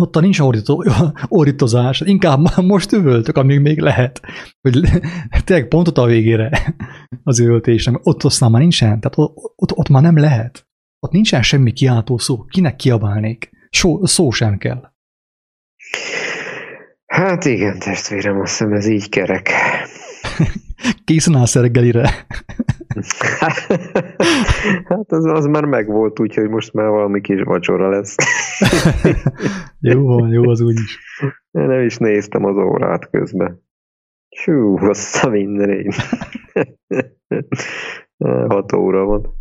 ott 0.02 0.20
nincs 0.20 0.40
ordító, 0.40 0.86
ordítozás, 1.28 2.02
inkább 2.02 2.40
most 2.74 2.92
üvöltök, 2.92 3.38
amíg 3.38 3.60
még 3.60 3.80
lehet, 3.80 4.22
hogy 4.62 4.82
tényleg 5.46 5.68
pontot 5.68 5.98
a 5.98 6.06
végére 6.06 6.76
az 7.24 7.40
üvöltésem. 7.40 8.00
Ott 8.04 8.24
aztán 8.24 8.52
már 8.52 8.62
nincsen, 8.62 9.00
tehát 9.00 9.18
ott, 9.18 9.54
ott, 9.56 9.78
ott 9.78 9.90
már 9.90 10.02
nem 10.02 10.18
lehet. 10.18 10.68
Ott 11.00 11.12
nincsen 11.12 11.42
semmi 11.42 11.72
kiáltó 11.72 12.18
szó. 12.18 12.44
Kinek 12.44 12.76
kiabálnék? 12.76 13.50
Szó, 13.70 14.06
szó 14.06 14.32
sem 14.32 14.58
kell. 14.58 14.92
Hát 17.06 17.46
igen, 17.46 17.80
testvérem, 17.80 18.40
azt 18.40 18.52
hiszem 18.52 18.74
ez 18.74 18.88
így 18.88 19.10
kerek. 19.10 19.50
Készen 21.04 21.36
állsz 21.36 21.56
reggelire? 21.56 22.10
hát 24.86 25.12
az, 25.12 25.26
az 25.26 25.46
már 25.46 25.66
megvolt, 25.66 26.20
úgyhogy 26.20 26.50
most 26.50 26.74
már 26.74 26.90
valami 26.90 27.22
kis 27.22 27.42
vacsora 27.44 27.90
lesz. 27.90 28.16
jó 29.80 30.06
van, 30.06 30.32
jó 30.32 30.50
az 30.50 30.62
úgy 30.62 30.80
is. 30.84 31.00
Én 31.52 31.68
nem 31.68 31.82
is 31.86 31.98
néztem 31.98 32.46
az 32.46 32.58
órát 32.58 33.10
közben. 33.10 33.64
Hú, 34.44 34.78
azt 34.78 35.24
a 35.24 35.30
minden 35.30 35.94
Hat 38.48 38.74
óra 38.74 39.06
van. 39.06 39.34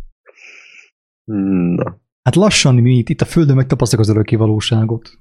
Na. 1.75 1.99
Hát 2.23 2.35
lassan 2.35 2.75
mi 2.75 2.97
itt, 2.97 3.09
itt 3.09 3.21
a 3.21 3.25
Földön 3.25 3.55
megtapasztaljuk 3.55 4.07
az 4.09 4.15
örökké 4.15 4.35
valóságot. 4.35 5.19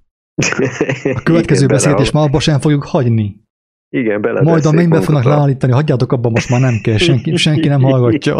A 1.14 1.20
következő 1.22 1.66
beszélgetés 1.66 2.10
már 2.10 2.24
abba 2.24 2.40
sem 2.40 2.60
fogjuk 2.60 2.84
hagyni. 2.84 3.43
Igen, 3.94 4.20
bele. 4.20 4.40
Majd 4.42 4.64
a 4.64 4.72
mennybe 4.72 5.00
fognak 5.00 5.24
leállítani, 5.24 5.72
hagyjátok 5.72 6.12
abban, 6.12 6.30
most 6.30 6.50
már 6.50 6.60
nem 6.60 6.78
kell, 6.82 6.96
senki, 6.96 7.36
senki 7.46 7.68
nem 7.68 7.82
hallgatja. 7.82 8.36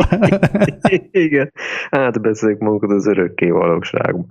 Igen, 1.11 1.53
átbeszéljük 1.91 2.61
magunkat 2.61 2.91
az 2.91 3.07
örökké 3.07 3.51
valóságban. 3.51 4.27